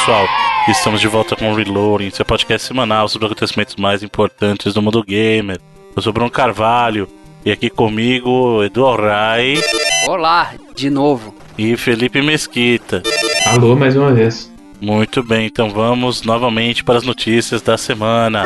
Pessoal, 0.00 0.26
estamos 0.66 0.98
de 0.98 1.06
volta 1.08 1.36
com 1.36 1.52
o 1.52 1.54
Reloading, 1.54 2.08
seu 2.08 2.24
podcast 2.24 2.66
semanal 2.66 3.06
sobre 3.06 3.26
os 3.26 3.32
acontecimentos 3.32 3.76
mais 3.76 4.02
importantes 4.02 4.72
do 4.72 4.80
mundo 4.80 5.04
gamer. 5.04 5.60
Eu 5.94 6.00
sou 6.00 6.10
Bruno 6.10 6.30
Carvalho 6.30 7.06
e 7.44 7.52
aqui 7.52 7.68
comigo 7.68 8.64
Edu 8.64 8.90
Rai 8.96 9.60
Olá, 10.08 10.54
de 10.74 10.88
novo. 10.88 11.34
e 11.58 11.76
Felipe 11.76 12.22
Mesquita. 12.22 13.02
Alô, 13.44 13.76
mais 13.76 13.94
uma 13.94 14.10
vez. 14.10 14.50
Muito 14.80 15.22
bem, 15.22 15.44
então 15.44 15.68
vamos 15.68 16.22
novamente 16.22 16.82
para 16.82 16.96
as 16.96 17.04
notícias 17.04 17.60
da 17.60 17.76
semana. 17.76 18.42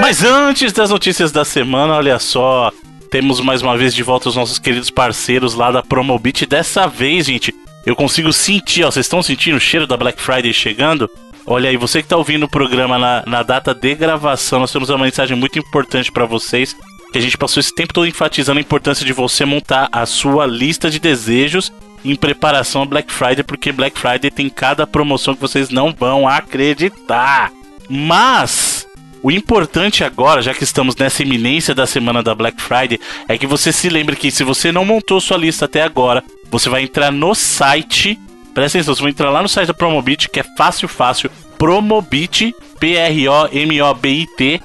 Mas 0.00 0.22
antes 0.22 0.72
das 0.72 0.90
notícias 0.90 1.32
da 1.32 1.44
semana, 1.44 1.94
olha 1.94 2.20
só, 2.20 2.70
temos 3.10 3.40
mais 3.40 3.62
uma 3.62 3.76
vez 3.76 3.92
de 3.92 4.04
volta 4.04 4.28
os 4.28 4.36
nossos 4.36 4.60
queridos 4.60 4.90
parceiros 4.90 5.54
lá 5.54 5.72
da 5.72 5.82
Promobit. 5.82 6.46
Dessa 6.46 6.86
vez, 6.86 7.26
gente, 7.26 7.52
eu 7.86 7.96
consigo 7.96 8.32
sentir, 8.32 8.84
ó, 8.84 8.90
vocês 8.90 9.06
estão 9.06 9.22
sentindo 9.22 9.56
o 9.56 9.60
cheiro 9.60 9.86
da 9.86 9.96
Black 9.96 10.20
Friday 10.20 10.52
chegando? 10.52 11.08
Olha 11.46 11.70
aí, 11.70 11.76
você 11.76 12.00
que 12.00 12.06
está 12.06 12.16
ouvindo 12.16 12.44
o 12.44 12.48
programa 12.48 12.98
na, 12.98 13.22
na 13.26 13.42
data 13.42 13.74
de 13.74 13.94
gravação, 13.94 14.60
nós 14.60 14.70
temos 14.70 14.90
uma 14.90 15.04
mensagem 15.04 15.36
muito 15.36 15.58
importante 15.58 16.12
para 16.12 16.26
vocês. 16.26 16.76
Que 17.10 17.16
a 17.16 17.22
gente 17.22 17.38
passou 17.38 17.58
esse 17.58 17.74
tempo 17.74 17.94
todo 17.94 18.06
enfatizando 18.06 18.58
a 18.58 18.60
importância 18.60 19.06
de 19.06 19.14
você 19.14 19.46
montar 19.46 19.88
a 19.90 20.04
sua 20.04 20.44
lista 20.44 20.90
de 20.90 20.98
desejos 20.98 21.72
em 22.04 22.14
preparação 22.14 22.82
a 22.82 22.84
Black 22.84 23.10
Friday, 23.10 23.42
porque 23.42 23.72
Black 23.72 23.98
Friday 23.98 24.30
tem 24.30 24.50
cada 24.50 24.86
promoção 24.86 25.34
que 25.34 25.40
vocês 25.40 25.70
não 25.70 25.90
vão 25.90 26.28
acreditar. 26.28 27.50
Mas 27.88 28.86
o 29.22 29.30
importante 29.30 30.04
agora, 30.04 30.42
já 30.42 30.54
que 30.54 30.64
estamos 30.64 30.94
nessa 30.94 31.22
iminência 31.22 31.74
da 31.74 31.86
semana 31.86 32.22
da 32.22 32.34
Black 32.34 32.60
Friday, 32.60 33.00
é 33.26 33.36
que 33.36 33.46
você 33.46 33.72
se 33.72 33.88
lembre 33.88 34.14
que 34.14 34.30
se 34.30 34.44
você 34.44 34.70
não 34.70 34.84
montou 34.84 35.20
sua 35.20 35.36
lista 35.36 35.64
até 35.64 35.82
agora, 35.82 36.22
você 36.50 36.68
vai 36.68 36.82
entrar 36.82 37.10
no 37.10 37.34
site. 37.34 38.18
Presta 38.54 38.78
atenção, 38.78 38.94
você 38.94 39.02
vai 39.02 39.10
entrar 39.10 39.30
lá 39.30 39.42
no 39.42 39.48
site 39.48 39.68
da 39.68 39.74
Promobit, 39.74 40.28
que 40.28 40.40
é 40.40 40.44
fácil, 40.56 40.88
fácil. 40.88 41.30
Promobit, 41.56 42.54
P-R-O-M-O-B-I-T 42.78 44.62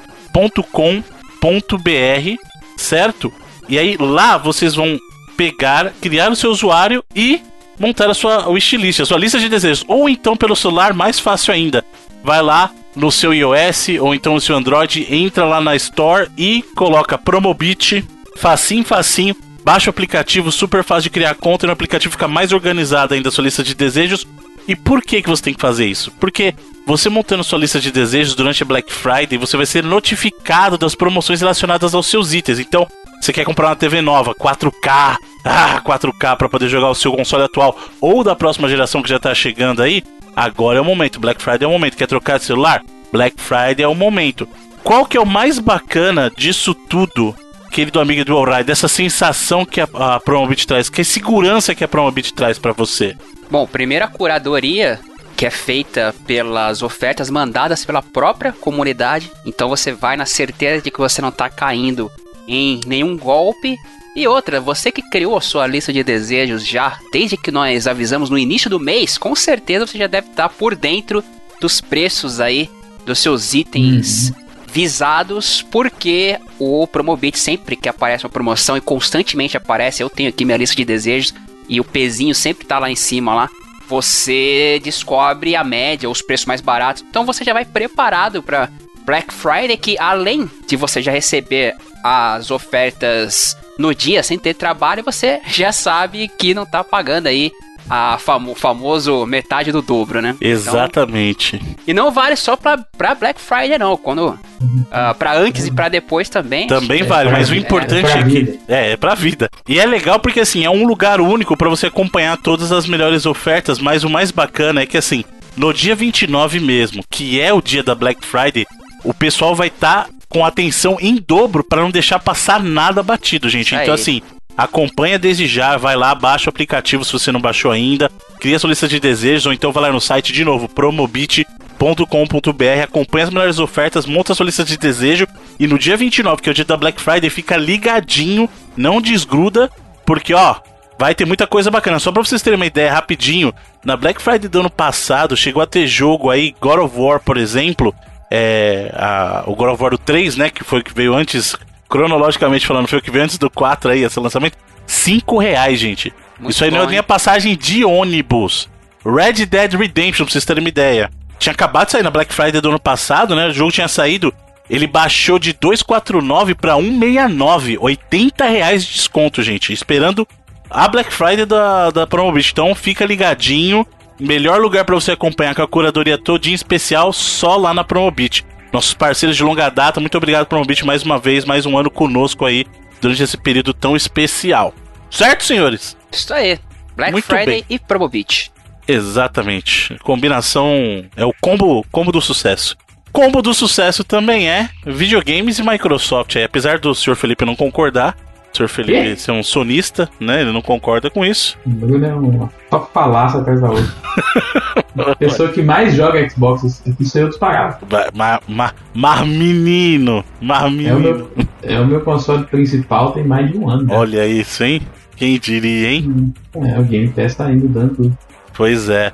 .com.br, 0.72 2.36
certo? 2.78 3.32
E 3.70 3.78
aí 3.78 3.96
lá 3.98 4.38
vocês 4.38 4.74
vão 4.76 4.98
pegar, 5.38 5.94
criar 6.02 6.32
o 6.32 6.36
seu 6.36 6.50
usuário 6.52 7.04
e 7.16 7.42
montar 7.80 8.10
a 8.10 8.14
sua 8.14 8.50
wishlist, 8.50 9.02
a 9.02 9.06
sua 9.06 9.18
lista 9.18 9.40
de 9.40 9.50
desejos. 9.50 9.86
Ou 9.88 10.10
então 10.10 10.36
pelo 10.36 10.56
celular, 10.56 10.94
mais 10.94 11.20
fácil 11.20 11.54
ainda. 11.54 11.86
Vai 12.24 12.42
lá 12.42 12.72
no 12.96 13.12
seu 13.12 13.34
iOS 13.34 13.90
ou 14.00 14.14
então 14.14 14.36
no 14.36 14.42
seu 14.42 14.56
Android, 14.56 15.08
entra 15.10 15.46
lá 15.46 15.60
na 15.60 15.76
Store 15.76 16.30
e 16.38 16.64
coloca 16.76 17.18
Promobit, 17.18 18.06
facinho, 18.38 18.84
facinho. 18.84 19.36
Baixa 19.64 19.90
o 19.90 19.92
aplicativo, 19.92 20.52
super 20.52 20.84
fácil 20.84 21.04
de 21.04 21.10
criar 21.10 21.36
conta, 21.36 21.66
e 21.66 21.68
no 21.68 21.74
aplicativo 21.74 22.12
fica 22.12 22.28
mais 22.28 22.52
organizada 22.52 23.16
ainda 23.16 23.30
a 23.30 23.32
sua 23.32 23.46
lista 23.46 23.64
de 23.64 23.74
desejos. 23.74 24.28
E 24.68 24.76
por 24.76 25.02
que, 25.02 25.22
que 25.22 25.30
você 25.30 25.44
tem 25.44 25.54
que 25.54 25.62
fazer 25.62 25.86
isso? 25.86 26.12
Porque 26.20 26.54
você 26.86 27.10
montando 27.10 27.44
sua 27.44 27.60
lista 27.60 27.80
de 27.80 27.92
desejos 27.92 28.36
durante 28.36 28.64
a 28.64 28.66
Black 28.66 28.92
Friday, 28.92 29.38
você 29.38 29.56
vai 29.56 29.66
ser 29.66 29.84
notificado 29.84 30.78
das 30.78 30.96
promoções 30.96 31.40
relacionadas 31.40 31.94
aos 31.94 32.08
seus 32.08 32.34
itens. 32.34 32.60
Então, 32.60 32.88
você 33.22 33.32
quer 33.32 33.46
comprar 33.46 33.70
uma 33.70 33.76
TV 33.76 34.02
nova, 34.02 34.36
4K, 34.36 35.18
ah, 35.46 35.82
4K 35.82 36.36
para 36.36 36.50
poder 36.50 36.68
jogar 36.68 36.90
o 36.90 36.96
seu 36.96 37.14
console 37.14 37.44
atual 37.44 37.78
ou 38.02 38.24
da 38.24 38.36
próxima 38.36 38.68
geração 38.68 39.02
que 39.02 39.10
já 39.10 39.20
tá 39.20 39.34
chegando 39.34 39.82
aí, 39.82 40.04
agora 40.36 40.78
é 40.78 40.82
o 40.82 40.86
momento. 40.86 41.22
Black 41.22 41.42
Friday 41.42 41.64
é 41.64 41.68
o 41.68 41.72
momento. 41.72 41.96
Quer 41.96 42.08
trocar 42.08 42.38
de 42.38 42.46
celular? 42.46 42.84
Black 43.12 43.42
Friday 43.42 43.84
é 43.84 43.88
o 43.88 43.96
momento. 43.96 44.48
Qual 44.84 45.06
que 45.06 45.16
é 45.16 45.22
o 45.22 45.26
mais 45.26 45.60
bacana 45.60 46.30
disso 46.36 46.74
tudo, 46.74 47.34
querido 47.74 48.00
amigo 48.00 48.24
do 48.24 48.38
Allride, 48.38 48.66
dessa 48.66 48.88
sensação 48.88 49.66
que 49.66 49.82
a, 49.82 49.88
a 49.94 50.20
Promobit 50.20 50.68
traz, 50.68 50.90
que 50.90 51.02
a 51.02 51.06
segurança 51.06 51.74
que 51.74 51.84
a 51.84 51.88
Promobit 51.88 52.32
traz 52.32 52.60
para 52.60 52.72
você? 52.72 53.18
Bom, 53.50 53.66
primeiro 53.66 54.06
a 54.06 54.08
curadoria, 54.08 55.00
que 55.36 55.44
é 55.44 55.50
feita 55.50 56.14
pelas 56.28 56.84
ofertas 56.84 57.32
mandadas 57.32 57.84
pela 57.84 58.04
própria 58.04 58.52
comunidade. 58.52 59.32
Então 59.44 59.68
você 59.70 59.92
vai 59.92 60.16
na 60.16 60.28
certeza 60.28 60.84
de 60.84 60.92
que 60.92 61.00
você 61.00 61.20
não 61.20 61.32
tá 61.32 61.50
caindo 61.50 62.12
em 62.48 62.80
nenhum 62.86 63.18
golpe. 63.18 63.76
E 64.16 64.28
outra, 64.28 64.62
você 64.62 64.92
que 64.92 65.02
criou 65.10 65.36
a 65.36 65.42
sua 65.42 65.66
lista 65.66 65.92
de 65.92 66.04
desejos 66.04 66.64
já, 66.64 67.00
desde 67.12 67.36
que 67.36 67.50
nós 67.50 67.88
avisamos 67.88 68.30
no 68.30 68.38
início 68.38 68.70
do 68.70 68.80
mês, 68.80 69.18
com 69.18 69.36
certeza 69.36 69.88
você 69.88 69.98
já 69.98 70.06
deve 70.06 70.28
estar 70.28 70.50
por 70.50 70.76
dentro 70.76 71.24
dos 71.60 71.82
preços 71.82 72.40
aí 72.40 72.70
dos 73.04 73.18
seus 73.18 73.56
itens 73.56 74.32
visados, 74.74 75.62
porque 75.62 76.40
o 76.58 76.88
Promobit 76.88 77.38
sempre 77.38 77.76
que 77.76 77.88
aparece 77.88 78.26
uma 78.26 78.32
promoção 78.32 78.76
e 78.76 78.82
constantemente 78.82 79.56
aparece, 79.56 80.02
eu 80.02 80.10
tenho 80.10 80.30
aqui 80.30 80.44
minha 80.44 80.58
lista 80.58 80.76
de 80.76 80.84
desejos 80.84 81.32
e 81.70 81.80
o 81.80 81.84
pezinho 81.84 82.34
sempre 82.34 82.66
tá 82.66 82.80
lá 82.80 82.90
em 82.90 82.96
cima 82.96 83.36
lá. 83.36 83.50
Você 83.88 84.82
descobre 84.84 85.56
a 85.56 85.64
média, 85.64 86.10
os 86.10 86.24
preços 86.24 86.48
mais 86.48 86.60
baratos. 86.60 87.06
Então 87.08 87.24
você 87.24 87.44
já 87.44 87.54
vai 87.54 87.66
preparado 87.66 88.42
para 88.42 88.68
Black 89.06 89.32
Friday, 89.32 89.78
que 89.78 89.96
além 90.00 90.50
de 90.68 90.76
você 90.76 91.04
já 91.04 91.12
receber 91.12 91.76
as 92.04 92.50
ofertas 92.50 93.56
no 93.78 93.94
dia 93.94 94.24
sem 94.24 94.40
ter 94.40 94.56
trabalho, 94.56 95.04
você 95.04 95.40
já 95.48 95.72
sabe 95.72 96.28
que 96.28 96.56
não 96.56 96.66
tá 96.66 96.84
pagando 96.84 97.28
aí 97.28 97.52
a 97.90 98.18
famo 98.18 98.56
famoso 98.56 99.26
metade 99.26 99.72
do 99.72 99.82
dobro, 99.82 100.22
né? 100.22 100.36
Exatamente. 100.40 101.56
Então, 101.58 101.76
e 101.88 101.94
não 101.94 102.12
vale 102.12 102.36
só 102.36 102.56
pra, 102.56 102.78
pra 102.98 103.16
Black 103.16 103.40
Friday, 103.40 103.78
não. 103.78 103.96
Quando. 103.98 104.40
Uh, 104.62 105.16
pra 105.18 105.38
antes 105.38 105.68
e 105.68 105.72
pra 105.72 105.90
depois 105.90 106.30
também. 106.30 106.68
Também 106.68 107.02
É 107.02 107.04
vale, 107.04 107.30
mas 107.32 107.50
o 107.50 107.56
importante 107.56 108.06
é 108.06 108.12
pra 108.12 108.20
é, 108.20 108.24
que. 108.24 108.30
vida. 108.30 108.58
É, 108.68 108.92
é 108.92 108.98
pra 108.98 109.16
vida. 109.16 109.50
E 109.68 109.80
é 109.80 109.86
legal 109.86 110.20
porque 110.20 110.40
assim, 110.40 110.64
é 110.66 110.70
um 110.70 110.86
lugar 110.86 111.20
único 111.20 111.58
pra 111.58 111.70
você 111.70 111.88
acompanhar 111.88 112.38
todas 112.38 112.72
as 112.72 112.88
melhores 112.88 113.26
ofertas, 113.26 113.80
mas 113.80 114.04
o 114.04 114.10
mais 114.10 114.32
bacana 114.32 114.82
é 114.82 114.86
que 114.86 114.98
assim, 114.98 115.24
no 115.58 115.74
dia 115.74 115.96
29 115.96 116.60
mesmo, 116.60 117.04
que 117.10 117.40
é 117.40 117.54
o 117.54 117.62
dia 117.62 117.84
da 117.84 117.94
Black 117.94 118.26
Friday, 118.26 118.66
o 119.04 119.14
pessoal 119.14 119.54
vai 119.56 119.68
estar 119.68 120.08
com 120.30 120.44
atenção 120.46 120.98
em 121.00 121.16
dobro 121.16 121.64
pra 121.64 121.82
não 121.82 121.92
deixar 121.92 122.18
passar 122.20 122.64
nada 122.64 123.04
batido, 123.04 123.50
gente. 123.50 123.68
Isso 123.68 123.76
Então 123.76 123.94
aí. 123.94 124.00
assim, 124.02 124.22
acompanha 124.58 125.18
desde 125.20 125.48
já, 125.48 125.78
vai 125.78 125.96
lá, 125.96 126.14
baixa 126.14 126.48
o 126.48 126.50
aplicativo 126.50 127.04
se 127.04 127.14
você 127.14 127.32
não 127.32 127.42
baixou 127.42 127.72
ainda, 127.72 128.12
cria 128.40 128.60
sua 128.60 128.70
lista 128.70 128.88
de 128.88 129.00
desejos, 129.00 129.46
ou 129.46 129.54
então 129.54 129.72
vai 129.72 129.84
lá 129.84 129.92
no 129.92 130.02
site 130.02 130.32
de 130.34 130.44
novo, 130.46 130.68
promobit.com.br, 130.70 132.84
acompanha 132.84 133.26
as 133.26 133.30
melhores 133.32 133.60
ofertas, 133.60 134.06
monta 134.06 134.34
sua 134.34 134.46
lista 134.46 134.64
de 134.64 134.78
desejo 134.78 135.28
e 135.60 135.68
no 135.68 135.78
dia 135.80 135.98
29, 135.98 136.42
que 136.42 136.50
é 136.50 136.52
o 136.52 136.56
dia 136.56 136.66
da 136.66 136.78
Black 136.78 137.02
Friday, 137.02 137.30
fica 137.30 137.56
ligadinho, 137.58 138.50
não 138.76 139.02
desgruda, 139.02 139.70
porque 140.06 140.34
ó, 140.34 140.56
vai 140.98 141.16
ter 141.16 141.26
muita 141.26 141.48
coisa 141.48 141.72
bacana. 141.72 142.00
Só 142.00 142.12
pra 142.12 142.24
vocês 142.24 142.42
terem 142.42 142.58
uma 142.58 142.66
ideia 142.66 142.94
rapidinho, 142.94 143.54
na 143.84 143.98
Black 143.98 144.22
Friday 144.22 144.48
do 144.50 144.60
ano 144.60 144.70
passado 144.70 145.36
chegou 145.36 145.62
a 145.62 145.68
ter 145.68 145.88
jogo 145.88 146.30
aí, 146.30 146.56
God 146.62 146.80
of 146.80 146.98
War, 146.98 147.20
por 147.20 147.38
exemplo, 147.38 147.94
é, 148.32 148.92
a- 148.96 149.44
o 149.46 149.56
God 149.56 149.74
of 149.74 149.84
War 149.84 149.98
3, 149.98 150.38
né, 150.38 150.50
que 150.50 150.64
foi 150.64 150.82
que 150.82 150.94
veio 150.94 151.14
antes, 151.14 151.56
cronologicamente 151.90 152.66
falando, 152.66 152.88
foi 152.88 153.00
o 153.00 153.02
que 153.02 153.12
veio 153.12 153.24
antes 153.24 153.38
do 153.38 153.50
4 153.50 153.92
aí, 153.92 154.04
esse 154.04 154.20
lançamento, 154.20 154.58
5 154.86 155.38
reais, 155.38 155.80
gente. 155.80 156.14
Muito 156.40 156.54
Isso 156.54 156.64
aí 156.64 156.72
não 156.72 156.80
bom, 156.80 156.86
é 156.86 156.90
nem 156.90 157.00
a 157.00 157.04
passagem 157.04 157.56
de 157.56 157.86
ônibus. 157.86 158.70
Red 159.06 159.46
Dead 159.46 159.74
Redemption, 159.74 160.26
pra 160.26 160.32
vocês 160.32 160.46
terem 160.46 160.64
uma 160.64 160.70
ideia. 160.70 161.10
Tinha 161.38 161.54
acabado 161.54 161.88
de 161.88 161.92
sair 161.92 162.04
na 162.04 162.10
Black 162.10 162.34
Friday 162.34 162.62
do 162.62 162.70
ano 162.70 162.80
passado, 162.80 163.36
né? 163.36 163.48
O 163.48 163.54
jogo 163.54 163.72
tinha 163.72 163.88
saído. 163.88 164.34
Ele 164.70 164.88
baixou 164.88 165.38
de 165.38 165.52
249 165.54 166.56
pra 166.56 166.76
169. 166.76 167.78
80 167.80 168.46
reais 168.46 168.86
de 168.86 168.94
desconto, 168.94 169.44
gente. 169.44 169.74
Esperando 169.74 170.26
a 170.70 170.88
Black 170.88 171.14
Friday 171.14 171.46
da, 171.46 171.92
da 171.92 172.08
Promobit. 172.08 172.52
Então 172.52 172.74
fica 172.74 173.06
ligadinho. 173.06 173.86
Melhor 174.20 174.62
lugar 174.62 174.86
pra 174.86 174.96
você 174.96 175.12
acompanhar 175.12 175.54
com 175.54 175.62
a 175.62 175.68
curadoria 175.68 176.18
todinha 176.18 176.56
especial 176.56 177.12
só 177.12 177.58
lá 177.58 177.74
na 177.74 177.84
Promobit. 177.84 178.46
Nossos 178.74 178.96
parceiros 178.96 179.38
de 179.38 179.44
longa 179.44 179.70
data, 179.70 180.00
muito 180.00 180.18
obrigado 180.18 180.48
Promobit 180.48 180.84
mais 180.84 181.04
uma 181.04 181.20
vez, 181.20 181.46
mais 181.46 181.64
um 181.64 181.78
ano 181.78 181.92
conosco 181.92 182.44
aí 182.44 182.66
durante 183.00 183.22
esse 183.22 183.38
período 183.38 183.72
tão 183.72 183.96
especial. 183.96 184.74
Certo, 185.12 185.44
senhores? 185.44 185.96
Isso 186.12 186.34
aí. 186.34 186.60
Black 186.96 187.12
Muito 187.12 187.26
Friday 187.26 187.46
bem. 187.46 187.66
e 187.70 187.78
Promobit. 187.78 188.52
Exatamente. 188.88 189.96
Combinação 190.00 191.06
é 191.16 191.24
o 191.24 191.32
combo, 191.40 191.86
combo 191.92 192.12
do 192.12 192.20
sucesso. 192.20 192.76
Combo 193.12 193.44
do 193.44 193.54
sucesso 193.54 194.04
também 194.04 194.50
é 194.50 194.68
videogames 194.88 195.60
e 195.60 195.64
Microsoft. 195.64 196.36
Aí, 196.36 196.44
apesar 196.44 196.80
do 196.80 196.96
Sr. 196.96 197.16
Felipe 197.16 197.46
não 197.46 197.56
concordar, 197.56 198.18
Sr. 198.54 198.68
Felipe 198.68 199.02
Quê? 199.02 199.16
ser 199.16 199.32
um 199.32 199.42
sonista, 199.44 200.10
né? 200.20 200.42
Ele 200.42 200.52
não 200.52 200.62
concorda 200.62 201.10
com 201.10 201.26
isso. 201.26 201.58
O 201.66 201.70
Bruno 201.70 202.06
é 202.06 202.14
uma 202.14 202.50
só 202.70 202.90
falácia 202.94 203.40
atrás 203.40 203.60
da 203.62 203.70
outra. 203.70 203.94
A 204.96 205.16
pessoa 205.16 205.50
que 205.50 205.62
mais 205.64 205.96
joga 205.96 206.30
Xbox, 206.30 206.84
isso 207.00 207.18
eu 207.18 207.28
disparava. 207.28 207.80
Vai, 207.90 208.10
Mar, 208.14 208.42
mar, 208.48 208.76
mar 208.94 209.26
menino, 209.26 210.24
mar 210.40 210.64
É 210.64 210.68
o, 210.68 210.72
menino. 210.72 211.00
meu, 211.00 211.30
é 211.64 211.80
o 211.80 211.86
meu 211.88 212.02
console 212.02 212.44
principal, 212.46 213.12
tem 213.12 213.24
mais 213.24 213.52
de 213.52 213.58
um 213.58 213.68
ano. 213.68 213.84
né? 213.86 213.96
Olha 213.96 214.28
isso, 214.28 214.64
hein? 214.64 214.82
Quem 215.16 215.40
diria, 215.40 215.90
hein? 215.94 216.34
É, 216.56 216.80
o 216.80 216.84
Game 216.84 217.08
Pass 217.08 217.34
tá 217.36 217.52
indo 217.52 217.68
dando 217.68 217.96
tudo. 217.96 218.18
Pois 218.54 218.88
é. 218.88 219.12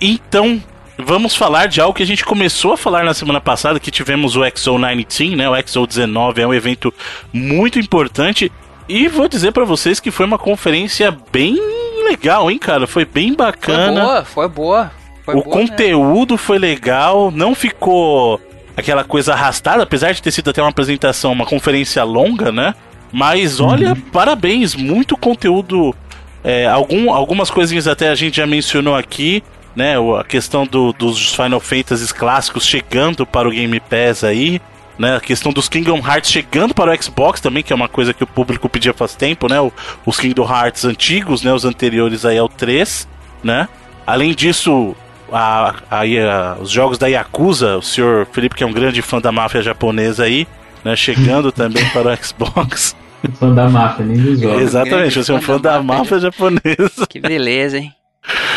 Então, 0.00 0.58
vamos 0.98 1.36
falar 1.36 1.66
de 1.66 1.82
algo 1.82 1.94
que 1.94 2.02
a 2.02 2.06
gente 2.06 2.24
começou 2.24 2.72
a 2.72 2.76
falar 2.78 3.04
na 3.04 3.12
semana 3.12 3.40
passada, 3.42 3.78
que 3.78 3.90
tivemos 3.90 4.36
o 4.36 4.40
XO19, 4.40 5.36
né? 5.36 5.50
O 5.50 5.52
XO19 5.52 6.38
é 6.38 6.46
um 6.46 6.54
evento 6.54 6.92
muito 7.32 7.78
importante 7.78 8.50
e 8.90 9.08
vou 9.08 9.28
dizer 9.28 9.52
pra 9.52 9.64
vocês 9.64 10.00
que 10.00 10.10
foi 10.10 10.26
uma 10.26 10.38
conferência 10.38 11.16
bem 11.32 11.56
legal, 12.04 12.50
hein, 12.50 12.58
cara? 12.58 12.86
Foi 12.86 13.04
bem 13.04 13.34
bacana. 13.34 14.00
Foi 14.00 14.02
boa, 14.02 14.24
foi 14.24 14.48
boa. 14.48 14.90
Foi 15.24 15.34
o 15.36 15.42
boa 15.42 15.56
mesmo. 15.56 15.68
conteúdo 15.70 16.36
foi 16.36 16.58
legal, 16.58 17.30
não 17.30 17.54
ficou 17.54 18.40
aquela 18.76 19.04
coisa 19.04 19.32
arrastada, 19.34 19.82
apesar 19.82 20.12
de 20.12 20.22
ter 20.22 20.30
sido 20.30 20.50
até 20.50 20.62
uma 20.62 20.70
apresentação, 20.70 21.32
uma 21.32 21.44
conferência 21.46 22.02
longa, 22.04 22.50
né? 22.50 22.74
Mas 23.12 23.60
olha, 23.60 23.96
parabéns, 24.12 24.74
muito 24.74 25.16
conteúdo. 25.16 25.94
é, 26.42 26.66
algum, 26.66 27.12
algumas 27.12 27.50
coisinhas 27.50 27.86
até 27.86 28.08
a 28.08 28.14
gente 28.14 28.38
já 28.38 28.46
mencionou 28.46 28.96
aqui, 28.96 29.42
né? 29.76 29.96
A 30.18 30.24
questão 30.24 30.64
do- 30.66 30.92
dos 30.94 31.34
Final 31.34 31.60
Fantasy 31.60 32.14
clássicos 32.14 32.64
chegando 32.64 33.26
para 33.26 33.46
o 33.46 33.50
Game 33.50 33.78
Pass 33.80 34.24
aí. 34.24 34.58
Né, 35.00 35.16
a 35.16 35.20
questão 35.20 35.50
dos 35.50 35.66
Kingdom 35.66 35.96
Hearts 35.96 36.30
chegando 36.30 36.74
para 36.74 36.92
o 36.92 37.02
Xbox 37.02 37.40
também, 37.40 37.62
que 37.62 37.72
é 37.72 37.76
uma 37.76 37.88
coisa 37.88 38.12
que 38.12 38.22
o 38.22 38.26
público 38.26 38.68
pedia 38.68 38.92
faz 38.92 39.14
tempo, 39.14 39.48
né? 39.48 39.58
o- 39.58 39.72
os 40.04 40.20
Kingdom 40.20 40.46
Hearts 40.46 40.84
antigos, 40.84 41.42
né? 41.42 41.50
Os 41.54 41.64
anteriores 41.64 42.26
aí 42.26 42.36
ao 42.36 42.50
3, 42.50 43.08
né? 43.42 43.66
Além 44.06 44.34
disso, 44.34 44.94
a- 45.32 45.74
a- 45.90 46.00
a- 46.02 46.56
os 46.60 46.70
jogos 46.70 46.98
da 46.98 47.06
Yakuza, 47.06 47.78
o 47.78 47.82
senhor 47.82 48.26
Felipe, 48.30 48.54
que 48.56 48.62
é 48.62 48.66
um 48.66 48.72
grande 48.74 49.00
fã 49.00 49.18
da 49.22 49.32
máfia 49.32 49.62
japonesa 49.62 50.24
aí, 50.24 50.46
né? 50.84 50.94
Chegando 50.94 51.50
também 51.50 51.82
para 51.94 52.12
o 52.12 52.16
Xbox. 52.22 52.94
Fã 53.40 53.54
da 53.54 53.70
máfia, 53.70 54.04
nem 54.04 54.18
dos 54.18 54.38
jogos. 54.38 54.60
Exatamente, 54.62 55.14
você 55.24 55.32
é 55.32 55.34
um 55.34 55.40
fã 55.40 55.58
da 55.58 55.82
máfia 55.82 56.18
japonesa. 56.20 57.06
Que 57.08 57.20
beleza, 57.20 57.78
hein? 57.78 57.90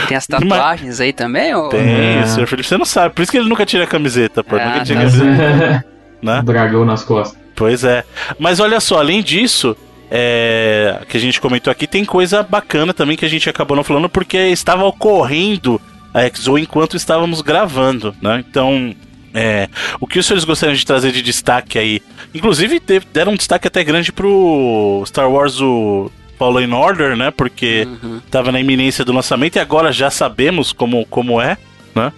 Tem 0.09 0.17
as 0.17 0.27
tatuagens 0.27 0.99
aí 0.99 1.13
também? 1.13 1.53
Ou... 1.55 1.69
Tem, 1.69 1.79
É. 2.19 2.21
o 2.23 2.27
senhor 2.27 2.47
Felipe, 2.47 2.67
você 2.67 2.77
não 2.77 2.85
sabe, 2.85 3.13
por 3.15 3.21
isso 3.21 3.31
que 3.31 3.37
ele 3.37 3.47
nunca 3.47 3.65
tira 3.65 3.85
a 3.85 3.87
camiseta, 3.87 4.43
pô. 4.43 4.57
Ah, 4.57 4.65
nunca 4.65 4.83
tira 4.83 4.99
a 4.99 5.03
camiseta, 5.03 5.85
né? 6.23 6.41
Dragão 6.43 6.85
nas 6.85 7.03
costas. 7.03 7.37
Pois 7.55 7.83
é. 7.83 8.03
Mas 8.39 8.59
olha 8.59 8.79
só, 8.79 8.97
além 8.99 9.21
disso, 9.21 9.75
é, 10.09 11.01
que 11.07 11.17
a 11.17 11.19
gente 11.19 11.39
comentou 11.41 11.69
aqui, 11.71 11.85
tem 11.85 12.03
coisa 12.05 12.41
bacana 12.41 12.93
também 12.93 13.15
que 13.17 13.25
a 13.25 13.29
gente 13.29 13.49
acabou 13.49 13.75
não 13.77 13.83
falando 13.83 14.07
porque 14.09 14.37
estava 14.37 14.83
ocorrendo 14.85 15.79
a 16.13 16.21
XO 16.29 16.57
enquanto 16.57 16.95
estávamos 16.95 17.41
gravando, 17.41 18.15
né? 18.21 18.43
Então, 18.47 18.95
é, 19.33 19.67
o 19.99 20.05
que 20.07 20.19
os 20.19 20.25
senhores 20.25 20.43
gostariam 20.45 20.75
de 20.75 20.85
trazer 20.85 21.11
de 21.11 21.21
destaque 21.21 21.77
aí? 21.79 22.01
Inclusive, 22.33 22.79
teve- 22.79 23.05
deram 23.11 23.33
um 23.33 23.35
destaque 23.35 23.67
até 23.67 23.83
grande 23.83 24.11
pro 24.11 25.03
Star 25.07 25.29
Wars 25.29 25.59
o 25.59 26.11
Fallen 26.37 26.71
Order, 26.73 27.15
né? 27.17 27.31
Porque 27.31 27.87
Uhum. 28.03 28.17
estava 28.23 28.51
na 28.51 28.59
iminência 28.59 29.03
do 29.03 29.11
lançamento 29.13 29.55
e 29.55 29.59
agora 29.59 29.91
já 29.91 30.09
sabemos 30.11 30.71
como, 30.71 31.05
como 31.07 31.41
é, 31.41 31.57
né? 31.95 32.11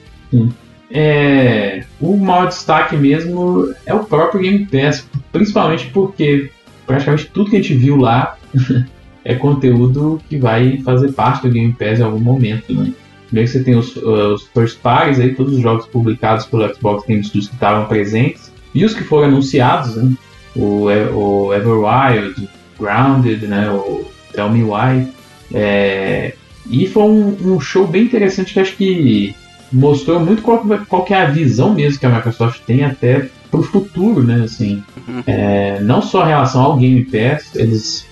É, 0.90 1.84
o 2.00 2.16
maior 2.16 2.48
destaque 2.48 2.96
mesmo 2.96 3.74
é 3.86 3.94
o 3.94 4.04
próprio 4.04 4.42
Game 4.42 4.66
Pass, 4.66 5.08
principalmente 5.32 5.88
porque 5.88 6.52
praticamente 6.86 7.26
tudo 7.34 7.50
que 7.50 7.56
a 7.58 7.62
gente 7.62 7.74
viu 7.74 7.98
lá 7.98 8.38
é 9.26 9.34
conteúdo 9.36 10.22
que 10.30 10.38
vai 10.38 10.78
fazer 10.84 11.12
parte 11.14 11.48
do 11.48 11.54
Game 11.54 11.74
Pass 11.74 12.00
em 12.00 12.04
algum 12.04 12.20
momento. 12.20 12.72
Né? 12.74 12.94
Primeiro 13.28 13.52
que 13.52 13.58
você 13.58 13.64
tem 13.64 13.76
os, 13.76 13.96
os 13.98 14.48
first 14.54 14.80
parties, 14.82 15.20
aí, 15.20 15.34
todos 15.34 15.54
os 15.56 15.62
jogos 15.62 15.88
publicados 15.88 16.46
pelo 16.46 16.72
Xbox 16.74 17.06
Game 17.08 17.24
Studios 17.24 17.48
que 17.48 17.56
estavam 17.56 17.88
presentes, 17.88 18.52
e 18.74 18.86
os 18.86 18.94
que 18.94 19.04
foram 19.04 19.30
anunciados, 19.30 19.96
né? 19.96 20.14
o, 20.56 20.90
E- 20.92 21.10
o 21.10 21.54
Everwild, 21.54 22.48
Grounded, 22.80 23.48
né? 23.48 23.70
o 23.72 24.06
Tell 24.34 24.50
Me 24.50 24.64
Why. 24.64 25.08
É, 25.54 26.34
e 26.70 26.88
foi 26.88 27.04
um, 27.04 27.38
um 27.56 27.60
show 27.60 27.88
bem 27.88 28.04
interessante 28.04 28.54
que 28.54 28.60
acho 28.60 28.76
que 28.76 29.36
mostrou 29.72 30.20
muito 30.20 30.42
qual, 30.42 30.64
qual 30.88 31.06
é 31.10 31.16
a 31.16 31.26
visão 31.26 31.74
mesmo 31.74 32.00
que 32.00 32.06
a 32.06 32.10
Microsoft 32.10 32.62
tem 32.66 32.84
até 32.84 33.28
pro 33.52 33.62
futuro, 33.64 34.24
né? 34.24 34.42
Assim, 34.44 34.84
Uhum. 35.08 35.22
é, 35.28 35.80
não 35.82 36.02
só 36.02 36.24
em 36.26 36.30
relação 36.30 36.64
ao 36.64 36.78
Game 36.78 37.04
Pass, 37.06 37.56
eles 37.56 38.08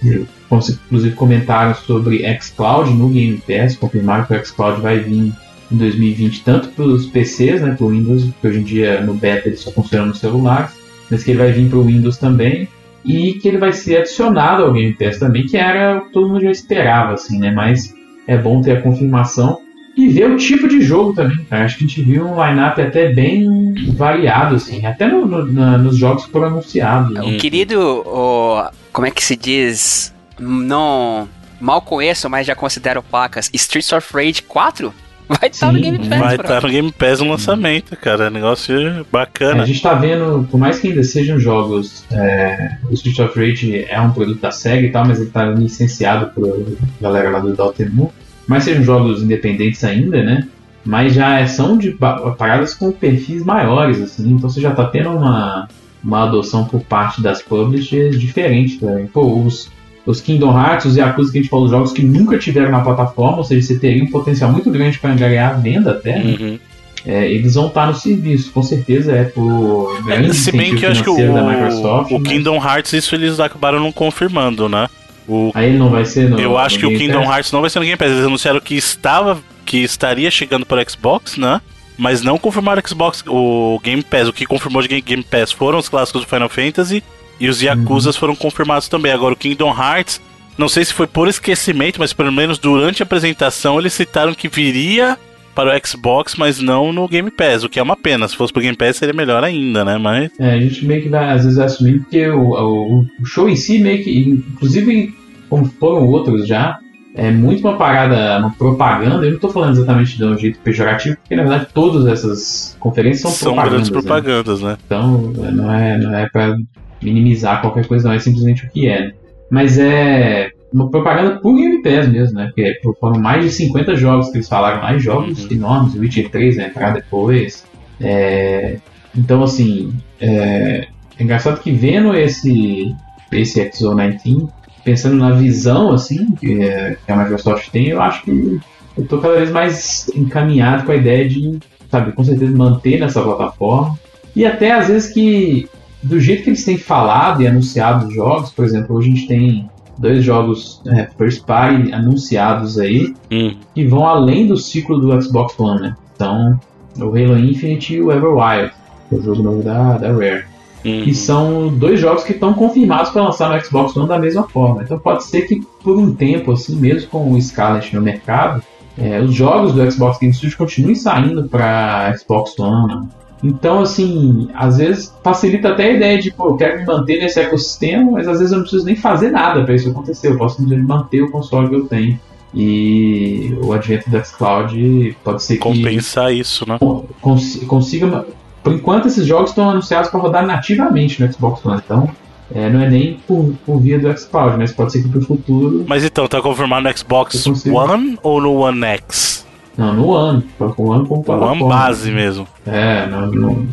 inclusive 0.52 1.16
comentaram 1.16 1.74
sobre 1.74 2.20
xCloud 2.40 2.94
no 2.94 3.10
Game 3.10 3.42
Pass, 3.48 3.76
confirmaram 3.76 4.26
que 4.26 4.34
o 4.36 4.46
xCloud 4.46 4.82
vai 4.82 5.00
vir 5.00 5.34
em 5.72 5.76
2020 5.76 6.44
tanto 6.44 6.68
para 6.70 6.86
os 6.86 7.08
PCs, 7.08 7.62
né, 7.62 7.74
para 7.76 7.86
o 7.86 7.90
Windows, 7.90 8.28
que 8.40 8.48
hoje 8.48 8.60
em 8.60 8.64
dia 8.64 9.02
no 9.02 9.16
beta 9.16 9.48
ele 9.50 9.58
só 9.58 9.72
funciona 9.72 10.06
nos 10.06 10.20
celulares, 10.20 10.72
mas 11.10 11.24
que 11.24 11.32
ele 11.32 11.40
vai 11.40 11.52
vir 11.52 11.68
para 11.70 11.80
o 11.80 11.84
Windows 11.84 12.18
também 12.18 12.68
e 13.04 13.34
que 13.34 13.48
ele 13.48 13.58
vai 13.58 13.74
ser 13.74 13.98
adicionado 13.98 14.64
ao 14.64 14.72
Game 14.74 14.94
Pass 14.94 15.18
também, 15.18 15.46
que 15.48 15.58
era 15.58 15.98
o 15.98 16.02
que 16.06 16.14
todo 16.14 16.28
mundo 16.30 16.42
já 16.42 16.52
esperava, 16.52 17.14
assim, 17.14 17.40
né? 17.40 17.52
Mas 17.52 17.94
é 18.28 18.38
bom 18.38 18.62
ter 18.62 18.78
a 18.78 18.82
confirmação 18.82 19.60
e 19.96 20.08
ver 20.10 20.30
o 20.32 20.38
tipo 20.38 20.68
de 20.68 20.82
jogo 20.82 21.14
também. 21.14 21.38
cara. 21.50 21.66
Acho 21.66 21.78
que 21.78 21.86
a 21.86 21.88
gente 21.88 22.02
viu 22.02 22.26
um 22.28 22.44
line-up 22.44 22.82
até 22.82 23.12
bem 23.14 23.74
variado, 23.96 24.56
assim, 24.56 24.86
até 24.86 25.08
no- 25.08 25.26
no- 25.26 25.52
na- 25.52 25.78
nos 25.78 25.98
jogos 25.98 26.26
que 26.26 26.32
foram 26.32 26.48
anunciados. 26.48 27.14
né? 27.14 27.22
O 27.22 27.38
querido, 27.38 27.80
o, 28.06 28.64
como 28.92 29.08
é 29.08 29.12
que 29.12 29.24
se 29.24 29.36
diz? 29.36 30.14
Não. 30.40 31.28
Mal 31.62 31.82
conheço, 31.82 32.30
mas 32.30 32.46
já 32.48 32.56
considero 32.56 33.02
pacas. 33.02 33.50
Streets 33.54 33.94
of 33.94 34.08
Rage 34.14 34.42
4 34.42 34.94
vai 35.30 35.50
estar 35.50 35.72
no 35.72 35.78
Sim, 35.78 35.84
Game 35.86 36.00
Pass. 36.10 36.20
Vai 36.20 36.36
estar 36.36 36.62
no 36.62 36.70
Game 36.70 36.92
Pass 36.92 37.20
no 37.22 37.30
lançamento, 37.30 37.96
cara. 37.96 38.30
Negócio 38.30 38.76
A 39.00 39.06
bacana. 39.10 39.66
gente 39.66 39.82
tá 39.82 39.94
vendo, 39.94 40.46
por 40.52 40.60
mais 40.60 40.80
que 40.80 40.90
ainda 40.90 41.04
sejam 41.04 41.40
jogos, 41.40 42.04
é, 42.12 42.76
o 42.90 42.94
Street 42.94 43.20
of 43.20 43.40
Rage 43.40 43.86
é 43.88 44.02
um 44.02 44.12
produto 44.12 44.42
da 44.42 44.52
SEGA 44.52 44.88
e 44.88 44.92
tal, 44.92 45.06
mas 45.08 45.22
ele 45.22 45.30
tá 45.30 45.46
licenciado 45.46 46.28
por 46.34 46.76
galera 47.00 47.30
lá 47.30 47.40
do 47.40 47.54
Dotemu. 47.56 48.12
Mas 48.48 48.64
sejam 48.64 48.84
jogos 48.84 49.22
independentes 49.22 49.84
ainda, 49.84 50.24
né? 50.24 50.48
Mas 50.86 51.14
já 51.14 51.46
são 51.48 51.78
de 51.78 51.92
paradas 52.38 52.74
com 52.74 52.92
perfis 52.92 53.44
maiores, 53.44 54.02
assim, 54.02 54.32
então 54.32 54.50
você 54.50 54.60
já 54.60 54.72
tá 54.72 54.86
tendo 54.86 55.10
uma, 55.12 55.68
uma 56.04 56.24
adoção 56.24 56.66
por 56.66 56.82
parte 56.82 57.22
das 57.22 57.42
publishers 57.42 58.20
diferente 58.20 58.80
também. 58.80 59.08
Pô, 59.08 59.44
os, 59.44 59.72
os 60.06 60.20
Kingdom 60.20 60.52
Hearts, 60.52 60.86
os 60.86 60.98
Yakuza 60.98 61.32
que 61.32 61.38
a 61.38 61.42
gente 61.42 61.50
falou, 61.50 61.70
jogos 61.70 61.94
que 61.94 62.04
nunca 62.04 62.38
tiveram 62.38 62.72
na 62.72 62.82
plataforma, 62.82 63.38
ou 63.38 63.44
seja, 63.46 63.66
você 63.66 63.80
teria 63.80 64.04
um 64.04 64.12
potencial 64.12 64.52
muito 64.52 64.70
grande 64.70 65.00
para 65.00 65.14
angariar 65.14 65.52
a 65.52 65.54
venda 65.54 65.92
até, 65.92 66.20
né? 66.20 66.38
Uhum. 66.38 66.60
É, 67.06 67.30
eles 67.30 67.56
vão 67.56 67.68
estar 67.68 67.88
no 67.88 67.96
serviço, 67.96 68.52
com 68.52 68.64
certeza 68.64 69.12
é 69.12 69.26
por 69.26 70.02
grande 70.06 70.34
Se 70.34 70.52
bem 70.54 70.74
que 70.74 70.86
eu 70.86 70.92
acho 70.92 71.04
que 71.04 71.10
o, 71.10 71.16
Microsoft. 71.16 72.12
o 72.12 72.20
Kingdom 72.22 72.56
Hearts, 72.56 72.94
isso 72.94 73.14
eles 73.14 73.40
acabaram 73.42 73.80
não 73.80 73.92
confirmando, 73.92 74.70
né? 74.70 74.88
O, 75.28 75.52
Aí 75.54 75.74
não 75.74 75.90
vai 75.90 76.06
ser 76.06 76.30
no 76.30 76.40
eu 76.40 76.58
acho 76.58 76.78
que 76.78 76.86
o 76.86 76.90
Kingdom 76.98 77.24
Pass? 77.24 77.36
Hearts 77.36 77.52
não 77.52 77.62
vai 77.62 77.70
ser 77.70 77.80
no 77.80 77.86
Game 77.86 77.98
Pass. 77.98 78.12
Eles 78.12 78.26
anunciaram 78.26 78.60
que 78.60 78.76
estava, 78.76 79.40
que 79.66 79.78
estaria 79.78 80.30
chegando 80.30 80.66
para 80.66 80.82
o 80.82 80.90
Xbox, 80.90 81.38
né? 81.38 81.62
Mas 81.98 82.22
não 82.22 82.38
confirmaram 82.38 82.82
o 82.84 82.88
Xbox, 82.88 83.24
o 83.28 83.80
Game 83.84 84.04
Pass. 84.04 84.28
O 84.28 84.34
que 84.34 84.46
confirmou 84.46 84.82
de 84.82 85.02
Game 85.02 85.24
Pass 85.24 85.52
foram 85.52 85.80
os 85.80 85.88
clássicos 85.88 86.22
do 86.22 86.28
Final 86.28 86.50
Fantasy 86.50 87.04
e 87.40 87.48
os 87.48 87.62
Yakuzas 87.62 88.16
foram 88.16 88.36
confirmados 88.36 88.88
também. 88.88 89.12
Agora 89.12 89.34
o 89.34 89.38
Kingdom 89.38 89.70
Hearts, 89.70 90.20
não 90.58 90.68
sei 90.68 90.84
se 90.86 90.94
foi 90.94 91.08
por 91.08 91.28
esquecimento, 91.28 92.00
mas 92.00 92.14
pelo 92.14 92.32
menos 92.32 92.58
durante 92.58 93.02
a 93.02 93.06
apresentação 93.06 93.80
eles 93.80 93.94
citaram 93.94 94.34
que 94.34 94.48
viria 94.48 95.18
para 95.54 95.76
o 95.76 95.88
Xbox, 95.88 96.36
mas 96.36 96.60
não 96.60 96.92
no 96.92 97.08
Game 97.08 97.30
Pass, 97.32 97.64
o 97.64 97.70
que 97.70 97.80
é 97.80 97.84
uma 97.84 97.96
pena. 97.96 98.28
Se 98.28 98.36
fosse 98.36 98.52
pro 98.52 98.62
Game 98.62 98.76
Pass 98.76 98.98
seria 98.98 99.14
melhor 99.14 99.44
ainda, 99.44 99.86
né? 99.86 99.98
Mas 99.98 100.32
É, 100.40 100.54
a 100.54 100.60
gente 100.60 100.86
meio 100.86 101.02
que 101.02 101.10
vai, 101.10 101.32
às 101.32 101.44
vezes, 101.44 101.60
assumir 101.60 102.00
porque 102.00 102.28
o, 102.30 103.06
o, 103.20 103.26
show 103.26 103.50
em 103.50 103.56
si, 103.56 103.80
meio 103.80 104.04
que, 104.04 104.30
inclusive, 104.30 105.14
como 105.50 105.66
foram 105.66 106.08
outros 106.08 106.48
já, 106.48 106.80
é 107.16 107.30
muito 107.30 107.68
uma 107.68 107.78
parada, 107.78 108.40
uma 108.40 108.54
propaganda. 108.54 109.26
Eu 109.26 109.34
não 109.34 109.40
tô 109.40 109.50
falando 109.50 109.74
exatamente 109.74 110.18
de 110.18 110.26
um 110.26 110.38
jeito 110.38 110.60
pejorativo, 110.60 111.18
porque 111.18 111.36
na 111.36 111.44
verdade 111.44 111.68
todas 111.74 112.08
essas 112.08 112.76
conferências 112.80 113.22
são, 113.22 113.32
são 113.32 113.54
propagandas. 113.54 113.72
grandes 113.72 113.90
né? 113.90 114.02
propagandas, 114.02 114.62
né? 114.62 114.78
Então, 114.86 115.18
não 115.54 115.74
é, 115.74 115.98
não 115.98 116.16
é 116.16 116.30
pra 116.30 116.56
minimizar 117.02 117.62
qualquer 117.62 117.86
coisa, 117.86 118.08
não, 118.08 118.16
é 118.16 118.20
simplesmente 118.20 118.66
o 118.66 118.70
que 118.70 118.88
é. 118.88 119.08
né? 119.08 119.14
Mas 119.52 119.78
é 119.78 120.50
uma 120.74 120.90
propaganda 120.90 121.40
por 121.40 121.56
Game 121.56 121.82
Pass 121.82 122.08
mesmo, 122.08 122.38
né? 122.40 122.46
Porque 122.48 122.80
foram 123.00 123.20
mais 123.22 123.44
de 123.46 123.52
50 123.52 123.96
jogos 123.96 124.30
que 124.30 124.38
eles 124.38 124.50
falaram, 124.50 124.82
mais 124.82 125.02
jogos 125.04 125.44
Uhum. 125.46 125.52
enormes, 125.52 125.96
o 125.96 126.00
Witcher 126.00 126.30
3 126.30 126.56
vai 126.58 126.66
entrar 126.68 126.94
depois. 126.94 127.64
É, 128.02 128.78
então, 129.16 129.44
assim, 129.44 129.94
é, 130.20 130.88
é 131.20 131.24
engraçado 131.24 131.62
que 131.62 131.72
vendo 131.72 132.16
esse, 132.16 132.94
esse 133.32 133.60
XO19, 133.70 134.50
pensando 134.84 135.16
na 135.16 135.32
visão, 135.32 135.92
assim, 135.94 136.32
que, 136.32 136.62
é- 136.62 136.98
que 137.06 137.12
a 137.12 137.16
Microsoft 137.16 137.70
tem, 137.70 137.88
eu 137.90 138.02
acho 138.02 138.24
que 138.24 138.60
eu 138.98 139.06
tô 139.08 139.18
cada 139.20 139.36
vez 139.38 139.52
mais 139.52 140.10
encaminhado 140.16 140.86
com 140.86 140.92
a 140.92 140.96
ideia 140.96 141.28
de, 141.30 141.60
sabe, 141.90 142.12
com 142.12 142.24
certeza 142.24 142.56
manter 142.56 143.00
nessa 143.00 143.22
plataforma. 143.22 143.98
E 144.36 144.46
até 144.46 144.72
às 144.72 144.88
vezes 144.88 145.14
que, 145.14 145.68
do 146.02 146.20
jeito 146.20 146.44
que 146.44 146.50
eles 146.50 146.66
têm 146.66 146.78
falado 146.78 147.42
e 147.42 147.48
anunciado 147.48 148.08
os 148.08 148.14
jogos, 148.14 148.52
por 148.52 148.66
exemplo, 148.66 148.96
hoje 148.96 149.12
a 149.12 149.16
gente 149.16 149.28
tem 149.28 149.70
dois 149.98 150.24
jogos 150.24 150.82
é, 150.88 151.08
first 151.18 151.46
party 151.46 151.94
anunciados 151.94 152.80
aí, 152.80 153.14
Hum. 153.32 153.56
que 153.74 153.86
vão 153.86 154.06
além 154.06 154.48
do 154.48 154.58
ciclo 154.58 155.00
do 155.00 155.22
Xbox 155.22 155.60
One, 155.60 155.82
né? 155.82 155.96
Então, 156.16 156.60
o 156.98 157.04
Halo 157.04 157.38
Infinite 157.38 157.96
e 157.96 158.02
o 158.02 158.12
Everwild, 158.12 158.72
que 159.10 159.16
é 159.16 159.18
o 159.18 159.22
jogo 159.22 159.44
novo 159.44 159.64
da, 159.64 159.98
da 159.98 160.12
Rare. 160.12 160.46
Hum. 160.86 161.04
E 161.06 161.14
são 161.14 161.70
dois 161.70 162.00
jogos 162.00 162.24
que 162.24 162.34
estão 162.34 162.54
confirmados 162.54 163.10
para 163.12 163.24
lançar 163.24 163.50
no 163.50 163.64
Xbox 163.64 163.96
One 163.96 164.08
da 164.08 164.20
mesma 164.20 164.44
forma. 164.44 164.84
Então 164.84 165.00
pode 165.00 165.24
ser 165.24 165.44
que 165.44 165.62
por 165.82 165.98
um 165.98 166.14
tempo, 166.14 166.52
assim, 166.52 166.76
mesmo 166.76 167.10
com 167.10 167.32
o 167.32 167.42
Scarlet 167.42 167.96
no 167.96 168.02
mercado, 168.02 168.62
é, 168.98 169.20
os 169.22 169.34
jogos 169.34 169.74
do 169.74 169.92
Xbox 169.92 170.20
Game 170.20 170.34
Studios 170.34 170.56
continuem 170.56 170.96
saindo 170.96 171.48
para 171.48 172.16
Xbox 172.18 172.58
One. 172.60 173.08
Então, 173.44 173.82
assim, 173.82 174.48
às 174.54 174.78
vezes 174.78 175.14
facilita 175.22 175.70
até 175.70 175.88
a 175.88 175.92
ideia 175.92 176.18
de, 176.18 176.32
pô, 176.32 176.50
eu 176.50 176.56
quero 176.56 176.80
me 176.80 176.86
manter 176.86 177.20
nesse 177.20 177.42
ecossistema, 177.42 178.12
mas 178.12 178.28
às 178.28 178.40
vezes 178.40 178.54
eu 178.54 178.60
não 178.60 178.64
preciso 178.64 178.86
nem 178.86 178.96
fazer 178.96 179.32
nada 179.32 179.64
para 179.66 179.76
isso 179.76 179.90
acontecer. 179.90 180.30
Eu 180.30 180.38
posso 180.38 180.58
simplesmente 180.58 180.88
manter 180.88 181.22
o 181.22 181.30
console 181.30 181.68
que 181.68 181.76
eu 181.76 181.86
tenho. 181.86 182.18
E 182.56 183.58
o 183.64 183.74
advento 183.74 184.10
do 184.10 184.24
xCloud 184.24 185.18
pode 185.24 185.44
ser 185.44 185.56
que. 185.56 185.60
Compensar 185.60 186.32
isso, 186.32 186.70
né? 186.70 186.78
Cons 187.20 187.60
consiga. 187.68 188.26
Por 188.64 188.74
enquanto, 188.74 189.08
esses 189.08 189.26
jogos 189.26 189.50
estão 189.50 189.70
anunciados 189.70 190.10
para 190.10 190.20
rodar 190.20 190.46
nativamente 190.46 191.22
no 191.22 191.34
Xbox 191.34 191.66
One. 191.66 191.82
Então, 191.84 192.10
é, 192.54 192.70
não 192.70 192.80
é 192.80 192.90
nem 192.90 193.16
por, 193.28 193.54
por 193.66 193.80
via 193.80 194.00
do 194.00 194.16
xCloud, 194.16 194.58
mas 194.58 194.72
pode 194.72 194.92
ser 194.92 195.02
que 195.02 195.10
pro 195.10 195.22
futuro. 195.22 195.84
Mas 195.88 196.04
então, 196.04 196.28
tá 196.28 196.42
confirmado 196.42 196.88
no 196.88 196.98
Xbox 196.98 197.44
One 197.66 198.18
ou 198.22 198.40
no 198.40 198.54
One 198.54 198.86
X? 198.86 199.46
Não, 199.78 199.94
no. 199.94 200.42
Com 200.76 200.84
o 200.84 200.90
One 200.90 201.08
como 201.08 201.24
plataforma. 201.24 201.66
One 201.66 201.74
base 201.74 202.12
mesmo. 202.12 202.48
É, 202.66 203.08
não, 203.08 203.28
não, 203.28 203.68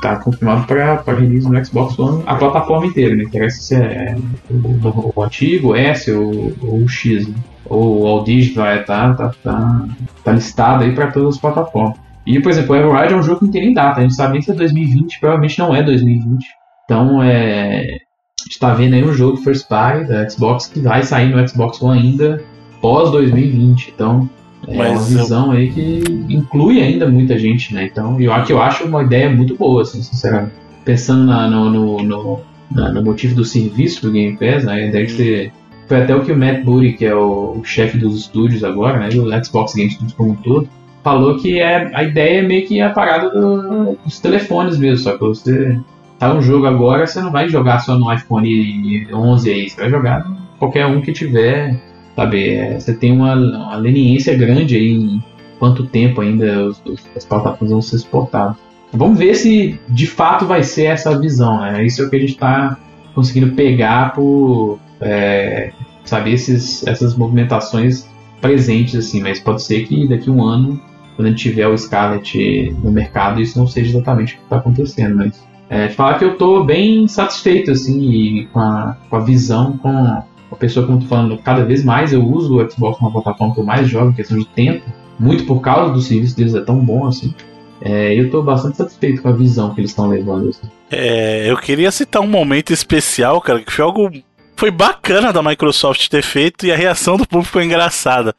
tá 0.00 0.16
confirmado 0.16 0.66
para 0.66 1.02
release 1.14 1.48
no 1.48 1.64
Xbox 1.64 1.98
One 1.98 2.22
a 2.26 2.34
plataforma 2.36 2.86
inteira, 2.86 3.14
né? 3.14 3.24
Interessa 3.24 3.60
se 3.60 3.74
é 3.74 4.16
o, 4.50 5.12
o, 5.14 5.22
antigo, 5.22 5.68
o 5.68 5.76
S 5.76 6.10
ou, 6.10 6.52
ou 6.62 6.78
o 6.82 6.88
X. 6.88 7.28
Né? 7.28 7.34
Ou 7.66 8.02
o 8.02 8.06
All 8.06 8.24
Digital 8.24 8.66
é, 8.66 8.78
tá, 8.78 9.14
tá, 9.14 9.34
tá, 9.42 9.86
tá 10.22 10.32
listado 10.32 10.84
aí 10.84 10.94
para 10.94 11.10
todas 11.10 11.34
as 11.34 11.40
plataformas. 11.40 11.98
E, 12.26 12.40
por 12.40 12.50
exemplo, 12.50 12.74
o 12.74 12.76
Everride 12.76 13.14
é 13.14 13.16
um 13.16 13.22
jogo 13.22 13.40
que 13.40 13.44
não 13.46 13.52
tem 13.52 13.64
nem 13.66 13.74
data, 13.74 14.00
a 14.00 14.02
gente 14.02 14.14
sabe 14.14 14.34
nem 14.34 14.42
se 14.42 14.50
é 14.50 14.54
2020, 14.54 15.20
provavelmente 15.20 15.58
não 15.58 15.74
é 15.74 15.82
2020. 15.82 16.46
Então, 16.84 17.22
é, 17.22 17.80
a 17.80 18.44
gente 18.44 18.58
tá 18.58 18.72
vendo 18.72 18.94
aí 18.94 19.04
um 19.04 19.12
jogo 19.12 19.36
First 19.38 19.68
Party 19.68 20.08
da 20.08 20.28
Xbox 20.28 20.66
que 20.66 20.80
vai 20.80 21.02
sair 21.02 21.34
no 21.34 21.46
Xbox 21.46 21.82
One 21.82 22.00
ainda 22.00 22.42
pós 22.80 23.10
2020. 23.10 23.92
Então, 23.94 24.28
é 24.68 24.76
Mas 24.76 24.92
uma 24.92 25.22
visão 25.22 25.46
eu... 25.46 25.58
aí 25.58 25.70
que 25.70 26.02
inclui 26.28 26.80
ainda 26.80 27.08
muita 27.08 27.38
gente, 27.38 27.74
né? 27.74 27.84
Então, 27.84 28.20
eu, 28.20 28.32
eu 28.48 28.62
acho 28.62 28.84
uma 28.84 29.02
ideia 29.02 29.30
muito 29.30 29.56
boa, 29.56 29.82
assim, 29.82 30.02
sinceramente. 30.02 30.52
Pensando 30.84 31.24
na, 31.24 31.48
no, 31.48 31.70
no, 31.70 32.02
no, 32.02 32.40
na, 32.70 32.92
no, 32.92 33.02
motivo 33.02 33.34
do 33.34 33.44
serviço 33.44 34.02
do 34.02 34.12
Game 34.12 34.36
Pass, 34.36 34.64
né? 34.64 34.72
A 34.72 34.86
ideia 34.86 35.06
de 35.06 35.14
ter. 35.14 35.52
Foi 35.86 36.02
até 36.02 36.14
o 36.14 36.24
que 36.24 36.32
o 36.32 36.36
Matt 36.36 36.62
Booty, 36.62 36.94
que 36.94 37.04
é 37.04 37.14
o, 37.14 37.58
o 37.58 37.64
chefe 37.64 37.98
dos 37.98 38.18
estúdios 38.18 38.64
agora, 38.64 38.98
né? 38.98 39.08
Do 39.08 39.44
Xbox 39.44 39.74
Game 39.74 39.90
Studios 39.90 40.14
como 40.14 40.30
um 40.32 40.36
todo, 40.36 40.68
falou 41.02 41.36
que 41.36 41.60
é, 41.60 41.90
a 41.94 42.02
ideia 42.02 42.38
é 42.40 42.42
meio 42.42 42.66
que 42.66 42.80
a 42.80 42.90
parada 42.90 43.28
do, 43.30 43.98
dos 44.02 44.18
telefones 44.18 44.78
mesmo, 44.78 45.04
só 45.04 45.12
que 45.12 45.20
você 45.20 45.78
tá 46.18 46.32
um 46.32 46.40
jogo 46.40 46.66
agora, 46.66 47.06
você 47.06 47.20
não 47.20 47.30
vai 47.30 47.48
jogar 47.48 47.80
só 47.80 47.96
no 47.98 48.12
iPhone 48.12 49.06
11 49.12 49.50
aí, 49.50 49.68
você 49.68 49.80
vai 49.82 49.90
jogar 49.90 50.26
qualquer 50.58 50.86
um 50.86 51.02
que 51.02 51.12
tiver 51.12 51.78
Sabe, 52.16 52.50
é, 52.50 52.78
você 52.78 52.94
tem 52.94 53.12
uma, 53.12 53.34
uma 53.34 53.76
leniência 53.76 54.36
grande 54.36 54.76
aí 54.76 54.92
em 54.92 55.22
quanto 55.58 55.86
tempo 55.86 56.20
ainda 56.20 56.66
os, 56.66 56.80
os, 56.84 57.04
as 57.16 57.24
plataformas 57.24 57.70
vão 57.70 57.82
ser 57.82 57.98
suportadas. 57.98 58.56
Vamos 58.92 59.18
ver 59.18 59.34
se 59.34 59.80
de 59.88 60.06
fato 60.06 60.46
vai 60.46 60.62
ser 60.62 60.84
essa 60.84 61.18
visão, 61.18 61.60
né? 61.60 61.84
Isso 61.84 62.02
é 62.02 62.04
o 62.06 62.10
que 62.10 62.16
a 62.16 62.20
gente 62.20 62.32
está 62.32 62.78
conseguindo 63.14 63.52
pegar 63.54 64.12
por 64.14 64.78
é, 65.00 65.72
saber 66.04 66.32
esses, 66.32 66.86
essas 66.86 67.16
movimentações 67.16 68.08
presentes, 68.40 68.94
assim, 68.94 69.20
mas 69.20 69.40
pode 69.40 69.62
ser 69.62 69.86
que 69.86 70.06
daqui 70.06 70.28
a 70.28 70.32
um 70.32 70.44
ano, 70.44 70.80
quando 71.16 71.26
a 71.26 71.30
gente 71.30 71.42
tiver 71.42 71.66
o 71.66 71.76
Scarlet 71.76 72.76
no 72.82 72.92
mercado, 72.92 73.40
isso 73.40 73.58
não 73.58 73.66
seja 73.66 73.90
exatamente 73.90 74.34
o 74.34 74.36
que 74.36 74.42
está 74.44 74.56
acontecendo, 74.56 75.16
mas 75.16 75.44
é, 75.68 75.88
falar 75.88 76.18
que 76.18 76.24
eu 76.24 76.32
estou 76.32 76.64
bem 76.64 77.08
satisfeito 77.08 77.70
assim 77.70 78.46
com 78.52 78.60
a, 78.60 78.96
com 79.08 79.16
a 79.16 79.20
visão, 79.20 79.78
com 79.78 80.22
uma 80.54 80.58
pessoa, 80.58 80.86
como 80.86 81.00
tô 81.00 81.06
falando, 81.06 81.36
cada 81.38 81.64
vez 81.64 81.84
mais 81.84 82.12
eu 82.12 82.24
uso 82.24 82.56
o 82.56 82.70
Xbox 82.70 82.98
como 82.98 83.10
uma 83.10 83.22
plataforma 83.22 83.54
que 83.54 83.60
eu 83.60 83.64
mais 83.64 83.88
jogo, 83.88 84.10
em 84.10 84.14
questão 84.14 84.38
de 84.38 84.46
tempo, 84.46 84.84
muito 85.18 85.44
por 85.44 85.60
causa 85.60 85.92
do 85.92 86.00
serviço 86.00 86.36
deles 86.36 86.54
é 86.54 86.60
tão 86.60 86.78
bom 86.78 87.06
assim. 87.06 87.34
É, 87.82 88.18
eu 88.18 88.26
estou 88.26 88.42
bastante 88.42 88.76
satisfeito 88.76 89.20
com 89.20 89.28
a 89.28 89.32
visão 89.32 89.74
que 89.74 89.80
eles 89.80 89.90
estão 89.90 90.08
levando. 90.08 90.48
Assim. 90.48 90.70
É, 90.90 91.50
eu 91.50 91.56
queria 91.56 91.90
citar 91.90 92.22
um 92.22 92.26
momento 92.26 92.72
especial, 92.72 93.40
cara, 93.40 93.60
que 93.60 93.72
foi 93.72 93.84
algo. 93.84 94.10
Foi 94.56 94.70
bacana 94.70 95.32
da 95.32 95.42
Microsoft 95.42 96.08
ter 96.08 96.22
feito 96.22 96.64
e 96.64 96.72
a 96.72 96.76
reação 96.76 97.16
do 97.16 97.26
público 97.26 97.52
foi 97.52 97.64
engraçada. 97.64 98.34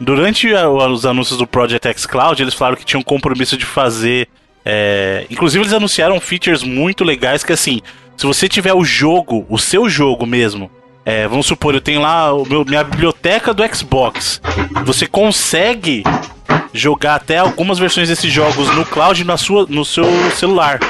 Durante 0.00 0.52
a, 0.52 0.68
os 0.68 1.06
anúncios 1.06 1.38
do 1.38 1.46
Project 1.46 1.86
X 1.86 2.06
Cloud, 2.06 2.42
eles 2.42 2.52
falaram 2.52 2.76
que 2.76 2.84
tinham 2.84 3.00
um 3.00 3.04
compromisso 3.04 3.56
de 3.56 3.64
fazer. 3.64 4.28
É, 4.64 5.24
inclusive, 5.30 5.62
eles 5.62 5.72
anunciaram 5.72 6.18
features 6.18 6.64
muito 6.64 7.04
legais 7.04 7.44
que, 7.44 7.52
assim, 7.52 7.80
se 8.16 8.26
você 8.26 8.48
tiver 8.48 8.74
o 8.74 8.84
jogo, 8.84 9.46
o 9.48 9.58
seu 9.58 9.88
jogo 9.88 10.26
mesmo, 10.26 10.68
é, 11.04 11.28
vamos 11.28 11.46
supor, 11.46 11.74
eu 11.74 11.80
tenho 11.80 12.00
lá 12.00 12.32
o 12.32 12.46
meu, 12.46 12.64
minha 12.64 12.82
biblioteca 12.82 13.52
do 13.52 13.62
Xbox. 13.74 14.40
Você 14.84 15.06
consegue 15.06 16.02
jogar 16.72 17.16
até 17.16 17.38
algumas 17.38 17.78
versões 17.78 18.08
desses 18.08 18.32
jogos 18.32 18.74
no 18.74 18.84
cloud 18.86 19.22
na 19.22 19.36
sua, 19.36 19.66
no 19.68 19.84
seu 19.84 20.04
celular. 20.32 20.80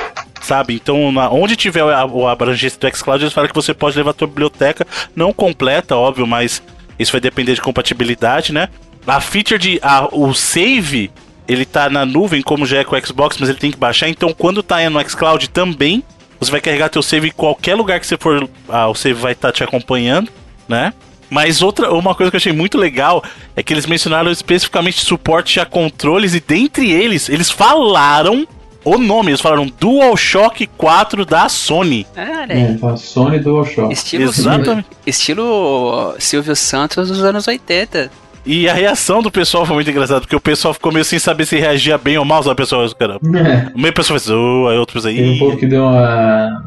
Sabe? 0.40 0.74
Então, 0.74 1.10
na, 1.10 1.30
onde 1.30 1.56
tiver 1.56 1.82
a, 1.82 2.02
abrangência 2.30 2.78
do 2.78 2.96
xCloud, 2.96 3.24
eles 3.24 3.32
falam 3.32 3.48
que 3.48 3.54
você 3.54 3.72
pode 3.74 3.96
levar 3.96 4.10
a 4.10 4.14
sua 4.16 4.28
biblioteca, 4.28 4.86
não 5.16 5.32
completa, 5.32 5.96
óbvio, 5.96 6.26
mas 6.26 6.62
isso 6.98 7.12
vai 7.12 7.20
depender 7.20 7.54
de 7.54 7.62
compatibilidade, 7.62 8.52
né? 8.52 8.68
A 9.06 9.20
feature 9.20 9.58
de 9.58 9.80
a, 9.82 10.06
o 10.12 10.32
save, 10.34 11.10
ele 11.48 11.64
tá 11.64 11.88
na 11.88 12.04
nuvem, 12.04 12.42
como 12.42 12.66
já 12.66 12.78
é 12.78 12.84
com 12.84 12.94
o 12.94 13.06
Xbox, 13.06 13.38
mas 13.38 13.48
ele 13.48 13.58
tem 13.58 13.70
que 13.70 13.78
baixar. 13.78 14.08
Então, 14.08 14.32
quando 14.32 14.62
tá 14.62 14.88
no 14.88 15.00
xCloud 15.08 15.48
também, 15.48 16.04
você 16.44 16.50
vai 16.50 16.60
carregar 16.60 16.88
teu 16.88 17.02
save 17.02 17.28
em 17.28 17.32
qualquer 17.32 17.74
lugar 17.74 18.00
que 18.00 18.06
você 18.06 18.16
for, 18.16 18.48
ah, 18.68 18.88
o 18.88 18.94
save 18.94 19.20
vai 19.20 19.32
estar 19.32 19.48
tá 19.48 19.52
te 19.52 19.64
acompanhando, 19.64 20.30
né? 20.68 20.92
Mas 21.30 21.62
outra, 21.62 21.92
uma 21.92 22.14
coisa 22.14 22.30
que 22.30 22.36
eu 22.36 22.38
achei 22.38 22.52
muito 22.52 22.78
legal 22.78 23.24
é 23.56 23.62
que 23.62 23.72
eles 23.72 23.86
mencionaram 23.86 24.30
especificamente 24.30 25.04
suporte 25.04 25.58
a 25.58 25.66
controles 25.66 26.34
e 26.34 26.40
dentre 26.40 26.92
eles, 26.92 27.28
eles 27.28 27.50
falaram 27.50 28.46
o 28.84 28.98
nome, 28.98 29.30
eles 29.30 29.40
falaram 29.40 29.66
DualShock 29.66 30.66
4 30.66 31.24
da 31.24 31.48
Sony. 31.48 32.06
Ah, 32.14 32.46
é, 32.48 32.76
é 32.76 32.96
Sony 32.96 33.40
DualShock. 33.40 33.92
Estilo, 33.92 34.24
Exatamente. 34.24 34.88
Estilo 35.06 36.14
Silvio 36.18 36.54
Santos 36.54 37.08
dos 37.08 37.24
anos 37.24 37.48
80. 37.48 38.10
E 38.46 38.68
a 38.68 38.74
reação 38.74 39.22
do 39.22 39.30
pessoal 39.30 39.64
foi 39.64 39.74
muito 39.74 39.90
engraçada, 39.90 40.20
porque 40.20 40.36
o 40.36 40.40
pessoal 40.40 40.74
ficou 40.74 40.92
meio 40.92 41.04
sem 41.04 41.18
saber 41.18 41.46
se 41.46 41.56
reagia 41.58 41.96
bem 41.96 42.18
ou 42.18 42.24
mal, 42.24 42.42
sabe? 42.42 42.54
O 42.54 42.56
pessoal, 42.56 42.88
cara. 42.94 43.14
É. 43.14 43.72
Meio 43.74 43.92
pessoal 43.92 44.18
fez, 44.18 44.30
oh, 44.30 44.68
aí 44.68 44.78
outros 44.78 45.06
aí. 45.06 45.16
Tem 45.16 45.34
um 45.34 45.38
pouco 45.38 45.56
que 45.56 45.66
deu 45.66 45.84
uma. 45.84 46.64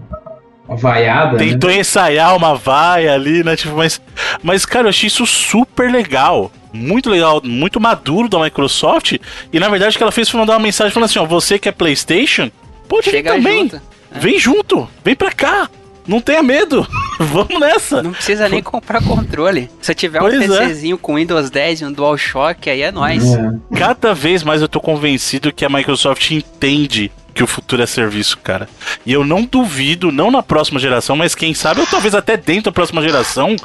Uma 0.67 0.75
vaiada. 0.75 1.34
Né? 1.34 1.38
Tentou 1.38 1.69
né? 1.69 1.79
ensaiar 1.79 2.36
uma 2.36 2.55
vaia 2.55 3.13
ali, 3.13 3.43
né? 3.43 3.55
Tipo, 3.55 3.75
mas. 3.75 4.01
Mas, 4.43 4.65
cara, 4.65 4.86
eu 4.86 4.89
achei 4.89 5.07
isso 5.07 5.25
super 5.25 5.89
legal. 5.91 6.51
Muito 6.74 7.10
legal, 7.10 7.41
muito 7.43 7.79
maduro 7.79 8.27
da 8.27 8.39
Microsoft. 8.39 9.17
E 9.51 9.60
na 9.60 9.69
verdade 9.69 9.96
o 9.96 9.98
que 9.98 10.03
ela 10.03 10.12
fez 10.12 10.29
foi 10.29 10.39
mandar 10.39 10.53
uma 10.53 10.60
mensagem 10.60 10.93
falando 10.93 11.10
assim: 11.10 11.19
ó, 11.19 11.25
você 11.25 11.57
que 11.57 11.69
é 11.69 11.72
PlayStation, 11.72 12.51
pode 12.88 13.10
vir 13.10 13.24
também. 13.24 13.63
Junto. 13.63 13.81
Vem 14.12 14.39
junto, 14.39 14.89
vem 15.03 15.15
pra 15.15 15.31
cá. 15.31 15.69
Não 16.08 16.22
tenha 16.22 16.42
medo. 16.42 16.88
Vamos 17.20 17.60
nessa. 17.60 18.02
Não 18.02 18.12
precisa 18.12 18.48
nem 18.48 18.62
comprar 18.62 19.04
controle. 19.04 19.70
Se 19.82 19.94
tiver 19.94 20.20
pois 20.20 20.50
um 20.50 20.58
PCzinho 20.58 20.96
é. 20.96 21.00
com 21.00 21.16
Windows 21.16 21.50
10 21.50 21.82
e 21.82 21.86
um 21.86 21.92
DualShock, 21.92 22.70
aí 22.70 22.82
é 22.82 22.92
nóis. 22.92 23.24
É. 23.26 23.54
Cada 23.76 24.14
vez 24.14 24.44
mais 24.44 24.62
eu 24.62 24.68
tô 24.68 24.80
convencido 24.80 25.52
que 25.52 25.66
a 25.66 25.70
Microsoft 25.70 26.32
entende 26.32 27.12
que 27.34 27.44
o 27.44 27.48
futuro 27.48 27.84
é 27.84 27.86
serviço, 27.86 28.38
cara. 28.40 28.68
E 29.06 29.14
eu 29.14 29.24
não 29.24 29.44
duvido, 29.44 30.12
não 30.12 30.32
na 30.32 30.42
próxima 30.42 30.80
geração, 30.80 31.16
mas 31.16 31.36
quem 31.36 31.54
sabe, 31.54 31.82
ou 31.82 31.88
talvez 31.88 32.16
até 32.16 32.36
dentro 32.36 32.66
da 32.66 32.72
próxima 32.72 33.02
geração, 33.02 33.56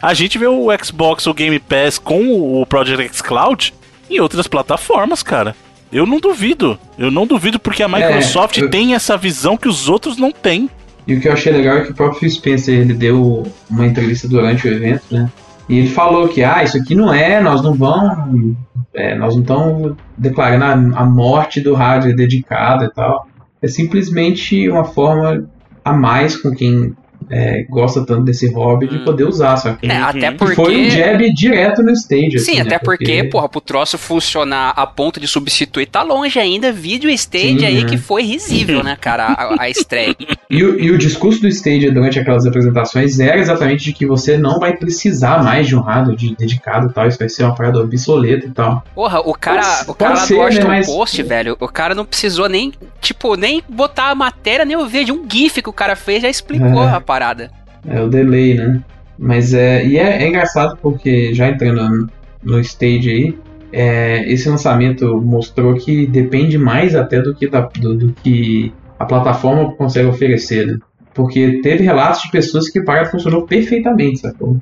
a 0.00 0.12
gente 0.12 0.36
vê 0.36 0.46
o 0.46 0.66
Xbox, 0.82 1.26
o 1.26 1.32
Game 1.32 1.58
Pass 1.58 1.98
com 1.98 2.60
o 2.60 2.66
Project 2.66 3.04
X 3.04 3.22
Cloud 3.22 3.72
em 4.10 4.20
outras 4.20 4.46
plataformas, 4.46 5.22
cara. 5.22 5.56
Eu 5.92 6.06
não 6.06 6.18
duvido. 6.18 6.78
Eu 6.98 7.10
não 7.10 7.26
duvido 7.26 7.58
porque 7.58 7.82
a 7.82 7.86
é, 7.86 7.88
Microsoft 7.88 8.58
é, 8.58 8.62
eu... 8.62 8.70
tem 8.70 8.94
essa 8.94 9.16
visão 9.16 9.56
que 9.56 9.68
os 9.68 9.88
outros 9.88 10.16
não 10.16 10.32
têm. 10.32 10.68
E 11.06 11.14
o 11.14 11.20
que 11.20 11.28
eu 11.28 11.32
achei 11.32 11.52
legal 11.52 11.78
é 11.78 11.80
que 11.80 11.90
o 11.90 11.94
próprio 11.94 12.30
Spencer 12.30 12.78
ele 12.78 12.94
deu 12.94 13.44
uma 13.68 13.86
entrevista 13.86 14.28
durante 14.28 14.66
o 14.66 14.72
evento, 14.72 15.02
né? 15.10 15.30
E 15.68 15.78
ele 15.78 15.88
falou 15.88 16.28
que 16.28 16.42
ah, 16.42 16.62
isso 16.62 16.76
aqui 16.76 16.94
não 16.94 17.12
é, 17.12 17.40
nós 17.40 17.62
não 17.62 17.74
vamos, 17.74 18.56
é, 18.94 19.14
nós 19.14 19.34
não 19.34 19.42
estamos 19.42 19.96
declarando 20.16 20.94
a, 20.94 21.00
a 21.00 21.04
morte 21.04 21.60
do 21.60 21.74
hardware 21.74 22.14
dedicado 22.14 22.84
e 22.84 22.90
tal. 22.92 23.26
É 23.60 23.68
simplesmente 23.68 24.68
uma 24.68 24.84
forma 24.84 25.48
a 25.84 25.92
mais 25.92 26.36
com 26.36 26.50
quem 26.52 26.94
é, 27.30 27.64
gosta 27.68 28.04
tanto 28.04 28.24
desse 28.24 28.52
hobby 28.52 28.88
de 28.88 28.96
hum. 28.96 29.04
poder 29.04 29.24
usar, 29.24 29.56
só 29.56 29.72
que 29.74 29.86
é, 29.86 29.96
até 29.96 30.30
porque... 30.30 30.54
foi 30.54 30.86
um 30.86 30.90
jab 30.90 31.32
direto 31.32 31.82
no 31.82 31.90
stage. 31.92 32.38
Sim, 32.38 32.52
assim, 32.52 32.60
até 32.60 32.70
né? 32.70 32.78
porque, 32.78 33.04
porque, 33.04 33.24
porra, 33.24 33.48
pro 33.48 33.60
troço 33.60 33.98
funcionar 33.98 34.70
a 34.76 34.86
ponto 34.86 35.20
de 35.20 35.26
substituir, 35.26 35.86
tá 35.86 36.02
longe 36.02 36.38
ainda, 36.38 36.72
vídeo 36.72 37.10
stage 37.10 37.60
Sim, 37.60 37.66
aí 37.66 37.82
é. 37.82 37.84
que 37.84 37.96
foi 37.96 38.22
risível, 38.22 38.82
né, 38.82 38.96
cara, 39.00 39.26
a, 39.26 39.62
a 39.62 39.70
estreia. 39.70 40.16
E 40.50 40.62
o, 40.62 40.78
e 40.78 40.90
o 40.90 40.98
discurso 40.98 41.40
do 41.40 41.48
stage 41.48 41.90
durante 41.90 42.18
aquelas 42.18 42.46
apresentações 42.46 43.18
era 43.18 43.38
exatamente 43.38 43.84
de 43.84 43.92
que 43.92 44.06
você 44.06 44.36
não 44.36 44.58
vai 44.58 44.76
precisar 44.76 45.42
mais 45.42 45.66
de 45.66 45.76
um 45.76 45.80
hardware 45.80 46.16
de 46.16 46.36
dedicado 46.36 46.88
e 46.88 46.92
tal, 46.92 47.08
isso 47.08 47.18
vai 47.18 47.28
ser 47.28 47.44
uma 47.44 47.54
parada 47.54 47.78
obsoleta 47.78 48.46
e 48.46 48.50
tal. 48.50 48.84
Porra, 48.94 49.20
o 49.20 49.34
cara, 49.34 49.62
Mas, 49.62 49.88
o 49.88 49.94
cara 49.94 50.16
ser, 50.16 50.60
do 50.60 50.68
né, 50.68 50.82
Post, 50.84 51.22
velho, 51.22 51.56
o 51.58 51.68
cara 51.68 51.94
não 51.94 52.04
precisou 52.04 52.48
nem, 52.48 52.72
tipo, 53.00 53.36
nem 53.36 53.62
botar 53.68 54.10
a 54.10 54.14
matéria, 54.14 54.64
nem 54.64 54.76
o 54.76 54.86
vídeo, 54.86 55.14
um 55.14 55.28
gif 55.28 55.62
que 55.62 55.68
o 55.68 55.72
cara 55.72 55.96
fez 55.96 56.22
já 56.22 56.28
explicou 56.28 56.84
é. 56.84 56.92
Parada. 57.12 57.50
É 57.86 58.00
o 58.00 58.08
delay, 58.08 58.54
né? 58.54 58.82
Mas 59.18 59.52
é. 59.52 59.84
E 59.84 59.98
é, 59.98 60.22
é 60.22 60.28
engraçado 60.28 60.78
porque 60.80 61.34
já 61.34 61.48
entrando 61.48 62.08
no 62.42 62.58
stage 62.60 63.10
aí, 63.10 63.38
é, 63.72 64.32
esse 64.32 64.48
lançamento 64.48 65.20
mostrou 65.20 65.74
que 65.74 66.06
depende 66.06 66.56
mais 66.56 66.94
até 66.94 67.20
do 67.20 67.34
que, 67.34 67.48
da, 67.48 67.60
do, 67.60 67.94
do, 67.94 68.12
que 68.12 68.72
a 68.98 69.04
plataforma 69.04 69.74
consegue 69.74 70.08
oferecer, 70.08 70.66
né? 70.66 70.78
Porque 71.14 71.60
teve 71.62 71.84
relatos 71.84 72.22
de 72.22 72.30
pessoas 72.30 72.70
que 72.70 72.80
o 72.80 72.84
Paragon 72.84 73.10
funcionou 73.10 73.46
perfeitamente, 73.46 74.20
sacou? 74.20 74.58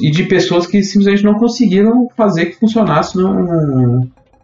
e 0.00 0.10
de 0.10 0.24
pessoas 0.24 0.66
que 0.66 0.82
simplesmente 0.82 1.22
não 1.22 1.34
conseguiram 1.34 2.08
fazer 2.16 2.46
que 2.46 2.58
funcionasse 2.58 3.16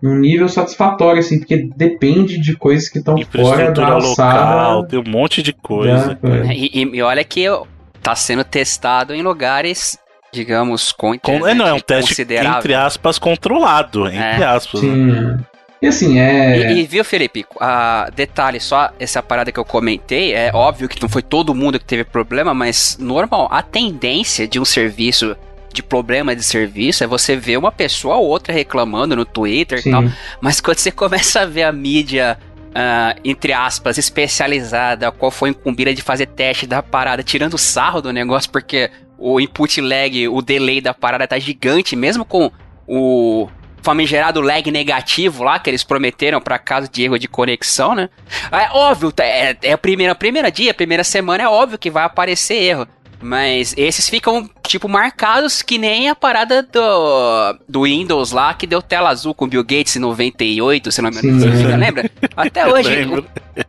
num 0.02 0.18
nível 0.18 0.48
satisfatório, 0.48 1.20
assim, 1.20 1.38
porque 1.38 1.68
depende 1.76 2.38
de 2.38 2.56
coisas 2.56 2.88
que 2.88 2.98
estão 2.98 3.16
fora 3.24 3.70
da 3.70 3.86
alçada. 3.86 4.40
Local, 4.40 4.86
tem 4.86 4.98
um 4.98 5.10
monte 5.10 5.42
de 5.42 5.52
coisa. 5.52 6.18
É, 6.22 6.54
e, 6.54 6.96
e, 6.96 7.02
olha 7.02 7.22
que 7.22 7.44
tá 8.02 8.14
sendo 8.14 8.42
testado 8.42 9.14
em 9.14 9.22
lugares, 9.22 9.98
digamos, 10.32 10.90
com, 10.92 11.18
com 11.18 11.46
é, 11.46 11.54
não, 11.54 11.66
é 11.66 11.72
um 11.74 11.80
teste, 11.80 12.22
entre 12.22 12.74
aspas, 12.74 13.18
controlado, 13.18 14.06
entre 14.06 14.42
é. 14.42 14.44
aspas. 14.44 14.80
Sim. 14.80 15.06
Né? 15.06 15.38
E 15.82 15.86
assim, 15.86 16.18
é. 16.18 16.72
E, 16.72 16.80
e 16.80 16.86
viu, 16.86 17.04
Felipe? 17.04 17.46
Uh, 17.56 18.10
detalhe, 18.14 18.60
só 18.60 18.90
essa 18.98 19.22
parada 19.22 19.50
que 19.50 19.58
eu 19.58 19.64
comentei, 19.64 20.34
é 20.34 20.50
óbvio 20.52 20.88
que 20.88 21.00
não 21.00 21.08
foi 21.08 21.22
todo 21.22 21.54
mundo 21.54 21.78
que 21.78 21.84
teve 21.84 22.04
problema, 22.04 22.52
mas 22.52 22.98
normal, 23.00 23.48
a 23.50 23.62
tendência 23.62 24.46
de 24.46 24.60
um 24.60 24.64
serviço 24.64 25.34
de 25.72 25.82
problema 25.82 26.34
de 26.34 26.42
serviço 26.42 27.04
é 27.04 27.06
você 27.06 27.36
ver 27.36 27.56
uma 27.56 27.70
pessoa 27.70 28.16
ou 28.16 28.26
outra 28.26 28.52
reclamando 28.52 29.14
no 29.14 29.24
Twitter 29.24 29.80
Sim. 29.82 29.88
e 29.88 29.92
tal. 29.92 30.04
Mas 30.40 30.60
quando 30.60 30.78
você 30.78 30.90
começa 30.92 31.42
a 31.42 31.46
ver 31.46 31.62
a 31.62 31.72
mídia, 31.72 32.38
uh, 32.70 33.20
entre 33.24 33.52
aspas, 33.52 33.98
especializada, 33.98 35.10
qual 35.10 35.30
foi 35.30 35.50
incumbida 35.50 35.94
de 35.94 36.02
fazer 36.02 36.26
teste 36.26 36.66
da 36.66 36.82
parada, 36.82 37.22
tirando 37.22 37.56
sarro 37.58 38.00
do 38.00 38.12
negócio, 38.12 38.50
porque 38.50 38.90
o 39.18 39.40
input 39.40 39.80
lag, 39.80 40.28
o 40.28 40.40
delay 40.40 40.80
da 40.80 40.94
parada 40.94 41.26
tá 41.26 41.38
gigante, 41.38 41.94
mesmo 41.94 42.24
com 42.24 42.50
o 42.86 43.48
famigerado 43.82 44.40
lag 44.40 44.70
negativo 44.70 45.42
lá 45.42 45.58
que 45.58 45.70
eles 45.70 45.84
prometeram 45.84 46.40
para 46.40 46.58
caso 46.58 46.90
de 46.90 47.04
erro 47.04 47.18
de 47.18 47.28
conexão, 47.28 47.94
né? 47.94 48.08
É 48.50 48.70
óbvio, 48.72 49.12
é, 49.20 49.56
é 49.62 49.72
a 49.72 49.78
primeira, 49.78 50.14
primeira 50.14 50.50
dia, 50.50 50.74
primeira 50.74 51.04
semana, 51.04 51.44
é 51.44 51.48
óbvio 51.48 51.78
que 51.78 51.90
vai 51.90 52.04
aparecer 52.04 52.54
erro. 52.54 52.86
Mas 53.22 53.74
esses 53.76 54.08
ficam, 54.08 54.48
tipo, 54.66 54.88
marcados 54.88 55.60
que 55.60 55.76
nem 55.76 56.08
a 56.08 56.14
parada 56.14 56.62
do, 56.62 57.58
do 57.68 57.82
Windows 57.82 58.32
lá, 58.32 58.54
que 58.54 58.66
deu 58.66 58.80
tela 58.80 59.10
azul 59.10 59.34
com 59.34 59.46
Bill 59.46 59.62
Gates 59.62 59.96
em 59.96 60.00
98, 60.00 60.90
se 60.90 61.02
não 61.02 61.10
me 61.10 61.18
engano. 61.18 61.76
Lembra? 61.76 62.10
Até 62.36 62.66
hoje 62.72 63.04
o 63.04 63.24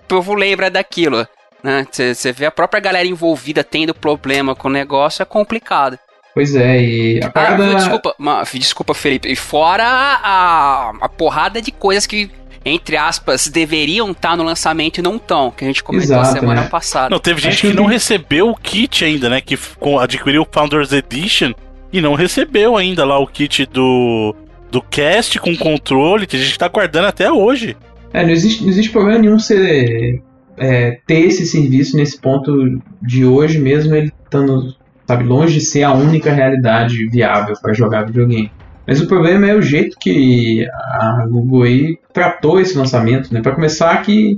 povo 0.07 0.33
lembra 0.33 0.69
daquilo. 0.69 1.27
Você 1.91 2.29
né? 2.29 2.33
vê 2.35 2.45
a 2.45 2.51
própria 2.51 2.79
galera 2.79 3.07
envolvida 3.07 3.63
tendo 3.63 3.93
problema 3.93 4.55
com 4.55 4.67
o 4.67 4.71
negócio, 4.71 5.21
é 5.21 5.25
complicado. 5.25 5.99
Pois 6.33 6.55
é, 6.55 6.81
e 6.81 7.23
a 7.23 7.29
parada... 7.29 7.71
Ah, 7.71 7.75
desculpa, 7.75 8.15
desculpa, 8.53 8.93
Felipe. 8.93 9.29
E 9.29 9.35
fora 9.35 9.83
a, 9.85 10.93
a 11.01 11.09
porrada 11.09 11.61
de 11.61 11.71
coisas 11.71 12.07
que 12.07 12.31
entre 12.63 12.95
aspas, 12.95 13.47
deveriam 13.47 14.11
estar 14.11 14.31
tá 14.31 14.37
no 14.37 14.43
lançamento 14.43 14.99
e 14.99 15.01
não 15.01 15.15
estão, 15.15 15.51
que 15.51 15.63
a 15.63 15.67
gente 15.67 15.83
comentou 15.83 16.17
Exato, 16.17 16.39
semana 16.39 16.61
né? 16.61 16.67
passada. 16.67 17.09
Não, 17.09 17.19
teve 17.19 17.41
gente 17.41 17.61
que, 17.61 17.69
que 17.69 17.73
não 17.73 17.85
recebeu 17.85 18.49
o 18.49 18.55
kit 18.55 19.03
ainda, 19.03 19.29
né? 19.29 19.41
Que 19.41 19.57
adquiriu 19.99 20.43
o 20.43 20.47
Founders 20.51 20.91
Edition 20.91 21.53
e 21.91 21.99
não 21.99 22.13
recebeu 22.13 22.77
ainda 22.77 23.03
lá 23.03 23.19
o 23.19 23.27
kit 23.27 23.65
do, 23.65 24.35
do 24.71 24.81
cast 24.81 25.39
com 25.39 25.55
controle, 25.55 26.27
que 26.27 26.35
a 26.35 26.39
gente 26.39 26.57
tá 26.57 26.67
guardando 26.67 27.05
até 27.05 27.31
hoje. 27.31 27.75
É, 28.13 28.23
não 28.23 28.31
existe, 28.31 28.63
não 28.63 28.69
existe 28.69 28.91
problema 28.91 29.19
nenhum 29.19 29.39
você 29.39 30.21
é, 30.57 30.99
ter 31.07 31.21
esse 31.21 31.45
serviço 31.45 31.97
nesse 31.97 32.19
ponto 32.19 32.79
de 33.01 33.25
hoje, 33.25 33.57
mesmo 33.57 33.95
ele 33.95 34.11
estando, 34.23 34.75
sabe, 35.07 35.23
longe 35.23 35.55
de 35.55 35.61
ser 35.61 35.83
a 35.83 35.93
única 35.93 36.31
realidade 36.31 37.07
viável 37.07 37.55
para 37.61 37.73
jogar 37.73 38.05
videogame. 38.05 38.51
Mas 38.85 38.99
o 38.99 39.07
problema 39.07 39.47
é 39.47 39.55
o 39.55 39.61
jeito 39.61 39.97
que 39.99 40.67
a 40.71 41.25
Google 41.29 41.63
aí 41.63 41.99
tratou 42.11 42.59
esse 42.59 42.77
lançamento, 42.77 43.33
né? 43.33 43.41
Para 43.41 43.53
começar 43.53 44.01
que 44.01 44.37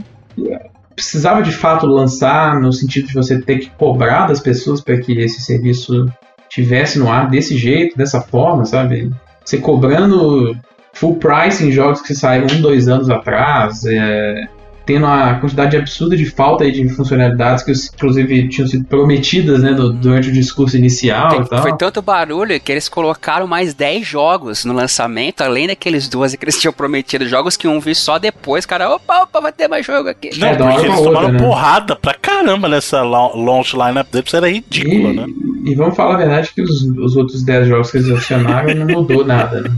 precisava 0.96 1.42
de 1.42 1.52
fato 1.52 1.86
lançar 1.86 2.60
no 2.60 2.72
sentido 2.72 3.08
de 3.08 3.14
você 3.14 3.42
ter 3.42 3.60
que 3.60 3.70
cobrar 3.72 4.28
das 4.28 4.40
pessoas 4.40 4.82
para 4.82 4.98
que 4.98 5.14
esse 5.20 5.42
serviço 5.42 6.06
tivesse 6.50 7.00
no 7.00 7.12
ar 7.12 7.30
desse 7.30 7.58
jeito, 7.58 7.98
dessa 7.98 8.22
forma, 8.22 8.66
sabe? 8.66 9.10
Você 9.44 9.58
cobrando 9.58 10.56
full 10.94 11.16
price 11.16 11.66
em 11.66 11.72
jogos 11.72 12.02
que 12.02 12.14
saíram 12.14 12.48
um, 12.56 12.62
dois 12.62 12.88
anos 12.88 13.10
atrás, 13.10 13.84
é, 13.86 14.48
tendo 14.86 15.06
a 15.06 15.36
quantidade 15.36 15.78
absurda 15.78 16.16
de 16.16 16.26
falta 16.26 16.70
de 16.70 16.88
funcionalidades 16.90 17.64
que, 17.64 17.72
inclusive, 17.72 18.50
tinham 18.50 18.68
sido 18.68 18.86
prometidas 18.86 19.62
né, 19.62 19.74
do, 19.74 19.94
durante 19.94 20.30
o 20.30 20.32
discurso 20.32 20.76
inicial 20.76 21.30
Tem, 21.30 21.42
e 21.42 21.46
tal. 21.46 21.62
Foi 21.62 21.78
tanto 21.78 22.02
barulho 22.02 22.60
que 22.60 22.72
eles 22.72 22.90
colocaram 22.90 23.48
mais 23.48 23.74
10 23.74 24.06
jogos 24.06 24.66
no 24.66 24.74
lançamento, 24.74 25.42
além 25.42 25.68
daqueles 25.68 26.08
12 26.10 26.38
que 26.38 26.46
eles 26.46 26.60
tinham 26.62 26.74
prometido. 26.74 27.28
Jogos 27.28 27.56
que 27.56 27.68
um 27.68 27.80
vi 27.80 27.96
só 27.96 28.20
depois, 28.20 28.66
cara, 28.66 28.94
opa, 28.94 29.24
opa, 29.24 29.40
vai 29.40 29.52
ter 29.52 29.68
mais 29.68 29.86
jogo 29.86 30.10
aqui. 30.10 30.38
Não, 30.38 30.48
é, 30.48 30.56
porque 30.56 30.86
eles 30.86 31.02
tomaram 31.02 31.32
né? 31.32 31.40
porrada 31.40 31.96
pra 31.96 32.14
caramba 32.14 32.68
nessa 32.68 33.02
launch 33.02 33.74
lineup 33.74 34.08
deles, 34.12 34.34
era 34.34 34.50
ridícula, 34.50 35.10
e, 35.12 35.16
né? 35.16 35.26
E 35.66 35.76
vamos 35.76 35.96
falar 35.96 36.16
a 36.16 36.18
verdade 36.18 36.52
que 36.54 36.62
os, 36.62 36.84
os 36.84 37.16
outros 37.16 37.44
10 37.44 37.68
jogos 37.68 37.90
que 37.90 37.98
eles 37.98 38.12
adicionaram 38.12 38.74
não 38.76 38.88
mudou 38.88 39.26
nada, 39.26 39.62
né? 39.62 39.72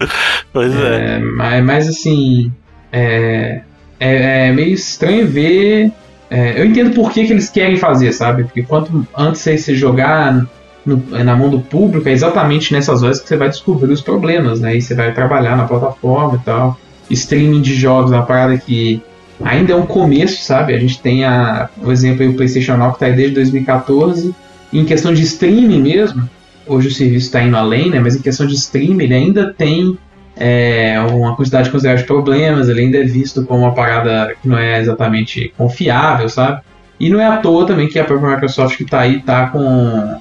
Pois 0.52 0.74
é. 0.74 1.16
é. 1.16 1.18
Mas, 1.18 1.64
mas 1.64 1.88
assim, 1.88 2.52
é, 2.92 3.62
é, 3.98 4.48
é 4.48 4.52
meio 4.52 4.72
estranho 4.74 5.26
ver. 5.26 5.92
É, 6.28 6.60
eu 6.60 6.64
entendo 6.64 6.94
por 6.94 7.12
que, 7.12 7.26
que 7.26 7.32
eles 7.32 7.48
querem 7.48 7.76
fazer, 7.76 8.12
sabe? 8.12 8.44
Porque 8.44 8.62
quanto 8.62 9.06
antes 9.16 9.40
você 9.40 9.74
jogar 9.74 10.46
no, 10.84 10.96
na 11.24 11.36
mão 11.36 11.50
do 11.50 11.60
público, 11.60 12.08
é 12.08 12.12
exatamente 12.12 12.72
nessas 12.72 13.02
horas 13.02 13.20
que 13.20 13.28
você 13.28 13.36
vai 13.36 13.48
descobrir 13.48 13.92
os 13.92 14.00
problemas, 14.00 14.60
né? 14.60 14.76
E 14.76 14.82
você 14.82 14.94
vai 14.94 15.12
trabalhar 15.12 15.56
na 15.56 15.64
plataforma 15.64 16.38
e 16.40 16.44
tal. 16.44 16.78
Streaming 17.10 17.60
de 17.60 17.74
jogos 17.74 18.10
uma 18.10 18.22
parada 18.22 18.56
que 18.58 19.02
ainda 19.44 19.72
é 19.72 19.76
um 19.76 19.86
começo, 19.86 20.42
sabe? 20.42 20.74
A 20.74 20.78
gente 20.78 21.00
tem 21.00 21.24
a, 21.24 21.68
o 21.82 21.92
exemplo 21.92 22.28
o 22.28 22.34
PlayStation 22.34 22.76
Now 22.76 22.92
que 22.92 23.00
tá 23.00 23.06
aí 23.06 23.14
desde 23.14 23.34
2014. 23.34 24.34
E 24.72 24.78
em 24.78 24.84
questão 24.84 25.12
de 25.12 25.22
streaming 25.22 25.80
mesmo, 25.80 26.28
hoje 26.66 26.88
o 26.88 26.90
serviço 26.90 27.26
está 27.26 27.42
indo 27.42 27.56
além, 27.56 27.90
né? 27.90 28.00
Mas 28.00 28.16
em 28.16 28.20
questão 28.20 28.46
de 28.46 28.54
streaming, 28.54 29.04
ele 29.04 29.14
ainda 29.14 29.54
tem 29.56 29.96
é, 30.36 31.00
uma 31.00 31.34
quantidade 31.34 31.70
considerável 31.70 32.02
de 32.02 32.06
problemas, 32.06 32.68
ele 32.68 32.82
ainda 32.82 32.98
é 32.98 33.04
visto 33.04 33.44
como 33.44 33.60
uma 33.60 33.74
parada 33.74 34.34
que 34.40 34.48
não 34.48 34.58
é 34.58 34.80
exatamente 34.80 35.52
confiável, 35.56 36.28
sabe? 36.28 36.60
E 37.00 37.08
não 37.08 37.20
é 37.20 37.26
à 37.26 37.38
toa 37.38 37.66
também 37.66 37.88
que 37.88 37.98
a 37.98 38.04
própria 38.04 38.32
Microsoft 38.32 38.76
que 38.76 38.84
está 38.84 39.00
aí 39.00 39.16
está 39.16 39.48
com 39.48 40.20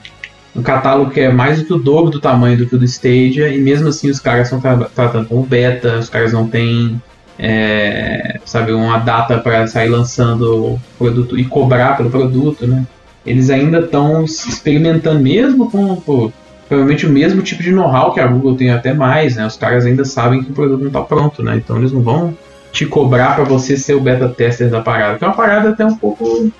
um 0.55 0.61
catálogo 0.63 1.11
que 1.11 1.19
é 1.19 1.31
mais 1.31 1.59
do 1.59 1.65
que 1.65 1.73
o 1.73 1.77
dobro 1.77 2.09
do 2.09 2.19
tamanho 2.19 2.57
do 2.57 2.65
que 2.65 2.75
o 2.75 2.79
do 2.79 2.85
Stadia, 2.85 3.49
e 3.49 3.59
mesmo 3.59 3.89
assim 3.89 4.09
os 4.09 4.19
caras 4.19 4.47
estão 4.47 4.61
tra 4.61 4.75
tratando 4.85 5.27
como 5.27 5.43
beta, 5.43 5.97
os 5.97 6.09
caras 6.09 6.31
não 6.31 6.47
têm 6.47 7.01
é, 7.37 8.39
sabe, 8.45 8.71
uma 8.71 8.97
data 8.97 9.37
para 9.37 9.67
sair 9.67 9.89
lançando 9.89 10.73
o 10.73 10.81
produto 10.97 11.37
e 11.37 11.43
cobrar 11.43 11.97
pelo 11.97 12.09
produto, 12.09 12.65
né? 12.65 12.85
Eles 13.25 13.49
ainda 13.49 13.79
estão 13.79 14.23
experimentando 14.23 15.19
mesmo 15.19 15.69
com, 15.69 15.95
com 15.97 16.31
provavelmente 16.67 17.05
o 17.05 17.09
mesmo 17.09 17.41
tipo 17.41 17.61
de 17.61 17.71
know-how 17.71 18.13
que 18.13 18.19
a 18.19 18.27
Google 18.27 18.55
tem 18.55 18.71
até 18.71 18.93
mais, 18.93 19.35
né? 19.35 19.45
Os 19.45 19.57
caras 19.57 19.85
ainda 19.85 20.03
sabem 20.03 20.43
que 20.43 20.51
o 20.51 20.53
produto 20.53 20.81
não 20.81 20.87
está 20.87 21.01
pronto, 21.01 21.43
né? 21.43 21.55
Então 21.57 21.77
eles 21.77 21.91
não 21.91 22.01
vão 22.01 22.35
te 22.71 22.85
cobrar 22.85 23.35
para 23.35 23.43
você 23.43 23.77
ser 23.77 23.93
o 23.93 24.01
beta 24.01 24.27
tester 24.27 24.69
da 24.69 24.81
parada, 24.81 25.17
que 25.17 25.23
é 25.23 25.27
uma 25.27 25.35
parada 25.35 25.69
até 25.69 25.85
um 25.85 25.95
pouco 25.95 26.51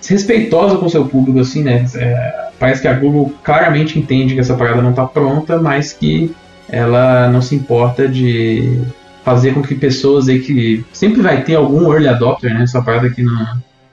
desrespeitosa 0.00 0.76
com 0.76 0.86
o 0.86 0.90
seu 0.90 1.04
público, 1.04 1.40
assim, 1.40 1.62
né? 1.62 1.84
É, 1.94 2.48
parece 2.58 2.80
que 2.80 2.88
a 2.88 2.94
Google 2.94 3.34
claramente 3.42 3.98
entende 3.98 4.34
que 4.34 4.40
essa 4.40 4.54
parada 4.54 4.80
não 4.80 4.90
está 4.90 5.04
pronta, 5.04 5.58
mas 5.58 5.92
que 5.92 6.34
ela 6.68 7.28
não 7.28 7.42
se 7.42 7.54
importa 7.54 8.08
de 8.08 8.80
fazer 9.24 9.54
com 9.54 9.62
que 9.62 9.74
pessoas 9.74 10.28
aí 10.28 10.38
que 10.38 10.84
sempre 10.92 11.20
vai 11.20 11.42
ter 11.42 11.56
algum 11.56 11.92
early 11.92 12.08
adopter, 12.08 12.54
né? 12.54 12.62
Essa 12.62 12.80
parada 12.80 13.10
que 13.10 13.22
não 13.22 13.44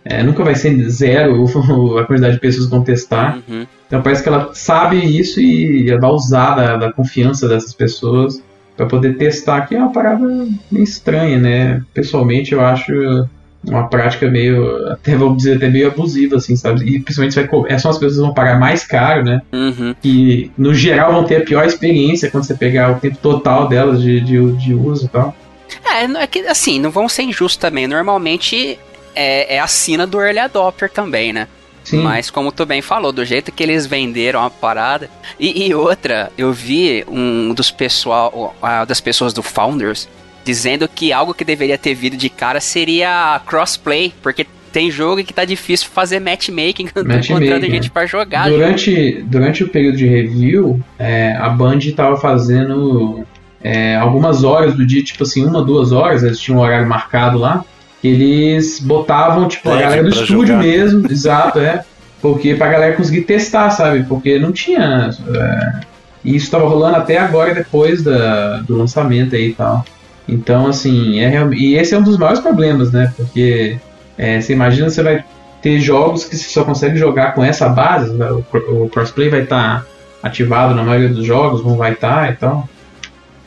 é, 0.05 0.21
nunca 0.21 0.43
vai 0.43 0.55
ser 0.55 0.89
zero 0.89 1.45
a 1.97 2.05
quantidade 2.05 2.35
de 2.35 2.39
pessoas 2.39 2.65
que 2.65 2.71
vão 2.71 2.83
testar. 2.83 3.39
Uhum. 3.47 3.65
Então 3.87 4.01
parece 4.01 4.23
que 4.23 4.29
ela 4.29 4.49
sabe 4.53 4.97
isso 4.97 5.39
e 5.39 5.89
ela 5.89 5.99
vai 5.99 6.11
usar 6.11 6.55
da, 6.55 6.77
da 6.77 6.91
confiança 6.91 7.47
dessas 7.47 7.73
pessoas 7.73 8.41
para 8.75 8.87
poder 8.87 9.17
testar, 9.17 9.61
que 9.61 9.75
é 9.75 9.77
uma 9.77 9.91
parada 9.91 10.25
meio 10.71 10.83
estranha, 10.83 11.37
né? 11.37 11.83
Pessoalmente 11.93 12.53
eu 12.53 12.61
acho 12.61 12.91
uma 13.65 13.87
prática 13.87 14.29
meio, 14.29 14.87
até 14.91 15.15
vamos 15.15 15.37
dizer, 15.37 15.57
até 15.57 15.69
meio 15.69 15.87
abusiva, 15.87 16.35
assim, 16.35 16.55
sabe? 16.55 16.83
E 16.83 16.99
principalmente 16.99 17.35
vai, 17.35 17.71
é, 17.71 17.77
são 17.77 17.91
as 17.91 17.97
pessoas 17.97 18.15
que 18.15 18.25
vão 18.25 18.33
pagar 18.33 18.59
mais 18.59 18.83
caro, 18.83 19.23
né? 19.23 19.41
Uhum. 19.53 19.95
Que 20.01 20.51
no 20.57 20.73
geral 20.73 21.13
vão 21.13 21.23
ter 21.23 21.37
a 21.37 21.41
pior 21.41 21.65
experiência 21.65 22.29
quando 22.29 22.43
você 22.43 22.55
pegar 22.55 22.91
o 22.91 22.99
tempo 22.99 23.17
total 23.21 23.69
delas 23.69 24.01
de, 24.01 24.19
de, 24.19 24.51
de 24.53 24.73
uso 24.73 25.05
e 25.05 25.07
tal. 25.07 25.35
É, 25.85 26.03
é 26.03 26.27
que 26.27 26.39
assim, 26.39 26.79
não 26.79 26.91
vão 26.91 27.07
ser 27.07 27.23
injustos 27.23 27.57
também. 27.57 27.87
Normalmente 27.87 28.77
é, 29.15 29.55
é 29.55 29.59
a 29.59 29.67
sina 29.67 30.05
do 30.05 30.21
early 30.21 30.39
adopter 30.39 30.89
também, 30.89 31.33
né? 31.33 31.47
Sim. 31.83 32.01
Mas 32.01 32.29
como 32.29 32.51
tu 32.51 32.65
bem 32.65 32.81
falou, 32.81 33.11
do 33.11 33.25
jeito 33.25 33.51
que 33.51 33.61
eles 33.61 33.85
venderam 33.85 34.41
a 34.41 34.49
parada. 34.49 35.09
E, 35.39 35.67
e 35.67 35.75
outra, 35.75 36.31
eu 36.37 36.53
vi 36.53 37.03
um 37.07 37.53
dos 37.53 37.71
pessoal, 37.71 38.55
uh, 38.61 38.85
das 38.85 39.01
pessoas 39.01 39.33
do 39.33 39.43
Founders 39.43 40.07
dizendo 40.45 40.87
que 40.87 41.13
algo 41.13 41.33
que 41.33 41.45
deveria 41.45 41.77
ter 41.77 41.93
vindo 41.93 42.17
de 42.17 42.29
cara 42.29 42.59
seria 42.59 43.39
crossplay, 43.45 44.13
porque 44.21 44.45
tem 44.73 44.91
jogo 44.91 45.23
que 45.23 45.33
tá 45.33 45.45
difícil 45.45 45.87
fazer 45.89 46.19
matchmaking, 46.19 46.89
matchmaking 46.95 47.33
encontrando 47.33 47.65
gente 47.67 47.89
para 47.89 48.05
jogar. 48.05 48.49
Durante, 48.49 49.21
durante 49.23 49.63
o 49.63 49.69
período 49.69 49.97
de 49.97 50.07
review, 50.07 50.81
é, 50.99 51.33
a 51.37 51.47
Band 51.49 51.79
tava 51.95 52.17
fazendo 52.17 53.23
é, 53.63 53.95
algumas 53.95 54.43
horas 54.43 54.75
do 54.75 54.85
dia, 54.85 55.03
tipo 55.03 55.23
assim, 55.23 55.45
uma, 55.45 55.63
duas 55.63 55.91
horas, 55.91 56.23
eles 56.23 56.39
tinham 56.39 56.59
um 56.59 56.61
horário 56.61 56.87
marcado 56.87 57.37
lá 57.37 57.63
eles 58.03 58.79
botavam, 58.79 59.47
tipo, 59.47 59.69
a 59.69 59.77
galera 59.77 60.03
do 60.03 60.09
estúdio 60.09 60.47
jogar. 60.47 60.63
mesmo, 60.63 61.07
exato, 61.11 61.59
é. 61.59 61.83
Porque 62.21 62.55
pra 62.55 62.69
galera 62.69 62.95
conseguir 62.95 63.21
testar, 63.21 63.69
sabe? 63.69 64.03
Porque 64.03 64.39
não 64.39 64.51
tinha. 64.51 65.09
É, 65.33 65.79
e 66.23 66.35
isso 66.35 66.49
tava 66.49 66.67
rolando 66.67 66.97
até 66.97 67.17
agora, 67.17 67.53
depois 67.53 68.01
da, 68.03 68.57
do 68.59 68.77
lançamento 68.77 69.35
aí 69.35 69.49
e 69.49 69.53
tal. 69.53 69.85
Então, 70.27 70.67
assim, 70.67 71.19
é 71.19 71.27
real... 71.27 71.53
e 71.53 71.75
esse 71.75 71.93
é 71.93 71.97
um 71.97 72.03
dos 72.03 72.17
maiores 72.17 72.39
problemas, 72.39 72.91
né? 72.91 73.13
Porque 73.17 73.77
é, 74.17 74.39
você 74.39 74.53
imagina 74.53 74.89
você 74.89 75.03
vai 75.03 75.23
ter 75.61 75.79
jogos 75.79 76.25
que 76.25 76.35
você 76.35 76.49
só 76.49 76.63
consegue 76.63 76.97
jogar 76.97 77.33
com 77.33 77.43
essa 77.43 77.69
base, 77.69 78.13
né? 78.13 78.29
o, 78.31 78.43
o 78.83 78.89
crossplay 78.89 79.29
vai 79.29 79.43
estar 79.43 79.81
tá 79.81 79.85
ativado 80.21 80.73
na 80.73 80.83
maioria 80.83 81.09
dos 81.09 81.25
jogos, 81.25 81.63
não 81.63 81.75
vai 81.75 81.93
estar 81.93 82.25
tá, 82.25 82.29
e 82.29 82.35
tal. 82.35 82.69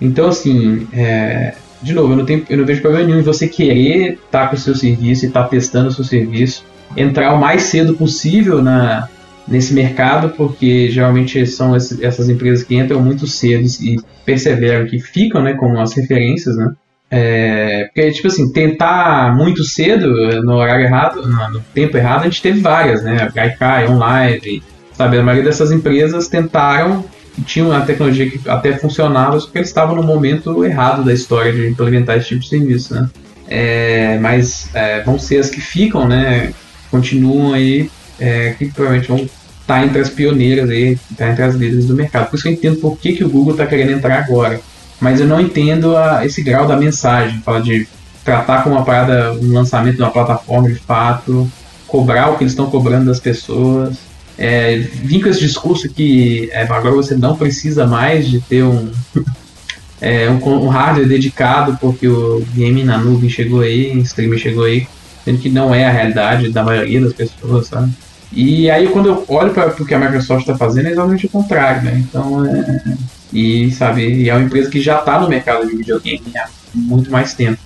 Então, 0.01 0.29
assim, 0.29 0.87
é, 0.93 1.55
de 1.87 1.95
novo, 1.95 2.13
eu 2.13 2.17
não, 2.17 2.25
tenho, 2.25 2.45
eu 2.51 2.59
não 2.59 2.67
vejo 2.67 2.83
problema 2.83 3.07
nenhum 3.07 3.21
em 3.21 3.23
você 3.23 3.47
querer 3.47 4.15
estar 4.15 4.43
tá 4.43 4.49
com 4.49 4.57
o 4.57 4.59
seu 4.59 4.75
serviço 4.75 5.25
e 5.25 5.29
estar 5.29 5.45
tá 5.45 5.49
testando 5.49 5.89
o 5.89 5.93
seu 5.93 6.05
serviço, 6.05 6.65
entrar 6.97 7.33
o 7.33 7.39
mais 7.39 7.63
cedo 7.63 7.95
possível 7.95 8.61
na, 8.61 9.09
nesse 9.47 9.73
mercado, 9.73 10.31
porque 10.31 10.91
geralmente 10.91 11.47
são 11.47 11.77
essas 11.77 12.29
empresas 12.29 12.65
que 12.65 12.75
entram 12.75 13.01
muito 13.01 13.27
cedo 13.29 13.65
e 13.81 14.01
perseveram, 14.25 14.87
que 14.87 14.99
ficam 14.99 15.41
né, 15.41 15.55
como 15.55 15.79
as 15.79 15.95
referências, 15.95 16.57
né? 16.57 16.73
É, 17.09 17.85
porque, 17.85 18.11
tipo 18.11 18.27
assim, 18.27 18.53
tentar 18.53 19.37
muito 19.37 19.63
cedo, 19.63 20.09
no 20.43 20.55
horário 20.55 20.87
errado, 20.87 21.23
no, 21.25 21.61
tempo 21.73 21.97
errado, 21.97 22.23
a 22.23 22.25
gente 22.25 22.43
teve 22.43 22.59
várias, 22.59 23.05
né? 23.05 23.31
Gaikai, 23.33 23.87
OnLive, 23.87 24.61
sabe? 24.93 25.19
A 25.19 25.23
maioria 25.23 25.45
dessas 25.45 25.71
empresas 25.71 26.27
tentaram, 26.27 27.05
tinham 27.43 27.73
a 27.73 27.81
tecnologia 27.81 28.31
que 28.31 28.41
até 28.49 28.77
funcionava, 28.77 29.39
só 29.39 29.49
que 29.49 29.59
eles 29.59 29.69
estavam 29.69 29.97
no 29.97 30.03
momento 30.03 30.65
errado 30.65 31.05
da 31.05 31.13
história 31.13 31.53
de 31.53 31.69
implementar 31.69 32.17
esse 32.17 32.29
tipo 32.29 32.41
de 32.41 32.49
serviço, 32.49 32.95
né? 32.95 33.09
É, 33.49 34.19
mas 34.19 34.69
é, 34.75 35.03
vão 35.03 35.19
ser 35.19 35.39
as 35.39 35.51
que 35.51 35.61
ficam, 35.61 36.09
né? 36.09 36.53
Continuam 36.91 37.55
aí, 37.55 37.91
é, 38.19 38.55
que 38.59 38.67
provavelmente 38.67 39.09
vão 39.09 39.19
estar 39.19 39.31
tá 39.67 39.85
entre 39.85 40.01
as 40.01 40.11
pioneiras 40.11 40.71
aí, 40.71 40.99
tá 41.17 41.29
entre 41.29 41.43
as 41.43 41.55
líderes 41.55 41.87
do 41.87 41.95
mercado. 41.95 42.29
Por 42.29 42.37
isso 42.37 42.43
que 42.43 42.49
eu 42.49 42.53
entendo 42.55 42.77
por 42.77 42.99
que, 42.99 43.13
que 43.13 43.25
o 43.25 43.29
Google 43.29 43.53
está 43.53 43.67
querendo 43.67 43.93
entrar 43.93 44.19
agora 44.19 44.61
mas 45.01 45.21
eu 45.21 45.27
não 45.27 45.41
entendo 45.41 45.97
a, 45.97 46.25
esse 46.25 46.43
grau 46.43 46.67
da 46.67 46.77
mensagem, 46.77 47.41
fala 47.41 47.61
de 47.61 47.87
tratar 48.25 48.63
como 48.63 48.75
uma 48.75 48.85
parada, 48.85 49.33
um 49.35 49.53
lançamento 49.53 49.97
de 49.97 50.03
uma 50.03 50.11
plataforma 50.11 50.69
de 50.69 50.77
fato, 50.77 51.51
cobrar 51.87 52.31
o 52.31 52.37
que 52.37 52.45
eles 52.45 52.53
estão 52.53 52.71
cobrando 52.71 53.07
das 53.07 53.21
pessoas. 53.21 53.97
É, 54.39 54.77
vim 54.77 55.21
com 55.21 55.29
esse 55.29 55.41
discurso 55.41 55.89
que 55.89 56.51
é, 56.53 56.63
agora 56.63 56.95
você 56.95 57.17
não 57.17 57.37
precisa 57.37 57.87
mais 57.87 58.29
de 58.29 58.41
ter 58.41 58.63
um, 58.63 58.91
é, 60.01 60.29
um, 60.29 60.65
um, 60.65 60.69
hardware 60.69 61.09
dedicado 61.09 61.79
porque 61.81 62.07
o 62.07 62.45
game 62.55 62.85
na 62.85 62.99
nuvem 62.99 63.31
chegou 63.31 63.61
aí, 63.61 63.97
o 63.97 64.01
streaming 64.01 64.39
chegou 64.39 64.65
aí, 64.65 64.87
sendo 65.25 65.39
que 65.39 65.49
não 65.49 65.75
é 65.75 65.87
a 65.87 65.91
realidade 65.91 66.51
da 66.51 66.63
maioria 66.63 67.01
das 67.01 67.15
pessoas, 67.15 67.69
sabe? 67.69 67.91
E 68.31 68.71
aí 68.71 68.89
quando 68.89 69.07
eu 69.07 69.25
olho 69.29 69.55
para 69.55 69.69
o 69.69 69.87
que 69.87 69.95
a 69.95 69.99
Microsoft 69.99 70.43
está 70.43 70.57
fazendo 70.57 70.89
é 70.89 70.91
exatamente 70.91 71.27
o 71.27 71.31
contrário, 71.31 71.83
né? 71.83 72.05
Então 72.07 72.45
é, 72.45 72.97
e, 73.33 73.71
sabe, 73.71 74.07
e 74.07 74.29
é 74.29 74.35
uma 74.35 74.45
empresa 74.45 74.71
que 74.71 74.81
já 74.81 74.99
está 74.99 75.19
no 75.19 75.29
mercado 75.29 75.67
de 75.67 75.77
videogame 75.77 76.23
há 76.37 76.49
muito 76.75 77.11
mais 77.11 77.33
tempo. 77.33 77.61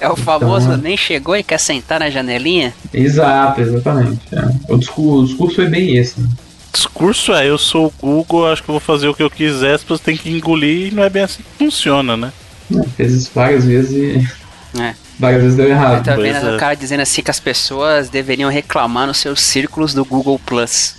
É 0.00 0.08
o 0.08 0.16
famoso 0.16 0.66
então, 0.66 0.78
nem 0.78 0.96
chegou 0.96 1.36
e 1.36 1.42
quer 1.42 1.58
sentar 1.58 2.00
na 2.00 2.10
janelinha? 2.10 2.74
Exato, 2.92 3.60
exatamente. 3.60 4.20
É. 4.32 4.72
O, 4.72 4.76
discurso, 4.76 5.22
o 5.22 5.26
discurso 5.26 5.62
é 5.62 5.66
bem 5.66 5.96
esse. 5.96 6.20
Né? 6.20 6.28
discurso 6.74 7.32
é, 7.32 7.48
eu 7.48 7.56
sou 7.56 7.86
o 7.86 7.92
Google, 8.00 8.50
acho 8.50 8.62
que 8.62 8.68
eu 8.68 8.72
vou 8.72 8.80
fazer 8.80 9.08
o 9.08 9.14
que 9.14 9.22
eu 9.22 9.30
quiser, 9.30 9.74
as 9.74 9.82
pessoas 9.82 10.00
têm 10.00 10.16
que 10.16 10.28
engolir 10.28 10.88
e 10.88 10.94
não 10.94 11.04
é 11.04 11.08
bem 11.08 11.22
assim 11.22 11.42
que 11.42 11.64
funciona, 11.64 12.16
né? 12.16 12.32
É, 12.76 12.82
fez 12.96 13.12
isso 13.12 13.30
várias 13.34 13.64
vezes 13.64 13.92
e. 13.92 14.28
É. 14.80 14.94
Várias 15.18 15.42
vezes 15.42 15.56
deu 15.56 15.68
errado. 15.68 16.04
Tá 16.04 16.16
vendo 16.16 16.48
é. 16.48 16.56
o 16.56 16.58
cara 16.58 16.74
dizendo 16.74 17.00
assim 17.00 17.22
que 17.22 17.30
as 17.30 17.38
pessoas 17.38 18.08
deveriam 18.08 18.50
reclamar 18.50 19.06
nos 19.06 19.18
seus 19.18 19.40
círculos 19.40 19.94
do 19.94 20.04
Google 20.04 20.40
Plus. 20.44 20.96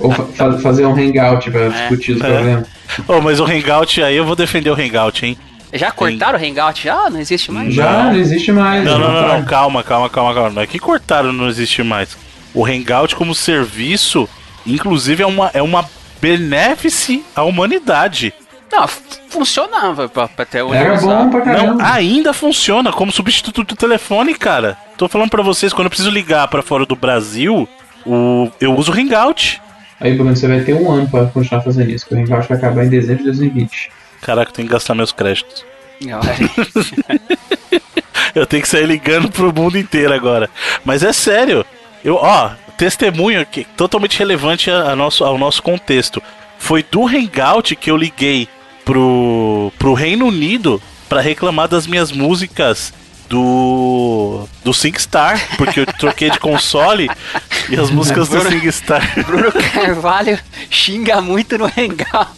Ou 0.00 0.10
fa 0.10 0.58
fazer 0.58 0.86
um 0.86 0.94
hangout 0.94 1.50
pra 1.50 1.60
é. 1.60 1.68
discutir 1.68 2.12
os 2.12 2.20
é. 2.20 2.26
problemas. 2.26 2.66
Oh, 3.06 3.20
mas 3.20 3.38
o 3.38 3.44
hangout 3.44 4.02
aí 4.02 4.16
eu 4.16 4.24
vou 4.24 4.34
defender 4.34 4.70
o 4.70 4.74
hangout, 4.74 5.24
hein? 5.24 5.38
Já 5.74 5.90
cortaram 5.90 6.38
o 6.38 6.42
hangout? 6.42 6.82
Já? 6.84 7.10
Não 7.10 7.20
existe 7.20 7.50
mais? 7.50 7.74
Já, 7.74 8.04
não 8.04 8.16
existe 8.16 8.52
mais. 8.52 8.84
Não, 8.84 8.98
não, 8.98 9.12
não, 9.12 9.28
não, 9.28 9.44
calma, 9.44 9.82
calma, 9.82 10.08
calma, 10.08 10.32
calma. 10.32 10.50
Não 10.50 10.62
é 10.62 10.66
que 10.66 10.78
cortaram, 10.78 11.32
não 11.32 11.48
existe 11.48 11.82
mais. 11.82 12.16
O 12.54 12.64
hangout 12.64 13.16
como 13.16 13.34
serviço, 13.34 14.28
inclusive, 14.64 15.24
é 15.24 15.26
uma, 15.26 15.50
é 15.52 15.60
uma 15.60 15.84
benéfice 16.20 17.24
à 17.34 17.42
humanidade. 17.42 18.32
Não, 18.72 18.86
funcionava 19.28 20.10
até 20.38 20.62
hoje. 20.62 20.76
Era 20.76 20.96
bom 20.96 21.30
pra 21.30 21.40
caramba. 21.40 21.74
Não, 21.74 21.84
ainda 21.84 22.32
funciona 22.32 22.92
como 22.92 23.12
substituto 23.12 23.64
do 23.64 23.76
telefone, 23.76 24.34
cara. 24.34 24.76
Tô 24.96 25.08
falando 25.08 25.30
para 25.30 25.42
vocês, 25.42 25.72
quando 25.72 25.86
eu 25.86 25.90
preciso 25.90 26.10
ligar 26.10 26.48
para 26.48 26.62
fora 26.62 26.86
do 26.86 26.96
Brasil, 26.96 27.68
o, 28.06 28.50
eu 28.60 28.74
uso 28.74 28.92
o 28.92 28.94
Hangout. 28.94 29.60
Aí, 30.00 30.14
Bruno, 30.14 30.36
você 30.36 30.46
vai 30.46 30.60
ter 30.60 30.74
um 30.74 30.90
ano 30.90 31.08
pra 31.08 31.26
continuar 31.26 31.62
fazendo 31.62 31.90
isso, 31.90 32.06
que 32.06 32.14
o 32.14 32.18
Hangout 32.18 32.48
vai 32.48 32.58
acabar 32.58 32.84
em 32.84 32.88
dezembro 32.88 33.18
de 33.18 33.30
2020. 33.30 33.90
Caraca, 34.24 34.50
eu 34.50 34.54
tenho 34.54 34.66
que 34.66 34.72
gastar 34.72 34.94
meus 34.94 35.12
créditos. 35.12 35.64
eu 38.34 38.46
tenho 38.46 38.62
que 38.62 38.68
sair 38.68 38.86
ligando 38.86 39.30
pro 39.30 39.52
mundo 39.52 39.76
inteiro 39.76 40.14
agora. 40.14 40.48
Mas 40.82 41.02
é 41.02 41.12
sério. 41.12 41.64
Eu, 42.02 42.16
ó, 42.16 42.52
testemunho 42.78 43.38
aqui, 43.40 43.66
totalmente 43.76 44.18
relevante 44.18 44.70
a, 44.70 44.92
a 44.92 44.96
nosso, 44.96 45.24
ao 45.24 45.36
nosso 45.36 45.62
contexto. 45.62 46.22
Foi 46.58 46.82
do 46.82 47.06
Hangout 47.06 47.76
que 47.76 47.90
eu 47.90 47.98
liguei 47.98 48.48
pro, 48.82 49.70
pro 49.78 49.92
Reino 49.92 50.26
Unido 50.26 50.80
para 51.06 51.20
reclamar 51.20 51.68
das 51.68 51.86
minhas 51.86 52.10
músicas 52.10 52.94
do 53.28 54.48
do 54.62 54.72
SingStar, 54.72 55.38
porque 55.58 55.80
eu 55.80 55.86
troquei 55.86 56.30
de 56.30 56.38
console 56.38 57.10
e 57.68 57.76
as 57.76 57.90
músicas 57.90 58.28
Bruno, 58.28 58.44
do 58.44 58.50
SingStar. 58.50 59.24
Bruno 59.26 59.52
Carvalho 59.52 60.38
xinga 60.70 61.20
muito 61.20 61.58
no 61.58 61.66
Hangout. 61.66 62.30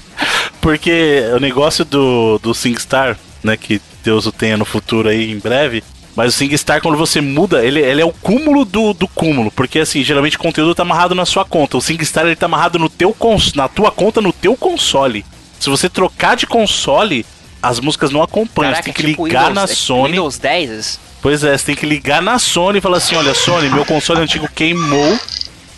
porque 0.64 1.22
o 1.36 1.38
negócio 1.38 1.84
do, 1.84 2.38
do 2.38 2.54
SingStar, 2.54 3.18
né, 3.42 3.54
que 3.54 3.82
Deus 4.02 4.24
o 4.24 4.32
tenha 4.32 4.56
no 4.56 4.64
futuro 4.64 5.10
aí 5.10 5.30
em 5.30 5.38
breve, 5.38 5.84
mas 6.16 6.34
o 6.34 6.38
SingStar, 6.38 6.80
quando 6.80 6.96
você 6.96 7.20
muda, 7.20 7.62
ele, 7.62 7.80
ele 7.80 8.00
é 8.00 8.04
o 8.04 8.10
cúmulo 8.10 8.64
do, 8.64 8.94
do 8.94 9.06
cúmulo. 9.06 9.50
Porque, 9.50 9.80
assim, 9.80 10.02
geralmente 10.02 10.36
o 10.36 10.40
conteúdo 10.40 10.74
tá 10.74 10.82
amarrado 10.82 11.14
na 11.14 11.26
sua 11.26 11.44
conta. 11.44 11.76
O 11.76 11.82
SingStar, 11.82 12.24
ele 12.24 12.34
tá 12.34 12.46
amarrado 12.46 12.78
no 12.78 12.88
teu 12.88 13.12
cons 13.12 13.52
na 13.52 13.68
tua 13.68 13.90
conta, 13.90 14.22
no 14.22 14.32
teu 14.32 14.56
console. 14.56 15.22
Se 15.60 15.68
você 15.68 15.86
trocar 15.86 16.34
de 16.34 16.46
console, 16.46 17.26
as 17.62 17.78
músicas 17.78 18.10
não 18.10 18.22
acompanham. 18.22 18.72
Caraca, 18.72 18.90
você 18.90 18.92
tem 18.94 18.94
que 18.94 19.10
tipo 19.10 19.26
ligar 19.26 19.48
Windows, 19.48 19.54
na 19.54 19.70
é 19.70 19.76
Sony. 19.76 20.08
Windows 20.12 20.38
10? 20.38 21.00
Pois 21.20 21.44
é, 21.44 21.58
você 21.58 21.66
tem 21.66 21.76
que 21.76 21.84
ligar 21.84 22.22
na 22.22 22.38
Sony 22.38 22.78
e 22.78 22.80
falar 22.80 22.96
assim: 22.96 23.16
olha, 23.16 23.34
Sony, 23.34 23.68
meu 23.68 23.84
console 23.84 24.20
antigo 24.20 24.48
queimou. 24.48 25.18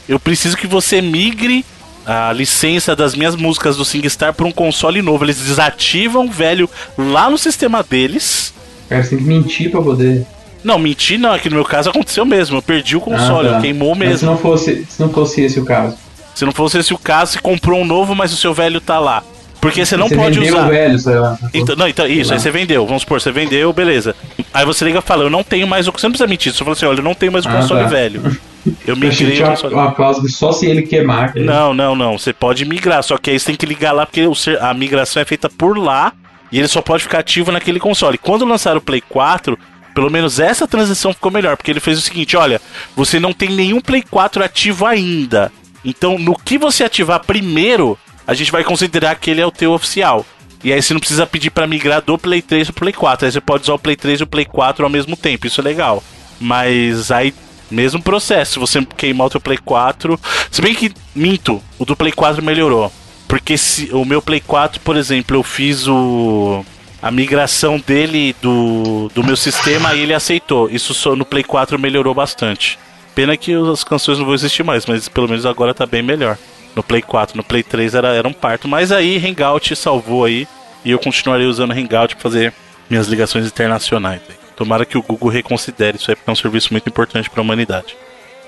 Eu 0.09 0.21
preciso 0.21 0.57
que 0.57 0.69
você 0.69 1.03
migre 1.03 1.65
a 2.07 2.33
licença 2.33 2.95
das 2.95 3.15
minhas 3.15 3.35
músicas 3.35 3.77
do 3.77 3.85
SingStar 3.85 4.33
para 4.33 4.47
um 4.47 4.53
console 4.53 5.03
novo. 5.03 5.25
Eles 5.25 5.39
desativam 5.39 6.27
o 6.27 6.31
velho 6.31 6.71
lá 6.97 7.29
no 7.29 7.37
sistema 7.37 7.83
deles. 7.83 8.55
Cara, 8.89 9.03
você 9.03 9.11
tem 9.11 9.19
que 9.19 9.25
mentir 9.25 9.71
pra 9.71 9.83
poder. 9.83 10.25
Não, 10.63 10.79
mentir 10.79 11.19
não, 11.19 11.33
aqui 11.33 11.51
no 11.51 11.57
meu 11.57 11.65
caso 11.65 11.91
aconteceu 11.91 12.25
mesmo. 12.25 12.59
Eu 12.59 12.63
perdi 12.63 12.97
o 12.97 13.01
console, 13.01 13.49
ah, 13.49 13.53
tá. 13.53 13.61
queimou 13.61 13.95
mesmo. 13.95 14.13
Mas 14.13 14.21
se 14.21 14.27
não, 14.27 14.39
fosse, 14.39 14.87
se 14.89 15.01
não 15.01 15.11
fosse 15.11 15.43
esse 15.43 15.59
o 15.59 15.65
caso. 15.65 15.97
Se 16.35 16.45
não 16.45 16.53
fosse 16.53 16.79
esse 16.79 16.95
o 16.95 16.99
caso, 16.99 17.33
você 17.33 17.39
comprou 17.41 17.81
um 17.81 17.85
novo, 17.85 18.15
mas 18.15 18.33
o 18.33 18.37
seu 18.37 18.55
velho 18.55 18.81
tá 18.81 18.99
lá. 18.99 19.23
Porque 19.61 19.85
você 19.85 19.97
não 19.97 20.09
você 20.09 20.17
pode 20.17 20.39
usar. 20.39 20.67
O 20.67 20.69
velho, 20.69 20.99
sei 20.99 21.19
lá. 21.19 21.39
Então, 21.53 21.75
não, 21.75 21.89
então, 21.89 22.07
isso, 22.07 22.33
aí 22.33 22.39
você 22.39 22.51
vendeu. 22.51 22.87
Vamos 22.87 23.03
supor, 23.03 23.21
você 23.21 23.33
vendeu, 23.33 23.73
beleza. 23.73 24.15
Aí 24.55 24.65
você 24.65 24.85
liga 24.85 25.01
e 25.01 25.03
fala, 25.03 25.25
eu 25.25 25.31
não 25.31 25.43
tenho 25.43 25.67
mais 25.67 25.89
o. 25.89 25.93
Você 25.93 26.07
não 26.07 26.13
precisa 26.13 26.29
mentir, 26.29 26.53
você 26.53 26.59
fala 26.59 26.73
assim, 26.73 26.87
olha, 26.87 27.01
eu 27.01 27.05
não 27.05 27.15
tenho 27.15 27.33
mais 27.33 27.45
o 27.45 27.49
ah, 27.49 27.53
console 27.53 27.83
tá. 27.83 27.89
velho. 27.89 28.39
Eu 28.87 28.97
migrei 28.97 29.43
o 29.43 29.47
console. 29.47 29.75
Uma 29.75 29.93
cláusula 29.93 30.29
só 30.29 30.53
se 30.53 30.67
ele 30.67 30.83
queimar. 30.83 31.33
Que 31.33 31.41
não, 31.41 31.75
não, 31.75 31.95
não. 31.95 32.19
Você 32.19 32.33
pode 32.33 32.65
migrar, 32.65 33.03
só 33.03 33.19
que 33.19 33.31
aí 33.31 33.39
você 33.39 33.47
tem 33.47 33.57
que 33.57 33.67
ligar 33.67 33.93
lá, 33.93 34.07
porque 34.07 34.23
a 34.61 34.75
migração 34.75 35.21
é 35.21 35.25
feita 35.25 35.49
por 35.49 35.79
lá 35.79 36.13
e 36.51 36.59
ele 36.59 36.69
só 36.69 36.81
pode 36.81 37.03
ficar 37.03 37.19
ativo 37.19 37.53
naquele 37.53 37.81
console. 37.81 38.19
Quando 38.19 38.45
lançaram 38.45 38.79
o 38.79 38.83
Play 38.83 39.01
4, 39.01 39.59
pelo 39.95 40.11
menos 40.11 40.39
essa 40.39 40.67
transição 40.67 41.13
ficou 41.13 41.31
melhor, 41.33 41.57
porque 41.57 41.71
ele 41.71 41.81
fez 41.81 41.99
o 41.99 42.03
seguinte: 42.03 42.37
olha, 42.37 42.61
você 42.95 43.19
não 43.19 43.33
tem 43.33 43.51
nenhum 43.51 43.81
Play 43.81 44.03
4 44.03 44.45
ativo 44.45 44.87
ainda. 44.87 45.51
Então, 45.85 46.19
no 46.19 46.37
que 46.37 46.59
você 46.59 46.85
ativar 46.85 47.25
primeiro, 47.25 47.99
a 48.27 48.35
gente 48.35 48.51
vai 48.51 48.65
considerar 48.65 49.15
que 49.17 49.31
ele 49.31 49.41
é 49.41 49.47
o 49.47 49.51
teu 49.51 49.73
oficial. 49.73 50.27
E 50.65 50.73
aí 50.73 50.83
você 50.83 50.93
não 50.93 51.01
precisa 51.01 51.27
pedir 51.27 51.51
para 51.51 51.67
migrar 51.67 52.03
do 52.03 52.19
Play 52.19 52.43
3 52.43 52.71
pro 52.71 52.81
Play 52.81 52.93
4. 52.93 53.27
Aí 53.27 53.33
você 53.33 53.41
pode 53.41 53.63
usar 53.63 53.75
o 53.75 53.79
Play 53.79 53.95
3 53.95 54.21
e 54.21 54.23
o 54.25 54.27
Play 54.27 54.45
4 54.45 54.85
ao 54.85 54.91
mesmo 54.91 55.17
tempo. 55.17 55.47
Isso 55.47 55.61
é 55.61 55.65
legal. 55.65 56.03
Mas 56.41 57.11
aí, 57.11 57.33
mesmo 57.71 58.03
processo. 58.03 58.55
Se 58.55 58.59
você 58.59 58.85
queimar 58.97 59.27
o 59.27 59.31
teu 59.31 59.41
Play 59.41 59.59
4. 59.59 60.19
Se 60.51 60.61
bem 60.61 60.75
que, 60.75 60.93
minto, 61.15 61.63
o 61.79 61.85
do 61.85 61.97
Play 61.97 62.13
4 62.13 62.43
melhorou. 62.43 62.93
Porque 63.29 63.59
se 63.59 63.91
o 63.93 64.05
meu 64.05 64.23
Play 64.23 64.41
4, 64.41 64.81
por 64.81 64.97
exemplo, 64.97 65.37
eu 65.37 65.43
fiz 65.43 65.87
o. 65.87 66.65
A 67.03 67.11
migração 67.11 67.79
dele 67.79 68.35
do, 68.41 69.11
do 69.15 69.23
meu 69.23 69.37
sistema 69.37 69.95
e 69.95 70.01
ele 70.01 70.15
aceitou. 70.15 70.69
Isso 70.69 70.95
só 70.95 71.15
no 71.15 71.25
Play 71.25 71.45
4 71.45 71.79
melhorou 71.79 72.15
bastante. 72.15 72.79
Pena 73.15 73.37
que 73.37 73.53
as 73.55 73.85
canções 73.85 74.19
não 74.19 74.25
vão 74.25 74.35
existir 74.35 74.63
mais, 74.63 74.87
mas 74.87 75.09
pelo 75.09 75.29
menos 75.29 75.47
agora 75.47 75.75
tá 75.75 75.87
bem 75.87 76.03
melhor 76.03 76.37
no 76.75 76.83
Play 76.83 77.03
4. 77.03 77.37
No 77.37 77.45
Play 77.45 77.63
3 77.63 77.95
era, 77.95 78.09
era 78.15 78.27
um 78.27 78.33
parto. 78.33 78.67
Mas 78.67 78.91
aí 78.93 79.17
Hangout 79.17 79.75
salvou 79.77 80.25
aí. 80.25 80.49
E 80.85 80.91
eu 80.91 80.99
continuarei 80.99 81.47
usando 81.47 81.73
Hangout 81.73 82.15
para 82.15 82.23
fazer 82.23 82.55
minhas 82.89 83.09
ligações 83.09 83.47
internacionais. 83.47 84.21
Tomara 84.57 84.87
que 84.87 84.97
o 84.97 85.03
Google 85.03 85.29
reconsidere 85.29 85.99
isso 85.99 86.11
aí, 86.11 86.17
porque 86.17 86.31
é 86.31 86.33
um 86.33 86.37
serviço 86.37 86.73
muito 86.73 86.89
importante 86.89 87.29
para 87.29 87.41
a 87.41 87.45
humanidade. 87.45 87.97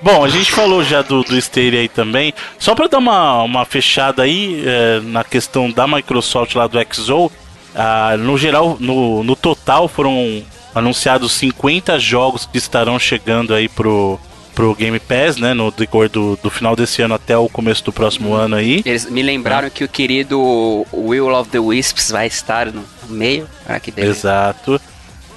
Bom, 0.00 0.24
a 0.24 0.28
gente 0.28 0.52
falou 0.52 0.82
já 0.84 1.02
do, 1.02 1.22
do 1.22 1.36
Stadia 1.36 1.80
aí 1.80 1.88
também. 1.88 2.32
Só 2.58 2.74
para 2.74 2.86
dar 2.86 2.98
uma, 2.98 3.42
uma 3.42 3.64
fechada 3.64 4.22
aí 4.22 4.62
é, 4.64 5.00
na 5.00 5.24
questão 5.24 5.70
da 5.70 5.86
Microsoft 5.86 6.54
lá 6.54 6.66
do 6.66 6.78
XO, 6.94 7.30
ah, 7.74 8.16
no 8.16 8.38
geral, 8.38 8.76
no, 8.80 9.22
no 9.24 9.36
total 9.36 9.88
foram 9.88 10.42
anunciados 10.74 11.32
50 11.32 11.98
jogos 11.98 12.46
que 12.46 12.58
estarão 12.58 12.98
chegando 12.98 13.52
aí 13.52 13.68
pro, 13.68 14.18
pro 14.54 14.74
Game 14.74 14.98
Pass, 15.00 15.36
né? 15.36 15.52
No 15.52 15.70
decor 15.70 16.08
do, 16.08 16.38
do 16.42 16.50
final 16.50 16.76
desse 16.76 17.02
ano 17.02 17.14
até 17.14 17.36
o 17.36 17.48
começo 17.48 17.84
do 17.84 17.92
próximo 17.92 18.34
ano 18.34 18.56
aí. 18.56 18.82
Eles 18.84 19.10
me 19.10 19.22
lembraram 19.22 19.66
é. 19.66 19.70
que 19.70 19.84
o 19.84 19.88
querido 19.88 20.86
Will 20.92 21.34
of 21.34 21.50
the 21.50 21.58
Wisps 21.58 22.10
vai 22.10 22.26
estar 22.26 22.66
no 22.66 22.84
meio. 23.08 23.48
Ah, 23.66 23.80
que. 23.80 23.92
Exato. 23.96 24.80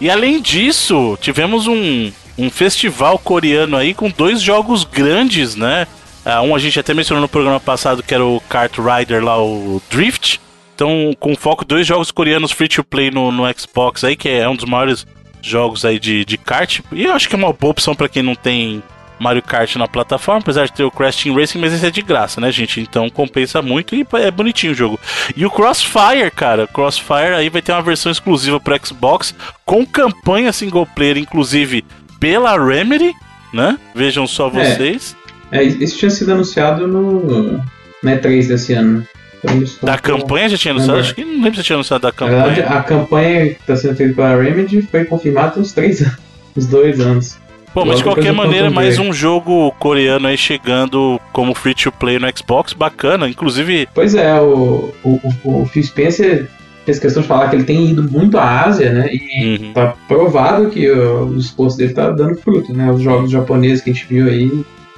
E 0.02 0.10
além 0.10 0.42
disso, 0.42 1.16
tivemos 1.22 1.68
um, 1.68 2.12
um 2.36 2.50
festival 2.50 3.20
coreano 3.20 3.78
aí 3.78 3.94
com 3.94 4.10
dois 4.10 4.42
jogos 4.42 4.84
grandes, 4.84 5.56
né? 5.56 5.88
Uh, 6.26 6.42
um 6.42 6.56
a 6.56 6.60
gente 6.60 6.80
até 6.80 6.92
mencionou 6.92 7.22
no 7.22 7.30
programa 7.30 7.60
passado 7.60 8.02
que 8.02 8.12
era 8.12 8.26
o 8.26 8.42
Kart 8.50 8.76
Rider 8.80 9.24
lá, 9.24 9.40
o 9.40 9.80
Drift. 9.92 10.42
Então, 10.74 11.16
com 11.20 11.36
foco 11.36 11.64
dois 11.64 11.86
jogos 11.86 12.10
coreanos 12.10 12.52
free 12.52 12.68
to 12.68 12.84
play 12.84 13.12
no, 13.12 13.32
no 13.32 13.44
Xbox 13.56 14.04
aí, 14.04 14.16
que 14.16 14.28
é 14.28 14.50
um 14.50 14.56
dos 14.56 14.66
maiores 14.66 15.06
jogos 15.40 15.86
aí 15.86 16.00
de, 16.00 16.26
de 16.26 16.36
kart. 16.36 16.80
E 16.92 17.04
eu 17.04 17.14
acho 17.14 17.30
que 17.30 17.36
é 17.36 17.38
uma 17.38 17.54
boa 17.54 17.70
opção 17.70 17.94
para 17.94 18.10
quem 18.10 18.24
não 18.24 18.34
tem 18.34 18.82
Mario 19.22 19.44
Kart 19.44 19.76
na 19.76 19.88
plataforma, 19.88 20.42
apesar 20.42 20.66
de 20.66 20.74
ter 20.74 20.84
o 20.84 20.90
Crash 20.90 21.24
Team 21.24 21.36
Racing, 21.36 21.60
mas 21.60 21.72
esse 21.72 21.86
é 21.86 21.92
de 21.92 22.02
graça, 22.02 22.42
né, 22.42 22.52
gente? 22.52 22.82
Então 22.82 23.10
compensa 23.10 23.62
muito 23.62 23.96
e 23.96 24.06
é 24.14 24.32
bonitinho 24.32 24.74
o 24.74 24.76
jogo. 24.76 25.00
E 25.36 25.46
o 25.46 25.52
Crossfire, 25.52 26.32
cara, 26.36 26.66
Crossfire 26.66 27.36
aí 27.36 27.50
vai 27.50 27.62
ter 27.62 27.72
uma 27.72 27.84
versão 27.84 28.12
exclusiva 28.12 28.60
para 28.60 28.80
Xbox 28.84 29.36
com 29.64 29.86
campanha 29.86 30.52
single 30.52 30.88
player, 30.88 31.18
inclusive 31.18 31.86
pela 32.20 32.58
Remedy, 32.58 33.14
né? 33.54 33.78
Vejam 33.94 34.26
só 34.26 34.48
é. 34.48 34.50
vocês. 34.50 35.16
É, 35.52 35.60
é 35.60 35.64
isso 35.64 35.98
tinha 35.98 36.10
sido 36.10 36.32
anunciado 36.32 36.88
no, 36.88 37.22
no 37.22 37.64
E3 38.04 38.48
desse 38.48 38.74
ano. 38.74 39.06
Então, 39.44 39.64
da 39.84 39.98
campanha 39.98 40.50
já 40.50 40.58
tinha 40.58 40.74
anunciado? 40.74 41.00
Acho 41.00 41.16
que 41.16 41.26
não 41.26 41.44
lembro 41.44 41.56
se 41.56 41.64
tinha 41.64 41.76
anunciado 41.76 42.02
da 42.02 42.12
campanha. 42.12 42.44
Verdade, 42.44 42.74
a 42.74 42.84
campanha 42.84 43.46
que 43.54 43.62
está 43.62 43.76
sendo 43.76 43.96
feita 43.96 44.14
pela 44.14 44.42
Remedy 44.42 44.82
foi 44.84 45.06
confirmada 45.06 45.60
uns 45.60 45.74
três 45.74 46.02
anos. 46.02 46.18
Uns 46.56 46.68
dois 46.68 47.00
anos. 47.00 47.38
Pô, 47.74 47.86
mas 47.86 47.98
de 47.98 48.04
qualquer 48.04 48.34
maneira, 48.34 48.70
mais 48.70 49.00
um 49.00 49.14
jogo 49.14 49.72
coreano 49.80 50.28
aí 50.28 50.38
chegando 50.38 51.20
como 51.32 51.56
free 51.56 51.74
to 51.74 51.92
play 51.92 52.20
no 52.20 52.28
Xbox, 52.36 52.74
bacana, 52.74 53.30
inclusive. 53.30 53.88
Pois 53.94 54.14
é, 54.14 54.40
o, 54.42 54.94
o, 55.04 55.20
o, 55.44 55.62
o 55.62 55.66
Phil 55.66 55.84
Spencer 55.84 56.50
fez 56.86 57.00
questão 57.00 57.22
de 57.22 57.28
falar 57.28 57.50
que 57.50 57.56
ele 57.56 57.64
tem 57.64 57.92
ido 57.92 58.04
muito 58.04 58.38
à 58.38 58.66
Ásia, 58.66 58.92
né? 58.92 59.10
E 59.12 59.58
uhum. 59.58 59.74
tá 59.74 59.94
provado 60.08 60.70
que 60.70 60.90
o, 60.92 61.28
o 61.28 61.38
esforço 61.38 61.78
dele 61.78 61.94
tá 61.94 62.10
dando 62.10 62.36
fruto, 62.36 62.74
né? 62.74 62.92
Os 62.92 63.02
jogos 63.02 63.32
japoneses 63.32 63.82
que 63.82 63.90
a 63.90 63.94
gente 63.94 64.06
viu 64.06 64.28
aí, 64.28 64.52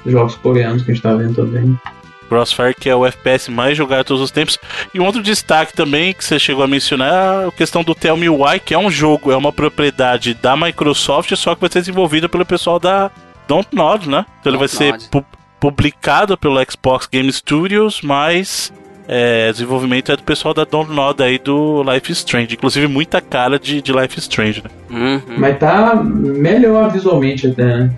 os 0.04 0.10
jogos 0.12 0.34
coreanos 0.36 0.82
que 0.82 0.90
a 0.90 0.94
gente 0.94 1.02
tá 1.02 1.14
vendo 1.14 1.34
também. 1.34 1.78
Crossfire, 2.24 2.74
que 2.74 2.88
é 2.88 2.96
o 2.96 3.06
FPS 3.06 3.50
mais 3.50 3.76
jogado 3.76 4.00
de 4.00 4.08
todos 4.08 4.22
os 4.22 4.30
tempos. 4.30 4.58
E 4.92 5.00
um 5.00 5.04
outro 5.04 5.22
destaque 5.22 5.72
também 5.72 6.12
que 6.12 6.24
você 6.24 6.38
chegou 6.38 6.64
a 6.64 6.68
mencionar 6.68 7.44
é 7.44 7.48
a 7.48 7.52
questão 7.52 7.82
do 7.82 7.94
Tell 7.94 8.16
Me 8.16 8.28
Why, 8.28 8.60
que 8.60 8.74
é 8.74 8.78
um 8.78 8.90
jogo, 8.90 9.30
é 9.30 9.36
uma 9.36 9.52
propriedade 9.52 10.34
da 10.34 10.56
Microsoft, 10.56 11.34
só 11.36 11.54
que 11.54 11.60
vai 11.60 11.70
ser 11.70 11.80
desenvolvido 11.80 12.28
pelo 12.28 12.44
pessoal 12.44 12.78
da 12.78 13.10
Dontnod, 13.46 14.08
né? 14.08 14.24
Então 14.40 14.50
ele 14.50 14.58
vai 14.58 14.68
ser 14.68 14.96
pu 15.10 15.24
publicado 15.60 16.36
pelo 16.36 16.60
Xbox 16.70 17.06
Game 17.10 17.32
Studios, 17.32 18.02
mas 18.02 18.70
é, 19.08 19.50
desenvolvimento 19.50 20.12
é 20.12 20.16
do 20.16 20.22
pessoal 20.22 20.54
da 20.54 20.64
Dontnod 20.64 21.22
aí 21.22 21.38
do 21.38 21.82
Life 21.82 22.10
is 22.10 22.18
Strange. 22.18 22.54
Inclusive, 22.54 22.86
muita 22.86 23.20
cara 23.20 23.58
de, 23.58 23.80
de 23.80 23.92
Life 23.92 24.18
is 24.18 24.24
Strange, 24.24 24.62
né? 24.62 24.70
Uhum. 24.90 25.38
Mas 25.38 25.58
tá 25.58 25.94
melhor 26.04 26.90
visualmente 26.90 27.46
até, 27.46 27.64
né? 27.64 27.90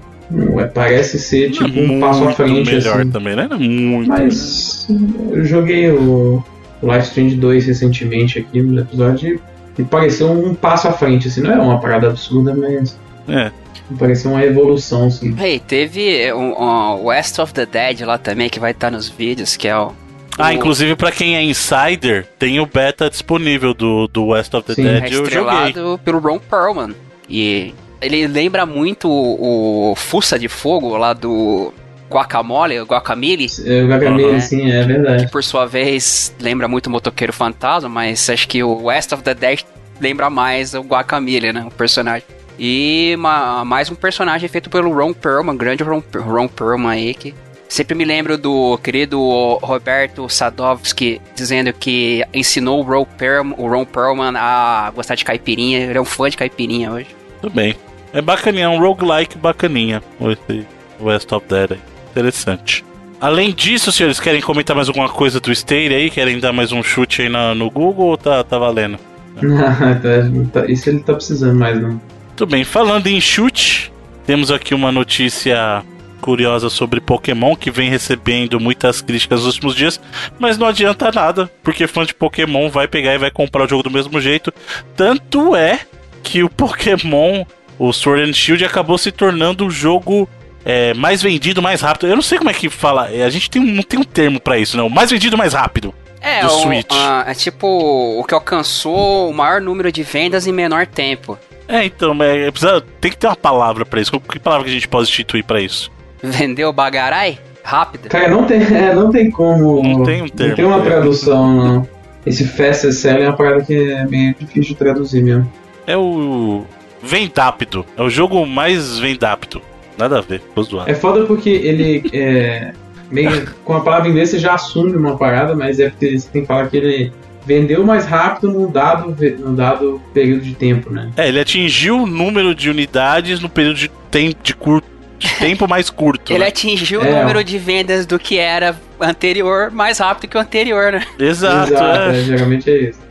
Parece 0.74 1.18
ser 1.18 1.50
tipo 1.50 1.80
um 1.80 2.00
passo 2.00 2.26
à 2.26 2.32
frente. 2.32 2.70
melhor 2.70 3.00
assim. 3.00 3.10
também, 3.10 3.36
né? 3.36 3.48
Muito. 3.58 4.08
Mas 4.08 4.86
eu 5.30 5.44
joguei 5.44 5.90
o 5.90 6.42
Life 6.82 7.08
Strange 7.08 7.36
2 7.36 7.66
recentemente 7.66 8.38
aqui 8.38 8.60
no 8.60 8.80
episódio 8.80 9.40
e 9.78 9.84
pareceu 9.84 10.30
um 10.30 10.54
passo 10.54 10.88
à 10.88 10.92
frente, 10.92 11.28
assim, 11.28 11.42
não 11.42 11.52
é 11.52 11.58
uma 11.58 11.80
parada 11.80 12.08
absurda, 12.08 12.54
mas. 12.54 12.98
É. 13.28 13.50
Pareceu 13.98 14.32
uma 14.32 14.44
evolução, 14.44 15.06
assim. 15.06 15.36
Hey, 15.40 15.60
teve 15.60 16.32
o, 16.32 16.38
o 16.38 17.04
West 17.04 17.38
of 17.38 17.54
the 17.54 17.66
Dead 17.66 18.00
lá 18.00 18.18
também, 18.18 18.48
que 18.48 18.58
vai 18.58 18.72
estar 18.72 18.90
nos 18.90 19.08
vídeos, 19.08 19.56
que 19.56 19.68
é 19.68 19.76
o 19.76 19.92
ah, 20.38 20.52
inclusive 20.52 20.94
para 20.96 21.10
quem 21.10 21.34
é 21.34 21.42
insider, 21.42 22.26
tem 22.38 22.60
o 22.60 22.66
beta 22.66 23.08
disponível 23.08 23.72
do, 23.72 24.06
do 24.06 24.26
West 24.26 24.52
of 24.52 24.66
the 24.66 24.74
Sim. 24.74 24.82
Dead. 24.82 25.04
É 25.04 25.06
eu 25.06 25.30
joguei. 25.30 25.98
pelo 26.04 26.18
Ron 26.18 26.38
Perlman. 26.38 26.94
E 27.28 27.74
ele 28.00 28.26
lembra 28.26 28.66
muito 28.66 29.08
o, 29.08 29.92
o 29.92 29.94
Fuça 29.94 30.38
de 30.38 30.48
Fogo 30.48 30.96
lá 30.96 31.12
do 31.12 31.72
Guacamole, 32.10 32.80
Guacamole. 32.80 33.46
É, 33.64 33.82
o 33.82 33.88
Guacamole, 33.88 34.40
sim, 34.40 34.70
é 34.70 34.82
verdade. 34.84 35.26
Que 35.26 35.32
por 35.32 35.42
sua 35.42 35.66
vez 35.66 36.34
lembra 36.40 36.68
muito 36.68 36.86
o 36.86 36.90
Motoqueiro 36.90 37.32
Fantasma, 37.32 37.88
mas 37.88 38.28
acho 38.30 38.46
que 38.48 38.62
o 38.62 38.84
West 38.84 39.12
of 39.12 39.22
the 39.22 39.34
Dead 39.34 39.60
lembra 40.00 40.30
mais 40.30 40.74
o 40.74 40.80
Guacamole, 40.80 41.52
né? 41.52 41.64
O 41.66 41.70
personagem. 41.70 42.26
E 42.58 43.14
uma, 43.16 43.64
mais 43.64 43.90
um 43.90 43.94
personagem 43.94 44.48
feito 44.48 44.70
pelo 44.70 44.92
Ron 44.92 45.12
Perlman, 45.12 45.56
grande 45.56 45.82
Ron, 45.82 46.02
Ron 46.14 46.48
Perlman 46.48 46.90
aí, 46.90 47.14
que 47.14 47.34
Sempre 47.68 47.96
me 47.96 48.04
lembro 48.04 48.38
do 48.38 48.78
querido 48.78 49.20
Roberto 49.60 50.28
Sadovski 50.28 51.20
dizendo 51.34 51.72
que 51.72 52.24
ensinou 52.32 52.80
o 52.80 52.82
Ron, 52.82 53.04
Perlman, 53.04 53.56
o 53.58 53.68
Ron 53.68 53.84
Perlman 53.84 54.34
a 54.36 54.90
gostar 54.94 55.16
de 55.16 55.24
caipirinha. 55.24 55.80
Ele 55.80 55.98
é 55.98 56.00
um 56.00 56.04
fã 56.04 56.30
de 56.30 56.36
caipirinha 56.36 56.92
hoje. 56.92 57.08
Tudo 57.40 57.52
bem. 57.52 57.74
É 58.12 58.20
bacaninha, 58.20 58.64
é 58.64 58.68
um 58.68 58.78
roguelike 58.78 59.36
bacaninha. 59.38 60.02
Esse 60.20 60.66
West 61.00 61.30
of 61.32 61.46
Dead 61.48 61.72
aí. 61.72 61.78
Interessante. 62.10 62.84
Além 63.20 63.52
disso, 63.52 63.90
senhores, 63.90 64.20
querem 64.20 64.40
comentar 64.40 64.76
mais 64.76 64.88
alguma 64.88 65.08
coisa 65.08 65.40
do 65.40 65.54
Stay 65.54 65.92
aí? 65.92 66.10
Querem 66.10 66.38
dar 66.38 66.52
mais 66.52 66.70
um 66.72 66.82
chute 66.82 67.22
aí 67.22 67.28
na, 67.28 67.54
no 67.54 67.70
Google 67.70 68.06
ou 68.06 68.16
tá, 68.16 68.44
tá 68.44 68.58
valendo? 68.58 68.98
Isso 70.68 70.88
ele 70.88 71.00
tá 71.00 71.14
precisando 71.14 71.58
mais, 71.58 71.80
não. 71.80 72.00
Tudo 72.36 72.50
bem, 72.50 72.64
falando 72.64 73.06
em 73.06 73.20
chute, 73.20 73.90
temos 74.26 74.50
aqui 74.50 74.74
uma 74.74 74.92
notícia 74.92 75.82
curiosa 76.20 76.68
sobre 76.68 77.00
Pokémon 77.00 77.54
que 77.54 77.70
vem 77.70 77.88
recebendo 77.88 78.58
muitas 78.58 79.00
críticas 79.00 79.44
nos 79.44 79.54
últimos 79.54 79.74
dias, 79.74 80.00
mas 80.38 80.58
não 80.58 80.66
adianta 80.66 81.10
nada, 81.12 81.50
porque 81.62 81.86
fã 81.86 82.04
de 82.04 82.12
Pokémon 82.12 82.68
vai 82.68 82.88
pegar 82.88 83.14
e 83.14 83.18
vai 83.18 83.30
comprar 83.30 83.64
o 83.64 83.68
jogo 83.68 83.84
do 83.84 83.90
mesmo 83.90 84.20
jeito. 84.20 84.52
Tanto 84.96 85.54
é 85.54 85.80
que 86.22 86.42
o 86.42 86.50
Pokémon, 86.50 87.44
o 87.78 87.92
Sword 87.92 88.30
and 88.30 88.32
Shield, 88.32 88.64
acabou 88.64 88.98
se 88.98 89.12
tornando 89.12 89.66
o 89.66 89.70
jogo 89.70 90.28
é, 90.64 90.92
mais 90.94 91.22
vendido, 91.22 91.62
mais 91.62 91.80
rápido. 91.80 92.08
Eu 92.08 92.16
não 92.16 92.22
sei 92.22 92.38
como 92.38 92.50
é 92.50 92.54
que 92.54 92.68
fala, 92.68 93.10
é, 93.10 93.24
a 93.24 93.30
gente 93.30 93.50
tem, 93.50 93.62
não 93.62 93.82
tem 93.82 94.00
um 94.00 94.04
termo 94.04 94.40
para 94.40 94.58
isso, 94.58 94.76
não. 94.76 94.88
Mais 94.88 95.10
vendido, 95.10 95.36
mais 95.36 95.52
rápido. 95.54 95.94
É, 96.20 96.40
do 96.40 96.48
o, 96.48 96.50
Switch. 96.62 96.90
Uh, 96.90 97.28
é 97.28 97.34
tipo 97.34 97.66
o 97.68 98.24
que 98.24 98.34
alcançou 98.34 99.30
o 99.30 99.32
maior 99.32 99.60
número 99.60 99.92
de 99.92 100.02
vendas 100.02 100.46
em 100.46 100.52
menor 100.52 100.86
tempo. 100.86 101.38
É, 101.68 101.84
então, 101.84 102.16
é, 102.22 102.50
precisa, 102.50 102.82
tem 103.00 103.10
que 103.10 103.16
ter 103.16 103.26
uma 103.26 103.36
palavra 103.36 103.84
para 103.84 104.00
isso. 104.00 104.18
Que 104.20 104.38
palavra 104.38 104.64
que 104.64 104.70
a 104.70 104.74
gente 104.74 104.88
pode 104.88 105.08
instituir 105.08 105.44
para 105.44 105.60
isso? 105.60 105.90
Vendeu 106.22 106.72
bagarai? 106.72 107.38
Rápido? 107.62 108.08
Cara, 108.08 108.28
não 108.28 108.44
tem, 108.44 108.62
é, 108.62 108.94
não 108.94 109.10
tem 109.10 109.30
como. 109.30 109.82
Não 109.82 110.02
tem 110.04 110.22
um 110.22 110.28
termo. 110.28 110.50
Não 110.50 110.56
tem 110.56 110.64
uma 110.64 110.80
tradução, 110.80 111.56
não. 111.56 111.88
Esse 112.24 112.44
fast 112.44 112.92
selling 112.92 113.22
é 113.22 113.28
uma 113.28 113.36
parada 113.36 113.64
que 113.64 113.74
é 113.74 114.04
meio 114.04 114.34
difícil 114.34 114.70
de 114.70 114.74
traduzir 114.74 115.22
mesmo. 115.22 115.52
É 115.86 115.96
o. 115.96 116.64
Vendápito. 117.06 117.86
É 117.96 118.02
o 118.02 118.10
jogo 118.10 118.44
mais 118.44 118.98
vendápito. 118.98 119.62
Nada 119.96 120.18
a 120.18 120.20
ver, 120.20 120.42
tô 120.54 120.62
zoado. 120.62 120.90
É 120.90 120.94
foda 120.94 121.24
porque 121.24 121.48
ele 121.48 122.02
é. 122.12 122.72
Meio, 123.10 123.48
com 123.64 123.74
a 123.74 123.80
palavra 123.80 124.08
inglesa 124.08 124.32
você 124.32 124.38
já 124.40 124.54
assume 124.54 124.96
uma 124.96 125.16
parada, 125.16 125.54
mas 125.54 125.78
é 125.78 125.88
porque 125.88 126.18
você 126.18 126.28
tem 126.28 126.42
que 126.42 126.48
falar 126.48 126.66
que 126.68 126.76
ele 126.76 127.12
vendeu 127.46 127.84
mais 127.84 128.04
rápido 128.04 128.52
num 128.52 128.68
dado, 128.68 129.16
num 129.38 129.54
dado 129.54 130.02
período 130.12 130.42
de 130.42 130.54
tempo, 130.54 130.90
né? 130.90 131.12
É, 131.16 131.28
ele 131.28 131.38
atingiu 131.38 132.02
o 132.02 132.06
número 132.06 132.52
de 132.52 132.68
unidades 132.68 133.38
no 133.40 133.48
período 133.48 133.76
de 133.76 133.88
tempo 134.10 134.42
de 134.42 134.54
curto 134.54 134.96
tempo 135.38 135.68
mais 135.68 135.88
curto. 135.88 136.32
Ele 136.32 136.40
né? 136.40 136.48
atingiu 136.48 137.02
é. 137.02 137.08
o 137.08 137.18
número 137.18 137.42
de 137.42 137.58
vendas 137.58 138.06
do 138.06 138.18
que 138.18 138.38
era 138.38 138.76
anterior 139.00 139.70
mais 139.70 139.98
rápido 139.98 140.28
que 140.28 140.36
o 140.36 140.40
anterior, 140.40 140.92
né? 140.92 141.02
Exato. 141.18 141.72
Exato 141.72 142.00
é. 142.00 142.18
É, 142.18 142.24
geralmente 142.24 142.70
é 142.70 142.76
isso. 142.90 143.05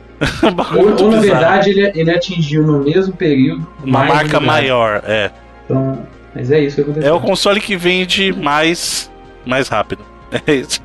Ou, 0.77 1.05
ou 1.05 1.11
na 1.11 1.19
verdade 1.19 1.69
ele, 1.69 1.91
ele 1.93 2.11
atingiu 2.11 2.63
no 2.63 2.83
mesmo 2.83 3.13
período 3.13 3.67
uma 3.83 4.03
marca 4.05 4.39
maior, 4.39 5.01
é. 5.05 5.31
Então, 5.65 6.05
mas 6.33 6.51
é 6.51 6.59
isso 6.59 6.75
que 6.75 6.81
aconteceu. 6.81 7.09
É 7.09 7.13
o 7.13 7.19
console 7.19 7.59
que 7.59 7.75
vende 7.75 8.31
mais 8.33 9.11
mais 9.45 9.67
rápido. 9.67 10.03
É 10.45 10.53
isso. 10.53 10.81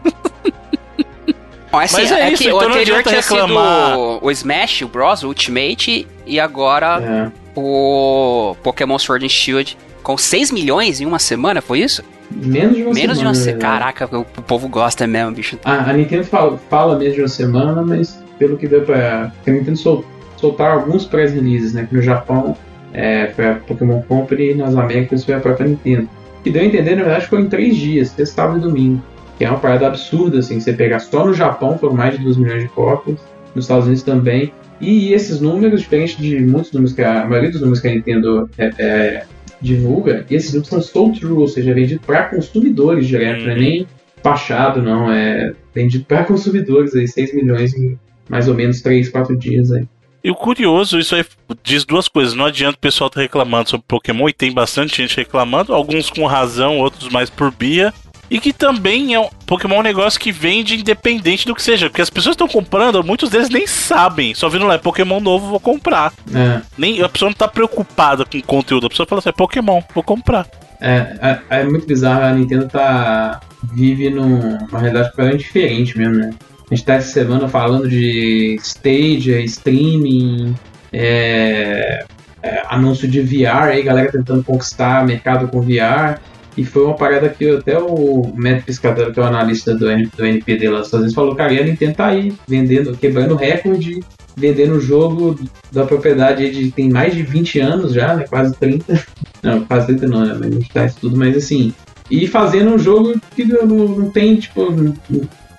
assim, 1.72 1.96
Mas 1.96 2.12
é, 2.12 2.20
é 2.20 2.32
isso, 2.32 2.42
que 2.42 2.48
então 2.48 2.58
o 2.58 2.62
anterior 2.62 3.02
tinha 3.02 3.16
reclamar. 3.16 3.92
sido 3.92 4.18
o 4.22 4.30
Smash, 4.30 4.82
o 4.82 4.88
Bros, 4.88 5.22
o 5.24 5.28
Ultimate, 5.28 6.06
e 6.26 6.38
agora 6.38 7.00
é. 7.02 7.32
o 7.56 8.54
Pokémon 8.62 8.98
Sword 8.98 9.24
and 9.24 9.28
Shield 9.28 9.76
com 10.02 10.16
6 10.16 10.50
milhões 10.50 11.00
em 11.00 11.06
uma 11.06 11.18
semana, 11.18 11.60
foi 11.60 11.80
isso? 11.80 12.04
Menos 12.30 12.76
de 12.76 12.82
uma 12.82 12.94
Menos 12.94 12.94
semana. 12.94 13.14
de 13.18 13.24
uma 13.24 13.34
semana. 13.34 13.60
Caraca, 13.60 14.16
o, 14.16 14.24
povo 14.24 14.68
gosta 14.68 15.06
mesmo, 15.06 15.32
bicho. 15.32 15.58
A, 15.64 15.90
a 15.90 15.92
Nintendo 15.92 16.24
fala, 16.24 16.58
fala 16.70 16.98
menos 16.98 17.14
de 17.14 17.20
uma 17.20 17.28
semana, 17.28 17.82
mas 17.82 18.22
pelo 18.38 18.56
que 18.56 18.66
deu 18.66 18.82
pra. 18.82 19.32
A 19.46 19.50
Nintendo 19.50 19.76
sol, 19.76 20.04
soltar 20.36 20.72
alguns 20.72 21.04
pré-releases, 21.04 21.74
né? 21.74 21.86
Que 21.88 21.94
no 21.94 22.02
Japão 22.02 22.56
É, 22.92 23.28
foi 23.36 23.46
a 23.48 23.54
Pokémon 23.54 24.02
Company 24.02 24.54
nas 24.54 24.74
Américas 24.76 25.24
foi 25.24 25.34
a 25.34 25.40
própria 25.40 25.66
Nintendo. 25.68 26.08
Que 26.42 26.50
deu 26.50 26.62
a 26.62 26.64
entender, 26.64 26.96
na 26.96 27.02
verdade, 27.04 27.26
foram 27.26 27.44
em 27.44 27.48
três 27.48 27.76
dias, 27.76 28.08
sexta, 28.08 28.34
sábado 28.34 28.58
e 28.58 28.62
domingo. 28.62 29.02
Que 29.38 29.44
é 29.44 29.50
uma 29.50 29.58
parada 29.58 29.86
absurda, 29.86 30.38
assim, 30.38 30.58
você 30.60 30.72
pegar 30.72 30.98
só 30.98 31.24
no 31.24 31.32
Japão 31.34 31.78
foram 31.78 31.94
mais 31.94 32.16
de 32.18 32.24
2 32.24 32.36
milhões 32.36 32.62
de 32.62 32.68
cópias, 32.70 33.18
nos 33.54 33.64
Estados 33.64 33.86
Unidos 33.86 34.02
também. 34.02 34.52
E 34.80 35.12
esses 35.12 35.40
números, 35.40 35.82
diferente 35.82 36.20
de 36.20 36.40
muitos 36.40 36.72
números 36.72 36.94
que 36.94 37.02
a, 37.02 37.22
a 37.22 37.26
maioria 37.26 37.50
dos 37.50 37.60
números 37.60 37.80
que 37.80 37.88
a 37.88 37.90
Nintendo 37.92 38.48
é, 38.58 38.70
é, 38.78 39.22
divulga, 39.60 40.24
esses 40.30 40.52
números 40.52 40.68
são 40.68 40.80
sold 40.80 41.20
through, 41.20 41.40
ou 41.40 41.48
seja, 41.48 41.74
vendido 41.74 42.00
para 42.00 42.24
consumidores 42.24 43.06
direto, 43.06 43.44
não 43.44 43.52
é 43.52 43.56
nem 43.56 43.86
baixado, 44.22 44.82
não, 44.82 45.10
é 45.10 45.52
vendido 45.74 46.04
para 46.04 46.24
consumidores 46.24 46.94
aí, 46.94 47.06
6 47.06 47.34
milhões 47.34 47.74
em 47.74 47.98
mais 48.28 48.48
ou 48.48 48.54
menos 48.54 48.80
3, 48.80 49.08
4 49.08 49.36
dias 49.36 49.72
aí. 49.72 49.86
E 50.22 50.30
o 50.30 50.34
curioso, 50.34 50.98
isso 50.98 51.14
aí 51.14 51.24
diz 51.62 51.84
duas 51.84 52.06
coisas. 52.06 52.34
Não 52.34 52.44
adianta 52.44 52.76
o 52.76 52.80
pessoal 52.80 53.08
estar 53.08 53.20
tá 53.20 53.22
reclamando 53.22 53.70
sobre 53.70 53.86
Pokémon, 53.88 54.28
e 54.28 54.32
tem 54.32 54.52
bastante 54.52 54.98
gente 54.98 55.16
reclamando, 55.16 55.72
alguns 55.72 56.10
com 56.10 56.26
razão, 56.26 56.78
outros 56.78 57.08
mais 57.08 57.30
por 57.30 57.50
bia. 57.50 57.92
E 58.30 58.38
que 58.38 58.52
também 58.52 59.14
é 59.14 59.20
um 59.20 59.28
Pokémon 59.44 59.76
é 59.76 59.80
um 59.80 59.82
negócio 59.82 60.20
que 60.20 60.30
vende 60.30 60.78
independente 60.78 61.44
do 61.44 61.54
que 61.54 61.62
seja. 61.62 61.90
Porque 61.90 62.00
as 62.00 62.08
pessoas 62.08 62.34
estão 62.34 62.46
comprando, 62.46 63.02
muitos 63.02 63.28
deles 63.28 63.50
nem 63.50 63.66
sabem. 63.66 64.32
Só 64.34 64.48
vindo 64.48 64.64
lá, 64.64 64.74
é 64.74 64.78
Pokémon 64.78 65.18
novo, 65.18 65.48
vou 65.48 65.58
comprar. 65.58 66.12
É. 66.32 66.60
Nem, 66.78 67.02
a 67.02 67.08
pessoa 67.08 67.28
não 67.28 67.32
está 67.32 67.48
preocupada 67.48 68.24
com 68.24 68.38
o 68.38 68.42
conteúdo. 68.42 68.86
A 68.86 68.90
pessoa 68.90 69.06
fala 69.06 69.18
assim, 69.18 69.30
é 69.30 69.32
Pokémon, 69.32 69.80
vou 69.92 70.04
comprar. 70.04 70.46
É, 70.80 71.16
é, 71.20 71.60
é, 71.60 71.64
muito 71.64 71.86
bizarro, 71.86 72.22
a 72.22 72.32
Nintendo 72.32 72.68
tá. 72.68 73.40
vive 73.74 74.08
numa 74.08 74.78
realidade 74.78 75.10
completamente 75.10 75.44
diferente 75.44 75.98
mesmo, 75.98 76.14
né? 76.14 76.30
A 76.70 76.74
gente 76.74 76.86
tá 76.86 76.94
essa 76.94 77.12
semana 77.12 77.48
falando 77.48 77.88
de 77.88 78.56
stage, 78.60 79.42
streaming, 79.44 80.54
é, 80.92 82.04
é, 82.42 82.62
anúncio 82.68 83.08
de 83.08 83.20
VR, 83.20 83.70
aí 83.72 83.82
galera 83.82 84.12
tentando 84.12 84.44
conquistar 84.44 85.04
mercado 85.04 85.48
com 85.48 85.60
VR. 85.60 86.20
E 86.56 86.64
foi 86.64 86.84
uma 86.84 86.96
parada 86.96 87.28
que 87.28 87.48
até 87.48 87.78
o 87.78 88.32
Matt 88.34 88.64
Piscador, 88.64 89.12
que 89.12 89.20
é 89.20 89.22
o 89.22 89.26
analista 89.26 89.74
do, 89.74 89.86
do 89.86 90.26
NPD 90.26 90.68
lá 90.68 90.80
às 90.80 90.90
vezes 90.90 91.14
falou, 91.14 91.34
cara, 91.34 91.52
e 91.52 91.60
a 91.60 91.64
Nintendo 91.64 91.94
tá 91.94 92.06
aí, 92.06 92.32
vendendo, 92.46 92.96
quebrando 92.96 93.36
recorde, 93.36 94.00
vendendo 94.36 94.74
o 94.74 94.80
jogo 94.80 95.38
da 95.70 95.84
propriedade 95.84 96.50
de 96.50 96.70
tem 96.72 96.90
mais 96.90 97.14
de 97.14 97.22
20 97.22 97.60
anos 97.60 97.92
já, 97.92 98.14
né? 98.14 98.24
Quase 98.28 98.54
30. 98.56 99.04
Não, 99.42 99.64
quase 99.64 99.86
30 99.86 100.06
não, 100.06 100.24
né? 100.24 100.34
Mas 100.38 100.68
tá 100.68 100.84
isso 100.84 100.96
tudo, 101.00 101.16
mas 101.16 101.36
assim. 101.36 101.72
E 102.10 102.26
fazendo 102.26 102.74
um 102.74 102.78
jogo 102.78 103.18
que 103.34 103.44
não, 103.44 103.66
não 103.66 104.10
tem, 104.10 104.36
tipo, 104.36 104.66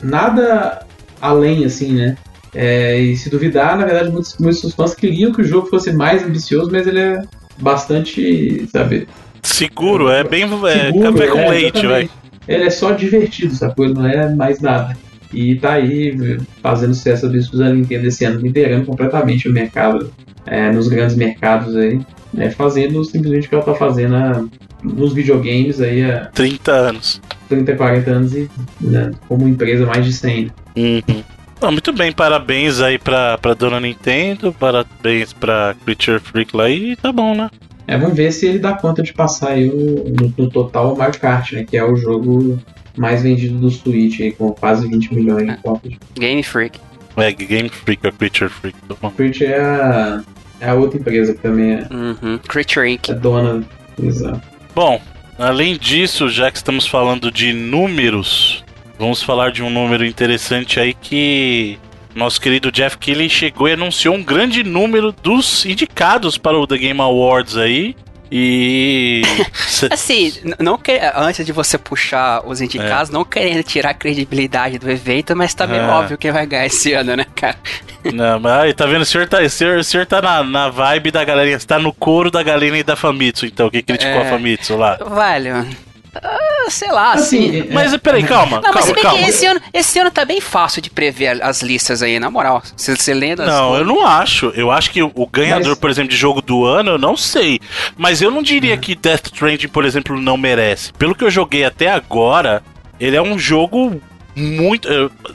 nada 0.03 0.85
além, 1.21 1.65
assim, 1.65 1.93
né? 1.93 2.17
É, 2.53 2.99
e 2.99 3.15
se 3.15 3.29
duvidar, 3.29 3.77
na 3.77 3.85
verdade, 3.85 4.11
muitos, 4.11 4.37
muitos 4.37 4.73
fãs 4.73 4.93
queriam 4.93 5.31
que 5.31 5.41
o 5.41 5.45
jogo 5.45 5.67
fosse 5.67 5.93
mais 5.93 6.23
ambicioso, 6.23 6.69
mas 6.69 6.85
ele 6.85 6.99
é 6.99 7.21
bastante, 7.57 8.67
sabe? 8.67 9.07
Seguro, 9.43 10.09
é 10.09 10.23
bem 10.23 10.43
é, 10.43 10.47
Seguro, 10.47 11.11
café 11.11 11.27
com 11.27 11.39
é, 11.39 11.49
leite, 11.49 11.87
vai. 11.87 12.09
Ele 12.47 12.63
é 12.63 12.69
só 12.69 12.91
divertido, 12.91 13.53
sacou? 13.53 13.85
Ele 13.85 13.93
não 13.93 14.07
é 14.07 14.33
mais 14.33 14.59
nada. 14.59 14.95
E 15.33 15.55
tá 15.55 15.73
aí 15.73 16.39
fazendo 16.61 16.93
sucesso 16.93 17.29
dos 17.29 17.49
da 17.51 17.69
Nintendo 17.69 18.07
esse 18.07 18.25
ano, 18.25 18.41
liderando 18.41 18.85
completamente 18.85 19.47
o 19.47 19.53
mercado, 19.53 20.11
é, 20.45 20.71
nos 20.71 20.87
grandes 20.87 21.15
mercados 21.15 21.75
aí, 21.75 22.01
né, 22.33 22.49
fazendo 22.49 23.03
simplesmente 23.03 23.47
o 23.47 23.49
que 23.49 23.55
ela 23.55 23.63
tá 23.63 23.75
fazendo 23.75 24.15
a, 24.15 24.43
nos 24.83 25.13
videogames 25.13 25.79
aí 25.79 26.03
há 26.03 26.25
30 26.33 26.71
anos. 26.71 27.21
30, 27.47 27.75
40 27.75 28.11
anos 28.11 28.33
e 28.33 28.49
né, 28.79 29.11
como 29.27 29.47
empresa 29.47 29.85
mais 29.85 30.05
de 30.05 30.13
100. 30.13 30.51
Uhum. 30.75 31.23
Não, 31.61 31.71
muito 31.71 31.93
bem, 31.93 32.11
parabéns 32.11 32.81
aí 32.81 32.97
pra, 32.97 33.37
pra 33.37 33.53
dona 33.53 33.79
Nintendo, 33.79 34.51
parabéns 34.51 35.31
pra 35.31 35.75
Creature 35.85 36.19
Freak 36.19 36.55
lá 36.55 36.69
e 36.69 36.95
tá 36.95 37.11
bom, 37.11 37.35
né? 37.35 37.49
É, 37.87 37.97
vamos 37.97 38.15
ver 38.15 38.31
se 38.31 38.47
ele 38.47 38.59
dá 38.59 38.73
conta 38.73 39.01
de 39.01 39.13
passar 39.13 39.51
aí 39.51 39.69
o, 39.69 40.13
no, 40.19 40.33
no 40.37 40.49
total 40.49 40.93
o 40.93 40.97
Mario 40.97 41.19
Kart, 41.19 41.51
né? 41.53 41.65
Que 41.69 41.77
é 41.77 41.83
o 41.83 41.95
jogo 41.95 42.59
mais 42.97 43.21
vendido 43.21 43.57
do 43.57 43.69
Switch, 43.69 44.19
aí, 44.19 44.31
com 44.31 44.51
quase 44.51 44.87
20 44.87 45.13
milhões 45.13 45.47
de 45.47 45.57
cópias. 45.61 45.95
Game 46.15 46.43
Freak. 46.43 46.79
É, 47.17 47.31
Game 47.31 47.69
Freak, 47.69 48.07
a 48.07 48.11
Creature 48.11 48.49
Freak. 48.49 48.77
Tá 48.87 48.95
bom. 49.01 49.11
Creature 49.11 49.51
é 49.51 49.59
a, 49.59 50.23
é 50.59 50.69
a 50.69 50.73
outra 50.75 50.99
empresa 50.99 51.33
que 51.33 51.41
também 51.41 51.73
é. 51.73 51.87
Uhum. 51.91 52.37
Creature 52.47 52.89
Inc. 52.89 53.09
É 53.09 53.13
dona. 53.13 53.63
Exato. 54.01 54.41
Bom, 54.73 55.01
além 55.37 55.77
disso, 55.77 56.29
já 56.29 56.49
que 56.49 56.57
estamos 56.57 56.87
falando 56.87 57.31
de 57.31 57.51
números, 57.53 58.63
vamos 58.97 59.21
falar 59.21 59.51
de 59.51 59.61
um 59.61 59.69
número 59.69 60.05
interessante 60.05 60.79
aí 60.79 60.93
que 60.93 61.77
nosso 62.15 62.39
querido 62.39 62.71
Jeff 62.71 62.97
Keighley 62.97 63.29
chegou 63.29 63.67
e 63.67 63.73
anunciou 63.73 64.15
um 64.15 64.23
grande 64.23 64.63
número 64.63 65.11
dos 65.11 65.65
indicados 65.65 66.37
para 66.37 66.57
o 66.57 66.67
The 66.67 66.77
Game 66.77 67.01
Awards 67.01 67.57
aí. 67.57 67.95
E. 68.31 69.23
assim, 69.91 70.31
não 70.57 70.77
que, 70.77 70.97
antes 71.13 71.45
de 71.45 71.51
você 71.51 71.77
puxar 71.77 72.47
os 72.47 72.61
indicados, 72.61 73.09
é. 73.09 73.13
não 73.13 73.25
querendo 73.25 73.61
tirar 73.61 73.89
a 73.89 73.93
credibilidade 73.93 74.79
do 74.79 74.89
evento, 74.89 75.35
mas 75.35 75.53
tá 75.53 75.67
meio 75.67 75.81
é. 75.81 75.87
óbvio 75.87 76.17
quem 76.17 76.31
vai 76.31 76.45
ganhar 76.45 76.65
esse 76.65 76.93
ano, 76.93 77.15
né, 77.15 77.25
cara? 77.35 77.57
Não, 78.11 78.39
mas 78.39 78.51
aí, 78.53 78.73
tá 78.73 78.87
vendo? 78.87 79.01
O 79.01 79.05
senhor 79.05 79.27
tá, 79.27 79.41
o 79.41 79.49
senhor, 79.49 79.77
o 79.77 79.83
senhor 79.83 80.07
tá 80.07 80.23
na, 80.23 80.43
na 80.43 80.69
vibe 80.69 81.11
da 81.11 81.23
galerinha, 81.23 81.59
você 81.59 81.67
tá 81.67 81.77
no 81.77 81.93
coro 81.93 82.31
da 82.31 82.41
galera 82.41 82.75
e 82.75 82.81
da 82.81 82.95
Famitsu, 82.95 83.45
então, 83.45 83.69
que 83.69 83.83
criticou 83.83 84.21
é. 84.21 84.27
a 84.27 84.29
Famitsu 84.29 84.75
lá. 84.75 84.95
Velho. 84.95 85.67
Uh, 86.13 86.69
sei 86.69 86.91
lá, 86.91 87.13
assim. 87.13 87.61
assim 87.61 87.69
mas 87.71 87.95
peraí, 87.97 88.23
calma. 88.23 88.57
Não, 88.57 88.63
calma, 88.63 88.79
mas 88.79 88.85
se 88.85 88.93
bem 88.93 89.03
calma. 89.03 89.17
que 89.17 89.29
esse 89.29 89.45
ano, 89.45 89.61
esse 89.73 89.99
ano 89.99 90.11
tá 90.11 90.25
bem 90.25 90.41
fácil 90.41 90.81
de 90.81 90.89
prever 90.89 91.41
as 91.41 91.61
listas 91.61 92.03
aí, 92.03 92.19
na 92.19 92.29
moral. 92.29 92.61
Você, 92.75 92.95
você 92.95 93.13
lendo 93.13 93.41
as 93.41 93.47
Não, 93.47 93.69
coisas. 93.69 93.87
eu 93.87 93.93
não 93.93 94.05
acho. 94.05 94.47
Eu 94.55 94.71
acho 94.71 94.91
que 94.91 95.01
o 95.01 95.29
ganhador, 95.31 95.69
mas... 95.69 95.79
por 95.79 95.89
exemplo, 95.89 96.09
de 96.09 96.17
jogo 96.17 96.41
do 96.41 96.65
ano, 96.65 96.91
eu 96.91 96.97
não 96.97 97.15
sei. 97.15 97.59
Mas 97.95 98.21
eu 98.21 98.29
não 98.29 98.43
diria 98.43 98.75
que 98.77 98.93
Death 98.93 99.27
Stranding, 99.27 99.69
por 99.69 99.85
exemplo, 99.85 100.19
não 100.19 100.35
merece. 100.35 100.91
Pelo 100.93 101.15
que 101.15 101.23
eu 101.23 101.31
joguei 101.31 101.63
até 101.63 101.89
agora, 101.89 102.61
ele 102.99 103.15
é 103.15 103.21
um 103.21 103.39
jogo 103.39 104.01
muito. 104.35 104.87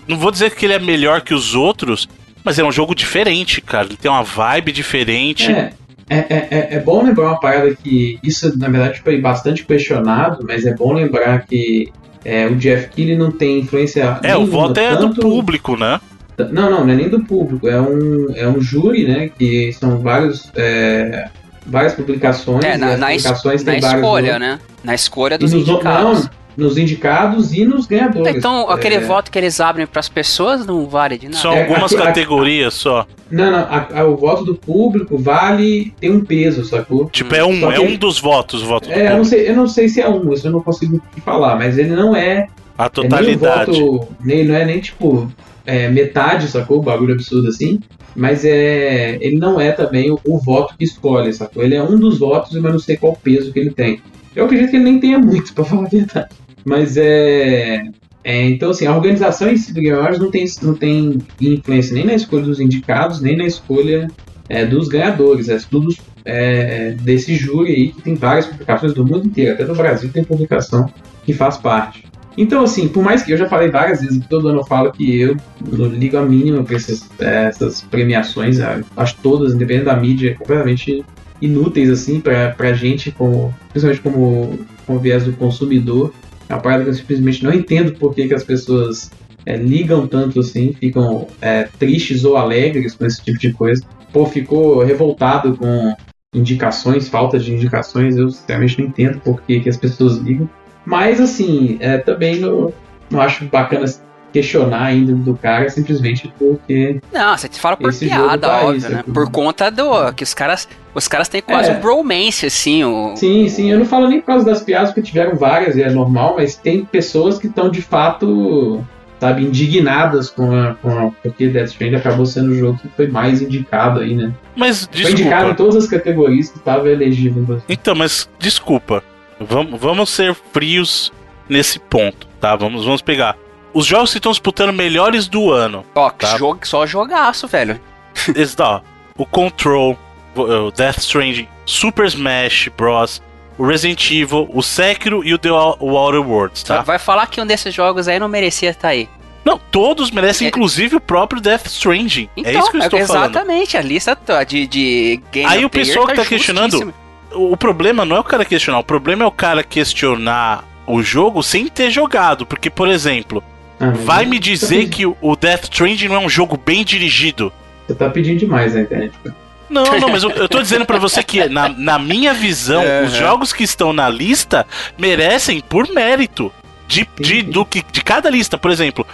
não 0.06 0.18
vou 0.18 0.30
dizer 0.30 0.54
que 0.54 0.66
ele 0.66 0.74
é 0.74 0.78
melhor 0.78 1.22
que 1.22 1.32
os 1.32 1.54
outros, 1.54 2.06
mas 2.44 2.58
é 2.58 2.64
um 2.64 2.72
jogo 2.72 2.94
diferente, 2.94 3.60
cara. 3.60 3.86
Ele 3.86 3.96
tem 3.96 4.10
uma 4.10 4.22
vibe 4.22 4.72
diferente. 4.72 5.50
É. 5.50 5.72
É, 6.08 6.18
é, 6.18 6.48
é, 6.50 6.74
é 6.76 6.80
bom 6.80 7.02
lembrar 7.02 7.24
uma 7.24 7.40
parada 7.40 7.74
que 7.74 8.18
isso, 8.22 8.56
na 8.58 8.68
verdade, 8.68 9.00
foi 9.00 9.20
bastante 9.20 9.64
questionado, 9.64 10.44
mas 10.46 10.64
é 10.64 10.72
bom 10.72 10.92
lembrar 10.92 11.44
que 11.46 11.92
é, 12.24 12.46
o 12.46 12.56
Jeff 12.56 12.88
Keighley 12.88 13.16
não 13.16 13.30
tem 13.30 13.60
influência. 13.60 14.18
É, 14.22 14.36
o 14.36 14.46
voto 14.46 14.78
é 14.78 14.96
tanto... 14.96 15.14
do 15.14 15.20
público, 15.20 15.76
né? 15.76 16.00
Não, 16.38 16.70
não, 16.70 16.84
não 16.84 16.92
é 16.92 16.96
nem 16.96 17.08
do 17.08 17.20
público, 17.20 17.66
é 17.68 17.80
um, 17.80 18.28
é 18.34 18.46
um 18.46 18.60
júri, 18.60 19.06
né? 19.06 19.30
Que 19.36 19.72
são 19.72 19.98
vários, 19.98 20.50
é, 20.54 21.28
várias 21.64 21.94
publicações. 21.94 22.64
É, 22.64 22.76
na, 22.76 22.96
na, 22.96 23.06
publicações 23.06 23.62
es 23.62 23.66
na 23.66 23.76
escolha, 23.76 24.38
né? 24.38 24.60
Na 24.84 24.94
escolha 24.94 25.38
dos 25.38 25.52
indicados. 25.52 26.24
Não, 26.24 26.30
nos 26.56 26.78
indicados 26.78 27.52
e 27.52 27.64
nos 27.64 27.86
ganhadores. 27.86 28.36
Então, 28.36 28.70
aquele 28.70 28.96
é... 28.96 29.00
voto 29.00 29.30
que 29.30 29.38
eles 29.38 29.60
abrem 29.60 29.86
para 29.86 30.00
as 30.00 30.08
pessoas 30.08 30.64
não 30.64 30.86
vale 30.86 31.18
de 31.18 31.26
nada. 31.26 31.38
São 31.38 31.56
algumas 31.56 31.92
é, 31.92 31.96
categorias 31.96 32.74
a, 32.74 32.78
só. 32.78 33.06
Não, 33.30 33.50
não, 33.50 33.58
a, 33.58 33.88
a, 34.00 34.04
o 34.04 34.16
voto 34.16 34.44
do 34.44 34.54
público 34.54 35.18
vale, 35.18 35.92
tem 36.00 36.10
um 36.10 36.24
peso, 36.24 36.64
sacou? 36.64 37.10
Tipo, 37.10 37.34
é 37.34 37.44
um, 37.44 37.70
é 37.70 37.80
um 37.80 37.96
dos 37.96 38.18
votos, 38.18 38.62
o 38.62 38.66
voto 38.66 38.90
é, 38.90 39.12
eu 39.12 39.16
não, 39.18 39.24
sei, 39.24 39.48
eu 39.48 39.56
não 39.56 39.66
sei 39.66 39.88
se 39.88 40.00
é 40.00 40.08
um, 40.08 40.32
isso 40.32 40.46
eu 40.46 40.52
não 40.52 40.60
consigo 40.60 41.00
falar, 41.24 41.56
mas 41.56 41.76
ele 41.76 41.94
não 41.94 42.16
é. 42.16 42.46
A 42.78 42.88
totalidade. 42.88 43.70
É 43.70 43.80
nem 43.80 43.90
voto, 43.90 44.08
nem, 44.22 44.44
não 44.44 44.54
é 44.54 44.64
nem 44.64 44.80
tipo 44.80 45.30
é, 45.64 45.88
metade, 45.88 46.48
sacou? 46.48 46.80
Bagulho 46.80 47.14
absurdo 47.14 47.48
assim. 47.48 47.80
Mas 48.14 48.44
é, 48.46 49.18
ele 49.20 49.36
não 49.36 49.60
é 49.60 49.72
também 49.72 50.10
o, 50.10 50.18
o 50.24 50.38
voto 50.38 50.74
que 50.78 50.84
escolhe, 50.84 51.32
sacou? 51.32 51.62
Ele 51.62 51.74
é 51.74 51.82
um 51.82 51.98
dos 51.98 52.18
votos, 52.18 52.52
mas 52.58 52.72
não 52.72 52.78
sei 52.78 52.96
qual 52.96 53.14
peso 53.22 53.52
que 53.52 53.58
ele 53.58 53.70
tem. 53.70 54.00
Eu 54.34 54.44
acredito 54.46 54.70
que 54.70 54.76
ele 54.76 54.84
nem 54.84 55.00
tenha 55.00 55.18
muito, 55.18 55.52
pra 55.52 55.64
falar 55.64 55.86
a 55.86 55.88
verdade. 55.88 56.28
Mas 56.66 56.96
é, 56.96 57.84
é, 58.24 58.42
então, 58.48 58.70
assim, 58.70 58.86
a 58.86 58.96
organização 58.96 59.48
em 59.48 59.56
si 59.56 59.72
do 59.72 59.80
Game 59.80 59.96
Awards 59.96 60.18
não 60.18 60.32
tem, 60.32 60.44
não 60.60 60.74
tem 60.74 61.18
influência 61.40 61.94
nem 61.94 62.04
na 62.04 62.14
escolha 62.14 62.42
dos 62.42 62.58
indicados, 62.58 63.20
nem 63.20 63.36
na 63.36 63.46
escolha 63.46 64.08
é, 64.48 64.66
dos 64.66 64.88
ganhadores. 64.88 65.48
É 65.48 65.58
tudo 65.58 65.94
é, 66.24 66.96
desse 67.00 67.36
júri 67.36 67.72
aí, 67.72 67.88
que 67.92 68.02
tem 68.02 68.16
várias 68.16 68.46
publicações 68.46 68.92
do 68.92 69.06
mundo 69.06 69.28
inteiro, 69.28 69.52
até 69.52 69.64
no 69.64 69.76
Brasil 69.76 70.10
tem 70.12 70.24
publicação 70.24 70.92
que 71.24 71.32
faz 71.32 71.56
parte. 71.56 72.04
Então, 72.36 72.64
assim, 72.64 72.88
por 72.88 73.02
mais 73.02 73.22
que 73.22 73.32
eu 73.32 73.36
já 73.36 73.48
falei 73.48 73.70
várias 73.70 74.00
vezes, 74.02 74.20
todo 74.28 74.48
ano 74.48 74.58
eu 74.58 74.64
falo 74.64 74.90
que 74.90 75.20
eu 75.20 75.36
não 75.64 75.86
ligo 75.86 76.18
a 76.18 76.22
mínima 76.22 76.64
para 76.64 76.76
é, 77.20 77.46
essas 77.46 77.80
premiações, 77.80 78.58
acho 78.96 79.16
todas, 79.22 79.54
independente 79.54 79.84
da 79.84 79.96
mídia, 79.96 80.34
completamente 80.34 81.04
inúteis, 81.40 81.90
assim, 81.90 82.20
para 82.20 82.54
a 82.58 82.72
gente, 82.72 83.12
como, 83.12 83.54
principalmente 83.70 84.02
como, 84.02 84.58
como 84.84 84.98
viés 84.98 85.24
do 85.24 85.32
consumidor. 85.32 86.12
É 86.48 86.54
uma 86.54 86.60
parada 86.60 86.84
que 86.84 86.90
eu 86.90 86.94
simplesmente 86.94 87.42
não 87.42 87.52
entendo 87.52 87.92
por 87.92 88.14
que, 88.14 88.28
que 88.28 88.34
as 88.34 88.44
pessoas 88.44 89.10
é, 89.44 89.56
ligam 89.56 90.06
tanto 90.06 90.40
assim, 90.40 90.72
ficam 90.72 91.26
é, 91.40 91.68
tristes 91.78 92.24
ou 92.24 92.36
alegres 92.36 92.94
com 92.94 93.04
esse 93.06 93.22
tipo 93.22 93.38
de 93.38 93.52
coisa. 93.52 93.84
Pô, 94.12 94.26
ficou 94.26 94.82
revoltado 94.82 95.56
com 95.56 95.94
indicações, 96.34 97.08
falta 97.08 97.38
de 97.38 97.52
indicações, 97.52 98.16
eu 98.16 98.30
sinceramente 98.30 98.78
não 98.78 98.88
entendo 98.88 99.20
por 99.20 99.40
que, 99.42 99.60
que 99.60 99.68
as 99.68 99.76
pessoas 99.76 100.18
ligam. 100.18 100.48
Mas 100.84 101.20
assim, 101.20 101.78
é, 101.80 101.98
também 101.98 102.38
não, 102.38 102.72
não 103.10 103.20
acho 103.20 103.44
bacana 103.46 103.86
questionar 104.32 104.84
ainda 104.84 105.14
do 105.14 105.34
cara 105.34 105.68
simplesmente 105.68 106.32
porque. 106.38 107.00
Não, 107.12 107.36
você 107.36 107.48
te 107.48 107.60
fala 107.60 107.76
por 107.76 107.92
piada, 107.94 108.38
tá 108.38 108.60
óbvio, 108.62 108.76
isso, 108.76 108.88
né? 108.90 109.04
É 109.06 109.12
por 109.12 109.30
conta 109.30 109.70
do. 109.70 110.12
que 110.12 110.22
os 110.22 110.34
caras. 110.34 110.68
Os 110.94 111.06
caras 111.06 111.28
têm 111.28 111.42
quase 111.42 111.70
é. 111.70 111.74
um 111.74 111.80
bromance, 111.80 112.46
assim. 112.46 112.82
O... 112.82 113.14
Sim, 113.16 113.48
sim. 113.50 113.70
Eu 113.70 113.78
não 113.78 113.84
falo 113.84 114.08
nem 114.08 114.18
por 114.18 114.28
causa 114.28 114.46
das 114.46 114.62
piadas, 114.62 114.90
porque 114.90 115.02
tiveram 115.02 115.36
várias 115.36 115.76
e 115.76 115.82
é 115.82 115.90
normal, 115.90 116.36
mas 116.38 116.56
tem 116.56 116.86
pessoas 116.86 117.38
que 117.38 117.48
estão 117.48 117.70
de 117.70 117.82
fato 117.82 118.82
sabe, 119.18 119.44
indignadas 119.44 120.30
com 120.30 120.54
a, 120.54 120.74
com 120.74 120.88
a, 120.88 121.10
porque 121.22 121.48
Death 121.48 121.68
Stranding 121.68 121.96
acabou 121.96 122.26
sendo 122.26 122.50
o 122.50 122.54
jogo 122.54 122.78
que 122.78 122.88
foi 122.88 123.08
mais 123.08 123.40
indicado 123.40 124.00
aí, 124.00 124.14
né? 124.14 124.32
Mas 124.54 124.86
desculpa. 124.86 125.02
Foi 125.02 125.10
indicado 125.12 125.50
em 125.50 125.54
todas 125.54 125.76
as 125.76 125.86
categorias 125.86 126.50
que 126.50 126.58
estava 126.58 126.88
elegível. 126.88 127.62
Então, 127.68 127.94
mas 127.94 128.28
desculpa. 128.38 129.02
Vamos, 129.38 129.78
vamos 129.80 130.10
ser 130.10 130.34
frios 130.34 131.12
nesse 131.48 131.78
ponto, 131.78 132.26
tá? 132.40 132.56
Vamos, 132.56 132.84
vamos 132.84 133.02
pegar. 133.02 133.36
Os 133.76 133.84
jogos 133.84 134.10
que 134.10 134.16
estão 134.16 134.32
disputando 134.32 134.72
melhores 134.72 135.28
do 135.28 135.52
ano. 135.52 135.84
Ó, 135.94 136.08
tá? 136.08 136.38
jogo, 136.38 136.66
só 136.66 136.86
jogaço, 136.86 137.46
velho. 137.46 137.78
Esse, 138.34 138.56
ó, 138.58 138.80
o 139.18 139.26
Control, 139.26 139.98
o 140.34 140.70
Death 140.70 140.96
Stranding, 141.00 141.46
Super 141.66 142.06
Smash 142.06 142.70
Bros., 142.74 143.20
o 143.58 143.66
Resident 143.66 144.10
Evil, 144.10 144.48
o 144.50 144.62
Sekiro 144.62 145.22
e 145.22 145.34
o 145.34 145.38
The 145.38 145.50
Outer 145.50 146.26
Worlds, 146.26 146.62
tá? 146.62 146.80
Vai 146.80 146.98
falar 146.98 147.26
que 147.26 147.38
um 147.38 147.44
desses 147.44 147.74
jogos 147.74 148.08
aí 148.08 148.18
não 148.18 148.28
merecia 148.28 148.70
estar 148.70 148.88
aí. 148.88 149.10
Não, 149.44 149.58
todos 149.58 150.10
merecem, 150.10 150.46
é... 150.46 150.48
inclusive 150.48 150.96
o 150.96 151.00
próprio 151.00 151.38
Death 151.38 151.66
Stranding. 151.66 152.30
É 152.34 152.40
então, 152.40 152.52
é 152.52 152.58
isso 152.58 152.70
que 152.70 152.78
eu 152.78 152.80
estou 152.80 152.98
exatamente, 152.98 153.06
falando. 153.06 153.30
Exatamente, 153.30 153.76
a 153.76 153.82
lista 153.82 154.18
de, 154.46 154.66
de 154.66 155.22
game 155.30 155.52
Aí 155.52 155.66
o 155.66 155.70
pessoal 155.70 156.06
que 156.06 156.14
tá, 156.14 156.22
tá 156.22 156.28
questionando. 156.28 156.94
O 157.34 157.58
problema 157.58 158.06
não 158.06 158.16
é 158.16 158.20
o 158.20 158.24
cara 158.24 158.42
questionar, 158.42 158.78
o 158.78 158.84
problema 158.84 159.22
é 159.22 159.26
o 159.26 159.30
cara 159.30 159.62
questionar 159.62 160.64
o 160.86 161.02
jogo 161.02 161.42
sem 161.42 161.68
ter 161.68 161.90
jogado. 161.90 162.46
Porque, 162.46 162.70
por 162.70 162.88
exemplo, 162.88 163.44
ah, 163.78 163.90
vai 163.90 164.24
me 164.24 164.38
dizer 164.38 164.88
que 164.88 165.06
o 165.06 165.36
Death 165.36 165.64
Stranding 165.64 166.08
não 166.08 166.16
é 166.16 166.18
um 166.18 166.28
jogo 166.28 166.56
bem 166.56 166.84
dirigido. 166.84 167.52
Você 167.86 167.94
tá 167.94 168.08
pedindo 168.10 168.38
demais 168.38 168.74
na 168.74 168.80
internet, 168.80 169.12
cara. 169.22 169.36
Não, 169.68 169.98
não, 169.98 170.08
mas 170.08 170.22
eu, 170.22 170.30
eu 170.30 170.48
tô 170.48 170.62
dizendo 170.62 170.86
para 170.86 170.98
você 170.98 171.22
que, 171.22 171.48
na, 171.48 171.68
na 171.68 171.98
minha 171.98 172.32
visão, 172.32 172.84
uhum. 172.84 173.04
os 173.06 173.14
jogos 173.14 173.52
que 173.52 173.64
estão 173.64 173.92
na 173.92 174.08
lista 174.08 174.66
merecem 174.96 175.60
por 175.60 175.88
mérito. 175.92 176.52
De, 176.88 177.08
de, 177.18 177.42
do 177.42 177.64
que, 177.64 177.82
de 177.90 178.00
cada 178.00 178.30
lista, 178.30 178.56
por 178.56 178.70
exemplo, 178.70 179.04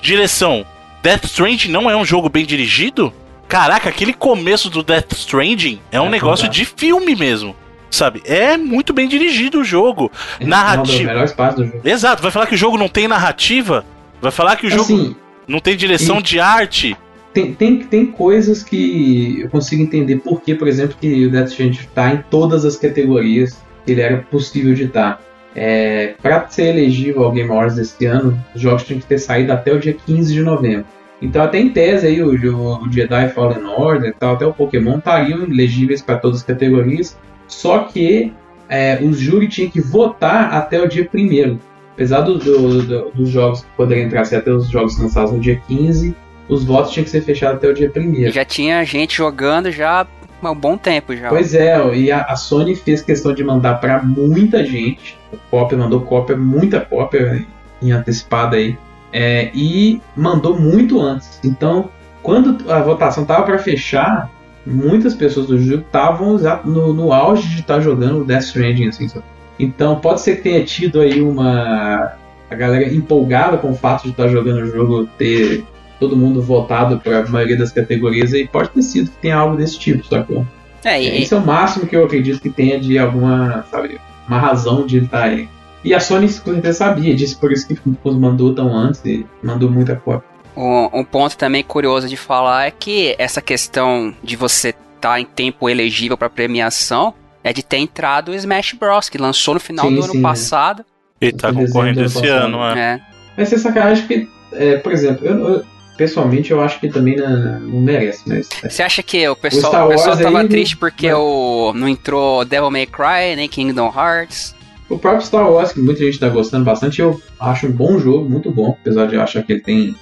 direção. 0.00 0.64
Death 1.02 1.24
Stranding 1.24 1.68
não 1.68 1.90
é 1.90 1.96
um 1.96 2.06
jogo 2.06 2.30
bem 2.30 2.46
dirigido? 2.46 3.12
Caraca, 3.46 3.90
aquele 3.90 4.14
começo 4.14 4.70
do 4.70 4.82
Death 4.82 5.12
Stranding 5.12 5.78
é 5.92 6.00
um 6.00 6.06
é 6.06 6.10
negócio 6.10 6.48
de 6.48 6.64
filme 6.64 7.14
mesmo. 7.14 7.54
Sabe? 7.90 8.22
É 8.24 8.56
muito 8.56 8.92
bem 8.92 9.08
dirigido 9.08 9.60
o 9.60 9.64
jogo. 9.64 10.10
É 10.40 10.44
narrativa. 10.44 11.26
Do 11.54 11.64
jogo. 11.64 11.80
Exato, 11.84 12.22
vai 12.22 12.30
falar 12.30 12.46
que 12.46 12.54
o 12.54 12.58
jogo 12.58 12.76
não 12.76 12.88
tem 12.88 13.08
narrativa? 13.08 13.84
Vai 14.20 14.32
falar 14.32 14.56
que 14.56 14.66
o 14.66 14.70
jogo 14.70 14.82
assim, 14.82 15.16
não 15.46 15.60
tem 15.60 15.76
direção 15.76 16.18
e... 16.18 16.22
de 16.22 16.40
arte? 16.40 16.96
tem, 17.36 17.52
tem, 17.52 17.78
tem 17.80 18.06
coisas 18.06 18.62
que 18.62 19.42
eu 19.42 19.50
consigo 19.50 19.82
entender 19.82 20.16
por 20.16 20.40
que, 20.40 20.54
por 20.54 20.66
exemplo, 20.66 20.96
que 20.98 21.26
o 21.26 21.30
Death 21.30 21.48
Stranding 21.48 21.80
está 21.80 22.14
em 22.14 22.24
todas 22.30 22.64
as 22.64 22.76
categorias 22.76 23.62
que 23.84 23.92
ele 23.92 24.00
era 24.00 24.16
possível 24.30 24.72
de 24.72 24.84
estar. 24.84 25.20
É, 25.54 26.14
para 26.22 26.48
ser 26.48 26.74
elegível 26.74 27.24
ao 27.24 27.32
Game 27.32 27.50
Awards 27.50 27.76
desse 27.76 28.06
ano, 28.06 28.42
os 28.54 28.60
jogos 28.60 28.84
tinham 28.84 29.00
que 29.00 29.06
ter 29.06 29.18
saído 29.18 29.52
até 29.52 29.70
o 29.72 29.78
dia 29.78 29.92
15 29.92 30.32
de 30.32 30.42
novembro. 30.42 30.86
Então, 31.20 31.42
até 31.42 31.58
em 31.58 31.68
tese, 31.68 32.06
aí, 32.06 32.22
o, 32.22 32.30
o 32.30 32.92
Jedi 32.92 33.28
Fallen 33.28 33.64
Order 33.64 34.10
e 34.10 34.14
tal, 34.14 34.34
até 34.34 34.46
o 34.46 34.52
Pokémon 34.52 34.96
estariam 34.96 35.42
elegíveis 35.42 36.00
para 36.00 36.16
todas 36.16 36.38
as 36.38 36.42
categorias, 36.42 37.18
só 37.48 37.80
que 37.80 38.32
é, 38.68 38.98
os 39.02 39.18
júri 39.18 39.48
tinham 39.48 39.70
que 39.70 39.80
votar 39.80 40.52
até 40.54 40.80
o 40.80 40.88
dia 40.88 41.08
1 41.12 41.58
Apesar 41.94 42.20
do, 42.20 42.38
do, 42.38 42.82
do, 42.82 43.10
dos 43.12 43.30
jogos 43.30 43.62
que 43.62 43.68
poderiam 43.74 44.06
entrar 44.06 44.22
até 44.22 44.50
os 44.50 44.68
jogos 44.68 44.98
lançados 44.98 45.32
no 45.32 45.40
dia 45.40 45.58
15, 45.66 46.14
os 46.46 46.62
votos 46.62 46.92
tinham 46.92 47.04
que 47.04 47.10
ser 47.10 47.22
fechados 47.22 47.56
até 47.56 47.68
o 47.68 47.74
dia 47.74 47.90
1 47.94 48.30
Já 48.30 48.44
tinha 48.44 48.84
gente 48.84 49.16
jogando 49.16 49.70
já 49.70 50.06
há 50.42 50.50
um 50.50 50.54
bom 50.54 50.76
tempo 50.76 51.16
já. 51.16 51.30
Pois 51.30 51.54
é, 51.54 51.74
e 51.94 52.12
a, 52.12 52.22
a 52.22 52.36
Sony 52.36 52.76
fez 52.76 53.00
questão 53.00 53.32
de 53.32 53.42
mandar 53.42 53.80
para 53.80 54.02
muita 54.02 54.62
gente. 54.64 55.16
O 55.32 55.38
cópia 55.50 55.78
mandou 55.78 56.02
cópia, 56.02 56.36
muita 56.36 56.80
cópia 56.80 57.46
em 57.80 57.92
antecipada 57.92 58.56
aí. 58.56 58.76
É, 59.12 59.50
e 59.54 60.00
mandou 60.14 60.58
muito 60.58 61.00
antes. 61.00 61.40
Então, 61.42 61.88
quando 62.22 62.70
a 62.70 62.80
votação 62.80 63.24
tava 63.24 63.44
para 63.44 63.58
fechar, 63.58 64.30
muitas 64.66 65.14
pessoas 65.14 65.46
do 65.46 65.58
jogo 65.58 65.82
estavam 65.82 66.38
no, 66.64 66.92
no 66.92 67.12
auge 67.12 67.48
de 67.48 67.60
estar 67.60 67.76
tá 67.76 67.80
jogando 67.80 68.24
Death 68.24 68.42
Stranding, 68.42 68.88
assim, 68.88 69.08
sabe? 69.08 69.24
Então, 69.58 70.00
pode 70.00 70.20
ser 70.20 70.36
que 70.36 70.42
tenha 70.42 70.64
tido 70.64 71.00
aí 71.00 71.22
uma. 71.22 72.12
A 72.50 72.54
galera 72.54 72.92
empolgada 72.92 73.56
com 73.56 73.70
o 73.70 73.74
fato 73.74 74.04
de 74.04 74.10
estar 74.10 74.24
tá 74.24 74.28
jogando 74.28 74.62
o 74.62 74.66
jogo 74.66 75.08
ter 75.18 75.64
todo 75.98 76.16
mundo 76.16 76.42
votado 76.42 76.98
para 76.98 77.20
a 77.20 77.28
maioria 77.28 77.56
das 77.56 77.72
categorias 77.72 78.32
e 78.32 78.46
pode 78.46 78.68
ter 78.70 78.82
sido 78.82 79.10
que 79.10 79.16
tenha 79.16 79.36
algo 79.36 79.56
desse 79.56 79.78
tipo, 79.78 80.06
sacou? 80.06 80.46
É, 80.84 81.02
e... 81.02 81.22
Esse 81.22 81.34
é 81.34 81.36
o 81.36 81.44
máximo 81.44 81.86
que 81.86 81.96
eu 81.96 82.04
acredito 82.04 82.40
que 82.40 82.50
tenha 82.50 82.78
de 82.78 82.98
alguma, 82.98 83.64
sabe, 83.70 83.98
uma 84.28 84.38
razão 84.38 84.86
de 84.86 84.98
estar 84.98 85.24
aí. 85.24 85.48
E 85.82 85.94
a 85.94 86.00
Sony 86.00 86.26
com 86.26 86.52
certeza 86.52 86.78
sabia 86.78 87.14
disso, 87.14 87.38
por 87.38 87.52
isso 87.52 87.66
que 87.66 87.78
os 88.04 88.16
mandou 88.16 88.54
tão 88.54 88.76
antes 88.76 89.04
e 89.04 89.24
mandou 89.42 89.70
muita 89.70 89.96
cópia. 89.96 90.28
Um, 90.56 91.00
um, 91.00 91.04
ponto 91.04 91.36
também 91.36 91.62
curioso 91.62 92.08
de 92.08 92.16
falar 92.16 92.66
é 92.66 92.70
que 92.70 93.14
essa 93.18 93.42
questão 93.42 94.14
de 94.22 94.36
você 94.36 94.70
estar 94.70 95.10
tá 95.12 95.20
em 95.20 95.24
tempo 95.24 95.68
elegível 95.68 96.16
para 96.16 96.30
premiação 96.30 97.12
é 97.44 97.52
de 97.52 97.62
ter 97.62 97.76
entrado 97.76 98.30
o 98.30 98.34
Smash 98.34 98.72
Bros, 98.72 99.08
que 99.08 99.18
lançou 99.18 99.54
no 99.54 99.60
final 99.60 99.88
sim, 99.88 99.94
do 99.94 100.02
sim, 100.02 100.10
ano 100.10 100.18
é. 100.18 100.22
passado. 100.22 100.84
E 101.20 101.32
tá 101.32 101.52
concorrendo 101.52 102.02
esse 102.02 102.26
ano, 102.26 102.62
é. 102.64 102.78
é. 102.78 103.00
Mas 103.36 103.48
ser 103.48 103.58
sacanagem 103.58 104.06
porque, 104.06 104.28
é, 104.52 104.76
por 104.78 104.92
exemplo, 104.92 105.26
eu, 105.26 105.48
eu, 105.48 105.64
pessoalmente 105.96 106.50
eu 106.50 106.60
acho 106.60 106.80
que 106.80 106.88
também 106.88 107.16
não, 107.16 107.60
não 107.60 107.80
merece, 107.80 108.22
mas. 108.26 108.48
É. 108.62 108.68
Você 108.68 108.82
acha 108.82 109.02
que 109.02 109.28
o 109.28 109.36
pessoal, 109.36 109.84
o, 109.84 109.86
o 109.86 109.88
pessoal 109.90 110.16
tava 110.16 110.40
aí, 110.40 110.48
triste 110.48 110.76
porque 110.76 111.12
o, 111.12 111.72
não 111.74 111.88
entrou 111.88 112.44
Devil 112.44 112.70
May 112.70 112.86
Cry, 112.86 113.36
nem 113.36 113.48
Kingdom 113.48 113.92
Hearts? 113.94 114.54
O 114.88 114.98
próprio 114.98 115.26
Star 115.26 115.50
Wars, 115.50 115.72
que 115.72 115.80
muita 115.80 116.04
gente 116.04 116.18
tá 116.18 116.28
gostando 116.28 116.64
bastante, 116.64 117.00
eu 117.00 117.20
acho 117.40 117.66
um 117.66 117.72
bom 117.72 117.98
jogo, 117.98 118.28
muito 118.28 118.50
bom, 118.50 118.76
apesar 118.80 119.06
de 119.06 119.16
eu 119.16 119.20
achar 119.20 119.42
que 119.42 119.52
ele 119.52 119.60
tem 119.60 119.96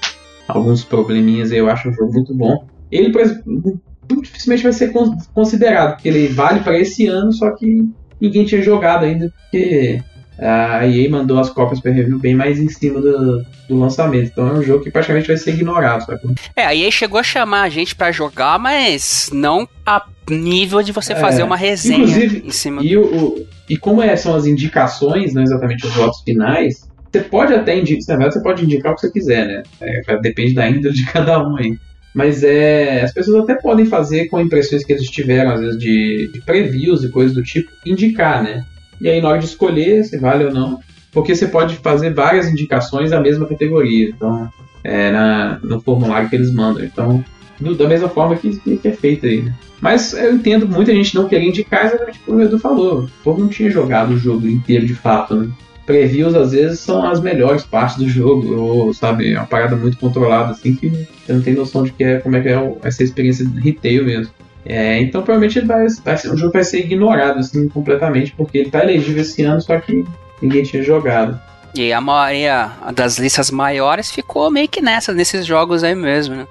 alguns 0.49 0.85
probleminhas 0.85 1.53
aí, 1.53 1.59
eu 1.59 1.69
acho 1.69 1.89
um 1.89 1.93
jogo 1.93 2.13
muito 2.13 2.35
bom. 2.35 2.67
Ele, 2.91 3.11
por 3.11 3.21
exemplo, 3.21 3.81
dificilmente 4.23 4.63
vai 4.63 4.73
ser 4.73 4.93
considerado, 5.33 5.95
porque 5.95 6.09
ele 6.09 6.29
vale 6.29 6.61
para 6.61 6.79
esse 6.79 7.07
ano, 7.07 7.33
só 7.33 7.51
que 7.51 7.89
ninguém 8.21 8.45
tinha 8.45 8.63
jogado 8.63 9.05
ainda, 9.05 9.33
porque 9.43 10.03
a 10.39 10.87
EA 10.87 11.09
mandou 11.09 11.39
as 11.39 11.49
cópias 11.49 11.81
para 11.81 11.93
review 11.93 12.19
bem 12.19 12.35
mais 12.35 12.59
em 12.59 12.69
cima 12.69 13.01
do, 13.01 13.45
do, 13.69 13.79
lançamento. 13.79 14.31
Então 14.33 14.49
é 14.49 14.53
um 14.55 14.63
jogo 14.63 14.83
que 14.83 14.91
praticamente 14.91 15.29
vai 15.29 15.37
ser 15.37 15.53
ignorado. 15.53 16.05
Sabe? 16.05 16.21
É, 16.57 16.65
a 16.65 16.75
EA 16.75 16.91
chegou 16.91 17.21
a 17.21 17.23
chamar 17.23 17.63
a 17.63 17.69
gente 17.69 17.95
para 17.95 18.11
jogar, 18.11 18.59
mas 18.59 19.31
não 19.33 19.69
a 19.87 20.05
nível 20.29 20.83
de 20.83 20.91
você 20.91 21.13
é, 21.13 21.17
fazer 21.17 21.43
uma 21.43 21.57
resenha 21.57 22.25
em 22.25 22.51
cima 22.51 22.83
e, 22.83 22.95
do... 22.95 23.03
o, 23.03 23.47
e 23.69 23.77
como 23.77 24.03
é, 24.03 24.17
são 24.17 24.35
as 24.35 24.47
indicações, 24.47 25.35
não 25.35 25.43
exatamente 25.43 25.87
os 25.87 25.95
votos 25.95 26.21
finais, 26.23 26.89
você 27.15 27.21
pode 27.21 27.55
até 27.55 27.79
indicar, 27.79 28.19
você 28.19 28.43
pode 28.43 28.65
indicar 28.65 28.93
o 28.93 28.95
que 28.97 29.03
você 29.03 29.11
quiser, 29.11 29.47
né? 29.47 29.63
É, 29.81 30.17
depende 30.21 30.55
da 30.55 30.69
índole 30.69 30.95
de 30.95 31.07
cada 31.11 31.47
um 31.47 31.57
aí. 31.57 31.79
Mas 32.13 32.43
é, 32.43 33.03
as 33.03 33.13
pessoas 33.13 33.43
até 33.43 33.55
podem 33.55 33.87
fazer 33.87 34.27
com 34.27 34.41
impressões 34.41 34.85
que 34.85 34.93
eles 34.93 35.09
tiveram, 35.11 35.53
às 35.53 35.61
vezes, 35.61 35.79
de, 35.79 36.31
de 36.33 36.41
previews 36.41 37.03
e 37.05 37.11
coisas 37.11 37.35
do 37.35 37.43
tipo, 37.43 37.71
indicar, 37.85 38.43
né? 38.43 38.65
E 39.01 39.09
aí, 39.09 39.21
na 39.21 39.29
hora 39.29 39.39
de 39.39 39.47
escolher 39.47 40.05
se 40.05 40.17
vale 40.17 40.45
ou 40.45 40.53
não, 40.53 40.79
porque 41.13 41.35
você 41.35 41.47
pode 41.47 41.77
fazer 41.77 42.15
várias 42.15 42.49
indicações 42.49 43.11
da 43.11 43.21
mesma 43.21 43.47
categoria, 43.47 44.09
então, 44.09 44.49
é, 44.83 45.11
na, 45.11 45.59
no 45.63 45.81
formulário 45.81 46.29
que 46.29 46.37
eles 46.37 46.53
mandam. 46.53 46.85
Então, 46.85 47.25
do, 47.61 47.75
da 47.75 47.89
mesma 47.89 48.09
forma 48.09 48.37
que, 48.37 48.57
que 48.59 48.89
é 48.89 48.93
feito 48.93 49.27
aí, 49.27 49.43
né? 49.43 49.55
Mas 49.81 50.13
eu 50.15 50.35
entendo 50.35 50.69
muita 50.69 50.95
gente 50.95 51.15
não 51.15 51.29
querer 51.29 51.47
indicar 51.47 51.87
exatamente 51.87 52.21
como 52.21 52.39
o 52.39 52.43
Edu 52.43 52.59
falou. 52.59 53.03
O 53.03 53.11
povo 53.23 53.41
não 53.41 53.49
tinha 53.49 53.71
jogado 53.71 54.15
o 54.15 54.19
jogo 54.19 54.49
inteiro 54.49 54.87
de 54.87 54.95
fato, 54.95 55.35
né? 55.35 55.51
Previews 55.87 56.35
às 56.35 56.53
vezes 56.53 56.81
são 56.81 57.05
as 57.07 57.21
melhores 57.21 57.63
partes 57.63 57.97
do 57.97 58.09
jogo, 58.09 58.55
ou 58.57 58.95
sabe, 58.95 59.33
é 59.33 59.39
uma 59.39 59.47
parada 59.47 59.77
muito 59.77 59.99
controlada, 59.99 60.53
assim, 60.53 60.75
que 60.75 60.89
você 60.89 61.33
não 61.33 61.43
tem 61.43 61.55
noção 61.55 61.83
de 61.83 61.93
que 61.93 62.05
é, 62.05 62.19
como 62.19 62.37
é 62.37 62.41
que 62.41 62.49
é 62.49 62.75
essa 62.83 63.03
experiência 63.03 63.45
de 63.45 63.61
retail 63.61 64.05
mesmo. 64.05 64.33
É, 64.67 64.99
então 64.99 65.23
provavelmente 65.23 65.59
ele 65.59 65.67
vai, 65.67 65.87
vai 66.03 66.17
ser, 66.17 66.33
o 66.33 66.37
jogo 66.37 66.53
vai 66.53 66.65
ser 66.65 66.81
ignorado 66.81 67.39
assim 67.39 67.69
completamente, 67.69 68.33
porque 68.33 68.59
ele 68.59 68.71
tá 68.71 68.83
elegível 68.83 69.21
esse 69.21 69.43
ano, 69.43 69.61
só 69.61 69.79
que 69.79 70.05
ninguém 70.41 70.63
tinha 70.63 70.83
jogado. 70.83 71.39
E 71.75 71.93
a 71.93 72.01
maioria 72.01 72.71
das 72.95 73.19
listas 73.19 73.51
maiores 73.51 74.11
ficou 74.11 74.51
meio 74.51 74.69
que 74.69 74.81
nessa, 74.81 75.13
nesses 75.13 75.45
jogos 75.45 75.85
aí 75.85 75.95
mesmo, 75.95 76.37
né? 76.37 76.47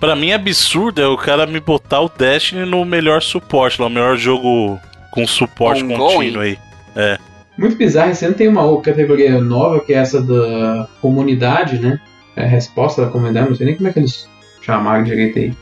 Pra 0.00 0.16
mim, 0.16 0.32
absurdo 0.32 1.00
é 1.00 1.06
o 1.06 1.16
cara 1.16 1.46
me 1.46 1.60
botar 1.60 2.00
o 2.00 2.08
Destiny 2.08 2.64
no 2.64 2.84
melhor 2.84 3.22
suporte, 3.22 3.80
lá, 3.80 3.86
o 3.86 3.90
melhor 3.90 4.16
jogo 4.16 4.80
com 5.12 5.24
suporte 5.26 5.84
contínuo 5.84 6.42
aí. 6.42 6.58
É. 6.96 7.18
Muito 7.58 7.76
bizarro, 7.76 8.10
esse 8.10 8.24
ano 8.24 8.34
tem 8.34 8.48
uma 8.48 8.80
categoria 8.80 9.40
nova, 9.40 9.80
que 9.80 9.92
é 9.92 9.98
essa 9.98 10.20
da 10.22 10.88
comunidade, 11.00 11.78
né? 11.78 12.00
É 12.34 12.44
a 12.44 12.48
resposta 12.48 13.04
da 13.04 13.10
comunidade, 13.10 13.48
não 13.50 13.56
sei 13.56 13.66
nem 13.66 13.76
como 13.76 13.88
é 13.88 13.92
que 13.92 13.98
eles 13.98 14.26
chamaram 14.62 15.04
direito 15.04 15.38
aí 15.38 15.52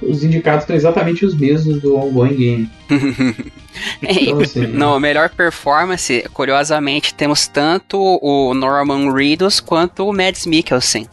os 0.00 0.22
indicados 0.22 0.62
estão 0.62 0.76
exatamente 0.76 1.26
os 1.26 1.34
mesmos 1.34 1.80
do 1.82 1.96
ongoing 1.96 2.36
game. 2.36 2.70
Então, 4.00 4.40
assim, 4.40 4.66
No 4.68 5.00
melhor 5.00 5.30
performance, 5.30 6.24
curiosamente, 6.32 7.12
temos 7.12 7.48
tanto 7.48 7.98
o 8.22 8.54
Norman 8.54 9.12
Reedus 9.12 9.58
quanto 9.58 10.06
o 10.08 10.12
Mads 10.12 10.46
Mikkelsen. 10.46 11.08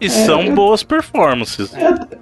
E 0.00 0.06
É, 0.06 0.08
são 0.08 0.40
eu- 0.42 0.54
boas 0.54 0.82
performances. 0.82 1.70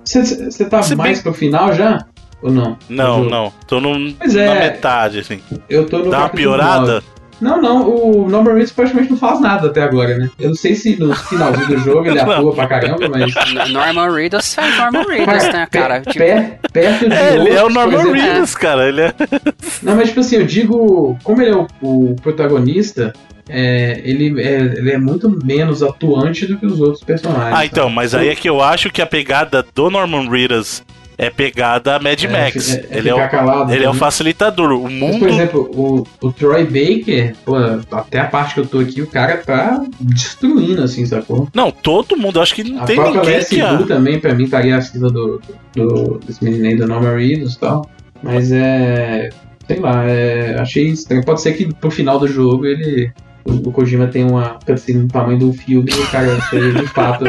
Você 0.04 0.64
tá 0.68 0.82
Se 0.82 0.88
bem- 0.90 0.96
mais 0.98 1.22
pro 1.22 1.32
final 1.32 1.72
já? 1.72 2.04
Ou 2.42 2.50
não? 2.50 2.76
Não, 2.88 3.22
não. 3.24 3.52
Tô 3.68 3.80
no, 3.80 4.12
Pois 4.14 4.34
na 4.34 4.40
é. 4.42 4.60
metade, 4.70 5.20
assim. 5.20 5.40
Eu 5.70 5.86
tô 5.86 5.98
no 6.00 6.10
Dá 6.10 6.20
uma 6.20 6.28
piorada? 6.28 7.04
Não, 7.40 7.60
não, 7.62 7.88
o 7.88 8.28
Norman 8.28 8.54
Reedus 8.54 8.72
praticamente 8.72 9.10
não 9.10 9.18
faz 9.18 9.40
nada 9.40 9.68
até 9.68 9.82
agora, 9.82 10.16
né? 10.18 10.28
Eu 10.40 10.48
não 10.48 10.56
sei 10.56 10.74
se 10.74 10.96
no 10.98 11.14
finalzinho 11.14 11.68
do 11.68 11.78
jogo 11.78 12.06
ele 12.08 12.18
atua 12.20 12.52
pra 12.54 12.66
caramba, 12.66 13.08
mas. 13.08 13.32
Norman 13.70 14.12
Reedus 14.12 14.54
faz 14.54 14.76
Norman 14.76 15.04
Reedus, 15.08 15.44
né, 15.52 15.66
cara? 15.70 16.00
Tipo, 16.00 16.18
per- 16.18 16.58
perto 16.72 17.08
de 17.08 17.14
É, 17.14 17.34
ele 17.36 17.50
é 17.50 17.62
o 17.62 17.68
Norman 17.68 17.94
exemplo- 18.00 18.12
Reedus, 18.20 18.54
cara. 18.54 18.88
Ele 18.88 19.02
é. 19.02 19.14
Não, 19.82 19.94
mas 19.96 20.08
tipo 20.08 20.20
assim, 20.20 20.36
eu 20.36 20.46
digo, 20.46 21.16
como 21.22 21.40
ele 21.42 21.50
é 21.52 21.56
o, 21.56 21.66
o 21.82 22.16
protagonista, 22.20 23.12
é, 23.48 24.00
ele, 24.04 24.40
é, 24.42 24.56
ele 24.60 24.90
é 24.92 24.98
muito 24.98 25.30
menos 25.44 25.82
atuante 25.82 26.46
do 26.46 26.58
que 26.58 26.66
os 26.66 26.80
outros 26.80 27.02
personagens. 27.04 27.56
Ah, 27.56 27.64
então, 27.64 27.84
sabe? 27.84 27.94
mas 27.94 28.14
aí 28.14 28.28
é 28.28 28.34
que 28.34 28.48
eu 28.48 28.60
acho 28.62 28.90
que 28.90 29.00
a 29.00 29.06
pegada 29.06 29.64
do 29.74 29.88
Norman 29.90 30.28
Reedus 30.28 30.82
é 31.18 31.28
pegada 31.28 31.98
Mad 31.98 32.22
É, 32.22 32.28
Max. 32.28 32.74
é- 32.74 32.86
é 32.90 32.98
ele 32.98 33.08
é, 33.08 33.14
o, 33.14 33.28
calado, 33.28 33.74
ele 33.74 33.84
é 33.84 33.90
o 33.90 33.92
né? 33.92 33.98
facilitador. 33.98 34.70
O 34.72 34.84
Mas, 34.84 34.92
mundo. 34.92 35.18
por 35.18 35.28
exemplo, 35.28 35.70
o, 35.74 36.06
o 36.26 36.32
Troy 36.32 36.64
Baker, 36.64 37.34
pô, 37.44 37.56
até 37.90 38.20
a 38.20 38.24
parte 38.26 38.54
que 38.54 38.60
eu 38.60 38.66
tô 38.66 38.78
aqui, 38.78 39.02
o 39.02 39.06
cara 39.08 39.36
tá 39.38 39.82
destruindo, 40.00 40.82
assim, 40.82 41.04
sacou? 41.04 41.48
Não, 41.52 41.72
todo 41.72 42.16
mundo. 42.16 42.40
Acho 42.40 42.54
que 42.54 42.62
não 42.62 42.82
A 42.82 42.86
tem 42.86 42.96
ninguém 42.96 43.20
Leslie 43.20 43.60
que. 43.60 43.66
A... 43.66 43.78
também, 43.82 44.20
pra 44.20 44.32
mim, 44.32 44.44
estaria 44.44 44.76
acima 44.76 45.10
do, 45.10 45.42
do, 45.74 46.20
desse 46.24 46.42
menino 46.44 46.66
aí, 46.66 46.76
do 46.76 46.86
Norman 46.86 47.16
Reedus 47.16 47.54
e 47.54 47.58
tal. 47.58 47.90
Mas 48.22 48.52
é. 48.52 49.28
Sei 49.66 49.80
lá, 49.80 50.04
é, 50.08 50.56
achei 50.58 50.86
estranho. 50.86 51.24
Pode 51.24 51.42
ser 51.42 51.52
que 51.52 51.74
pro 51.74 51.90
final 51.90 52.18
do 52.18 52.28
jogo 52.28 52.64
ele. 52.64 53.10
O, 53.44 53.72
Kojima 53.72 54.06
tem 54.08 54.24
uma 54.24 54.58
cutscene 54.64 55.00
do 55.06 55.08
tamanho 55.08 55.38
do 55.38 55.52
filme 55.52 55.90
e 55.90 56.06
cara 56.10 56.40
seja 56.50 56.72
de 56.72 56.86
fato 56.88 57.24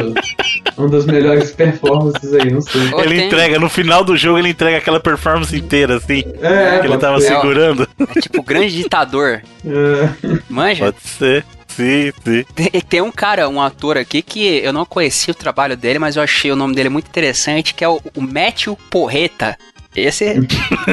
um 0.76 0.88
das 0.88 1.06
melhores 1.06 1.50
performances 1.50 2.32
aí, 2.34 2.50
não 2.50 2.60
sei. 2.60 2.82
Ele 2.98 3.16
tem- 3.16 3.26
entrega, 3.26 3.58
no 3.58 3.68
final 3.68 4.04
do 4.04 4.16
jogo, 4.16 4.38
ele 4.38 4.50
entrega 4.50 4.78
aquela 4.78 5.00
performance 5.00 5.56
inteira, 5.56 5.96
assim, 5.96 6.22
É, 6.42 6.78
que 6.80 6.86
ele 6.86 6.98
tava 6.98 7.20
ser. 7.20 7.28
segurando. 7.28 7.88
é 8.16 8.20
tipo 8.20 8.40
o 8.40 8.42
grande 8.42 8.76
ditador. 8.76 9.42
É, 9.64 10.08
Manja? 10.48 10.86
Pode 10.86 11.00
ser. 11.02 11.44
Sim, 11.68 12.12
sim. 12.24 12.44
Tem, 12.54 12.66
tem 12.82 13.00
um 13.00 13.12
cara, 13.12 13.48
um 13.48 13.60
ator 13.62 13.96
aqui 13.96 14.20
que 14.22 14.58
eu 14.58 14.72
não 14.72 14.84
conhecia 14.84 15.30
o 15.32 15.34
trabalho 15.34 15.76
dele, 15.76 15.98
mas 16.00 16.16
eu 16.16 16.22
achei 16.22 16.50
o 16.50 16.56
nome 16.56 16.74
dele 16.74 16.88
muito 16.88 17.06
interessante, 17.08 17.72
que 17.74 17.84
é 17.84 17.88
o, 17.88 18.00
o 18.16 18.20
Matthew 18.20 18.76
Porreta. 18.90 19.56
Esse 19.94 20.24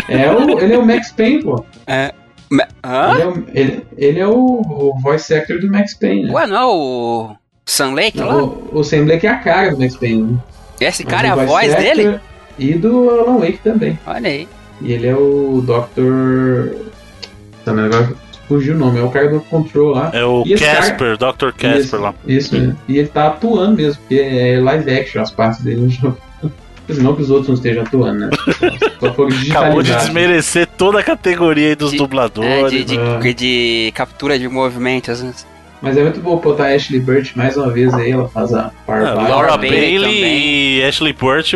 é 0.07 0.32
o, 0.32 0.59
ele 0.59 0.74
é 0.74 0.78
o 0.78 0.86
Max 0.86 1.11
Payne, 1.11 1.43
pô. 1.43 1.65
é. 1.86 2.13
Ma- 2.50 2.68
Hã? 2.84 3.12
Ele 3.14 3.22
é, 3.22 3.28
o, 3.28 3.43
ele, 3.54 3.86
ele 3.98 4.20
é 4.20 4.28
o, 4.28 4.34
o 4.62 4.98
voice 5.02 5.34
actor 5.34 5.60
do 5.60 5.70
Max 5.70 5.93
Payne. 5.93 6.24
né? 6.26 6.34
Ué, 6.34 6.48
não 6.48 6.58
é 6.58 6.66
o 6.66 7.36
Sam 7.66 7.93
Lake 7.93 8.20
lá? 8.20 8.43
O, 8.43 8.70
o 8.80 8.84
Sam 8.84 9.06
Blake 9.06 9.28
é 9.28 9.30
a 9.30 9.38
cara 9.38 9.72
do 9.72 9.80
Max 9.80 9.95
Payne. 9.98 10.24
né? 10.24 10.38
Esse 10.80 11.04
cara 11.04 11.28
é 11.28 11.32
a 11.32 11.36
voice 11.36 11.48
voz 11.52 11.76
dele? 11.76 12.20
E 12.60 12.74
do 12.76 13.10
Alan 13.10 13.39
Wake 13.39 13.60
também. 13.64 14.00
Olha 14.08 14.30
aí. 14.30 14.48
E 14.82 14.93
ele 14.93 15.08
é 15.08 15.16
o 15.16 15.62
Dr. 15.66 16.76
Também 17.66 17.86
agora 17.86 18.14
fugiu 18.48 18.76
o 18.76 18.78
nome, 18.78 18.98
é 19.00 19.04
o 19.04 19.10
cara 19.10 19.28
do 19.30 19.41
Control 19.41 19.89
lá. 19.91 20.10
É 20.14 20.24
o 20.24 20.43
esse 20.45 20.64
cara- 20.64 20.78
Casper, 20.78 21.18
Dr. 21.18 21.52
Casper 21.52 21.78
isso, 21.80 21.98
lá. 21.98 22.16
Isso, 22.26 22.58
né? 22.58 22.76
E 22.88 22.98
ele 22.98 23.08
tá 23.10 23.28
atuando 23.28 23.76
mesmo, 23.76 24.00
porque 24.02 24.16
é 24.22 24.60
live 24.62 24.89
action 24.91 25.22
as 25.22 25.32
partes 25.32 25.62
dele 25.62 25.82
no 25.82 25.89
jogo. 25.89 26.18
Não 26.89 27.15
que 27.15 27.21
os 27.21 27.29
outros 27.29 27.47
não 27.49 27.55
estejam 27.55 27.83
atuando, 27.83 28.19
né? 28.19 28.29
Só 28.99 29.13
foram 29.13 29.35
Acabou 29.49 29.81
de 29.83 29.93
desmerecer 29.93 30.67
toda 30.77 30.99
a 30.99 31.03
categoria 31.03 31.69
aí 31.69 31.75
dos 31.75 31.91
De- 31.91 31.95
É, 31.95 31.99
dubladores. 31.99 32.71
de, 32.71 32.83
de, 32.85 32.97
Ah. 32.97 33.19
de 33.33 33.91
captura 33.93 34.39
de 34.39 34.47
movimentos. 34.47 35.21
né? 35.21 35.33
Mas 35.81 35.95
é 35.97 36.01
muito 36.01 36.19
bom 36.21 36.38
botar 36.38 36.67
a 36.67 36.75
Ashley 36.75 36.99
Burt 36.99 37.35
mais 37.35 37.55
uma 37.57 37.69
vez 37.69 37.93
aí, 37.93 38.11
ela 38.11 38.27
faz 38.29 38.53
a 38.53 38.67
Ah, 38.67 38.71
Barbara. 38.88 39.27
Laura 39.29 39.57
Bailey 39.57 39.99
também. 39.99 40.77
e 40.79 40.83
Ashley 40.83 41.13
Burt 41.13 41.53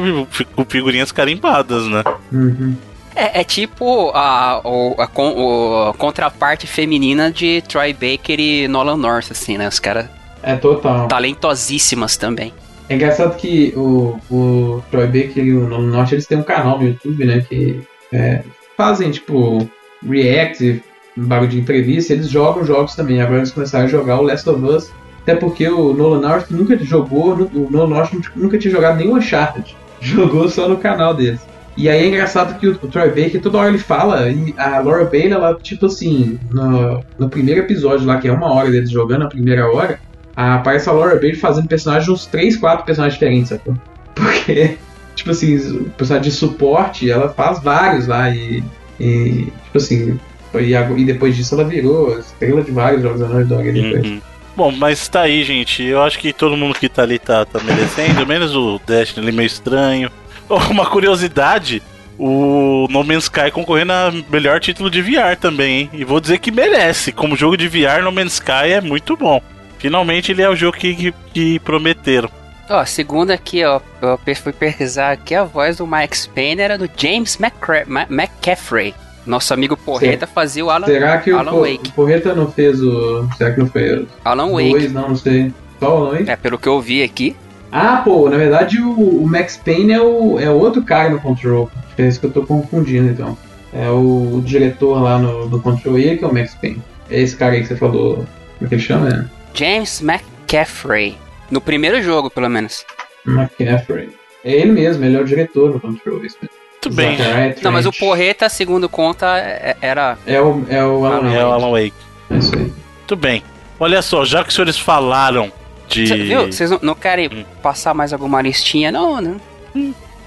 com 0.56 0.66
figurinhas 0.66 1.12
carimbadas, 1.12 1.88
né? 1.88 2.04
Uhum. 2.32 2.76
É, 3.16 3.42
é 3.42 3.44
tipo 3.44 4.12
a, 4.14 4.62
o- 4.64 4.96
a, 4.98 5.10
o- 5.20 5.90
a 5.90 5.94
contraparte 5.94 6.68
feminina 6.68 7.32
de 7.32 7.62
Troy 7.68 7.94
Baker 7.94 8.40
e 8.40 8.68
Nolan 8.68 8.96
North, 8.98 9.32
assim, 9.32 9.58
né? 9.58 9.68
Os 9.68 9.80
caras 9.80 10.06
É 10.44 10.56
total. 10.56 11.08
talentosíssimas 11.08 12.16
também. 12.16 12.54
É 12.92 12.96
engraçado 12.96 13.38
que 13.38 13.74
o, 13.78 14.20
o 14.30 14.84
Troy 14.92 15.06
Baker 15.06 15.46
e 15.46 15.54
o 15.54 15.66
Nolan 15.66 15.88
Norte, 15.88 16.14
eles 16.14 16.28
têm 16.28 16.40
um 16.40 16.44
canal 16.44 16.78
no 16.78 16.90
YouTube, 16.90 17.24
né? 17.24 17.40
Que 17.40 17.80
é, 18.12 18.44
fazem, 18.76 19.10
tipo, 19.12 19.66
react, 20.06 20.84
um 21.18 21.26
bagulho 21.26 21.52
de 21.52 21.60
entrevista, 21.62 22.12
eles 22.12 22.30
jogam 22.30 22.66
jogos 22.66 22.94
também. 22.94 23.22
Agora 23.22 23.38
eles 23.38 23.52
começaram 23.52 23.86
a 23.86 23.88
jogar 23.88 24.20
o 24.20 24.24
Last 24.24 24.50
of 24.50 24.62
Us. 24.66 24.92
Até 25.22 25.36
porque 25.36 25.70
o 25.70 25.94
Nolan 25.94 26.20
North 26.20 26.52
nunca 26.52 26.78
jogou, 26.84 27.50
o 27.54 27.70
Nolan 27.72 27.96
North 27.96 28.12
nunca 28.36 28.58
tinha 28.58 28.74
jogado 28.74 28.98
nenhum 28.98 29.16
Uncharted. 29.16 29.74
Jogou 30.02 30.50
só 30.50 30.68
no 30.68 30.76
canal 30.76 31.14
deles. 31.14 31.40
E 31.78 31.88
aí 31.88 32.04
é 32.04 32.08
engraçado 32.08 32.60
que 32.60 32.68
o, 32.68 32.72
o 32.72 32.88
Troy 32.90 33.08
Baker, 33.08 33.40
toda 33.42 33.60
hora 33.60 33.70
ele 33.70 33.78
fala, 33.78 34.30
e 34.30 34.54
a 34.58 34.80
Laura 34.80 35.06
Bailey, 35.06 35.32
ela, 35.32 35.56
tipo 35.56 35.86
assim, 35.86 36.38
no, 36.52 37.02
no 37.18 37.30
primeiro 37.30 37.62
episódio 37.62 38.06
lá, 38.06 38.18
que 38.18 38.28
é 38.28 38.32
uma 38.34 38.52
hora 38.52 38.70
deles 38.70 38.90
jogando, 38.90 39.24
a 39.24 39.30
primeira 39.30 39.72
hora, 39.72 39.98
aparece 40.36 40.90
a 40.90 40.92
Laura 40.92 41.16
Bailey 41.16 41.36
fazendo 41.36 41.68
personagens 41.68 42.06
de 42.06 42.12
uns 42.12 42.26
3, 42.26 42.58
4 42.58 42.86
personagens 42.86 43.14
diferentes, 43.14 43.50
sacou? 43.50 43.76
Porque, 44.16 44.78
tipo 45.16 45.32
assim, 45.32 45.56
o 45.56 45.90
personagem 45.92 46.30
de 46.30 46.36
suporte, 46.36 47.10
ela 47.10 47.30
faz 47.30 47.62
vários 47.62 48.08
lá 48.08 48.30
e, 48.30 48.64
e 49.00 49.52
tipo 49.66 49.78
assim, 49.78 50.20
e, 50.56 50.74
e 50.74 51.06
depois 51.06 51.36
disso 51.36 51.56
ela 51.56 51.64
virou 51.64 52.20
estrela 52.20 52.62
de 52.62 52.72
vários 52.72 53.02
jogos 53.02 53.20
da 53.20 53.28
Naughty 53.28 53.48
Dog 53.48 53.72
depois. 53.72 54.06
Uhum. 54.06 54.22
Bom, 54.56 54.72
mas 54.72 55.08
tá 55.08 55.22
aí, 55.22 55.44
gente. 55.44 55.84
Eu 55.84 56.02
acho 56.02 56.20
que 56.20 56.34
todo 56.34 56.58
mundo 56.58 56.78
que 56.78 56.90
tá 56.90 57.04
ali 57.04 57.18
tá, 57.18 57.46
tá 57.46 57.60
merecendo, 57.62 58.28
menos 58.28 58.56
o 58.56 58.80
Destiny 58.86 59.26
ali 59.26 59.36
meio 59.36 59.48
estranho. 59.48 60.12
Oh, 60.50 60.58
Uma 60.70 60.86
curiosidade, 60.86 61.82
o 62.20 62.86
No 62.90 63.06
Man's 63.06 63.24
Sky 63.24 63.50
concorrendo 63.52 63.94
a 63.94 64.14
melhor 64.30 64.60
título 64.60 64.92
de 64.92 65.02
VR 65.02 65.38
também, 65.40 65.80
hein? 65.80 65.90
E 65.94 66.04
vou 66.04 66.20
dizer 66.20 66.40
que 66.40 66.52
merece. 66.52 67.14
Como 67.14 67.38
jogo 67.38 67.56
de 67.56 67.70
VR, 67.70 68.04
No 68.04 68.12
Man's 68.12 68.34
Sky 68.34 68.74
é 68.74 68.82
muito 68.82 69.16
bom. 69.16 69.42
Finalmente 69.82 70.32
ele 70.32 70.42
é 70.44 70.50
o 70.50 70.56
jogo 70.56 70.78
que, 70.78 70.94
que, 70.96 71.14
que 71.34 71.60
prometeram. 71.60 72.30
Ó, 72.70 72.86
segundo 72.86 73.32
aqui, 73.32 73.66
ó, 73.66 73.82
eu 74.02 74.18
fui 74.36 74.54
pesquisar 74.54 75.12
aqui, 75.12 75.34
a 75.36 75.44
voz 75.44 75.78
do 75.78 75.88
Max 75.88 76.28
Payne 76.28 76.62
era 76.62 76.78
do 76.78 76.90
James 76.96 77.38
McCra- 77.40 77.84
Ma- 77.88 78.06
McCaffrey. 78.10 78.94
Nosso 79.26 79.54
amigo 79.54 79.76
Porreta 79.76 80.26
fazia 80.26 80.64
o 80.64 80.70
Alan, 80.70 80.86
Será 80.88 81.18
que 81.18 81.32
o, 81.32 81.38
Alan 81.38 81.52
Po- 81.52 81.62
Wake. 81.62 81.90
o 81.90 81.94
Porreta 81.94 82.34
não 82.34 82.52
fez 82.52 82.82
o. 82.82 83.28
Será 83.38 83.52
que 83.52 83.60
não 83.60 83.68
foi 83.68 84.08
Alan 84.24 84.46
o 84.46 84.54
Wake. 84.54 84.70
2? 84.72 84.94
Não, 84.94 85.10
não 85.10 85.16
sei. 85.16 85.52
Só 85.80 85.94
o 85.94 85.98
Alan 85.98 86.12
Wake? 86.18 86.30
É, 86.32 86.36
pelo 86.36 86.58
que 86.58 86.68
eu 86.68 86.80
vi 86.82 87.04
aqui. 87.04 87.36
Ah, 87.72 88.02
pô, 88.04 88.30
na 88.30 88.38
verdade 88.38 88.80
o, 88.82 88.92
o 89.24 89.28
Max 89.28 89.58
Payne 89.58 89.94
é 89.94 90.02
o, 90.02 90.40
é 90.40 90.50
outro 90.50 90.82
cara 90.84 91.10
no 91.10 91.20
Control. 91.20 91.70
É 91.98 92.08
isso 92.08 92.20
que 92.20 92.26
eu 92.28 92.32
tô 92.32 92.44
confundindo 92.44 93.10
então. 93.10 93.38
É 93.74 93.90
o, 93.90 94.36
o 94.38 94.42
diretor 94.44 95.02
lá 95.02 95.18
no, 95.20 95.48
do 95.48 95.60
Control, 95.62 95.98
ele 95.98 96.18
que 96.18 96.24
é 96.24 96.28
o 96.28 96.34
Max 96.34 96.56
Payne. 96.56 96.82
É 97.10 97.20
esse 97.22 97.36
cara 97.36 97.54
aí 97.54 97.62
que 97.62 97.68
você 97.68 97.76
falou. 97.76 98.16
Como 98.16 98.66
é 98.66 98.68
que 98.68 98.76
ele 98.76 98.82
chama? 98.82 99.10
É? 99.10 99.41
James 99.54 100.02
McCaffrey. 100.02 101.18
No 101.50 101.60
primeiro 101.62 102.02
jogo, 102.02 102.30
pelo 102.30 102.50
menos. 102.50 102.86
McCaffrey. 103.26 104.10
É 104.44 104.52
ele 104.54 104.72
mesmo, 104.72 105.04
ele 105.06 105.16
é 105.18 105.20
o 105.20 105.26
diretor 105.26 105.74
do 105.74 105.80
Control. 105.80 106.20
Muito 106.20 106.90
bem. 106.96 107.18
Não, 107.62 107.72
mas 107.72 107.86
o. 107.86 107.92
Porreta, 107.92 108.50
segundo 108.50 108.90
conta, 108.90 109.38
é- 109.38 109.76
era. 109.82 110.18
É 110.26 110.42
o, 110.42 110.66
é 110.70 110.84
o 110.84 111.06
Alan 111.06 111.32
É 111.32 111.46
o 111.46 111.50
Wake. 111.50 111.64
Alan 111.64 111.72
Wake. 111.72 111.94
É 112.32 112.38
isso 112.38 112.56
aí. 112.56 112.62
Muito 112.62 113.16
bem. 113.16 113.44
Olha 113.80 114.02
só, 114.02 114.26
já 114.26 114.42
que 114.44 114.50
os 114.50 114.56
senhores 114.56 114.80
falaram 114.80 115.52
de. 115.88 116.08
Cê- 116.08 116.16
Viu? 116.18 116.46
Vocês 116.48 116.72
não, 116.72 116.80
não 116.82 116.96
querem 116.96 117.28
Hum. 117.32 117.46
passar 117.62 117.94
mais 117.94 118.14
alguma 118.14 118.42
listinha, 118.42 118.92
não, 118.92 119.22
né? 119.22 119.36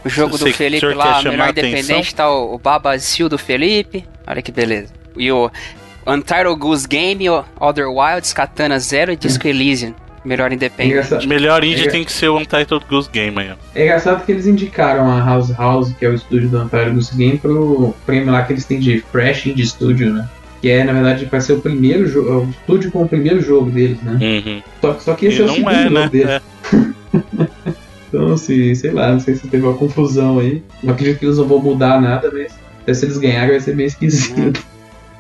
O 0.05 0.09
jogo 0.09 0.37
do 0.39 0.47
Felipe 0.53 0.87
lá, 0.95 1.23
melhor 1.23 1.49
independente, 1.51 2.15
tá 2.15 2.31
o, 2.31 2.55
o 2.55 2.59
Babazil 2.59 3.29
do 3.29 3.39
Felipe. 3.39 4.07
Olha 4.27 4.43
que 4.43 4.53
beleza. 4.53 4.93
E 5.17 5.33
o 5.33 5.51
Untitled 6.07 6.59
Goose 6.59 6.87
Game, 6.89 7.25
Other 7.61 7.89
Wilds, 7.89 8.33
Katana 8.33 8.79
Zero 8.79 9.13
e 9.13 9.17
Disco 9.17 9.47
Elysium. 9.47 9.95
Melhor 10.25 10.53
independente. 10.53 10.93
engraçado, 10.93 11.29
Melhor 11.29 11.63
indie 11.65 11.87
É. 11.87 11.91
tem 11.91 12.03
que 12.03 12.11
ser 12.13 12.29
o 12.29 12.39
Untitled 12.39 12.85
Goose 12.89 13.11
Game 13.13 13.39
aí. 13.39 13.51
é 13.75 13.83
engraçado 13.85 14.25
que 14.25 14.33
eles 14.33 14.47
indicaram 14.47 15.11
a 15.11 15.21
House 15.23 15.51
House, 15.51 15.93
que 15.99 16.07
é 16.07 16.09
o 16.09 16.15
estúdio 16.15 16.49
do 16.49 16.57
Antártico 16.59 16.95
Goose 16.95 17.15
Game, 17.15 17.37
pro 17.39 17.95
prêmio 18.07 18.33
lá 18.33 18.43
que 18.43 18.55
eles 18.55 18.65
têm 18.65 18.81
de 18.81 19.01
Fresh 19.13 19.47
Indie 19.47 19.67
Studio, 19.67 20.15
né? 20.15 20.27
Que 20.63 20.71
é, 20.71 20.83
na 20.83 20.95
verdade, 20.95 21.27
vai 21.27 21.43
ser 21.43 21.53
o 21.53 21.61
primeiro 21.61 22.07
jogo, 22.07 22.47
o 22.47 22.51
estúdio 22.51 22.91
com 22.91 23.03
o 23.03 23.09
primeiro 23.09 23.43
jogo 23.43 23.71
deles, 23.71 24.01
né? 24.03 24.19
Uhum. 24.21 24.63
Só, 24.81 24.95
só 24.99 25.15
que 25.15 25.27
esse 25.27 25.41
E 25.41 25.43
é 25.43 25.45
o 25.45 25.49
segundo 25.53 25.71
é, 25.71 25.83
jogo 25.83 25.95
né? 25.95 26.09
deles. 26.09 26.31
É. 26.31 26.41
Então, 28.09 28.37
se, 28.37 28.77
sei 28.77 28.93
lá, 28.93 29.11
não 29.11 29.19
sei 29.19 29.35
se 29.35 29.49
teve 29.49 29.65
uma 29.67 29.75
confusão 29.77 30.39
aí. 30.39 30.63
Não 30.85 30.93
acredito 30.95 31.19
que 31.19 31.25
eles 31.27 31.37
não 31.37 31.47
vão 31.49 31.59
mudar 31.59 32.01
nada, 32.01 32.31
mas 32.33 32.57
até 32.83 32.95
se 32.95 33.07
eles 33.07 33.19
ganharem 33.19 33.51
vai 33.51 33.61
ser 33.61 33.75
meio 33.75 33.89
esquisito. 33.89 34.65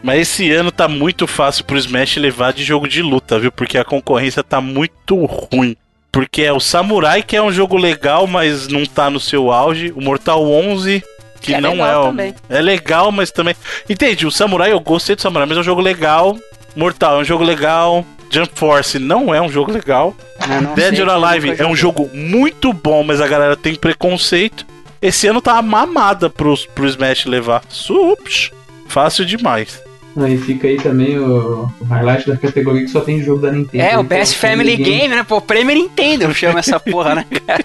Mas 0.04 0.20
esse 0.20 0.52
ano 0.52 0.70
tá 0.70 0.86
muito 0.86 1.26
fácil 1.26 1.64
pro 1.64 1.78
Smash 1.78 2.18
levar 2.18 2.52
de 2.52 2.62
jogo 2.62 2.86
de 2.86 3.00
luta, 3.00 3.38
viu? 3.38 3.50
Porque 3.50 3.78
a 3.78 3.84
concorrência 3.84 4.44
tá 4.44 4.60
muito 4.60 5.24
ruim. 5.24 5.74
Porque 6.12 6.42
é 6.42 6.52
o 6.52 6.60
Samurai, 6.60 7.22
que 7.22 7.34
é 7.34 7.42
um 7.42 7.50
jogo 7.50 7.78
legal, 7.78 8.26
mas 8.26 8.68
não 8.68 8.84
tá 8.84 9.08
no 9.08 9.18
seu 9.18 9.50
auge. 9.50 9.94
O 9.96 10.02
Mortal 10.02 10.46
11 10.46 11.02
que, 11.40 11.54
é 11.54 11.60
não 11.60 11.84
é 11.84 11.96
o. 11.96 12.04
também. 12.04 12.34
É 12.50 12.60
legal, 12.60 13.10
mas 13.10 13.30
também. 13.30 13.56
Entende? 13.88 14.26
O 14.26 14.30
Samurai, 14.30 14.72
eu 14.72 14.80
gostei 14.80 15.16
do 15.16 15.22
Samurai, 15.22 15.46
mas 15.48 15.56
é 15.56 15.60
um 15.60 15.64
jogo 15.64 15.80
legal. 15.80 16.38
Mortal 16.76 17.16
é 17.16 17.22
um 17.22 17.24
jogo 17.24 17.42
legal. 17.42 18.04
Jump 18.28 18.50
Force 18.54 18.98
não 18.98 19.34
é 19.34 19.40
um 19.40 19.48
jogo 19.48 19.72
legal. 19.72 20.14
Não 20.46 20.74
Dead 20.74 20.98
or 20.98 21.08
Alive 21.08 21.54
é 21.58 21.66
um 21.66 21.74
jogo 21.74 22.10
muito 22.12 22.74
bom, 22.74 23.02
mas 23.02 23.22
a 23.22 23.26
galera 23.26 23.56
tem 23.56 23.74
preconceito. 23.74 24.66
Esse 25.00 25.28
ano 25.28 25.40
tá 25.40 25.54
uma 25.54 25.62
mamada 25.62 26.28
pro, 26.28 26.54
pro 26.74 26.86
Smash 26.86 27.24
levar. 27.24 27.62
Sups. 27.70 28.50
Fácil 28.86 29.24
demais. 29.24 29.82
Aí 30.16 30.38
fica 30.38 30.68
aí 30.68 30.76
também 30.76 31.18
o, 31.18 31.68
o 31.80 31.84
highlight 31.84 32.28
da 32.28 32.36
categoria 32.36 32.82
que 32.82 32.88
só 32.88 33.00
tem 33.00 33.20
jogo 33.22 33.42
da 33.42 33.50
Nintendo. 33.50 33.82
É, 33.82 33.88
o 33.88 33.90
Então, 34.00 34.04
Best 34.04 34.36
Family 34.36 34.76
Game, 34.76 35.08
né? 35.08 35.24
Pô, 35.24 35.40
prêmio 35.40 35.74
Nintendo 35.74 36.32
chama 36.32 36.60
essa 36.60 36.78
porra, 36.80 37.16
né, 37.16 37.26
cara? 37.46 37.64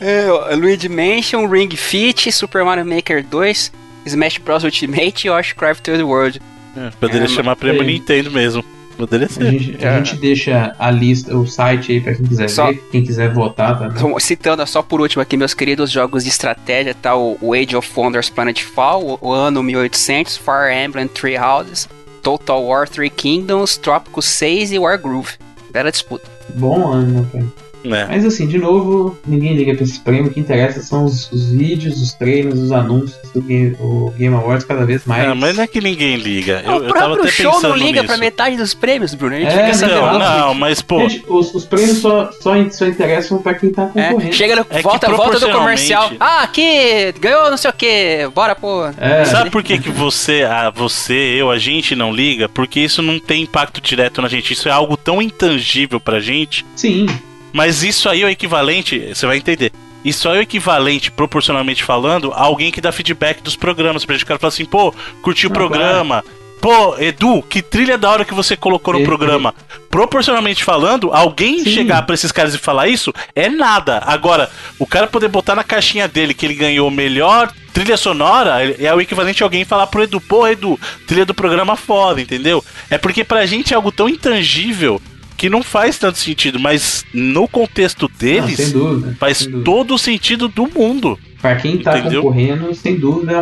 é, 0.00 0.54
Luigi 0.54 0.88
Mansion, 0.88 1.46
Ring 1.46 1.70
Fit, 1.76 2.30
Super 2.32 2.64
Mario 2.64 2.84
Maker 2.86 3.24
2, 3.24 3.72
Smash 4.06 4.38
Bros 4.38 4.64
Ultimate 4.64 5.26
e 5.26 5.30
Warcraft 5.30 5.82
3 5.82 6.00
World. 6.02 6.40
É, 6.76 6.90
poderia 6.98 7.26
É, 7.26 7.28
chamar 7.28 7.56
prêmio 7.56 7.82
é. 7.82 7.86
Nintendo 7.86 8.30
mesmo. 8.30 8.64
Poderia 8.96 9.26
A 9.26 9.30
ser. 9.30 9.50
gente, 9.50 9.84
a 9.84 9.90
É. 9.90 9.96
gente 10.04 10.16
deixa 10.16 10.74
a 10.78 10.90
lista, 10.90 11.36
o 11.36 11.46
site 11.46 11.92
aí 11.92 12.00
pra 12.00 12.14
quem 12.14 12.26
quiser 12.26 12.48
Só- 12.48 12.66
ver, 12.68 12.82
quem 12.90 13.02
quiser 13.02 13.32
votar 13.32 13.78
tá? 13.78 13.86
Então, 13.86 14.18
citando 14.20 14.66
só 14.66 14.82
por 14.82 15.00
último 15.00 15.22
aqui 15.22 15.36
meus 15.36 15.54
queridos 15.54 15.90
jogos 15.90 16.22
de 16.24 16.30
estratégia, 16.30 16.94
tá 16.94 17.16
o 17.16 17.36
o 17.40 17.54
Age 17.54 17.74
of 17.76 17.90
Wonders 17.96 18.28
Planetfall, 18.30 19.18
o, 19.20 19.28
o 19.28 19.32
ano 19.32 19.62
1800, 19.62 20.36
Fire 20.36 20.72
Emblem 20.84 21.08
Three 21.08 21.36
Houses, 21.38 21.88
Total 22.22 22.62
War 22.62 22.88
Three 22.88 23.10
Kingdoms, 23.10 23.76
Trópico 23.76 24.20
6 24.22 24.72
e 24.72 24.78
Wargroove. 24.78 25.32
Bela 25.72 25.90
disputa. 25.90 26.30
Bom 26.54 26.86
ano, 26.92 27.20
né, 27.22 27.26
cara? 27.32 27.46
É. 27.84 28.06
Mas 28.06 28.24
assim, 28.24 28.46
de 28.46 28.58
novo, 28.58 29.18
ninguém 29.26 29.54
liga 29.54 29.74
pra 29.74 29.84
esse 29.84 29.98
prêmio. 30.00 30.26
O 30.26 30.30
que 30.30 30.40
interessa 30.40 30.82
são 30.82 31.04
os, 31.04 31.30
os 31.32 31.50
vídeos, 31.50 32.00
os 32.00 32.12
trailers, 32.14 32.58
os 32.58 32.72
anúncios 32.72 33.16
do 33.34 33.40
Game, 33.42 33.76
o 33.80 34.12
Game 34.16 34.34
Awards 34.34 34.64
cada 34.64 34.84
vez 34.84 35.04
mais. 35.04 35.26
Ah, 35.26 35.34
mas 35.34 35.56
não 35.56 35.64
é 35.64 35.66
que 35.66 35.80
ninguém 35.80 36.16
liga. 36.16 36.62
Eu, 36.64 36.72
o 36.72 36.74
eu 36.76 36.80
tava 36.92 37.06
próprio 37.06 37.22
até 37.22 37.30
show 37.30 37.52
pensando 37.52 37.70
não 37.70 37.76
liga 37.76 38.02
nisso. 38.02 38.06
pra 38.06 38.16
metade 38.16 38.56
dos 38.56 38.74
prêmios, 38.74 39.14
Bruno. 39.14 39.36
A 39.36 39.38
gente 39.40 39.48
É, 39.52 39.64
fica 39.64 39.74
sabendo. 39.74 40.00
Não, 40.00 40.18
não, 40.18 40.54
mas 40.54 40.80
pô. 40.82 41.00
Gente, 41.08 41.24
os, 41.28 41.54
os 41.54 41.64
prêmios 41.64 41.98
só, 41.98 42.30
só, 42.40 42.52
só 42.70 42.86
interessam 42.86 43.38
pra 43.42 43.54
quem 43.54 43.70
tá 43.70 43.90
É, 43.94 44.08
concorrendo. 44.10 44.34
chega 44.34 44.56
no, 44.56 44.66
É 44.70 44.82
volta, 44.82 45.10
volta 45.10 45.38
do 45.40 45.50
comercial. 45.50 46.10
Ah, 46.20 46.42
aqui, 46.42 47.12
ganhou 47.20 47.50
não 47.50 47.56
sei 47.56 47.70
o 47.70 47.74
que, 47.74 48.28
bora 48.34 48.54
pô. 48.54 48.86
É, 48.98 49.24
Sabe 49.24 49.50
por 49.50 49.62
que, 49.62 49.78
que 49.78 49.90
você, 49.90 50.42
a, 50.42 50.70
você, 50.70 51.14
eu, 51.14 51.50
a 51.50 51.58
gente 51.58 51.94
não 51.96 52.12
liga? 52.12 52.48
Porque 52.48 52.80
isso 52.80 53.02
não 53.02 53.18
tem 53.18 53.42
impacto 53.42 53.80
direto 53.80 54.20
na 54.22 54.28
gente. 54.28 54.52
Isso 54.52 54.68
é 54.68 54.72
algo 54.72 54.96
tão 54.96 55.20
intangível 55.22 55.98
pra 56.00 56.20
gente. 56.20 56.64
sim. 56.76 57.06
Mas 57.52 57.82
isso 57.82 58.08
aí 58.08 58.22
é 58.22 58.26
o 58.26 58.30
equivalente, 58.30 58.98
você 59.14 59.26
vai 59.26 59.36
entender. 59.36 59.72
Isso 60.04 60.28
aí 60.28 60.36
é 60.36 60.38
o 60.40 60.42
equivalente, 60.42 61.10
proporcionalmente 61.10 61.84
falando, 61.84 62.32
a 62.32 62.40
alguém 62.42 62.72
que 62.72 62.80
dá 62.80 62.90
feedback 62.90 63.42
dos 63.42 63.54
programas. 63.56 64.04
Pra 64.04 64.14
gente 64.14 64.24
o 64.24 64.26
cara 64.26 64.38
falar 64.40 64.48
assim, 64.48 64.64
pô, 64.64 64.92
curti 65.22 65.46
o 65.46 65.50
Ah, 65.50 65.52
programa. 65.52 66.24
Pô, 66.60 66.96
Edu, 66.96 67.42
que 67.42 67.60
trilha 67.60 67.98
da 67.98 68.08
hora 68.08 68.24
que 68.24 68.32
você 68.34 68.56
colocou 68.56 68.94
no 68.94 69.04
programa. 69.04 69.52
Proporcionalmente 69.90 70.62
falando, 70.62 71.10
alguém 71.12 71.58
Sim. 71.64 71.70
chegar 71.72 72.02
pra 72.02 72.14
esses 72.14 72.30
caras 72.30 72.54
e 72.54 72.58
falar 72.58 72.86
isso 72.86 73.12
é 73.34 73.48
nada. 73.48 74.00
Agora, 74.06 74.48
o 74.78 74.86
cara 74.86 75.08
poder 75.08 75.26
botar 75.26 75.56
na 75.56 75.64
caixinha 75.64 76.06
dele 76.06 76.32
que 76.32 76.46
ele 76.46 76.54
ganhou 76.54 76.88
melhor 76.88 77.52
trilha 77.74 77.96
sonora 77.96 78.62
é 78.78 78.94
o 78.94 79.00
equivalente 79.00 79.42
a 79.42 79.46
alguém 79.46 79.64
falar 79.64 79.86
pro 79.88 80.02
Edu, 80.02 80.20
pô, 80.20 80.46
Edu, 80.46 80.78
trilha 81.06 81.26
do 81.26 81.34
programa 81.34 81.74
foda, 81.74 82.20
entendeu? 82.20 82.64
É 82.90 82.96
porque 82.98 83.24
pra 83.24 83.44
gente 83.46 83.72
é 83.72 83.76
algo 83.76 83.90
tão 83.90 84.08
intangível 84.08 85.00
que 85.42 85.50
não 85.50 85.60
faz 85.60 85.98
tanto 85.98 86.18
sentido, 86.18 86.60
mas 86.60 87.04
no 87.12 87.48
contexto 87.48 88.08
Não, 88.08 88.16
deles 88.16 88.56
sem 88.58 88.70
dúvida. 88.70 89.16
faz 89.18 89.44
todo 89.64 89.94
o 89.94 89.98
sentido 89.98 90.46
do 90.46 90.68
mundo. 90.72 91.18
Pra 91.40 91.56
quem 91.56 91.78
tá 91.78 91.98
Entendeu? 91.98 92.22
concorrendo, 92.22 92.72
sem 92.72 92.96
dúvida 92.96 93.32
é 93.32 93.34
uma 93.34 93.40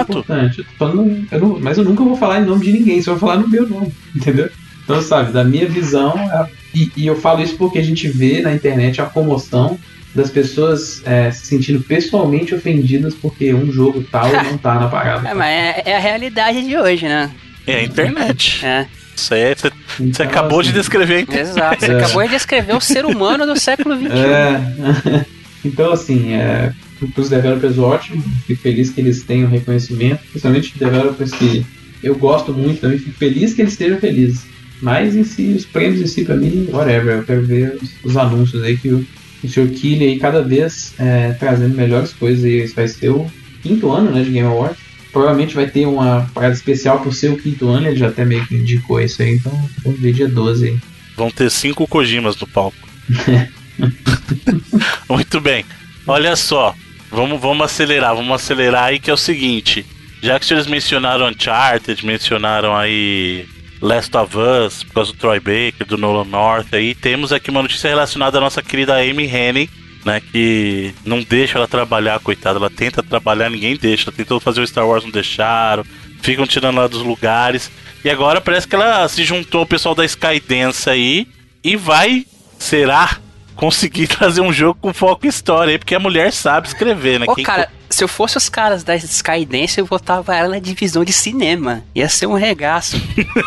importante. 0.00 0.58
Eu 0.60 0.64
falando- 0.78 1.26
eu 1.30 1.38
não- 1.38 1.60
mas 1.60 1.76
eu 1.76 1.84
nunca 1.84 2.02
vou 2.02 2.16
falar 2.16 2.40
em 2.40 2.46
nome 2.46 2.64
de 2.64 2.72
ninguém, 2.72 3.02
só 3.02 3.10
vou 3.10 3.20
falar 3.20 3.36
no 3.36 3.46
meu 3.46 3.68
nome, 3.68 3.92
entendeu? 4.16 4.48
Então, 4.82 5.02
sabe, 5.02 5.30
da 5.30 5.44
minha 5.44 5.68
visão, 5.68 6.14
a- 6.16 6.48
e, 6.74 6.90
e 6.96 7.06
eu 7.06 7.16
falo 7.16 7.42
isso 7.42 7.56
porque 7.58 7.78
a 7.78 7.82
gente 7.84 8.08
vê 8.08 8.40
na 8.40 8.54
internet 8.54 9.02
a 9.02 9.04
comoção 9.04 9.78
das 10.14 10.30
pessoas 10.30 11.02
é, 11.04 11.30
se 11.30 11.44
sentindo 11.48 11.80
pessoalmente 11.82 12.54
ofendidas 12.54 13.12
porque 13.14 13.52
um 13.52 13.70
jogo 13.70 14.02
tal 14.10 14.24
não 14.42 14.56
tá 14.56 14.76
na 14.76 14.88
parada. 14.88 15.28
É, 15.28 15.34
mas 15.34 15.48
é, 15.50 15.82
é 15.84 15.96
a 15.96 16.00
realidade 16.00 16.62
de 16.66 16.74
hoje, 16.78 17.04
né? 17.06 17.30
É 17.66 17.80
a 17.80 17.82
internet. 17.84 18.64
É, 18.64 18.86
Isso 19.16 19.34
aí, 19.34 19.54
você, 19.54 19.70
você 19.70 20.02
Então, 20.02 20.26
acabou 20.26 20.62
de 20.62 20.68
assim, 20.70 20.78
descrever 20.78 21.14
a 21.16 21.20
internet. 21.20 21.48
exato. 21.50 21.80
Você 21.84 21.92
É. 21.92 21.96
acabou 21.98 22.22
de 22.24 22.28
descrever 22.28 22.76
o 22.76 22.80
ser 22.80 23.04
humano 23.06 23.46
do 23.46 23.58
século 23.58 23.96
XXI. 23.96 24.08
É. 24.12 25.24
então, 25.64 25.92
assim, 25.92 26.32
é, 26.34 26.72
para 27.14 27.20
os 27.22 27.28
developers, 27.30 27.78
ótimo. 27.78 28.22
Fico 28.46 28.60
feliz 28.62 28.90
que 28.90 29.00
eles 29.00 29.22
tenham 29.24 29.48
reconhecimento, 29.48 30.20
principalmente 30.30 30.78
developers 30.78 31.32
que 31.32 31.64
eu 32.02 32.14
gosto 32.16 32.52
muito 32.52 32.80
também. 32.80 32.98
Fico 32.98 33.16
feliz 33.18 33.54
que 33.54 33.62
eles 33.62 33.72
estejam 33.72 33.98
felizes. 33.98 34.42
Mas 34.82 35.16
em 35.16 35.24
si, 35.24 35.54
os 35.56 35.64
prêmios 35.64 36.02
em 36.02 36.06
si, 36.06 36.24
pra 36.24 36.36
mim, 36.36 36.68
whatever. 36.70 37.16
Eu 37.18 37.24
quero 37.24 37.42
ver 37.46 37.78
os, 37.82 37.90
os 38.04 38.16
anúncios 38.16 38.62
aí 38.62 38.76
que 38.76 38.90
o, 38.90 39.04
o 39.42 39.48
Sr. 39.48 39.68
Killy 39.68 40.04
aí 40.04 40.18
cada 40.18 40.42
vez 40.42 40.92
é, 40.98 41.32
trazendo 41.32 41.74
melhores 41.74 42.12
coisas. 42.12 42.44
E 42.44 42.56
esse 42.58 42.74
vai 42.74 42.86
ser 42.86 43.08
o 43.08 43.26
quinto 43.62 43.90
ano 43.90 44.10
né, 44.10 44.22
de 44.22 44.30
Game 44.30 44.46
Awards. 44.46 44.78
Provavelmente 45.16 45.54
vai 45.54 45.66
ter 45.66 45.86
uma 45.86 46.28
parada 46.34 46.52
especial 46.52 47.00
por 47.00 47.14
ser 47.14 47.30
o 47.30 47.38
quinto 47.38 47.70
ano. 47.70 47.86
Ele 47.86 47.96
já 47.96 48.08
até 48.08 48.22
meio 48.22 48.46
que 48.46 48.54
indicou 48.54 49.00
isso 49.00 49.22
aí. 49.22 49.36
Então, 49.36 49.50
vamos 49.82 49.98
ver 49.98 50.12
dia 50.12 50.28
12 50.28 50.66
aí. 50.66 50.78
Vão 51.16 51.30
ter 51.30 51.50
cinco 51.50 51.88
Kojimas 51.88 52.36
no 52.36 52.46
palco. 52.46 52.76
Muito 55.08 55.40
bem. 55.40 55.64
Olha 56.06 56.36
só. 56.36 56.74
Vamos, 57.10 57.40
vamos 57.40 57.64
acelerar, 57.64 58.14
vamos 58.14 58.30
acelerar 58.30 58.84
aí 58.84 58.98
que 58.98 59.10
é 59.10 59.14
o 59.14 59.16
seguinte. 59.16 59.86
Já 60.20 60.38
que 60.38 60.44
vocês 60.44 60.66
mencionaram 60.66 61.30
Uncharted, 61.30 62.04
mencionaram 62.04 62.76
aí 62.76 63.46
Last 63.80 64.14
of 64.18 64.36
Us, 64.36 64.84
por 64.84 64.92
causa 64.92 65.12
do 65.12 65.18
Troy 65.18 65.40
Baker, 65.40 65.86
do 65.86 65.96
Nolan 65.96 66.28
North 66.28 66.74
aí, 66.74 66.94
temos 66.94 67.32
aqui 67.32 67.50
uma 67.50 67.62
notícia 67.62 67.88
relacionada 67.88 68.36
à 68.36 68.40
nossa 68.42 68.62
querida 68.62 68.96
Amy 68.96 69.24
Hennig, 69.24 69.70
né, 70.06 70.20
que 70.20 70.94
não 71.04 71.20
deixa 71.20 71.58
ela 71.58 71.66
trabalhar, 71.66 72.20
coitada, 72.20 72.60
ela 72.60 72.70
tenta 72.70 73.02
trabalhar, 73.02 73.50
ninguém 73.50 73.76
deixa, 73.76 74.08
ela 74.08 74.16
tentou 74.16 74.38
fazer 74.38 74.60
o 74.60 74.66
Star 74.66 74.86
Wars, 74.86 75.02
não 75.02 75.10
deixaram, 75.10 75.84
ficam 76.22 76.46
tirando 76.46 76.78
ela 76.78 76.88
dos 76.88 77.02
lugares, 77.02 77.72
e 78.04 78.08
agora 78.08 78.40
parece 78.40 78.68
que 78.68 78.76
ela 78.76 79.08
se 79.08 79.24
juntou 79.24 79.60
ao 79.60 79.66
pessoal 79.66 79.96
da 79.96 80.04
Skydance 80.04 80.88
aí, 80.88 81.26
e 81.62 81.74
vai, 81.74 82.24
será, 82.56 83.18
conseguir 83.56 84.06
trazer 84.08 84.42
um 84.42 84.52
jogo 84.52 84.78
com 84.80 84.94
foco 84.94 85.26
em 85.26 85.28
história 85.28 85.72
aí, 85.72 85.78
porque 85.78 85.96
a 85.96 86.00
mulher 86.00 86.32
sabe 86.32 86.68
escrever, 86.68 87.18
né? 87.18 87.26
Ô, 87.28 87.34
Quem- 87.34 87.42
cara, 87.44 87.68
se 87.90 88.04
eu 88.04 88.08
fosse 88.08 88.36
os 88.36 88.48
caras 88.48 88.84
da 88.84 88.94
Skydance, 88.94 89.80
eu 89.80 89.86
botava 89.86 90.36
ela 90.36 90.50
na 90.50 90.58
divisão 90.60 91.04
de 91.04 91.12
cinema. 91.12 91.82
Ia 91.94 92.08
ser 92.08 92.26
um 92.26 92.34
regaço. 92.34 92.96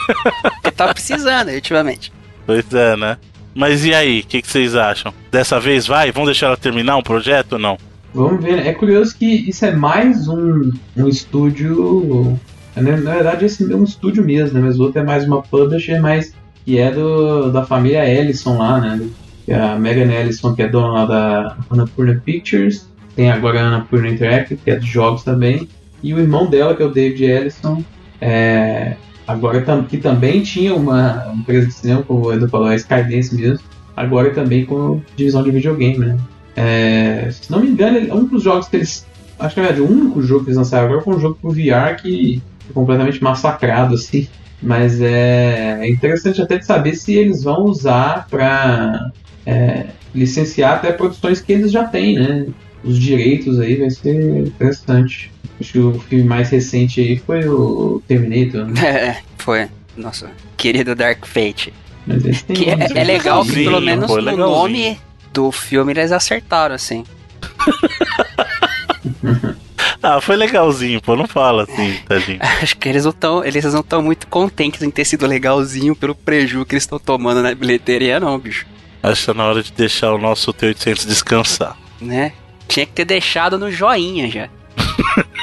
eu 0.64 0.72
tava 0.72 0.94
precisando, 0.94 1.50
ultimamente. 1.52 2.12
Pois 2.46 2.66
é, 2.74 2.96
né? 2.98 3.18
Mas 3.54 3.86
e 3.86 3.94
aí, 3.94 4.22
o 4.22 4.24
que, 4.26 4.42
que 4.42 4.48
vocês 4.48 4.76
acham? 4.76 5.14
Dessa 5.32 5.60
vez 5.60 5.88
vai? 5.88 6.12
Vão 6.12 6.26
deixar 6.26 6.48
ela 6.48 6.58
terminar 6.58 6.98
um 6.98 7.04
projeto 7.04 7.54
ou 7.54 7.60
não? 7.60 7.78
Vamos 8.14 8.44
ver. 8.44 8.66
É 8.66 8.74
curioso 8.74 9.16
que 9.18 9.26
isso 9.50 9.66
é 9.66 9.72
mais 9.72 10.28
um, 10.28 10.72
um 10.98 11.08
estúdio. 11.08 12.40
Na, 12.76 12.98
na 12.98 13.14
verdade, 13.14 13.46
esse 13.46 13.72
é 13.72 13.76
um 13.76 13.84
estúdio 13.84 14.24
mesmo, 14.24 14.60
né? 14.60 14.66
Mas 14.66 14.80
o 14.80 14.84
outro 14.84 15.00
é 15.00 15.04
mais 15.04 15.26
uma 15.26 15.42
publisher, 15.42 16.00
mas 16.00 16.34
que 16.66 16.78
é 16.78 16.92
do, 16.92 17.52
da 17.52 17.66
família 17.66 18.08
Ellison 18.08 18.58
lá, 18.58 18.80
né? 18.80 19.08
É 19.48 19.56
a 19.56 19.76
Megan 19.76 20.12
Ellison, 20.12 20.56
que 20.56 20.62
é 20.62 20.68
dona 20.68 20.94
lá 20.94 21.06
da 21.06 21.58
Annapurna 21.70 22.22
Pictures. 22.24 22.88
Tem 23.16 23.32
agora 23.32 23.60
a 23.60 23.64
Annapurna 23.64 24.10
Interactive, 24.10 24.62
que 24.64 24.72
é 24.72 24.76
de 24.76 24.86
jogos 24.86 25.24
também. 25.24 25.68
E 26.02 26.14
o 26.14 26.20
irmão 26.20 26.48
dela, 26.48 26.76
que 26.76 26.84
é 26.84 26.86
o 26.86 26.92
David 26.92 27.24
Ellison, 27.26 27.84
é, 28.22 28.96
agora 29.30 29.64
que 29.88 29.98
também 29.98 30.42
tinha 30.42 30.74
uma 30.74 31.32
empresa 31.36 31.68
de 31.68 31.74
cinema, 31.74 32.02
como 32.02 32.26
o 32.26 32.34
Edu 32.34 32.50
falou, 32.50 32.68
a 32.68 32.76
Skydance 32.76 33.36
mesmo. 33.36 33.64
Agora 33.96 34.32
também 34.32 34.66
com 34.66 35.02
divisão 35.16 35.44
de 35.44 35.52
videogame, 35.52 36.00
né? 36.00 36.18
É, 36.56 37.30
se 37.32 37.52
não 37.52 37.60
me 37.60 37.68
engano, 37.68 38.00
um 38.16 38.26
dos 38.26 38.42
jogos 38.42 38.68
que 38.68 38.78
eles. 38.78 39.06
Acho 39.40 39.54
que 39.54 39.62
na 39.62 39.68
verdade 39.68 39.88
o 39.88 39.92
único 39.92 40.22
jogo 40.22 40.44
que 40.44 40.50
eles 40.50 40.58
lançaram 40.58 40.88
agora 40.88 41.02
foi 41.02 41.16
um 41.16 41.20
jogo 41.20 41.38
pro 41.40 41.52
VR 41.52 42.02
que 42.02 42.42
foi 42.66 42.74
completamente 42.74 43.24
massacrado, 43.24 43.94
assim. 43.94 44.28
Mas 44.62 45.00
é, 45.00 45.78
é 45.80 45.90
interessante 45.90 46.42
até 46.42 46.58
de 46.58 46.66
saber 46.66 46.96
se 46.96 47.14
eles 47.14 47.44
vão 47.44 47.66
usar 47.66 48.28
para 48.30 49.12
licenciar 50.14 50.74
até 50.74 50.92
produções 50.92 51.40
que 51.40 51.54
eles 51.54 51.72
já 51.72 51.84
têm, 51.84 52.16
né? 52.16 52.48
Os 52.84 52.98
direitos 52.98 53.60
aí 53.60 53.76
vai 53.76 53.92
ser 53.92 54.48
interessante. 54.48 55.32
Acho 55.60 55.72
que 55.74 55.80
o 55.80 56.00
filme 56.00 56.24
mais 56.24 56.50
recente 56.50 57.02
aí 57.02 57.18
foi 57.18 57.48
o 57.48 58.02
Terminator, 58.08 58.66
né? 58.66 58.88
É, 58.88 59.18
foi. 59.38 59.68
Nossa, 59.98 60.32
querido 60.56 60.96
Dark 60.96 61.26
Fate. 61.26 61.74
Mas 62.08 62.24
eles 62.24 62.42
têm 62.44 62.56
Que 62.56 62.70
é, 62.70 62.88
é 62.96 63.04
legal 63.04 63.44
que 63.44 63.64
pelo 63.64 63.82
menos 63.82 64.08
pô, 64.08 64.16
no 64.16 64.22
legalzinho. 64.22 64.48
nome 64.50 65.00
do 65.34 65.52
filme 65.52 65.92
eles 65.92 66.12
acertaram, 66.12 66.76
assim. 66.76 67.04
Ah, 70.02 70.22
foi 70.22 70.38
legalzinho, 70.38 71.02
pô, 71.02 71.16
não 71.16 71.28
fala 71.28 71.64
assim, 71.64 71.98
tadinho. 72.08 72.40
Acho 72.42 72.78
que 72.78 72.88
eles 72.88 73.04
não 73.04 73.12
estão 73.12 73.44
eles 73.44 73.66
não 73.66 73.82
estão 73.82 74.02
muito 74.02 74.28
contentes 74.28 74.82
em 74.82 74.90
ter 74.90 75.04
sido 75.04 75.28
legalzinho 75.28 75.94
pelo 75.94 76.16
prejuízo 76.16 76.66
que 76.66 76.76
eles 76.76 76.84
estão 76.84 76.98
tomando 76.98 77.44
na 77.44 77.54
bilheteria, 77.54 78.18
não, 78.18 78.40
bicho. 78.40 78.66
Acho 79.04 79.22
que 79.22 79.26
tá 79.28 79.34
na 79.34 79.46
hora 79.46 79.62
de 79.62 79.74
deixar 79.74 80.14
o 80.14 80.18
nosso 80.18 80.54
T800 80.54 81.06
descansar. 81.06 81.78
Né? 82.00 82.32
Tinha 82.68 82.86
que 82.86 82.94
ter 82.94 83.06
deixado 83.06 83.60
no 83.60 83.70
joinha 83.70 84.30
já. 84.30 84.50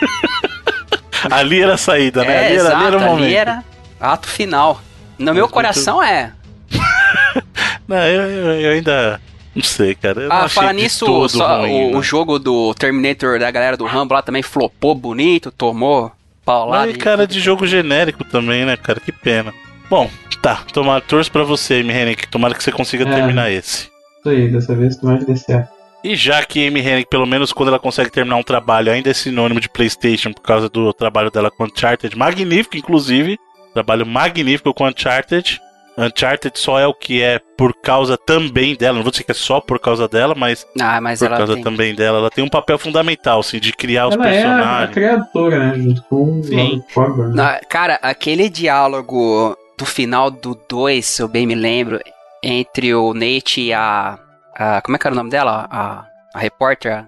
ali 1.31 1.61
era 1.63 1.75
a 1.75 1.79
saída, 1.79 2.25
né? 2.25 2.33
É, 2.33 2.39
ali, 2.39 2.47
era, 2.47 2.55
exato, 2.55 2.77
ali 2.77 2.87
era 2.87 2.97
o 2.97 3.01
momento. 3.01 3.25
ali 3.25 3.35
era 3.35 3.65
ato 4.01 4.29
final. 4.29 4.81
No 5.19 5.27
meu 5.33 5.45
muito- 5.45 5.53
coração 5.53 6.03
é. 6.03 6.33
Não, 7.89 7.97
eu, 7.99 8.23
eu- 8.23 8.61
eu 8.61 8.73
ainda. 8.73 9.21
Não 9.55 9.63
sei, 9.63 9.95
cara. 9.95 10.21
Eu 10.21 10.33
Ah, 10.33 10.49
fala 10.49 10.73
nisso, 10.73 11.07
todo 11.07 11.29
só 11.31 11.61
ruim, 11.61 11.89
o, 11.89 11.91
né? 11.93 11.97
o 11.97 12.03
jogo 12.03 12.39
do 12.39 12.75
Terminator 12.75 13.39
da 13.39 13.51
galera 13.51 13.77
do 13.77 13.87
Rambo 13.87 14.13
lá 14.13 14.21
também 14.21 14.43
flopou 14.43 14.95
bonito, 14.95 15.51
tomou 15.51 16.13
paulada. 16.45 16.87
Mas 16.87 16.95
e- 16.95 16.99
cara 16.99 17.27
de 17.27 17.41
jogo 17.41 17.67
genérico 17.67 18.23
também, 18.25 18.67
né, 18.67 18.77
cara? 18.77 19.01
Que 19.01 19.11
pena. 19.13 19.55
Bom, 19.89 20.11
tá. 20.43 20.57
Tomara, 20.73 21.01
torço 21.01 21.31
pra 21.33 21.43
você, 21.45 21.77
M. 21.77 21.91
Henrique. 21.93 22.29
Tomara 22.29 22.55
que 22.55 22.63
você 22.63 22.71
consiga 22.73 23.09
É. 23.09 23.15
terminar 23.15 23.51
esse. 23.51 23.85
Isso 24.19 24.29
aí, 24.29 24.49
dessa 24.49 24.75
vez 24.75 24.97
tomara 24.97 25.21
que 25.21 25.25
dê 25.27 25.37
certo. 25.37 25.71
E 26.05 26.15
já 26.15 26.45
que 26.45 26.67
Amy 26.67 26.81
Hennig, 26.81 27.07
pelo 27.09 27.27
menos 27.27 27.53
quando 27.53 27.69
ela 27.69 27.79
consegue 27.79 28.11
terminar 28.11 28.37
um 28.37 28.43
trabalho, 28.43 28.93
ainda 28.93 29.11
é 29.11 29.15
sinônimo 29.15 29.61
de 29.61 29.69
PlayStation 29.69 30.33
por 30.33 30.43
causa 30.43 30.69
do 30.69 30.93
trabalho 30.93 31.31
dela 31.31 31.51
com 31.51 31.65
Uncharted, 31.65 32.17
magnífico, 32.17 32.77
inclusive. 32.77 33.39
Trabalho 33.75 34.07
magnífico 34.07 34.73
com 34.73 34.87
Uncharted. 34.87 35.61
Uncharted 35.99 36.59
só 36.59 36.79
é 36.79 36.87
o 36.87 36.93
que 36.95 37.23
é 37.23 37.41
por 37.57 37.73
causa 37.83 38.17
também 38.19 38.77
dela. 38.77 38.97
Não 38.97 39.03
vou 39.03 39.11
dizer 39.11 39.25
que 39.25 39.31
é 39.33 39.35
só 39.35 39.61
por 39.61 39.79
causa 39.81 40.07
dela, 40.07 40.35
mas 40.37 40.67
Ah, 40.79 41.01
mas 41.01 41.19
por 41.19 41.25
ela 41.27 41.39
causa 41.39 41.55
tem... 41.55 41.63
também 41.65 41.95
dela. 41.95 42.19
Ela 42.19 42.31
tem 42.31 42.45
um 42.45 42.49
papel 42.51 42.79
fundamental, 42.79 43.41
assim, 43.41 43.59
de 43.59 43.73
criar 43.73 44.07
os 44.09 44.15
Ela 44.15 44.29
é 44.29 44.29
a, 44.29 44.33
personagens. 44.33 44.95
criadora, 44.95 45.59
né? 45.59 45.75
Junto 45.83 46.03
com 46.03 46.39
o 46.41 46.45
Sim. 46.45 46.57
Robert 46.57 46.85
Coburn. 46.95 47.35
né? 47.35 47.43
Na- 47.43 47.61
cara, 47.69 47.99
aquele 48.03 48.49
diálogo 48.51 49.57
do 49.79 49.87
final 49.87 50.31
do 50.31 50.57
2, 50.69 51.05
se 51.05 51.23
eu 51.23 51.29
bem 51.29 51.47
me 51.47 51.55
lembro, 51.55 51.99
entre 52.43 52.95
o 52.95 53.13
Nate 53.15 53.63
e 53.63 53.73
a. 53.73 54.19
a- 54.59 54.81
como 54.83 54.97
é 54.97 54.99
que 54.99 55.07
era 55.07 55.15
o 55.15 55.17
nome 55.17 55.31
dela? 55.31 55.67
A, 55.71 56.05
a 56.35 56.39
repórter, 56.39 56.93
a 56.93 57.07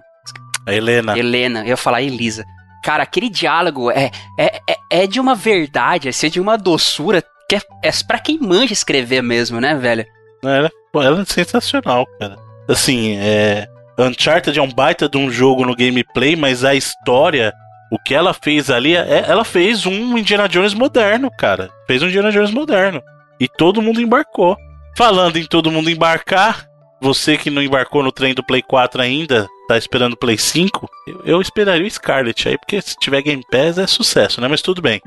A 0.67 0.73
Helena. 0.73 1.17
Helena. 1.17 1.61
Eu 1.61 1.67
ia 1.69 1.77
falar 1.77 2.01
Elisa. 2.01 2.45
Cara, 2.83 3.03
aquele 3.03 3.29
diálogo 3.29 3.91
é, 3.91 4.09
é, 4.37 4.59
é, 4.69 4.75
é 5.03 5.07
de 5.07 5.19
uma 5.19 5.35
verdade, 5.35 6.07
assim, 6.09 6.29
de 6.29 6.39
uma 6.39 6.57
doçura 6.57 7.21
que 7.49 7.55
é, 7.55 7.61
é 7.83 7.89
pra 8.07 8.19
quem 8.19 8.39
manja 8.39 8.71
escrever 8.73 9.21
mesmo, 9.21 9.59
né, 9.59 9.75
velho? 9.75 10.05
Ela, 10.43 10.69
pô, 10.93 11.01
ela 11.01 11.21
é 11.21 11.25
sensacional, 11.25 12.05
cara. 12.19 12.37
Assim, 12.69 13.17
é. 13.17 13.67
Uncharted 13.97 14.57
é 14.57 14.61
um 14.61 14.71
baita 14.71 15.09
de 15.09 15.17
um 15.17 15.29
jogo 15.29 15.65
no 15.65 15.75
gameplay, 15.75 16.35
mas 16.37 16.63
a 16.63 16.73
história, 16.73 17.51
o 17.91 17.99
que 17.99 18.15
ela 18.15 18.33
fez 18.33 18.69
ali, 18.69 18.95
é, 18.95 19.25
ela 19.27 19.43
fez 19.43 19.85
um 19.85 20.17
Indiana 20.17 20.47
Jones 20.47 20.73
moderno, 20.73 21.29
cara. 21.37 21.69
Fez 21.85 22.01
um 22.01 22.07
Indiana 22.07 22.31
Jones 22.31 22.51
moderno. 22.51 23.01
E 23.41 23.47
todo 23.49 23.81
mundo 23.81 23.99
embarcou. 23.99 24.55
Falando 24.97 25.35
em 25.37 25.45
todo 25.45 25.69
mundo 25.71 25.89
embarcar, 25.89 26.65
você 27.01 27.37
que 27.37 27.49
não 27.49 27.61
embarcou 27.61 28.03
no 28.03 28.11
trem 28.11 28.33
do 28.33 28.43
Play 28.43 28.61
4 28.61 29.01
ainda, 29.01 29.47
tá 29.67 29.77
esperando 29.77 30.13
o 30.13 30.17
Play 30.17 30.37
5, 30.37 30.89
eu, 31.07 31.21
eu 31.25 31.41
esperaria 31.41 31.85
o 31.85 31.89
Scarlet 31.89 32.49
aí, 32.49 32.57
porque 32.57 32.81
se 32.81 32.95
tiver 32.99 33.21
Game 33.21 33.43
Pass 33.49 33.77
é 33.77 33.87
sucesso, 33.87 34.41
né? 34.41 34.47
Mas 34.47 34.61
tudo 34.61 34.81
bem. 34.81 35.01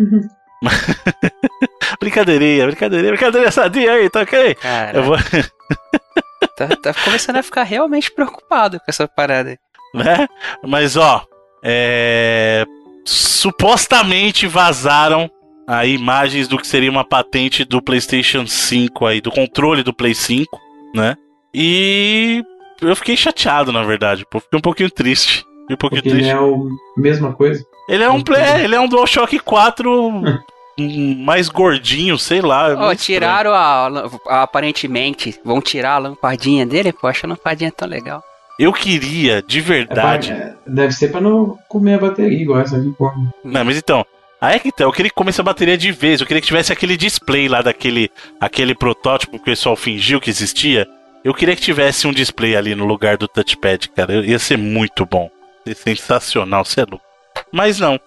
brincadeirinha, 2.00 2.66
brincadeirinha, 2.66 3.12
brincadeirinha 3.12 3.50
sadia 3.50 3.92
aí, 3.92 4.08
tá 4.08 4.20
ok? 4.20 4.56
Eu 4.94 5.02
vou. 5.02 5.16
tá, 6.56 6.68
tá 6.76 6.94
começando 7.04 7.36
a 7.36 7.42
ficar 7.42 7.64
realmente 7.64 8.10
preocupado 8.10 8.78
com 8.78 8.86
essa 8.88 9.06
parada 9.08 9.50
aí. 9.50 9.58
né? 9.94 10.28
Mas 10.64 10.96
ó, 10.96 11.26
é... 11.62 12.64
supostamente 13.04 14.46
vazaram 14.46 15.30
aí 15.66 15.94
imagens 15.94 16.48
do 16.48 16.58
que 16.58 16.66
seria 16.66 16.90
uma 16.90 17.04
patente 17.04 17.64
do 17.64 17.82
PlayStation 17.82 18.46
5 18.46 19.06
aí, 19.06 19.20
do 19.20 19.30
controle 19.30 19.82
do 19.82 19.92
Play 19.92 20.14
5, 20.14 20.60
né? 20.94 21.16
E 21.54 22.44
eu 22.80 22.96
fiquei 22.96 23.16
chateado, 23.16 23.72
na 23.72 23.82
verdade, 23.82 24.24
pô, 24.28 24.40
fiquei 24.40 24.58
um 24.58 24.62
pouquinho 24.62 24.90
triste. 24.90 25.44
Fiquei 25.62 25.74
um 25.74 25.78
pouquinho 25.78 26.02
Porque 26.02 26.16
ele 26.16 26.22
triste. 26.22 26.36
é 26.36 26.98
a 26.98 27.00
mesma 27.00 27.32
coisa. 27.32 27.64
Ele 27.88 28.02
é 28.04 28.10
um 28.10 28.22
play, 28.22 28.40
é, 28.42 28.64
ele 28.64 28.74
é 28.74 28.80
um 28.80 28.88
DualShock 28.88 29.38
4 29.40 30.08
hum, 30.08 30.38
mais 31.24 31.48
gordinho, 31.48 32.18
sei 32.18 32.40
lá. 32.40 32.68
é 32.68 32.72
estranho. 32.72 32.96
tiraram 32.96 33.52
a, 33.52 33.86
a- 34.28 34.42
Aparentemente, 34.42 35.38
vão 35.44 35.60
tirar 35.60 35.94
a 35.94 35.98
lampadinha 35.98 36.64
dele, 36.64 36.92
pô, 36.92 37.06
acho 37.06 37.26
a 37.26 37.28
lampadinha 37.30 37.70
tão 37.72 37.88
legal. 37.88 38.22
Eu 38.58 38.72
queria, 38.72 39.42
de 39.42 39.58
É 39.58 39.62
pra- 39.62 39.74
verdade. 39.74 40.32
é, 40.32 40.54
deve 40.66 40.92
ser 40.92 41.08
pra 41.08 41.20
não 41.20 41.56
comer 41.68 41.94
a 41.94 41.98
bateria, 41.98 42.40
igual 42.40 42.60
essa 42.60 42.76
aqui, 42.76 42.92
pô. 42.96 43.10
Não, 43.44 43.64
mas 43.64 43.76
então. 43.76 44.04
Aí 44.40 44.56
é 44.56 44.58
que 44.58 44.72
tá, 44.72 44.82
eu 44.84 44.92
queria 44.92 45.08
que 45.08 45.14
comece 45.14 45.40
a 45.40 45.44
bateria 45.44 45.78
de 45.78 45.92
vez, 45.92 46.20
eu 46.20 46.26
queria 46.26 46.40
que 46.40 46.46
tivesse 46.48 46.72
aquele 46.72 46.96
display 46.96 47.46
lá 47.48 47.62
daquele 47.62 48.10
aquele 48.40 48.74
protótipo 48.74 49.32
que 49.36 49.38
o 49.38 49.44
pessoal 49.44 49.76
fingiu 49.76 50.20
que 50.20 50.28
existia. 50.30 50.86
Eu 51.24 51.32
queria 51.34 51.54
que 51.54 51.62
tivesse 51.62 52.06
um 52.06 52.12
display 52.12 52.56
ali 52.56 52.74
no 52.74 52.84
lugar 52.84 53.16
do 53.16 53.28
touchpad, 53.28 53.88
cara. 53.90 54.14
Ia 54.26 54.38
ser 54.38 54.56
muito 54.58 55.06
bom. 55.06 55.30
Ia 55.66 55.74
ser 55.74 55.96
sensacional, 55.96 56.64
você 56.64 56.80
é 56.80 56.84
louco. 56.88 57.04
Mas 57.52 57.78
não. 57.78 57.98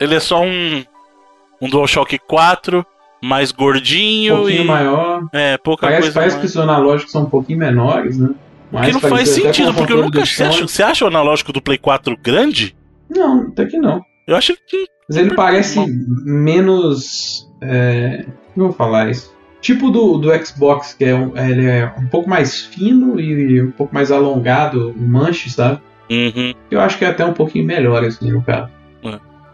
Ele 0.00 0.14
é 0.14 0.20
só 0.20 0.42
um 0.42 0.82
um 1.60 1.68
DualShock 1.68 2.18
4, 2.18 2.84
mais 3.22 3.50
Um 3.50 3.56
gordinho 3.56 4.36
pouquinho 4.38 4.62
e 4.62 4.66
maior. 4.66 5.22
é, 5.32 5.56
pouca 5.56 5.86
Parece, 5.86 6.00
coisa 6.02 6.14
parece 6.14 6.36
mais. 6.36 6.40
que 6.52 6.58
os 6.58 6.62
analógicos 6.62 7.12
são 7.12 7.22
um 7.22 7.30
pouquinho 7.30 7.58
menores, 7.58 8.18
né? 8.18 8.28
Que 8.70 8.74
Mais 8.76 8.92
não 8.92 9.00
faz 9.00 9.28
sentido, 9.28 9.72
porque 9.72 9.92
eu 9.92 10.02
nunca 10.02 10.24
você 10.26 10.42
acha, 10.42 10.62
você 10.66 10.82
acha 10.82 11.04
o 11.04 11.08
analógico 11.08 11.52
do 11.52 11.62
Play 11.62 11.78
4 11.78 12.16
grande? 12.16 12.74
Não, 13.08 13.48
até 13.48 13.66
que 13.66 13.78
não. 13.78 14.02
Eu 14.26 14.36
acho 14.36 14.54
que 14.66 14.86
Mas 15.08 15.16
ele 15.16 15.34
parece 15.34 15.76
Bom. 15.76 15.86
menos. 16.24 17.48
É... 17.62 18.24
Como 18.52 18.66
eu 18.66 18.68
vou 18.68 18.72
falar 18.72 19.10
isso? 19.10 19.33
Tipo 19.64 19.90
do, 19.90 20.18
do 20.18 20.44
Xbox, 20.44 20.92
que 20.92 21.06
é 21.06 21.14
um, 21.14 21.32
ele 21.38 21.64
é 21.66 21.90
um 21.98 22.06
pouco 22.06 22.28
mais 22.28 22.60
fino 22.66 23.18
e 23.18 23.62
um 23.62 23.70
pouco 23.70 23.94
mais 23.94 24.12
alongado, 24.12 24.90
o 24.94 25.00
manche, 25.00 25.48
sabe? 25.48 25.78
Uhum. 26.10 26.52
Eu 26.70 26.80
acho 26.82 26.98
que 26.98 27.04
é 27.06 27.08
até 27.08 27.24
um 27.24 27.32
pouquinho 27.32 27.64
melhor, 27.64 28.04
assim, 28.04 28.30
no 28.30 28.42
caso. 28.42 28.68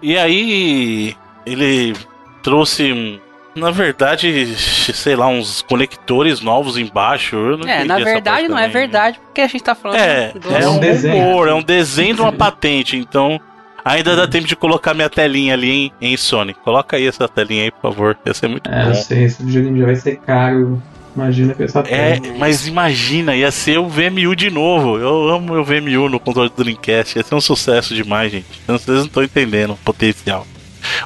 E 0.03 0.19
aí 0.19 1.15
ele 1.47 1.95
trouxe. 2.43 3.21
Na 3.55 3.71
verdade, 3.71 4.57
sei 4.57 5.15
lá, 5.15 5.27
uns 5.29 5.61
conectores 5.63 6.41
novos 6.41 6.77
embaixo. 6.79 7.37
Eu 7.37 7.59
não 7.59 7.69
É, 7.69 7.85
na 7.85 7.99
verdade 7.99 8.49
não 8.49 8.57
é 8.59 8.63
também. 8.69 8.81
verdade, 8.81 9.21
porque 9.25 9.41
a 9.41 9.47
gente 9.47 9.63
tá 9.63 9.75
falando 9.75 9.99
É, 9.99 10.33
do- 10.33 10.55
é 10.57 10.69
um 10.69 10.79
desenho. 10.81 11.47
é 11.49 11.55
um 11.55 11.63
desenho 11.63 12.15
de 12.17 12.21
uma 12.21 12.33
patente, 12.33 12.97
então 12.97 13.41
ainda 13.85 14.15
dá 14.17 14.27
tempo 14.27 14.47
de 14.47 14.57
colocar 14.57 14.95
minha 14.95 15.09
telinha 15.11 15.55
ali 15.55 15.71
em, 15.71 15.93
em 16.13 16.17
Sony. 16.17 16.55
Coloca 16.55 16.97
aí 16.97 17.07
essa 17.07 17.29
telinha 17.29 17.65
aí, 17.65 17.71
por 17.71 17.83
favor. 17.93 18.19
Ia 18.27 18.35
ser 18.35 18.49
muito 18.49 18.71
É, 18.71 18.83
eu 18.83 18.87
bom. 18.89 18.95
sei, 18.95 19.25
esse 19.25 19.43
videogame 19.43 19.81
já 19.81 19.87
vai 19.87 19.97
ser 19.97 20.17
caro. 20.19 20.83
Imagina 21.15 21.55
com 21.55 21.63
essa 21.65 21.81
É, 21.81 22.21
tela. 22.21 22.35
mas 22.39 22.69
imagina, 22.69 23.35
ia 23.35 23.51
ser 23.51 23.79
o 23.79 23.89
VMU 23.89 24.35
de 24.37 24.49
novo. 24.49 24.97
Eu 24.97 25.29
amo 25.29 25.55
o 25.59 25.65
VMU 25.65 26.09
no 26.09 26.21
controle 26.21 26.49
do 26.51 26.63
Dreamcast. 26.63 27.19
Ia 27.19 27.25
ser 27.25 27.35
um 27.35 27.41
sucesso 27.41 27.95
demais, 27.95 28.31
gente. 28.31 28.47
Então, 28.63 28.79
Vocês 28.79 28.99
não 28.99 29.07
estão 29.07 29.23
entendendo 29.23 29.73
o 29.73 29.77
potencial. 29.79 30.47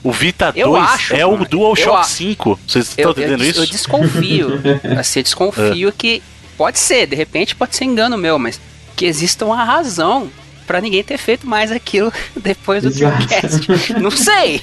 O 0.02 0.12
Vita 0.12 0.52
Eu 0.54 0.68
2 0.70 0.84
acho, 0.84 1.16
é 1.16 1.24
o 1.26 1.32
mano. 1.32 1.46
DualShock 1.48 1.88
Eu 1.88 1.96
a- 1.96 2.02
5. 2.04 2.60
Vocês 2.66 2.88
estão 2.90 3.02
Eu, 3.04 3.08
eu, 3.08 3.12
entendendo 3.12 3.38
des- 3.40 3.48
isso? 3.48 3.60
eu 3.62 3.66
desconfio. 3.66 4.60
assim, 4.98 5.20
eu 5.20 5.22
desconfio 5.24 5.92
que 5.92 6.22
pode 6.56 6.78
ser, 6.78 7.06
de 7.06 7.16
repente 7.16 7.56
pode 7.56 7.74
ser 7.74 7.84
engano 7.84 8.16
meu, 8.18 8.38
mas 8.38 8.60
que 8.94 9.06
exista 9.06 9.44
uma 9.46 9.64
razão 9.64 10.30
pra 10.66 10.80
ninguém 10.80 11.02
ter 11.04 11.18
feito 11.18 11.46
mais 11.46 11.70
aquilo 11.72 12.12
depois 12.36 12.82
do. 12.82 12.90
Dreamcast. 12.90 13.94
Não 14.00 14.10
sei. 14.10 14.60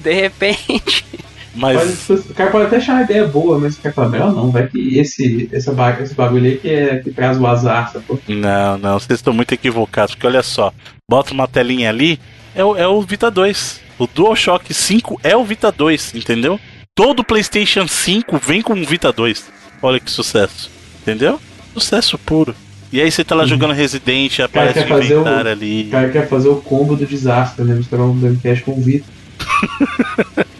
De 0.00 0.12
repente. 0.12 1.04
Mas 1.54 2.04
Pode- 2.06 2.20
o 2.20 2.34
cara 2.34 2.50
pode 2.50 2.66
até 2.66 2.76
achar 2.76 2.92
uma 2.94 3.02
ideia 3.02 3.26
boa, 3.26 3.58
mas 3.58 3.76
o 3.76 3.80
cara 3.80 3.92
fala, 3.94 4.08
melhor 4.08 4.32
não, 4.32 4.50
vai 4.52 4.68
que 4.68 4.96
esse, 4.98 5.48
essa 5.52 5.72
ba- 5.72 5.98
esse 6.00 6.14
bagulho 6.14 6.44
aí 6.46 6.56
que, 6.58 6.68
é, 6.68 6.98
que 6.98 7.10
traz 7.10 7.38
o 7.38 7.46
azar, 7.46 7.90
sacou? 7.92 8.20
Não, 8.28 8.78
não, 8.78 8.98
vocês 8.98 9.18
estão 9.18 9.32
muito 9.32 9.52
equivocados, 9.52 10.14
porque 10.14 10.28
olha 10.28 10.44
só, 10.44 10.72
bota 11.10 11.32
uma 11.34 11.48
telinha 11.48 11.88
ali, 11.90 12.20
é 12.54 12.64
o, 12.64 12.76
é 12.76 12.86
o 12.86 13.02
Vita 13.02 13.28
2. 13.32 13.80
O 13.98 14.06
DualShock 14.06 14.72
5 14.72 15.20
é 15.24 15.36
o 15.36 15.44
Vita 15.44 15.72
2, 15.72 16.14
entendeu? 16.14 16.58
Todo 16.94 17.24
PlayStation 17.24 17.86
5 17.88 18.38
vem 18.38 18.62
com 18.62 18.74
um 18.74 18.84
Vita 18.84 19.12
2. 19.12 19.50
Olha 19.82 19.98
que 19.98 20.10
sucesso, 20.10 20.70
entendeu? 21.02 21.40
Sucesso 21.74 22.16
puro. 22.16 22.54
E 22.92 23.00
aí 23.00 23.10
você 23.10 23.22
tá 23.24 23.34
lá 23.34 23.42
Uhum. 23.42 23.48
jogando 23.48 23.72
Resident, 23.72 24.36
cara 24.36 24.46
aparece 24.70 24.80
o 24.80 24.94
o- 24.94 25.02
inventário 25.02 25.48
O 25.48 25.52
ali. 25.52 25.88
cara 25.90 26.08
quer 26.10 26.28
fazer 26.28 26.48
o 26.48 26.56
combo 26.56 26.96
do 26.96 27.06
desastre, 27.06 27.64
né? 27.64 27.74
Misturar 27.74 28.04
um 28.06 28.18
Dreamcast 28.18 28.64
com 28.64 28.72
o 28.72 28.80
Vita. 28.82 29.06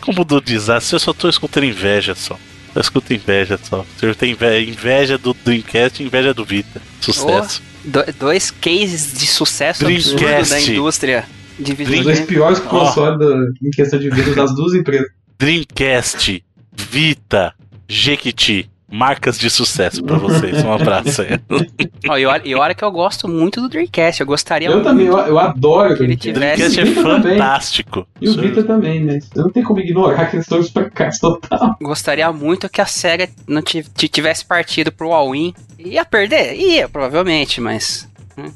Como 0.00 0.24
do 0.24 0.40
desastre, 0.40 0.94
eu 0.96 1.00
só 1.00 1.12
tô 1.12 1.28
escutando 1.28 1.64
inveja 1.64 2.14
só. 2.14 2.38
Eu 2.74 2.80
escuto 2.80 3.12
inveja 3.12 3.58
só. 3.62 3.84
Você 3.96 4.14
tem 4.14 4.32
inve- 4.32 4.64
inveja 4.64 5.18
do 5.18 5.34
Dreamcast 5.44 6.02
e 6.02 6.06
inveja 6.06 6.32
do 6.34 6.44
Vita. 6.44 6.80
Sucesso. 7.00 7.62
do- 7.84 8.04
dois 8.18 8.50
cases 8.50 9.12
de 9.18 9.26
sucesso 9.26 9.84
absurdo 9.86 10.18
Dreamcast. 10.20 10.50
da 10.54 10.60
indústria 10.60 11.24
de 11.58 11.72
Os 11.72 12.04
dois 12.04 12.20
piores 12.20 12.58
Ó. 12.64 12.68
consoles 12.68 13.18
da- 13.18 13.44
em 13.62 13.70
questão 13.70 13.98
de 13.98 14.08
vida 14.08 14.34
das 14.34 14.54
duas 14.54 14.72
empresas. 14.74 15.08
Dreamcast, 15.38 16.42
Vita, 16.90 17.52
Jequiti. 17.88 18.70
Marcas 18.92 19.38
de 19.38 19.48
sucesso 19.48 20.04
pra 20.04 20.18
vocês. 20.18 20.62
Um 20.62 20.72
abraço 20.72 21.22
aí. 21.22 21.40
Ó, 22.08 22.16
e 22.18 22.26
olha, 22.26 22.42
e 22.44 22.54
olha 22.54 22.74
que 22.74 22.84
eu 22.84 22.90
gosto 22.92 23.26
muito 23.26 23.60
do 23.60 23.68
Dreamcast. 23.68 24.20
Eu 24.20 24.26
gostaria 24.26 24.68
Eu 24.68 24.74
muito 24.74 24.84
também, 24.84 25.06
eu, 25.06 25.16
eu 25.18 25.38
adoro 25.38 25.94
o 25.94 25.96
Que 25.96 26.02
ele 26.02 26.14
Dreamcast. 26.16 26.32
tivesse- 26.74 26.76
Dreamcast 26.76 26.80
é 26.80 26.82
o 26.82 26.86
Vita 26.86 27.02
também. 27.02 27.38
fantástico. 27.38 28.06
E 28.20 28.28
o 28.28 28.34
Vita 28.40 28.62
também, 28.64 29.00
né? 29.04 29.18
Não 29.34 29.50
tem 29.50 29.62
como 29.62 29.80
ignorar 29.80 30.26
que 30.26 30.36
eles 30.36 30.44
estão 30.44 30.62
fracassos 30.62 31.20
total. 31.20 31.76
Gostaria 31.80 32.30
muito 32.32 32.68
que 32.68 32.80
a 32.80 32.86
SEGA 32.86 33.28
não 33.48 33.62
ti- 33.62 33.84
ti- 33.96 34.08
tivesse 34.08 34.44
partido 34.44 34.92
pro 34.92 35.12
All-In. 35.12 35.54
Ia 35.78 36.04
perder? 36.04 36.54
Ia, 36.54 36.88
provavelmente, 36.88 37.60
mas. 37.60 38.08
hum, 38.36 38.52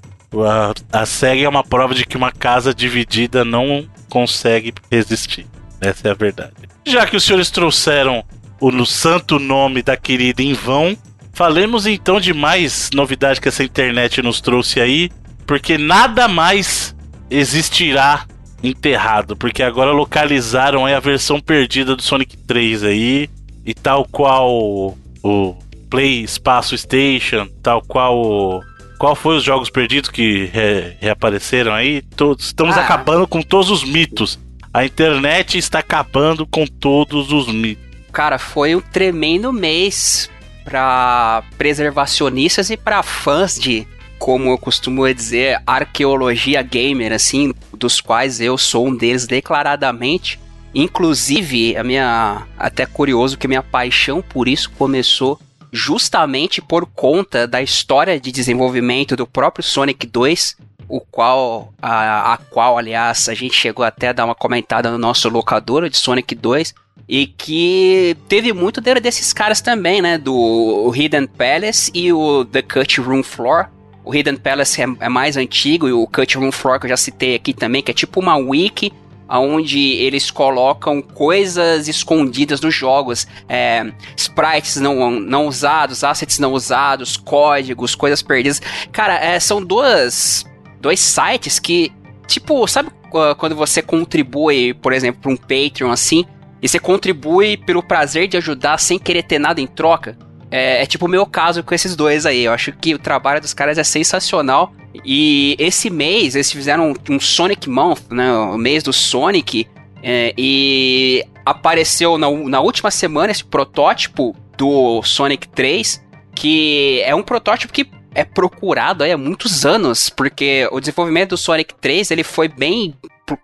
A, 0.93 1.01
a 1.01 1.07
SEGA 1.07 1.45
é 1.45 1.49
uma 1.49 1.65
prova 1.65 1.95
de 1.95 2.05
que 2.05 2.17
uma 2.17 2.31
casa 2.31 2.75
dividida 2.75 3.45
não 3.45 3.87
consegue 4.11 4.75
resistir. 4.91 5.47
Essa 5.81 6.09
é 6.09 6.11
a 6.11 6.15
verdade. 6.15 6.53
Já 6.85 7.05
que 7.07 7.17
os 7.17 7.25
senhores 7.25 7.51
trouxeram 7.51 8.23
o 8.61 8.71
no 8.71 8.87
santo 8.87 9.39
nome 9.39 9.83
da 9.83 9.97
querida 9.97 10.43
em 10.43 10.53
vão, 10.53 10.97
falemos 11.33 11.87
então 11.87 12.21
de 12.21 12.33
mais 12.33 12.91
novidade 12.95 13.41
que 13.41 13.49
essa 13.49 13.65
internet 13.65 14.23
nos 14.23 14.41
trouxe 14.41 14.81
aí, 14.81 15.11
porque 15.47 15.77
nada 15.77 16.27
mais 16.27 16.95
existirá 17.31 18.25
enterrado, 18.63 19.37
porque 19.37 19.63
agora 19.63 19.93
localizaram 19.93 20.87
a 20.87 21.01
versão 21.01 21.41
perdida 21.41 21.95
do 21.95 22.03
Sonic 22.03 22.37
3 22.37 22.85
aí, 22.85 23.29
e 23.65 23.75
tal 23.75 24.05
qual 24.05 24.95
o 25.23 25.57
Play 25.91 26.23
Espaço 26.23 26.77
Station, 26.77 27.49
tal 27.63 27.83
qual 27.83 28.17
o 28.17 28.63
qual 28.99 29.15
foi 29.15 29.37
os 29.37 29.45
jogos 29.45 29.69
perdidos 29.69 30.09
que 30.09 30.47
re 30.47 30.97
reapareceram 31.01 31.73
aí? 31.73 32.01
Todos, 32.17 32.47
estamos 32.47 32.77
ah. 32.77 32.81
acabando 32.81 33.27
com 33.27 33.43
todos 33.43 33.71
os 33.71 33.85
mitos. 33.85 34.39
A 34.73 34.85
internet 34.85 35.59
está 35.59 35.81
acabando 35.81 36.47
com 36.47 36.67
todos 36.67 37.31
os 37.31 37.47
mitos. 37.49 37.86
Cara, 38.17 38.39
foi 38.39 38.75
um 38.75 38.81
tremendo 38.81 39.53
mês 39.53 40.31
para 40.65 41.43
preservacionistas 41.59 42.71
e 42.71 42.77
para 42.79 43.03
fãs 43.03 43.61
de, 43.61 43.87
como 44.19 44.49
eu 44.49 44.57
costumo 44.57 45.07
dizer, 45.13 45.61
arqueologia 45.67 46.63
gamer, 46.63 47.13
assim, 47.13 47.53
dos 47.75 48.01
quais 48.01 48.41
eu 48.41 48.57
sou 48.57 48.87
um 48.87 48.97
deles 48.97 49.27
declaradamente. 49.27 50.41
Inclusive, 50.75 51.77
a 51.77 51.85
minha 51.85 52.47
até 52.57 52.87
curioso 52.87 53.37
que 53.37 53.47
minha 53.47 53.63
paixão 53.63 54.23
por 54.23 54.49
isso 54.49 54.71
começou 54.71 55.39
justamente 55.71 56.63
por 56.63 56.87
conta 56.87 57.47
da 57.47 57.61
história 57.61 58.19
de 58.19 58.33
desenvolvimento 58.33 59.15
do 59.15 59.27
próprio 59.27 59.63
Sonic 59.63 60.07
2, 60.07 60.57
o 60.89 61.03
qual 61.03 61.71
a, 61.83 62.33
a 62.33 62.39
qual 62.39 62.79
aliás 62.79 63.29
a 63.29 63.35
gente 63.35 63.55
chegou 63.55 63.85
até 63.85 64.09
a 64.09 64.13
dar 64.15 64.25
uma 64.25 64.35
comentada 64.35 64.91
no 64.91 64.97
nosso 64.97 65.29
locador 65.29 65.91
de 65.91 65.99
Sonic 65.99 66.35
2 66.35 66.86
e 67.09 67.27
que 67.27 68.17
teve 68.29 68.53
muito 68.53 68.81
desses 68.81 69.33
caras 69.33 69.61
também, 69.61 70.03
né, 70.03 70.19
do 70.19 70.93
Hidden 70.95 71.27
Palace 71.27 71.91
e 71.95 72.13
o 72.13 72.45
The 72.45 72.63
Cut 72.63 73.01
Room 73.01 73.23
Floor. 73.23 73.67
O 74.05 74.15
Hidden 74.15 74.37
Palace 74.37 74.81
é, 74.81 74.87
é 75.01 75.09
mais 75.09 75.37
antigo 75.37 75.89
e 75.89 75.93
o 75.93 76.07
Cut 76.07 76.37
Room 76.37 76.53
Floor 76.53 76.79
que 76.81 76.87
eu 76.87 76.91
já 76.91 76.97
citei 76.97 77.35
aqui 77.35 77.53
também, 77.53 77.83
que 77.83 77.91
é 77.91 77.95
tipo 77.95 78.21
uma 78.21 78.37
wiki 78.37 78.93
onde 79.29 79.79
eles 79.79 80.31
colocam 80.31 81.03
coisas 81.03 81.89
escondidas 81.89 82.61
nos 82.61 82.75
jogos, 82.75 83.27
é, 83.49 83.93
sprites 84.17 84.77
não, 84.77 85.11
não 85.11 85.47
usados, 85.47 86.05
assets 86.05 86.39
não 86.39 86.53
usados, 86.53 87.17
códigos, 87.17 87.95
coisas 87.95 88.23
perdidas. 88.23 88.63
Cara, 88.93 89.15
é, 89.15 89.41
são 89.41 89.63
duas, 89.63 90.45
dois 90.81 91.01
sites 91.01 91.59
que, 91.59 91.93
tipo, 92.29 92.67
sabe 92.69 92.91
quando 93.39 93.57
você 93.57 93.81
contribui, 93.81 94.75
por 94.75 94.93
exemplo, 94.93 95.23
para 95.23 95.33
um 95.33 95.37
Patreon 95.37 95.91
assim, 95.91 96.25
e 96.63 96.69
você 96.69 96.79
contribui 96.79 97.57
pelo 97.57 97.83
prazer 97.83 98.29
de 98.29 98.37
ajudar 98.37 98.79
sem 98.79 98.99
querer 98.99 99.23
ter 99.23 99.39
nada 99.39 99.61
em 99.61 99.67
troca? 99.67 100.17
É, 100.51 100.83
é, 100.83 100.87
tipo 100.87 101.07
o 101.07 101.09
meu 101.09 101.27
caso 101.27 101.63
com 101.63 101.75
esses 101.75 101.97
dois 101.97 102.25
aí. 102.25 102.45
Eu 102.45 102.53
acho 102.53 102.73
que 102.73 102.95
o 102.95 102.99
trabalho 102.99 103.41
dos 103.41 103.53
caras 103.53 103.79
é 103.79 103.85
sensacional. 103.85 104.73
E 105.05 105.57
esse 105.59 105.91
mês 105.91 106.35
eles 106.35 106.51
fizeram 106.51 106.93
um, 106.93 107.15
um 107.15 107.21
Sonic 107.21 107.69
Month, 107.69 108.11
né? 108.11 108.33
O 108.33 108.57
mês 108.57 108.83
do 108.83 108.93
Sonic. 108.93 109.69
É, 110.03 110.33
e 110.37 111.25
apareceu 111.45 112.17
na, 112.17 112.31
na 112.31 112.61
última 112.61 112.91
semana 112.91 113.33
esse 113.33 113.45
protótipo 113.45 114.37
do 114.57 115.03
Sonic 115.03 115.49
3, 115.49 116.03
que 116.35 117.03
é 117.05 117.15
um 117.15 117.23
protótipo 117.23 117.73
que 117.73 117.89
é 118.15 118.25
procurado 118.25 119.05
aí 119.05 119.13
há 119.13 119.19
muitos 119.19 119.67
anos, 119.67 120.09
porque 120.09 120.67
o 120.73 120.81
desenvolvimento 120.81 121.31
do 121.31 121.37
Sonic 121.37 121.75
3 121.75 122.11
ele 122.11 122.25
foi 122.25 122.49
bem 122.49 122.95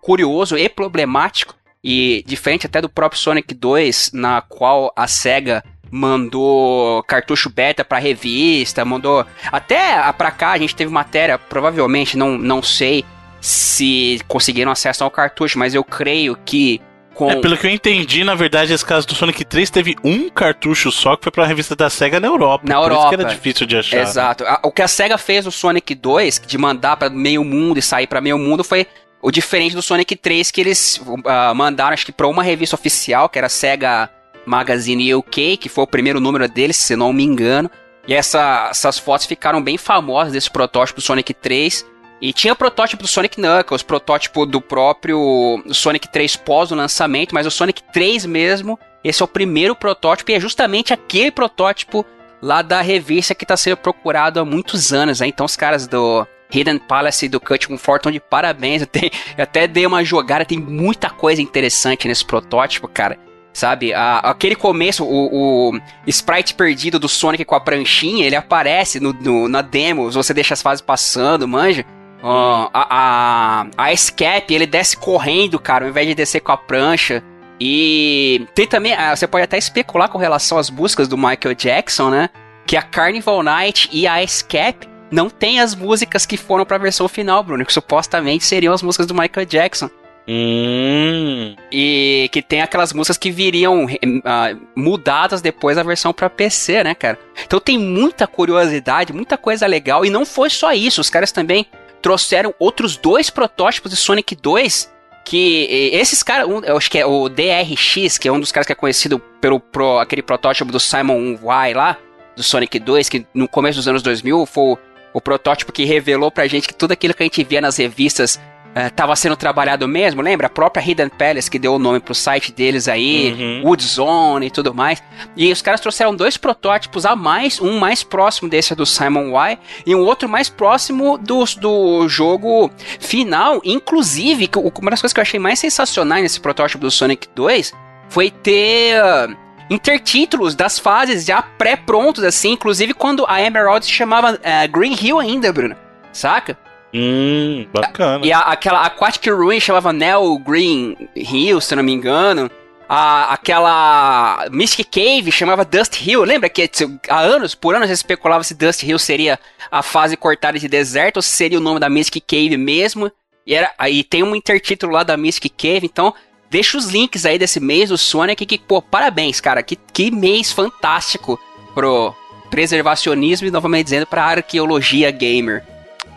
curioso 0.01 0.57
e 0.57 0.67
problemático, 0.67 1.53
e 1.83 2.23
diferente 2.25 2.65
até 2.65 2.79
do 2.79 2.89
próprio 2.89 3.19
Sonic 3.19 3.53
2, 3.53 4.11
na 4.13 4.41
qual 4.41 4.93
a 4.95 5.07
SEGA 5.07 5.63
mandou 5.91 7.03
cartucho 7.03 7.49
beta 7.49 7.85
pra 7.85 7.99
revista, 7.99 8.83
mandou. 8.83 9.25
Até 9.51 10.11
pra 10.13 10.31
cá 10.31 10.51
a 10.51 10.57
gente 10.57 10.75
teve 10.75 10.91
matéria, 10.91 11.37
provavelmente, 11.37 12.17
não, 12.17 12.37
não 12.37 12.63
sei 12.63 13.05
se 13.39 14.21
conseguiram 14.27 14.71
acesso 14.71 15.03
ao 15.03 15.11
cartucho, 15.11 15.59
mas 15.59 15.75
eu 15.75 15.83
creio 15.83 16.37
que. 16.45 16.81
Com... 17.13 17.29
É, 17.29 17.35
pelo 17.35 17.55
que 17.55 17.67
eu 17.67 17.69
entendi, 17.69 18.23
na 18.23 18.33
verdade, 18.33 18.73
esse 18.73 18.83
caso 18.83 19.05
do 19.05 19.13
Sonic 19.13 19.45
3 19.45 19.69
teve 19.69 19.95
um 20.03 20.29
cartucho 20.29 20.91
só 20.91 21.15
que 21.15 21.23
foi 21.23 21.31
pra 21.31 21.45
revista 21.45 21.75
da 21.75 21.87
SEGA 21.87 22.19
na 22.19 22.27
Europa. 22.27 22.63
Na 22.67 22.73
Europa. 22.73 23.09
que 23.09 23.21
era 23.21 23.25
difícil 23.25 23.67
de 23.67 23.77
achar. 23.77 24.01
Exato. 24.01 24.43
O 24.63 24.71
que 24.71 24.81
a 24.81 24.87
SEGA 24.87 25.15
fez 25.15 25.45
no 25.45 25.51
Sonic 25.51 25.93
2, 25.93 26.41
de 26.47 26.57
mandar 26.57 26.97
para 26.97 27.11
meio 27.11 27.43
mundo 27.43 27.77
e 27.77 27.83
sair 27.83 28.07
para 28.07 28.19
meio 28.19 28.39
mundo, 28.39 28.63
foi 28.63 28.87
o 29.23 29.31
diferente 29.31 29.73
do 29.73 29.81
Sonic 29.81 30.17
3, 30.17 30.51
que 30.51 30.59
eles 30.59 30.97
uh, 30.97 31.55
mandaram, 31.55 31.93
acho 31.93 32.05
que 32.05 32.11
pra 32.11 32.27
uma 32.27 32.43
revista 32.43 32.75
oficial, 32.75 33.29
que 33.29 33.37
era 33.37 33.47
a 33.47 33.49
SEGA 33.49 34.09
Magazine 34.45 35.15
UK, 35.15 35.55
que 35.55 35.69
foi 35.69 35.85
o 35.85 35.87
primeiro 35.87 36.19
número 36.19 36.45
deles, 36.49 36.75
se 36.75 36.93
não 36.93 37.13
me 37.13 37.23
engano. 37.23 37.71
E 38.05 38.13
essa, 38.13 38.67
essas 38.69 38.99
fotos 38.99 39.25
ficaram 39.25 39.63
bem 39.63 39.77
famosas 39.77 40.33
desse 40.33 40.51
protótipo 40.51 40.99
do 40.99 41.03
Sonic 41.03 41.33
3. 41.33 41.85
E 42.21 42.33
tinha 42.33 42.53
protótipo 42.53 43.03
do 43.03 43.07
Sonic 43.07 43.37
Knuckles, 43.39 43.81
protótipo 43.81 44.45
do 44.45 44.59
próprio 44.59 45.63
Sonic 45.71 46.09
3 46.09 46.35
pós 46.35 46.71
o 46.71 46.75
lançamento, 46.75 47.33
mas 47.33 47.47
o 47.47 47.51
Sonic 47.51 47.81
3 47.93 48.25
mesmo, 48.25 48.77
esse 49.05 49.21
é 49.21 49.25
o 49.25 49.27
primeiro 49.27 49.73
protótipo 49.73 50.31
e 50.31 50.33
é 50.33 50.39
justamente 50.39 50.93
aquele 50.93 51.31
protótipo 51.31 52.05
lá 52.41 52.61
da 52.61 52.81
revista 52.81 53.33
que 53.33 53.45
está 53.45 53.55
sendo 53.55 53.77
procurado 53.77 54.41
há 54.41 54.45
muitos 54.45 54.91
anos. 54.91 55.21
Né? 55.21 55.27
Então 55.27 55.45
os 55.45 55.55
caras 55.55 55.87
do 55.87 56.27
Hidden 56.53 56.77
Palace 56.77 57.27
do 57.27 57.39
Cut 57.39 57.67
com 57.67 57.77
Fortune 57.77 58.13
de 58.13 58.19
parabéns. 58.19 58.81
Eu, 58.81 58.87
tenho, 58.87 59.11
eu 59.37 59.43
até 59.43 59.67
dei 59.67 59.85
uma 59.85 60.03
jogada, 60.03 60.45
tem 60.45 60.59
muita 60.59 61.09
coisa 61.09 61.41
interessante 61.41 62.07
nesse 62.07 62.23
protótipo, 62.23 62.87
cara. 62.87 63.17
Sabe? 63.53 63.93
A, 63.93 64.17
aquele 64.19 64.55
começo, 64.55 65.05
o, 65.05 65.71
o, 65.75 65.79
sprite 66.07 66.55
perdido 66.55 66.97
do 66.97 67.07
Sonic 67.07 67.45
com 67.45 67.53
a 67.53 67.59
pranchinha, 67.59 68.25
ele 68.25 68.35
aparece 68.35 68.99
no, 68.99 69.13
no 69.13 69.47
na 69.47 69.61
demo, 69.61 70.11
você 70.11 70.33
deixa 70.33 70.55
as 70.55 70.61
fases 70.61 70.81
passando, 70.81 71.47
manja. 71.47 71.85
Uh, 72.23 72.69
a, 72.73 72.87
a, 72.89 73.67
a 73.77 73.93
Escape, 73.93 74.53
ele 74.53 74.65
desce 74.65 74.97
correndo, 74.97 75.59
cara, 75.59 75.85
ao 75.85 75.89
invés 75.89 76.07
de 76.07 76.15
descer 76.15 76.39
com 76.39 76.51
a 76.51 76.57
prancha. 76.57 77.23
E 77.59 78.47
tem 78.55 78.65
também, 78.65 78.93
ah, 78.93 79.15
você 79.15 79.27
pode 79.27 79.43
até 79.43 79.57
especular 79.57 80.09
com 80.09 80.17
relação 80.17 80.57
às 80.57 80.69
buscas 80.69 81.07
do 81.07 81.17
Michael 81.17 81.53
Jackson, 81.55 82.09
né? 82.09 82.29
Que 82.65 82.75
a 82.75 82.81
Carnival 82.81 83.43
Night 83.43 83.89
e 83.91 84.07
a 84.07 84.23
Escape 84.23 84.87
não 85.13 85.29
tem 85.29 85.59
as 85.59 85.75
músicas 85.75 86.25
que 86.25 86.35
foram 86.35 86.65
pra 86.65 86.79
versão 86.79 87.07
final, 87.07 87.43
Bruno, 87.43 87.63
que 87.63 87.71
supostamente 87.71 88.43
seriam 88.43 88.73
as 88.73 88.81
músicas 88.81 89.05
do 89.05 89.13
Michael 89.13 89.45
Jackson. 89.45 89.89
Hum. 90.27 91.55
E 91.71 92.29
que 92.31 92.41
tem 92.41 92.61
aquelas 92.61 92.93
músicas 92.93 93.17
que 93.17 93.29
viriam 93.29 93.85
uh, 93.85 94.61
mudadas 94.75 95.39
depois 95.39 95.75
da 95.75 95.83
versão 95.83 96.11
para 96.13 96.29
PC, 96.29 96.83
né, 96.83 96.95
cara? 96.95 97.19
Então 97.45 97.59
tem 97.59 97.77
muita 97.77 98.25
curiosidade, 98.25 99.13
muita 99.13 99.37
coisa 99.37 99.67
legal. 99.67 100.03
E 100.03 100.09
não 100.09 100.25
foi 100.25 100.49
só 100.49 100.73
isso, 100.73 100.99
os 100.99 101.11
caras 101.11 101.31
também 101.31 101.67
trouxeram 102.01 102.53
outros 102.57 102.97
dois 102.97 103.29
protótipos 103.29 103.91
de 103.91 103.97
Sonic 103.97 104.35
2. 104.35 104.91
Que 105.25 105.89
esses 105.93 106.21
caras, 106.21 106.47
um, 106.47 106.59
eu 106.61 106.75
acho 106.75 106.91
que 106.91 106.97
é 106.97 107.05
o 107.05 107.29
DRX, 107.29 108.17
que 108.17 108.27
é 108.27 108.31
um 108.31 108.39
dos 108.39 108.51
caras 108.51 108.65
que 108.65 108.73
é 108.73 108.75
conhecido 108.75 109.19
pelo 109.39 109.57
pro, 109.59 109.99
aquele 109.99 110.21
protótipo 110.21 110.71
do 110.71 110.79
Simon 110.79 111.37
Y 111.41 111.73
lá, 111.73 111.97
do 112.35 112.43
Sonic 112.43 112.77
2, 112.79 113.07
que 113.07 113.25
no 113.33 113.47
começo 113.47 113.77
dos 113.77 113.87
anos 113.87 114.01
2000 114.01 114.45
foi 114.45 114.75
o, 115.13 115.21
protótipo 115.21 115.71
que 115.71 115.85
revelou 115.85 116.31
pra 116.31 116.47
gente 116.47 116.67
que 116.67 116.73
tudo 116.73 116.91
aquilo 116.91 117.13
que 117.13 117.23
a 117.23 117.25
gente 117.25 117.43
via 117.43 117.61
nas 117.61 117.77
revistas 117.77 118.39
estava 118.75 119.13
é, 119.13 119.15
sendo 119.15 119.35
trabalhado 119.35 119.87
mesmo, 119.87 120.21
lembra? 120.21 120.47
A 120.47 120.49
própria 120.49 120.83
Hidden 120.83 121.09
Palace 121.09 121.49
que 121.49 121.59
deu 121.59 121.75
o 121.75 121.79
nome 121.79 121.99
pro 121.99 122.15
site 122.15 122.51
deles 122.51 122.87
aí, 122.87 123.31
uhum. 123.33 123.67
Woodzone 123.67 124.47
e 124.47 124.51
tudo 124.51 124.73
mais. 124.73 125.01
E 125.37 125.51
os 125.51 125.61
caras 125.61 125.79
trouxeram 125.79 126.15
dois 126.15 126.37
protótipos 126.37 127.05
a 127.05 127.15
mais, 127.15 127.61
um 127.61 127.79
mais 127.79 128.03
próximo 128.03 128.49
desse 128.49 128.73
do 128.73 128.85
Simon 128.85 129.29
Y 129.29 129.57
e 129.85 129.95
um 129.95 130.01
outro 130.01 130.27
mais 130.27 130.49
próximo 130.49 131.17
do, 131.17 131.43
do 131.59 132.07
jogo 132.07 132.71
final. 132.99 133.61
Inclusive, 133.63 134.49
uma 134.79 134.91
das 134.91 135.01
coisas 135.01 135.13
que 135.13 135.19
eu 135.19 135.23
achei 135.23 135.39
mais 135.39 135.59
sensacionais 135.59 136.23
nesse 136.23 136.39
protótipo 136.39 136.81
do 136.81 136.91
Sonic 136.91 137.27
2 137.35 137.71
foi 138.09 138.29
ter 138.29 139.01
uh, 139.01 139.42
intertítulos 139.73 140.55
das 140.55 140.77
fases 140.79 141.25
já 141.25 141.41
pré-prontos, 141.41 142.23
assim, 142.23 142.51
inclusive 142.51 142.93
quando 142.93 143.25
a 143.27 143.41
Emerald 143.41 143.85
se 143.85 143.91
chamava 143.91 144.33
uh, 144.33 144.71
Green 144.71 144.95
Hill 144.99 145.19
ainda, 145.19 145.51
Bruno. 145.51 145.75
Saca? 146.11 146.57
Hum, 146.93 147.65
bacana. 147.73 148.23
E 148.25 148.31
a, 148.31 148.39
aquela 148.39 148.85
Aquatic 148.85 149.25
Ruin 149.27 149.59
chamava 149.59 149.91
Neo 149.91 150.37
Green 150.37 150.95
Hill, 151.15 151.59
se 151.59 151.75
não 151.75 151.81
me 151.81 151.91
engano. 151.91 152.51
A, 152.87 153.33
aquela 153.33 154.47
Mystic 154.51 154.89
Cave 154.91 155.31
chamava 155.31 155.65
Dust 155.65 156.05
Hill. 156.05 156.23
Lembra 156.23 156.49
que 156.49 156.69
há 157.09 157.19
anos, 157.19 157.55
por 157.55 157.73
anos, 157.73 157.89
especulava 157.89 158.43
se 158.43 158.53
Dust 158.53 158.83
Hill 158.83 158.99
seria 158.99 159.39
a 159.71 159.81
fase 159.81 160.15
cortada 160.15 160.59
de 160.59 160.67
deserto 160.67 161.17
ou 161.17 161.23
se 161.23 161.29
seria 161.29 161.57
o 161.57 161.61
nome 161.61 161.79
da 161.79 161.89
Mystic 161.89 162.23
Cave 162.27 162.55
mesmo. 162.57 163.11
E 163.45 163.55
era, 163.55 163.73
aí 163.77 164.03
tem 164.03 164.21
um 164.21 164.35
intertítulo 164.35 164.93
lá 164.93 165.03
da 165.03 165.17
Mystic 165.17 165.53
Cave, 165.57 165.87
então 165.87 166.13
deixa 166.53 166.77
os 166.77 166.85
links 166.85 167.25
aí 167.25 167.39
desse 167.39 167.59
mês 167.59 167.89
do 167.89 167.97
Sonic 167.97 168.45
que, 168.45 168.59
pô, 168.59 168.79
parabéns, 168.79 169.41
cara. 169.41 169.63
Que, 169.63 169.75
que 169.75 170.11
mês 170.11 170.51
fantástico 170.51 171.39
pro 171.73 172.13
preservacionismo 172.51 173.47
e 173.47 173.51
novamente 173.51 173.85
dizendo 173.85 174.05
pra 174.05 174.25
arqueologia 174.25 175.09
gamer. 175.09 175.63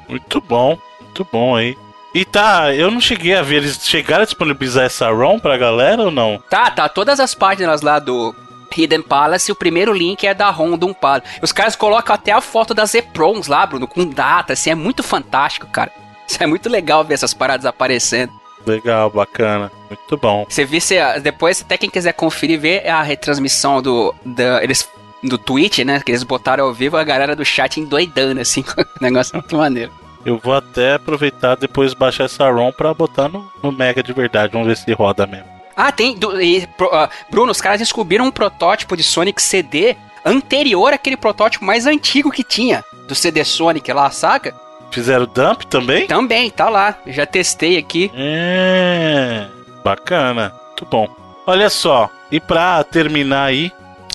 Muito 0.07 0.39
bom, 0.43 0.78
muito 1.01 1.26
bom 1.32 1.57
aí. 1.57 1.74
E 2.14 2.22
tá, 2.26 2.74
eu 2.74 2.91
não 2.91 3.01
cheguei 3.01 3.34
a 3.34 3.41
ver, 3.41 3.57
eles 3.57 3.80
chegaram 3.82 4.22
a 4.22 4.26
disponibilizar 4.26 4.84
essa 4.84 5.11
ROM 5.11 5.39
pra 5.39 5.57
galera 5.57 6.03
ou 6.03 6.11
não? 6.11 6.43
Tá, 6.51 6.70
tá. 6.70 6.87
Todas 6.87 7.18
as 7.18 7.34
páginas 7.34 7.80
lá 7.80 7.99
do 7.99 8.34
Hidden 8.76 9.03
Palace, 9.03 9.51
o 9.51 9.57
primeiro 9.57 9.93
link 9.95 10.26
é 10.26 10.34
da 10.34 10.51
ROM 10.51 10.76
do 10.76 10.95
Palace. 10.95 11.26
Os 11.41 11.53
caras 11.53 11.74
colocam 11.74 12.14
até 12.14 12.32
a 12.32 12.43
foto 12.43 12.74
das 12.74 12.95
EPROMs 12.95 13.47
lá, 13.47 13.64
Bruno, 13.64 13.89
com 13.89 14.07
data, 14.07 14.53
assim, 14.53 14.68
é 14.68 14.74
muito 14.74 15.03
fantástico, 15.03 15.66
cara. 15.68 15.91
Isso 16.28 16.43
é 16.43 16.47
muito 16.47 16.68
legal 16.68 17.03
ver 17.05 17.14
essas 17.14 17.32
paradas 17.32 17.64
aparecendo. 17.64 18.32
Legal, 18.67 19.09
bacana. 19.11 19.71
Muito 19.89 20.17
bom. 20.17 20.45
Você 20.49 20.64
vê, 20.64 20.81
se, 20.81 20.97
depois, 21.21 21.62
até 21.62 21.79
quem 21.79 21.89
quiser 21.89 22.12
conferir, 22.12 22.61
ver 22.61 22.89
a 22.89 23.01
retransmissão 23.03 23.81
do, 23.81 24.14
da, 24.25 24.62
eles, 24.62 24.89
do 25.23 25.39
Twitch, 25.39 25.79
né? 25.79 26.01
Que 26.01 26.11
eles 26.11 26.25
botaram 26.25 26.64
ao 26.64 26.75
vivo 26.75 26.97
a 26.97 27.05
galera 27.05 27.37
do 27.37 27.45
chat 27.45 27.79
endoidando, 27.79 28.41
assim. 28.41 28.64
o 28.77 29.03
negócio 29.03 29.37
muito 29.37 29.57
maneiro. 29.57 29.93
Eu 30.25 30.39
vou 30.39 30.55
até 30.55 30.95
aproveitar 30.95 31.55
depois 31.55 31.95
baixar 31.95 32.25
essa 32.25 32.51
ROM 32.51 32.73
pra 32.73 32.93
botar 32.93 33.29
no, 33.29 33.49
no 33.62 33.71
Mega 33.71 34.03
de 34.03 34.12
verdade. 34.12 34.53
Vamos 34.53 34.67
ver 34.67 34.77
se 34.77 34.93
roda 34.93 35.25
mesmo. 35.25 35.47
Ah, 35.77 35.93
tem. 35.93 36.17
Do, 36.17 36.41
e, 36.41 36.64
uh, 36.64 37.09
Bruno, 37.31 37.53
os 37.53 37.61
caras 37.61 37.79
descobriram 37.79 38.25
um 38.25 38.33
protótipo 38.33 38.97
de 38.97 39.05
Sonic 39.05 39.41
CD 39.41 39.97
anterior 40.25 40.93
àquele 40.93 41.17
protótipo 41.17 41.64
mais 41.64 41.87
antigo 41.87 42.33
que 42.33 42.43
tinha. 42.43 42.85
Do 43.07 43.14
CD 43.14 43.45
Sonic 43.45 43.93
lá, 43.93 44.11
saca? 44.11 44.53
Fizeram 44.91 45.26
dump 45.26 45.64
também? 45.64 46.07
Também, 46.07 46.51
tá 46.51 46.68
lá. 46.68 46.97
Já 47.07 47.26
testei 47.26 47.76
aqui. 47.76 48.11
É. 48.14 49.47
Bacana. 49.84 50.53
Muito 50.68 50.87
bom. 50.87 51.09
Olha 51.47 51.68
só. 51.68 52.11
E 52.30 52.41
pra 52.41 52.82
terminar 52.84 53.45
aí, 53.45 53.70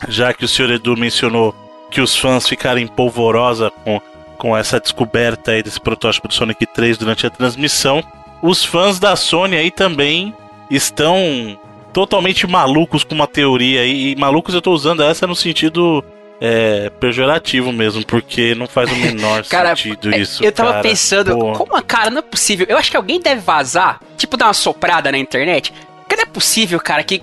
já 0.07 0.33
que 0.33 0.43
o 0.43 0.47
senhor 0.47 0.71
Edu 0.71 0.97
mencionou 0.97 1.55
que 1.89 2.01
os 2.01 2.15
fãs 2.15 2.47
ficaram 2.47 2.79
em 2.79 2.87
polvorosa 2.87 3.71
com 3.83 4.01
com 4.41 4.57
essa 4.57 4.79
descoberta 4.79 5.51
aí 5.51 5.61
desse 5.61 5.79
protótipo 5.79 6.27
do 6.27 6.33
Sonic 6.33 6.65
3 6.65 6.97
durante 6.97 7.27
a 7.27 7.29
transmissão, 7.29 8.03
os 8.41 8.65
fãs 8.65 8.97
da 8.97 9.15
Sony 9.15 9.55
aí 9.55 9.69
também 9.69 10.33
estão 10.67 11.15
totalmente 11.93 12.47
malucos 12.47 13.03
com 13.03 13.13
uma 13.13 13.27
teoria 13.27 13.85
e, 13.85 14.13
e 14.13 14.15
malucos 14.15 14.55
eu 14.55 14.61
tô 14.61 14.71
usando 14.71 15.03
essa 15.03 15.27
no 15.27 15.35
sentido 15.35 16.03
é, 16.43 16.89
pejorativo 16.99 17.71
mesmo, 17.71 18.03
porque 18.03 18.55
não 18.55 18.67
faz 18.67 18.91
o 18.91 18.95
menor 18.95 19.45
cara, 19.47 19.75
sentido 19.75 20.11
é, 20.11 20.17
isso. 20.17 20.43
Eu 20.43 20.51
tava 20.51 20.71
cara. 20.71 20.81
pensando, 20.81 21.37
Pô. 21.37 21.53
como 21.53 21.75
a 21.75 21.83
cara 21.83 22.09
não 22.09 22.17
é 22.17 22.23
possível? 22.23 22.65
Eu 22.67 22.79
acho 22.79 22.89
que 22.89 22.97
alguém 22.97 23.21
deve 23.21 23.41
vazar, 23.41 23.99
tipo 24.17 24.35
dar 24.35 24.47
uma 24.47 24.53
soprada 24.53 25.11
na 25.11 25.19
internet. 25.19 25.71
Porque 25.99 26.15
não 26.15 26.23
é 26.23 26.25
possível, 26.25 26.79
cara, 26.79 27.03
que, 27.03 27.21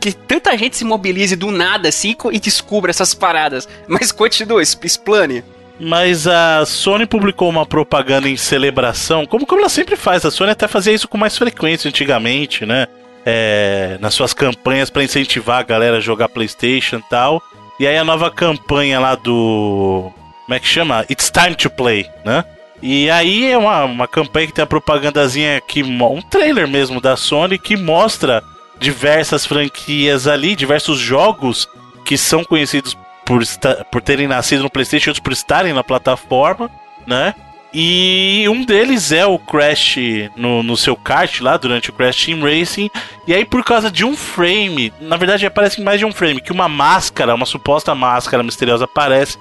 que, 0.00 0.12
tanta 0.12 0.58
gente 0.58 0.76
se 0.76 0.84
mobilize 0.84 1.36
do 1.36 1.52
nada 1.52 1.88
assim 1.88 2.16
e 2.32 2.40
descubra 2.40 2.90
essas 2.90 3.14
paradas. 3.14 3.68
Mas 3.86 4.10
continua, 4.10 4.60
explane. 4.60 5.44
Mas 5.78 6.26
a 6.26 6.66
Sony 6.66 7.06
publicou 7.06 7.48
uma 7.48 7.64
propaganda 7.64 8.28
em 8.28 8.36
celebração, 8.36 9.24
como, 9.24 9.46
como 9.46 9.60
ela 9.60 9.68
sempre 9.68 9.94
faz. 9.94 10.24
A 10.24 10.30
Sony 10.32 10.50
até 10.50 10.66
fazia 10.66 10.92
isso 10.92 11.06
com 11.06 11.16
mais 11.16 11.38
frequência 11.38 11.88
antigamente, 11.88 12.66
né? 12.66 12.88
É, 13.24 13.98
nas 14.00 14.14
suas 14.14 14.32
campanhas 14.32 14.90
para 14.90 15.04
incentivar 15.04 15.60
a 15.60 15.62
galera 15.62 15.98
a 15.98 16.00
jogar 16.00 16.28
PlayStation 16.28 16.96
e 16.96 17.02
tal. 17.08 17.42
E 17.78 17.86
aí 17.86 17.96
a 17.96 18.04
nova 18.04 18.30
campanha 18.30 18.98
lá 18.98 19.14
do. 19.14 20.12
Como 20.44 20.54
é 20.54 20.58
que 20.58 20.66
chama? 20.66 21.04
It's 21.10 21.30
Time 21.30 21.54
to 21.54 21.70
Play, 21.70 22.08
né? 22.24 22.44
E 22.82 23.10
aí 23.10 23.50
é 23.50 23.58
uma, 23.58 23.84
uma 23.84 24.08
campanha 24.08 24.46
que 24.46 24.52
tem 24.52 24.62
a 24.62 24.66
propagandazinha 24.66 25.60
que. 25.60 25.82
Um 25.82 26.22
trailer 26.22 26.66
mesmo 26.66 27.00
da 27.00 27.16
Sony 27.16 27.58
que 27.58 27.76
mostra 27.76 28.42
diversas 28.78 29.44
franquias 29.46 30.26
ali, 30.26 30.56
diversos 30.56 30.98
jogos 30.98 31.68
que 32.04 32.16
são 32.16 32.44
conhecidos 32.44 32.96
por, 33.24 33.42
por 33.90 34.00
terem 34.00 34.26
nascido 34.26 34.62
no 34.62 34.70
PlayStation, 34.70 35.10
outros 35.10 35.22
por 35.22 35.32
estarem 35.32 35.72
na 35.72 35.84
plataforma, 35.84 36.70
né? 37.06 37.34
E 37.72 38.46
um 38.48 38.64
deles 38.64 39.12
é 39.12 39.26
o 39.26 39.38
Crash 39.38 39.96
no, 40.34 40.62
no 40.62 40.76
seu 40.76 40.96
kart 40.96 41.40
lá 41.40 41.56
durante 41.56 41.90
o 41.90 41.92
Crash 41.92 42.24
Team 42.24 42.40
Racing. 42.40 42.90
E 43.26 43.34
aí, 43.34 43.44
por 43.44 43.62
causa 43.62 43.90
de 43.90 44.04
um 44.04 44.16
frame, 44.16 44.92
na 45.00 45.16
verdade 45.16 45.44
aparece 45.44 45.80
mais 45.82 45.98
de 45.98 46.06
um 46.06 46.12
frame, 46.12 46.40
que 46.40 46.52
uma 46.52 46.68
máscara, 46.68 47.34
uma 47.34 47.44
suposta 47.44 47.94
máscara 47.94 48.42
misteriosa 48.42 48.84
aparece, 48.84 49.38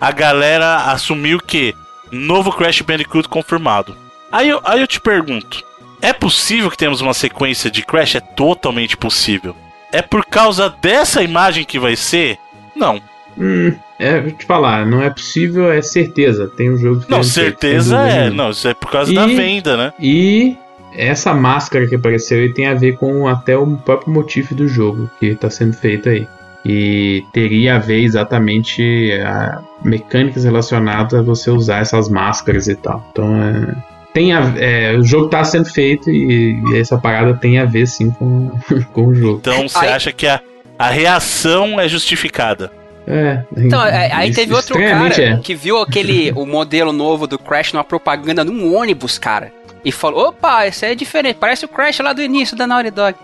a 0.00 0.10
galera 0.10 0.90
assumiu 0.92 1.38
que 1.38 1.74
novo 2.10 2.52
Crash 2.52 2.82
Bandicoot 2.82 3.28
confirmado. 3.28 3.96
Aí 4.32 4.48
eu, 4.48 4.60
aí 4.64 4.80
eu 4.80 4.86
te 4.86 5.00
pergunto: 5.00 5.64
é 6.02 6.12
possível 6.12 6.70
que 6.70 6.76
temos 6.76 7.00
uma 7.00 7.14
sequência 7.14 7.70
de 7.70 7.84
Crash? 7.84 8.16
É 8.16 8.20
totalmente 8.20 8.96
possível. 8.96 9.54
É 9.92 10.02
por 10.02 10.24
causa 10.24 10.68
dessa 10.68 11.22
imagem 11.22 11.64
que 11.64 11.78
vai 11.78 11.96
ser? 11.96 12.38
Não. 12.74 13.00
Hum, 13.38 13.72
é, 13.98 14.20
vou 14.20 14.30
te 14.32 14.44
falar, 14.44 14.84
não 14.84 15.00
é 15.00 15.10
possível, 15.10 15.70
é 15.70 15.80
certeza. 15.80 16.50
Tem 16.56 16.70
um 16.70 16.76
jogo 16.76 17.00
que 17.02 17.10
Não, 17.10 17.22
feito, 17.22 17.32
certeza 17.32 17.96
é. 17.98 18.30
Não, 18.30 18.50
isso 18.50 18.66
é 18.66 18.74
por 18.74 18.90
causa 18.90 19.12
E- 19.12 19.14
da 19.14 19.26
venda, 19.26 19.76
né? 19.76 19.92
E 20.00 20.56
essa 20.94 21.32
máscara 21.34 21.86
que 21.86 21.94
apareceu 21.94 22.38
aí 22.38 22.52
tem 22.52 22.66
a 22.66 22.74
ver 22.74 22.96
com 22.96 23.28
até 23.28 23.56
o 23.56 23.66
próprio 23.76 24.12
motivo 24.12 24.54
do 24.54 24.66
jogo 24.66 25.08
que 25.20 25.26
está 25.26 25.48
sendo 25.48 25.74
feito 25.74 26.08
aí. 26.08 26.26
E 26.66 27.22
teria 27.32 27.76
a 27.76 27.78
ver 27.78 28.02
exatamente 28.02 29.12
a 29.24 29.62
mecânicas 29.82 30.44
relacionadas 30.44 31.14
a 31.14 31.22
você 31.22 31.50
usar 31.50 31.78
essas 31.78 32.08
máscaras 32.08 32.66
e 32.66 32.74
tal. 32.74 33.06
Então 33.12 33.36
é, 33.42 33.74
tem 34.12 34.32
a, 34.32 34.52
é, 34.56 34.96
o 34.96 35.04
jogo 35.04 35.26
está 35.26 35.44
sendo 35.44 35.66
feito 35.66 36.10
e, 36.10 36.60
e 36.72 36.76
essa 36.78 36.98
parada 36.98 37.34
tem 37.34 37.58
a 37.58 37.64
ver 37.64 37.86
sim 37.86 38.10
com, 38.10 38.50
com 38.92 39.06
o 39.06 39.14
jogo. 39.14 39.38
Então 39.40 39.68
você 39.68 39.86
acha 39.86 40.12
que 40.12 40.26
a, 40.26 40.40
a 40.78 40.90
reação 40.90 41.78
é 41.78 41.88
justificada? 41.88 42.72
É, 43.06 43.42
Então, 43.56 43.82
é, 43.84 44.12
aí 44.12 44.32
teve 44.32 44.52
outro 44.54 44.76
cara 44.78 45.22
é. 45.22 45.36
que 45.38 45.54
viu 45.54 45.78
aquele 45.78 46.32
o 46.32 46.44
modelo 46.44 46.92
novo 46.92 47.26
do 47.26 47.38
Crash 47.38 47.72
numa 47.72 47.84
propaganda 47.84 48.44
num 48.44 48.74
ônibus, 48.74 49.18
cara. 49.18 49.52
E 49.84 49.92
falou: 49.92 50.28
opa, 50.28 50.66
esse 50.66 50.84
é 50.84 50.94
diferente, 50.94 51.36
parece 51.38 51.64
o 51.64 51.68
Crash 51.68 52.00
lá 52.00 52.12
do 52.12 52.22
início 52.22 52.56
da 52.56 52.66
Naughty 52.66 52.90
Dog. 52.90 53.16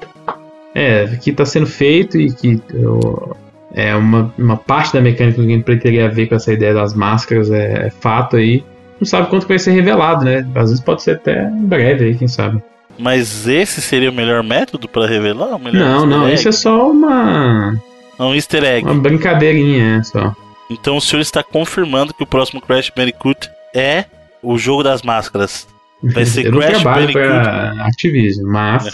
É, 0.75 1.07
que 1.23 1.31
está 1.31 1.45
sendo 1.45 1.67
feito 1.67 2.19
e 2.19 2.33
que 2.33 2.61
ó, 2.85 3.35
é 3.75 3.95
uma, 3.95 4.33
uma 4.39 4.57
parte 4.57 4.93
da 4.93 5.01
mecânica 5.01 5.41
do 5.41 5.47
gameplay 5.47 5.79
teria 5.79 6.07
a 6.07 6.09
ver 6.09 6.29
com 6.29 6.35
essa 6.35 6.53
ideia 6.53 6.73
das 6.73 6.95
máscaras, 6.95 7.51
é, 7.51 7.87
é 7.87 7.91
fato 7.91 8.37
aí. 8.37 8.65
Não 9.01 9.07
sabe 9.07 9.29
quanto 9.29 9.47
vai 9.47 9.59
ser 9.59 9.73
revelado, 9.73 10.25
né? 10.25 10.47
Às 10.55 10.71
vezes 10.71 10.81
pode 10.81 11.03
ser 11.03 11.13
até 11.13 11.45
em 11.45 11.67
breve 11.67 12.05
aí, 12.05 12.15
quem 12.17 12.29
sabe. 12.29 12.63
Mas 12.99 13.49
esse 13.49 13.83
seria 13.83 14.11
o 14.11 14.15
melhor 14.15 14.43
método 14.43 14.89
pra 14.89 15.07
revelar? 15.07 15.57
O 15.57 15.59
melhor 15.59 15.81
Não, 15.81 16.07
não, 16.07 16.25
egg? 16.27 16.35
isso 16.35 16.49
é 16.49 16.53
só 16.53 16.91
uma, 16.91 17.75
É 18.19 18.23
um 18.23 18.35
easter 18.35 18.63
egg. 18.65 18.85
uma 18.87 18.95
brincadeirinha, 18.95 19.97
é 19.99 20.03
só. 20.03 20.35
Então 20.71 20.97
o 20.97 21.01
senhor 21.01 21.21
está 21.23 21.43
confirmando 21.43 22.15
que 22.15 22.23
o 22.23 22.27
próximo 22.27 22.61
Crash 22.61 22.91
Bandicoot 22.95 23.49
é 23.75 24.05
o 24.43 24.57
jogo 24.59 24.83
das 24.83 25.03
máscaras. 25.03 25.67
Vai 26.03 26.25
ser 26.25 26.47
Eu 26.47 26.53
não 26.53 26.61
Crash 26.61 26.83
Bandicoot. 26.83 27.13
pra 27.13 27.87
Activision, 27.87 28.47
mas, 28.51 28.85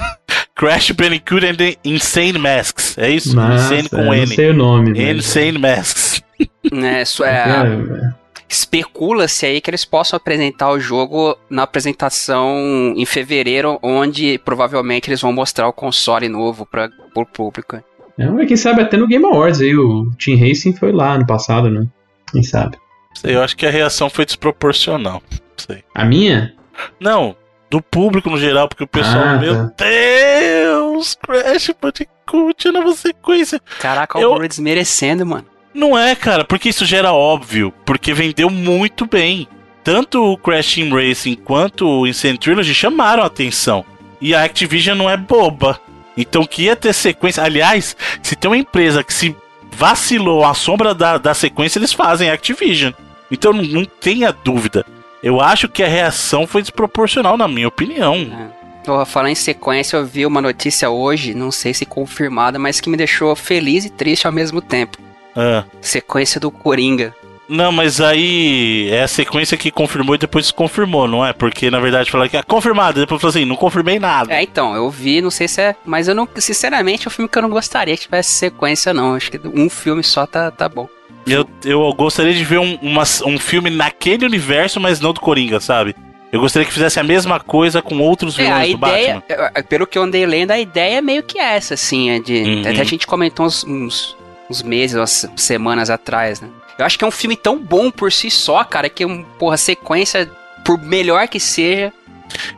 Crash 0.54 0.90
Bandicoot 0.92 1.44
and 1.46 1.54
the 1.56 1.76
Insane 1.84 2.38
Masks. 2.38 2.96
É 2.98 3.10
isso? 3.10 3.34
mas 3.36 3.62
Insane 3.70 3.86
é, 3.86 3.88
com 3.88 3.96
não 4.04 4.14
N. 4.14 4.26
sei 4.26 4.50
o 4.50 4.54
nome. 4.54 4.90
mas- 4.90 4.98
Insane 5.26 5.58
Masks. 5.58 6.22
Né, 6.72 7.02
isso 7.02 7.22
é, 7.24 7.30
É, 7.30 8.10
Especula-se 8.48 9.46
aí 9.46 9.60
que 9.60 9.70
eles 9.70 9.84
possam 9.84 10.16
apresentar 10.16 10.70
o 10.70 10.78
jogo 10.80 11.36
na 11.48 11.62
apresentação 11.62 12.92
em 12.96 13.06
fevereiro, 13.06 13.78
onde 13.82 14.38
provavelmente 14.44 15.08
eles 15.08 15.20
vão 15.20 15.32
mostrar 15.32 15.66
o 15.68 15.72
console 15.72 16.28
novo 16.28 16.66
para 16.66 16.90
o 17.14 17.24
público. 17.24 17.82
É, 18.18 18.26
mas 18.28 18.48
quem 18.48 18.56
sabe 18.56 18.80
até 18.82 18.96
no 18.96 19.06
Game 19.06 19.24
Awards 19.24 19.60
aí, 19.60 19.76
o 19.76 20.10
Team 20.22 20.38
Racing 20.38 20.74
foi 20.74 20.92
lá 20.92 21.18
no 21.18 21.26
passado, 21.26 21.70
né? 21.70 21.86
Quem 22.32 22.42
sabe. 22.42 22.76
Sei, 23.14 23.34
Eu 23.34 23.42
acho 23.42 23.56
que 23.56 23.66
a 23.66 23.70
reação 23.70 24.08
foi 24.10 24.24
desproporcional. 24.26 25.22
Sei. 25.56 25.82
A 25.94 26.04
minha? 26.04 26.54
Não, 27.00 27.34
do 27.70 27.80
público 27.80 28.28
no 28.30 28.38
geral, 28.38 28.68
porque 28.68 28.84
o 28.84 28.88
pessoal, 28.88 29.24
Ah, 29.24 29.36
meu 29.38 29.70
tá. 29.70 29.84
Deus, 29.84 31.14
Crash 31.14 31.70
Bandicoot, 31.80 32.70
nova 32.70 32.92
sequência. 32.92 33.60
Caraca, 33.80 34.18
Eu- 34.18 34.30
o 34.30 34.34
Bruno 34.34 34.48
desmerecendo, 34.48 35.24
mano. 35.24 35.46
Não 35.72 35.96
é, 35.98 36.14
cara, 36.14 36.44
porque 36.44 36.70
isso 36.70 36.86
gera 36.86 37.12
óbvio, 37.12 37.72
porque 37.84 38.12
vendeu 38.14 38.48
muito 38.48 39.04
bem. 39.06 39.46
Tanto 39.84 40.22
o 40.32 40.36
Crash 40.38 40.74
Team 40.74 40.90
Racing 40.94 41.34
quanto 41.36 41.86
o 41.86 42.06
Insane 42.06 42.38
Trilogy 42.38 42.74
chamaram 42.74 43.22
a 43.22 43.26
atenção. 43.26 43.84
E 44.20 44.34
a 44.34 44.42
Activision 44.42 44.96
não 44.96 45.08
é 45.10 45.16
boba. 45.16 45.78
Então 46.16 46.46
que 46.46 46.62
ia 46.62 46.76
ter 46.76 46.92
sequência. 46.92 47.42
Aliás, 47.42 47.96
se 48.22 48.34
tem 48.34 48.50
uma 48.50 48.56
empresa 48.56 49.04
que 49.04 49.12
se 49.12 49.36
vacilou 49.70 50.44
à 50.44 50.54
sombra 50.54 50.94
da, 50.94 51.18
da 51.18 51.34
sequência, 51.34 51.78
eles 51.78 51.92
fazem 51.92 52.30
Activision. 52.30 52.92
Então 53.30 53.52
não, 53.52 53.62
não 53.62 53.84
tenha 53.84 54.32
dúvida. 54.32 54.84
Eu 55.22 55.40
acho 55.40 55.68
que 55.68 55.82
a 55.82 55.88
reação 55.88 56.46
foi 56.46 56.62
desproporcional, 56.62 57.36
na 57.36 57.48
minha 57.48 57.68
opinião. 57.68 58.50
Ó, 58.86 59.04
falando 59.04 59.32
em 59.32 59.34
sequência, 59.34 59.96
eu 59.96 60.06
vi 60.06 60.24
uma 60.24 60.40
notícia 60.40 60.88
hoje, 60.88 61.34
não 61.34 61.50
sei 61.50 61.74
se 61.74 61.84
confirmada, 61.84 62.58
mas 62.58 62.80
que 62.80 62.88
me 62.88 62.96
deixou 62.96 63.34
feliz 63.34 63.84
e 63.84 63.90
triste 63.90 64.26
ao 64.26 64.32
mesmo 64.32 64.60
tempo. 64.60 64.98
Ah. 65.34 65.64
Sequência 65.80 66.40
do 66.40 66.50
Coringa. 66.50 67.14
Não, 67.48 67.70
mas 67.70 68.00
aí 68.00 68.88
é 68.90 69.02
a 69.04 69.08
sequência 69.08 69.56
que 69.56 69.70
confirmou 69.70 70.14
e 70.14 70.18
depois 70.18 70.46
desconfirmou, 70.46 71.06
não 71.06 71.24
é? 71.24 71.32
Porque 71.32 71.70
na 71.70 71.78
verdade 71.78 72.10
falaram 72.10 72.28
que 72.28 72.36
é 72.36 72.42
confirmado, 72.42 72.98
depois 72.98 73.20
falou 73.20 73.30
assim, 73.30 73.44
não 73.44 73.54
confirmei 73.54 73.98
nada. 74.00 74.32
É, 74.34 74.42
então, 74.42 74.74
eu 74.74 74.90
vi, 74.90 75.20
não 75.20 75.30
sei 75.30 75.46
se 75.46 75.60
é. 75.60 75.76
Mas 75.84 76.08
eu 76.08 76.14
não. 76.14 76.28
Sinceramente, 76.36 77.06
é 77.06 77.08
um 77.08 77.12
filme 77.12 77.28
que 77.28 77.38
eu 77.38 77.42
não 77.42 77.50
gostaria 77.50 77.96
que 77.96 78.02
tivesse 78.02 78.30
sequência, 78.34 78.92
não. 78.92 79.14
Acho 79.14 79.30
que 79.30 79.40
um 79.46 79.70
filme 79.70 80.02
só 80.02 80.26
tá, 80.26 80.50
tá 80.50 80.68
bom. 80.68 80.88
Eu, 81.26 81.48
eu 81.64 81.92
gostaria 81.92 82.34
de 82.34 82.42
ver 82.44 82.58
um, 82.58 82.76
uma- 82.82 83.02
um 83.26 83.38
filme 83.38 83.70
naquele 83.70 84.24
universo, 84.26 84.80
mas 84.80 84.98
não 85.00 85.12
do 85.12 85.20
Coringa, 85.20 85.60
sabe? 85.60 85.94
Eu 86.32 86.40
gostaria 86.40 86.66
que 86.66 86.72
fizesse 86.72 86.98
a 86.98 87.04
mesma 87.04 87.38
coisa 87.38 87.80
com 87.80 87.98
outros 88.00 88.36
É, 88.38 88.42
vilões 88.42 88.70
do 88.72 88.78
Batman. 88.78 89.22
é, 89.28 89.62
pelo 89.62 89.86
que 89.86 89.96
eu 89.96 90.02
andei 90.02 90.26
lendo, 90.26 90.50
a 90.50 90.58
ideia 90.58 90.98
é 90.98 91.00
meio 91.00 91.22
que 91.22 91.38
essa, 91.38 91.74
assim, 91.74 92.10
é 92.10 92.18
de. 92.18 92.42
Uhum. 92.42 92.60
Até 92.62 92.80
a 92.80 92.84
gente 92.84 93.06
comentou 93.06 93.46
uns, 93.46 93.62
uns, 93.64 94.16
uns 94.50 94.62
meses, 94.62 94.96
umas 94.96 95.28
semanas 95.36 95.90
atrás, 95.90 96.40
né? 96.40 96.48
Eu 96.78 96.84
acho 96.84 96.98
que 96.98 97.04
é 97.04 97.08
um 97.08 97.12
filme 97.12 97.36
tão 97.36 97.58
bom 97.58 97.90
por 97.90 98.12
si 98.12 98.30
só, 98.30 98.62
cara, 98.64 98.88
que, 98.88 99.04
um, 99.04 99.22
porra, 99.22 99.56
sequência, 99.56 100.30
por 100.64 100.78
melhor 100.78 101.26
que 101.28 101.40
seja. 101.40 101.92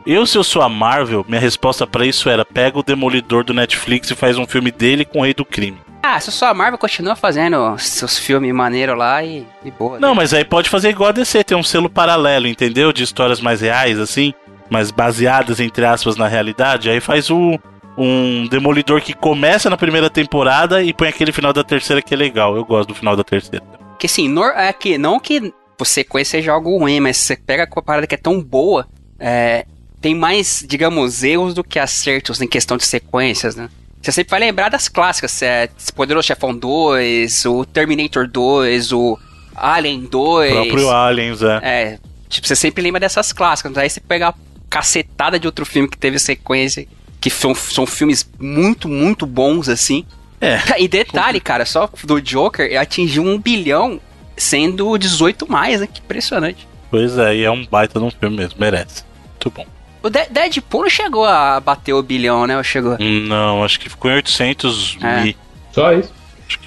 Eu, 0.05 0.25
se 0.25 0.37
eu 0.37 0.43
sou 0.43 0.61
a 0.61 0.69
Marvel, 0.69 1.25
minha 1.27 1.39
resposta 1.39 1.85
pra 1.85 2.05
isso 2.05 2.29
era: 2.29 2.43
pega 2.43 2.77
o 2.77 2.83
Demolidor 2.83 3.43
do 3.43 3.53
Netflix 3.53 4.09
e 4.09 4.15
faz 4.15 4.37
um 4.37 4.47
filme 4.47 4.71
dele 4.71 5.05
com 5.05 5.19
o 5.19 5.23
Rei 5.23 5.33
do 5.33 5.45
Crime. 5.45 5.77
Ah, 6.01 6.19
se 6.19 6.31
só 6.31 6.47
a 6.47 6.53
Marvel 6.53 6.77
continua 6.77 7.15
fazendo 7.15 7.77
seus 7.77 8.17
filmes 8.17 8.53
maneiros 8.53 8.97
lá 8.97 9.23
e, 9.23 9.45
e 9.63 9.69
boa. 9.69 9.99
Não, 9.99 10.09
né? 10.09 10.15
mas 10.15 10.33
aí 10.33 10.45
pode 10.45 10.69
fazer 10.69 10.89
igual 10.89 11.09
a 11.09 11.13
DC, 11.13 11.43
ter 11.43 11.55
um 11.55 11.63
selo 11.63 11.89
paralelo, 11.89 12.47
entendeu? 12.47 12.91
De 12.93 13.03
histórias 13.03 13.41
mais 13.41 13.61
reais, 13.61 13.99
assim, 13.99 14.33
mas 14.69 14.91
baseadas, 14.91 15.59
entre 15.59 15.85
aspas, 15.85 16.15
na 16.15 16.27
realidade. 16.27 16.89
Aí 16.89 16.99
faz 16.99 17.29
o, 17.29 17.59
um 17.97 18.47
Demolidor 18.47 19.01
que 19.01 19.13
começa 19.13 19.69
na 19.69 19.77
primeira 19.77 20.09
temporada 20.09 20.81
e 20.81 20.93
põe 20.93 21.09
aquele 21.09 21.33
final 21.33 21.51
da 21.51 21.63
terceira 21.63 22.01
que 22.01 22.13
é 22.13 22.17
legal. 22.17 22.55
Eu 22.55 22.63
gosto 22.63 22.89
do 22.89 22.95
final 22.95 23.15
da 23.15 23.23
terceira. 23.23 23.63
Que 23.99 24.05
assim, 24.07 24.27
nor- 24.29 24.53
é 24.55 24.71
que 24.73 24.97
não 24.97 25.19
que 25.19 25.53
você 25.77 25.95
sequência 26.01 26.39
seja 26.39 26.51
algo 26.53 26.77
ruim, 26.77 26.99
mas 26.99 27.17
você 27.17 27.35
pega 27.35 27.67
com 27.67 27.79
a 27.79 27.83
parada 27.83 28.07
que 28.07 28.15
é 28.15 28.17
tão 28.17 28.41
boa, 28.41 28.87
é, 29.19 29.65
tem 30.01 30.15
mais, 30.15 30.63
digamos, 30.67 31.23
erros 31.23 31.53
do 31.53 31.63
que 31.63 31.77
acertos 31.77 32.41
em 32.41 32.47
questão 32.47 32.77
de 32.77 32.85
sequências, 32.85 33.55
né? 33.55 33.69
Você 34.01 34.11
sempre 34.13 34.31
vai 34.31 34.39
lembrar 34.39 34.69
das 34.69 34.87
clássicas, 34.87 35.41
é, 35.41 35.69
Poderoso 35.93 36.25
Chefão 36.27 36.55
2, 36.55 37.45
o 37.45 37.65
Terminator 37.65 38.27
2, 38.27 38.93
o 38.93 39.17
Alien 39.55 40.05
2. 40.05 40.51
O 40.51 40.55
próprio 40.55 40.89
Aliens, 40.89 41.41
é. 41.41 41.59
É, 41.61 41.99
tipo, 42.29 42.47
você 42.47 42.55
sempre 42.55 42.81
lembra 42.81 42.99
dessas 43.01 43.33
clássicas. 43.33 43.77
Aí 43.77 43.89
você 43.89 43.99
pega 43.99 44.29
a 44.29 44.33
cacetada 44.69 45.37
de 45.37 45.45
outro 45.47 45.65
filme 45.65 45.89
que 45.89 45.97
teve 45.97 46.17
sequência, 46.17 46.87
que 47.19 47.29
são, 47.29 47.53
são 47.53 47.85
filmes 47.85 48.29
muito, 48.39 48.87
muito 48.87 49.25
bons, 49.25 49.67
assim. 49.67 50.05
É. 50.41 50.59
E 50.81 50.87
detalhe, 50.87 51.39
cara, 51.39 51.65
só 51.65 51.89
do 52.03 52.21
Joker 52.21 52.79
atingiu 52.79 53.23
um 53.23 53.37
bilhão 53.37 53.99
sendo 54.37 54.97
18 54.97 55.49
mais, 55.51 55.81
né? 55.81 55.87
Que 55.91 55.99
impressionante. 55.99 56.67
Pois 56.89 57.17
é, 57.17 57.35
e 57.35 57.43
é 57.43 57.51
um 57.51 57.65
baita 57.65 57.99
de 57.99 58.05
um 58.05 58.11
filme 58.11 58.37
mesmo, 58.37 58.55
merece. 58.59 59.03
Muito 59.31 59.51
bom. 59.51 59.65
O 60.01 60.09
De- 60.09 60.27
Deadpool 60.29 60.83
não 60.83 60.89
chegou 60.89 61.25
a 61.25 61.59
bater 61.59 61.93
o 61.93 62.01
bilhão, 62.01 62.47
né? 62.47 62.55
Ou 62.57 62.63
chegou? 62.63 62.97
Não, 62.99 63.63
acho 63.63 63.79
que 63.79 63.89
ficou 63.89 64.09
em 64.09 64.15
800 64.15 64.97
É. 65.03 65.21
mil. 65.23 65.35
Só 65.73 65.91
isso. 65.93 66.13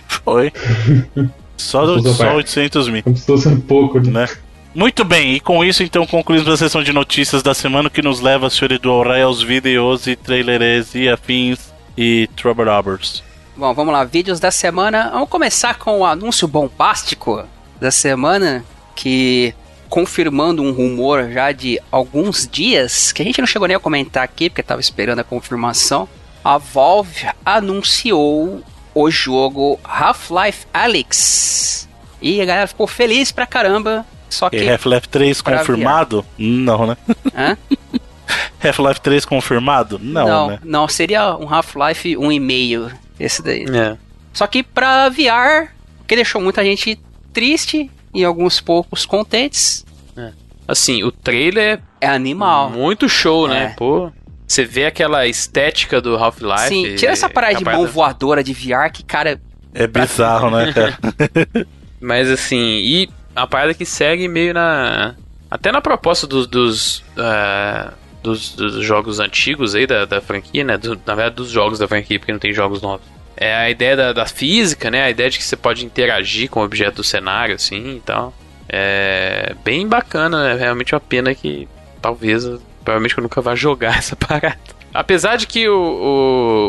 Foi. 0.07 0.53
Só, 1.57 1.87
do, 1.87 2.03
só 2.13 2.25
bem. 2.25 2.35
800 2.37 2.89
mil. 2.89 3.03
Como 3.05 3.17
se 3.17 3.25
fosse 3.25 3.47
um 3.49 3.61
pouco, 3.61 4.01
né? 4.01 4.11
né? 4.23 4.29
Muito 4.75 5.05
bem, 5.05 5.35
e 5.35 5.41
com 5.41 5.63
isso 5.65 5.83
então 5.83 6.05
concluímos 6.07 6.49
a 6.49 6.57
sessão 6.57 6.83
de 6.83 6.93
notícias 6.93 7.43
da 7.43 7.55
semana 7.55 7.89
que 7.91 8.03
nos 8.03 8.21
leva, 8.21 8.51
senhor 8.51 8.73
Edu, 8.73 8.91
aos 8.91 9.43
vídeos 9.43 10.07
e 10.07 10.17
trailers 10.17 10.95
e 10.95 11.09
afins 11.09 11.73
e 11.97 12.29
Trouble 12.37 12.65
Robbers. 12.65 13.23
Bom, 13.55 13.75
vamos 13.75 13.93
lá, 13.93 14.03
vídeos 14.03 14.41
da 14.41 14.51
semana. 14.51 15.11
Vamos 15.11 15.29
começar 15.29 15.75
com 15.75 16.01
o 16.01 16.05
anúncio 16.07 16.49
bombástico 16.49 17.45
da 17.79 17.91
semana, 17.91 18.65
que 18.95 19.55
confirmando 19.91 20.63
um 20.63 20.73
rumor 20.73 21.31
já 21.31 21.53
de 21.53 21.79
alguns 21.91 22.49
dias, 22.51 23.13
que 23.13 23.21
a 23.21 23.25
gente 23.25 23.41
não 23.41 23.47
chegou 23.47 23.69
nem 23.69 23.77
a 23.77 23.81
comentar 23.81 24.23
aqui, 24.23 24.49
porque 24.49 24.63
tava 24.63 24.81
esperando 24.81 25.19
a 25.19 25.25
confirmação. 25.25 26.09
A 26.43 26.57
Valve 26.57 27.27
anunciou 27.45 28.63
o 28.95 29.11
jogo 29.11 29.79
Half-Life 29.85 30.67
Alyx. 30.73 31.87
E 32.23 32.41
a 32.41 32.45
galera 32.47 32.67
ficou 32.67 32.87
feliz 32.87 33.31
pra 33.31 33.47
caramba. 33.47 34.07
Só 34.31 34.49
que. 34.49 34.67
Half-Life 34.67 35.09
3 35.11 35.43
pra 35.43 35.59
confirmado? 35.59 36.25
Não, 36.39 36.87
né? 36.87 36.97
Hã? 37.37 37.59
Half-Life 38.65 39.01
3 39.03 39.27
confirmado? 39.27 39.99
Não, 40.03 40.27
não, 40.27 40.49
né? 40.49 40.59
não, 40.65 40.89
seria 40.89 41.37
um 41.37 41.53
Half-Life 41.53 42.17
1,5. 42.17 42.93
Esse 43.19 43.43
daí. 43.43 43.65
É. 43.65 43.97
Só 44.33 44.47
que 44.47 44.63
pra 44.63 45.09
VR, 45.09 45.71
que 46.07 46.17
deixou 46.17 46.41
muita 46.41 46.65
gente 46.65 46.99
triste 47.33 47.91
e 48.15 48.25
alguns 48.25 48.61
poucos 48.61 49.05
contentes, 49.07 49.85
Assim, 50.67 51.03
o 51.03 51.11
trailer 51.11 51.81
é 52.01 52.07
é 52.07 52.09
animal. 52.09 52.71
muito 52.71 53.09
show, 53.09 53.49
né? 53.49 53.65
É. 53.65 53.69
Pô, 53.77 54.13
você 54.47 54.65
vê 54.65 54.87
aquela 54.87 55.27
estética 55.27 56.01
do 56.01 56.17
Half-Life. 56.17 56.69
Sim, 56.69 56.95
tira 56.95 57.13
essa 57.13 57.29
parada 57.29 57.55
de 57.55 57.65
mão 57.65 57.87
voadora 57.87 58.43
de 58.43 58.53
VR, 58.53 58.91
que 58.93 59.03
cara. 59.03 59.41
É 59.75 59.87
bizarro, 59.87 60.51
né, 60.51 60.73
cara? 60.73 60.99
Mas 62.01 62.29
assim, 62.31 62.57
e 62.59 63.11
a 63.35 63.47
parada 63.47 63.75
que 63.75 63.85
segue 63.85 64.29
meio 64.29 64.55
na. 64.55 65.15
Até 65.51 65.71
na 65.73 65.81
proposta 65.81 66.27
dos. 66.27 66.47
dos, 66.47 67.05
ah, 67.17 67.93
dos, 68.23 68.55
dos 68.55 68.85
jogos 68.85 69.19
antigos 69.21 69.75
aí 69.75 69.87
da, 69.87 70.05
da 70.05 70.21
franquia, 70.21 70.63
né? 70.65 70.77
Do- 70.79 71.01
na 71.07 71.15
verdade, 71.15 71.37
dos 71.37 71.51
jogos 71.51 71.79
da 71.79 71.89
franquia, 71.89 72.19
porque 72.19 72.33
não 72.33 72.39
tem 72.39 72.53
jogos 72.53 72.81
novos. 72.83 73.05
É 73.37 73.55
a 73.55 73.71
ideia 73.71 73.97
da, 73.97 74.13
da 74.13 74.27
física, 74.27 74.91
né? 74.91 75.03
A 75.05 75.11
ideia 75.11 75.29
de 75.31 75.39
que 75.39 75.45
você 75.45 75.57
pode 75.57 75.85
interagir 75.85 76.49
com 76.51 76.61
o 76.61 76.65
objeto 76.65 76.97
do 76.97 77.05
cenário, 77.05 77.55
assim 77.55 77.97
e 77.97 78.01
tal. 78.01 78.33
É 78.69 79.55
bem 79.65 79.87
bacana, 79.87 80.51
é 80.51 80.57
realmente 80.57 80.95
uma 80.95 81.01
pena 81.01 81.35
que 81.35 81.69
talvez, 82.01 82.45
provavelmente 82.85 83.17
eu 83.19 83.23
nunca 83.23 83.41
vá 83.41 83.55
jogar 83.55 83.97
essa 83.99 84.15
parada. 84.17 84.59
Apesar 84.95 85.37
de 85.37 85.47
que 85.47 85.69
o, 85.69 85.75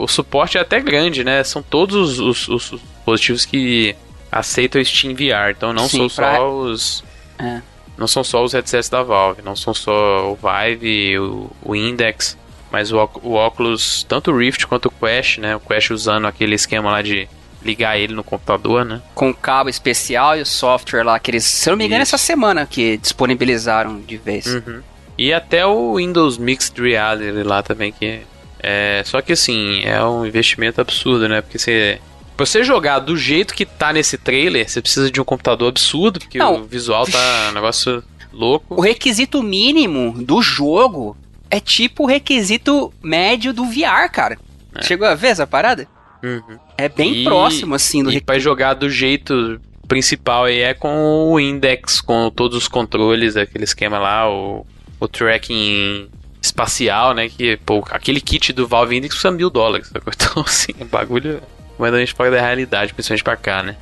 o, 0.01 0.03
o 0.03 0.07
suporte 0.07 0.57
é 0.57 0.61
até 0.61 0.79
grande, 0.79 1.23
né? 1.23 1.43
São 1.43 1.61
todos 1.61 2.19
os, 2.19 2.47
os, 2.47 2.71
os 2.71 2.81
dispositivos 2.81 3.45
que 3.45 3.95
aceitam 4.31 4.81
o 4.81 4.85
Steam 4.85 5.13
VR, 5.13 5.51
então 5.51 5.73
não 5.73 5.87
Sim, 5.87 6.09
são 6.09 6.09
pra- 6.09 6.35
só 6.37 6.49
os. 6.51 7.03
É. 7.37 7.61
Não 7.97 8.07
são 8.07 8.23
só 8.23 8.43
os 8.43 8.53
headsets 8.53 8.89
da 8.89 9.03
Valve, 9.03 9.41
não 9.43 9.55
são 9.55 9.73
só 9.73 10.31
o 10.31 10.37
Vive, 10.37 11.19
o, 11.19 11.49
o 11.61 11.75
Index, 11.75 12.37
mas 12.71 12.91
o, 12.91 12.97
o 13.21 13.33
óculos, 13.33 14.03
tanto 14.09 14.31
o 14.31 14.37
Rift 14.37 14.65
quanto 14.65 14.87
o 14.87 14.91
Quest, 14.91 15.37
né? 15.37 15.55
O 15.55 15.59
Quest 15.59 15.91
usando 15.91 16.25
aquele 16.25 16.55
esquema 16.55 16.91
lá 16.91 17.01
de 17.01 17.29
ligar 17.63 17.97
ele 17.97 18.13
no 18.13 18.23
computador, 18.23 18.83
né? 18.83 19.01
Com 19.13 19.29
o 19.29 19.33
cabo 19.33 19.69
especial 19.69 20.37
e 20.37 20.41
o 20.41 20.45
software 20.45 21.03
lá, 21.03 21.19
que 21.19 21.31
eles, 21.31 21.45
se 21.45 21.69
eu 21.69 21.71
não 21.71 21.77
me 21.77 21.85
engano, 21.85 22.03
Isso. 22.03 22.15
essa 22.15 22.25
semana 22.25 22.65
que 22.65 22.97
disponibilizaram 22.97 24.01
de 24.01 24.17
vez. 24.17 24.47
Uhum. 24.47 24.81
E 25.17 25.31
até 25.31 25.65
o 25.65 25.95
Windows 25.95 26.37
Mixed 26.37 26.79
Reality 26.81 27.43
lá 27.43 27.61
também, 27.61 27.91
que 27.91 28.21
é. 28.59 29.03
Só 29.05 29.21
que 29.21 29.33
assim, 29.33 29.83
é 29.83 30.03
um 30.03 30.25
investimento 30.25 30.81
absurdo, 30.81 31.27
né? 31.27 31.41
Porque 31.41 31.59
você. 31.59 31.99
Pra 32.35 32.45
você 32.45 32.63
jogar 32.63 32.99
do 32.99 33.15
jeito 33.15 33.53
que 33.53 33.65
tá 33.65 33.93
nesse 33.93 34.17
trailer, 34.17 34.67
você 34.67 34.81
precisa 34.81 35.11
de 35.11 35.21
um 35.21 35.23
computador 35.23 35.69
absurdo, 35.69 36.19
porque 36.19 36.37
Não. 36.37 36.61
o 36.61 36.63
visual 36.63 37.05
tá 37.05 37.49
um 37.49 37.53
negócio 37.53 38.03
louco. 38.31 38.75
O 38.75 38.81
requisito 38.81 39.41
mínimo 39.43 40.13
do 40.23 40.41
jogo 40.41 41.15
é 41.51 41.59
tipo 41.59 42.03
o 42.03 42.07
requisito 42.07 42.91
médio 43.03 43.53
do 43.53 43.65
VR, 43.65 44.09
cara. 44.11 44.37
Chegou 44.81 45.07
a 45.07 45.13
ver 45.13 45.27
essa 45.27 45.45
parada? 45.45 45.87
Uhum. 46.23 46.57
É 46.77 46.89
bem 46.89 47.21
E- 47.21 47.23
próximo, 47.23 47.75
assim, 47.75 47.99
do 48.01 48.09
E 48.09 48.13
requisito. 48.13 48.25
pra 48.25 48.39
jogar 48.39 48.73
do 48.73 48.89
jeito 48.89 49.61
principal 49.87 50.45
aí 50.45 50.59
é 50.61 50.73
com 50.73 51.31
o 51.31 51.39
Index, 51.39 52.01
com 52.01 52.31
todos 52.31 52.57
os 52.57 52.67
controles, 52.67 53.37
aquele 53.37 53.65
esquema 53.65 53.99
lá, 53.99 54.27
o, 54.27 54.65
o 54.99 55.07
tracking 55.07 56.09
espacial, 56.41 57.13
né? 57.13 57.29
Que, 57.29 57.57
pô, 57.57 57.83
aquele 57.91 58.19
kit 58.19 58.51
do 58.53 58.67
Valve 58.67 58.95
Index 58.97 59.13
custa 59.13 59.29
mil 59.31 59.49
dólares. 59.51 59.91
Então, 60.07 60.43
assim, 60.43 60.71
o 60.79 60.85
bagulho 60.85 61.41
completamente 61.77 62.13
fora 62.13 62.31
da 62.31 62.39
realidade, 62.41 62.93
principalmente 62.93 63.23
pra 63.23 63.35
cá, 63.35 63.63
né? 63.63 63.75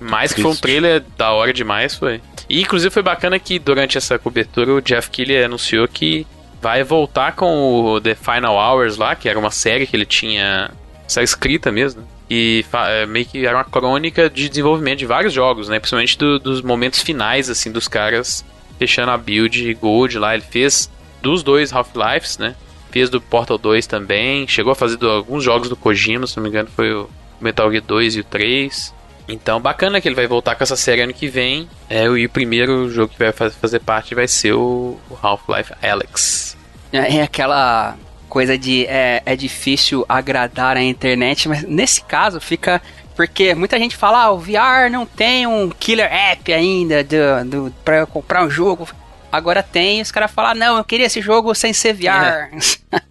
Mas 0.00 0.32
que 0.32 0.42
foi 0.42 0.50
um 0.50 0.56
trailer 0.56 1.02
da 1.16 1.30
hora 1.32 1.52
demais, 1.52 1.94
foi. 1.94 2.20
E 2.48 2.60
inclusive 2.62 2.90
foi 2.92 3.02
bacana 3.02 3.38
que 3.38 3.58
durante 3.58 3.96
essa 3.96 4.18
cobertura 4.18 4.72
o 4.72 4.80
Jeff 4.80 5.08
Keighley 5.10 5.44
anunciou 5.44 5.86
que 5.86 6.26
vai 6.60 6.82
voltar 6.82 7.32
com 7.36 7.84
o 7.84 8.00
The 8.00 8.14
Final 8.14 8.56
Hours 8.56 8.96
lá, 8.96 9.14
que 9.14 9.28
era 9.28 9.38
uma 9.38 9.50
série 9.50 9.86
que 9.86 9.94
ele 9.96 10.06
tinha. 10.06 10.70
série 11.06 11.24
escrita 11.24 11.70
mesmo. 11.70 12.00
né? 12.02 12.06
E 12.30 12.64
é, 12.88 13.06
meio 13.06 13.26
que 13.26 13.44
era 13.46 13.56
uma 13.58 13.64
crônica 13.64 14.28
de 14.30 14.48
desenvolvimento 14.48 14.98
de 15.00 15.06
vários 15.06 15.32
jogos, 15.32 15.68
né? 15.68 15.78
Principalmente 15.78 16.16
do- 16.18 16.38
dos 16.38 16.62
momentos 16.62 17.00
finais, 17.02 17.48
assim, 17.50 17.70
dos 17.70 17.86
caras 17.86 18.44
fechando 18.78 19.10
a 19.12 19.18
build 19.18 19.74
Gold 19.74 20.18
lá. 20.18 20.34
Ele 20.34 20.42
fez 20.42 20.90
dos 21.20 21.42
dois 21.42 21.72
Half-Lives, 21.72 22.38
né? 22.38 22.54
Fez 22.92 23.08
do 23.10 23.20
Portal 23.20 23.58
2 23.58 23.86
também. 23.86 24.46
Chegou 24.46 24.70
a 24.72 24.76
fazer 24.76 24.96
do- 24.96 25.10
alguns 25.10 25.42
jogos 25.42 25.68
do 25.68 25.74
Kojima, 25.76 26.26
se 26.26 26.36
não 26.36 26.42
me 26.44 26.48
engano, 26.50 26.68
foi 26.76 26.92
o 26.92 27.08
Metal 27.40 27.70
Gear 27.70 27.82
2 27.82 28.14
e 28.16 28.20
o 28.20 28.24
3. 28.24 28.94
Então, 29.28 29.60
bacana 29.60 30.00
que 30.00 30.06
ele 30.08 30.14
vai 30.14 30.26
voltar 30.26 30.54
com 30.56 30.62
essa 30.62 30.76
série 30.76 31.00
ano 31.00 31.14
que 31.14 31.26
vem. 31.28 31.68
É, 31.88 32.04
e 32.04 32.26
o 32.26 32.30
primeiro 32.30 32.90
jogo 32.90 33.12
que 33.12 33.18
vai 33.18 33.32
fa- 33.32 33.50
fazer 33.50 33.78
parte 33.80 34.14
vai 34.14 34.28
ser 34.28 34.52
o 34.52 34.98
o 35.10 35.16
Half-Life 35.22 35.72
Alex. 35.82 36.56
É 36.92 37.16
é 37.16 37.22
aquela 37.22 37.96
coisa 38.28 38.58
de 38.58 38.84
é, 38.86 39.22
é 39.24 39.36
difícil 39.36 40.04
agradar 40.08 40.76
a 40.76 40.82
internet, 40.82 41.48
mas 41.48 41.62
nesse 41.62 42.02
caso 42.02 42.40
fica. 42.40 42.80
Porque 43.14 43.54
muita 43.54 43.78
gente 43.78 43.94
fala, 43.94 44.22
ah, 44.24 44.30
o 44.32 44.38
VR 44.38 44.90
não 44.90 45.04
tem 45.04 45.46
um 45.46 45.68
killer 45.68 46.10
app 46.10 46.50
ainda 46.50 47.04
do, 47.04 47.44
do, 47.44 47.74
pra 47.84 47.98
eu 47.98 48.06
comprar 48.06 48.42
um 48.44 48.48
jogo. 48.50 48.88
Agora 49.32 49.62
tem, 49.62 49.98
e 49.98 50.02
os 50.02 50.12
caras 50.12 50.30
falam, 50.30 50.50
"Ah, 50.50 50.54
não, 50.54 50.76
eu 50.76 50.84
queria 50.84 51.06
esse 51.06 51.20
jogo 51.22 51.54
sem 51.54 51.72
ser 51.72 51.94
VR. 51.94 52.50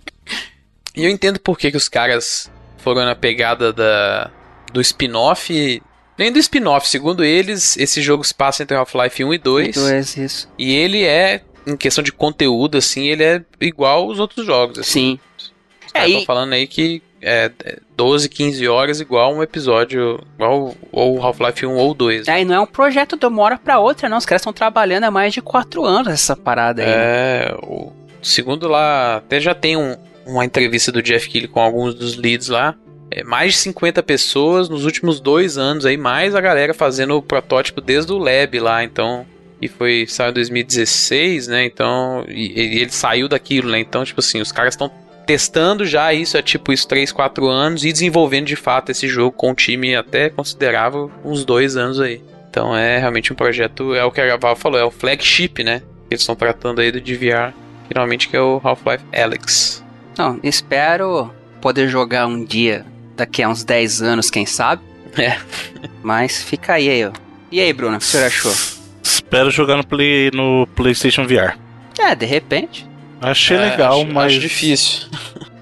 E 0.95 1.05
eu 1.05 1.09
entendo 1.09 1.39
por 1.39 1.57
que, 1.57 1.71
que 1.71 1.77
os 1.77 1.87
caras 1.87 2.51
foram 2.79 3.05
na 3.05 3.15
pegada 3.15 3.71
da, 3.71 4.29
do 4.73 4.81
spin-off. 4.81 5.81
Nem 6.17 6.31
do 6.33 6.37
spin-off. 6.37 6.89
Segundo 6.89 7.23
eles, 7.23 7.77
esse 7.77 8.01
jogo 8.01 8.25
se 8.25 8.33
passa 8.33 8.63
entre 8.63 8.75
Half-Life 8.75 9.23
1 9.23 9.33
e 9.33 9.37
2. 9.37 9.75
Dois, 9.75 10.17
isso. 10.17 10.49
E 10.59 10.75
ele 10.75 11.05
é, 11.05 11.43
em 11.65 11.77
questão 11.77 12.03
de 12.03 12.11
conteúdo, 12.11 12.77
assim, 12.77 13.07
ele 13.07 13.23
é 13.23 13.41
igual 13.61 14.03
aos 14.09 14.19
outros 14.19 14.45
jogos. 14.45 14.79
Assim. 14.79 15.17
Sim. 15.17 15.19
Os 15.85 15.91
caras 15.93 16.07
É, 16.07 16.09
estão 16.09 16.23
e- 16.23 16.25
falando 16.25 16.53
aí 16.53 16.67
que 16.67 17.01
é 17.21 17.51
é 17.63 17.77
12, 17.95 18.27
15 18.29 18.67
horas 18.67 18.99
igual 18.99 19.33
um 19.35 19.43
episódio, 19.43 20.19
igual 20.35 20.75
ou 20.91 21.21
Half-Life 21.21 21.65
1 21.65 21.75
ou 21.75 21.93
2. 21.93 22.27
Aí 22.27 22.43
não 22.43 22.55
é 22.55 22.59
um 22.59 22.65
projeto 22.65 23.15
de 23.17 23.25
uma 23.25 23.41
hora 23.43 23.57
pra 23.57 23.79
outra, 23.79 24.09
não. 24.09 24.17
Os 24.17 24.25
caras 24.25 24.41
estão 24.41 24.51
trabalhando 24.53 25.03
há 25.03 25.11
mais 25.11 25.33
de 25.33 25.41
quatro 25.41 25.85
anos 25.85 26.11
essa 26.13 26.35
parada 26.35 26.81
aí. 26.81 26.89
É, 26.89 27.55
o, 27.63 27.91
segundo 28.21 28.67
lá, 28.67 29.17
até 29.17 29.39
já 29.39 29.53
tem 29.53 29.77
um- 29.77 29.95
uma 30.25 30.45
entrevista 30.45 30.91
do 30.91 31.01
Jeff 31.01 31.27
Keighley 31.29 31.47
com 31.51 31.59
alguns 31.59 31.93
dos 31.95 32.15
leads 32.15 32.47
lá. 32.49 32.75
É, 33.13 33.23
mais 33.23 33.53
de 33.53 33.59
50 33.59 34.01
pessoas 34.01 34.69
nos 34.69 34.85
últimos 34.85 35.19
dois 35.19 35.57
anos 35.57 35.85
aí, 35.85 35.97
mais 35.97 36.33
a 36.33 36.39
galera 36.41 36.73
fazendo 36.73 37.17
o 37.17 37.21
protótipo 37.21 37.81
desde 37.81 38.11
o 38.13 38.17
lab 38.17 38.57
lá, 38.59 38.83
então. 38.83 39.25
E 39.61 39.67
foi, 39.67 40.05
saiu 40.07 40.31
em 40.31 40.33
2016, 40.33 41.47
né? 41.47 41.65
Então. 41.65 42.25
E, 42.27 42.47
e 42.59 42.79
ele 42.81 42.89
saiu 42.91 43.27
daquilo, 43.27 43.69
né? 43.69 43.79
Então, 43.79 44.03
tipo 44.03 44.19
assim, 44.19 44.41
os 44.41 44.51
caras 44.51 44.73
estão 44.73 44.89
testando 45.25 45.85
já 45.85 46.13
isso 46.13 46.37
há 46.37 46.41
tipo 46.41 46.73
isso 46.73 46.87
3, 46.87 47.11
4 47.11 47.47
anos 47.47 47.85
e 47.85 47.91
desenvolvendo 47.91 48.47
de 48.47 48.55
fato 48.55 48.91
esse 48.91 49.07
jogo 49.07 49.31
com 49.31 49.51
um 49.51 49.55
time 49.55 49.95
até 49.95 50.29
considerável 50.29 51.11
uns 51.23 51.45
dois 51.45 51.77
anos 51.77 51.99
aí. 51.99 52.21
Então 52.49 52.75
é 52.75 52.97
realmente 52.97 53.31
um 53.31 53.35
projeto, 53.35 53.95
é 53.95 54.03
o 54.03 54.11
que 54.11 54.19
a 54.19 54.37
Valve 54.37 54.61
falou, 54.61 54.79
é 54.79 54.83
o 54.83 54.91
flagship, 54.91 55.63
né? 55.63 55.81
que 56.11 56.15
Eles 56.15 56.21
estão 56.21 56.35
tratando 56.35 56.81
aí 56.81 56.91
do 56.91 56.99
DVR, 56.99 57.53
finalmente 57.87 58.27
que 58.27 58.35
é 58.35 58.41
o 58.41 58.59
Half-Life 58.61 59.05
Alyx. 59.13 59.81
Não, 60.17 60.37
espero 60.43 61.33
poder 61.61 61.87
jogar 61.87 62.27
um 62.27 62.43
dia, 62.43 62.85
daqui 63.15 63.41
a 63.41 63.47
uns 63.47 63.63
10 63.63 64.01
anos, 64.01 64.29
quem 64.29 64.45
sabe. 64.45 64.83
É. 65.17 65.37
Mas 66.01 66.41
fica 66.41 66.73
aí, 66.73 66.89
aí, 66.89 67.05
ó. 67.05 67.11
E 67.51 67.59
aí, 67.59 67.73
Bruno, 67.73 67.97
o 67.97 67.99
que 67.99 68.05
você 68.05 68.17
achou? 68.19 68.53
Espero 69.03 69.51
jogar 69.51 69.77
no, 69.77 69.85
Play, 69.85 70.31
no 70.33 70.67
PlayStation 70.75 71.25
VR. 71.25 71.57
É, 71.99 72.15
de 72.15 72.25
repente. 72.25 72.87
Achei 73.21 73.57
É, 73.57 73.69
legal, 73.71 74.01
acho, 74.01 74.11
mas. 74.11 74.31
Acho 74.31 74.39
difícil. 74.41 75.07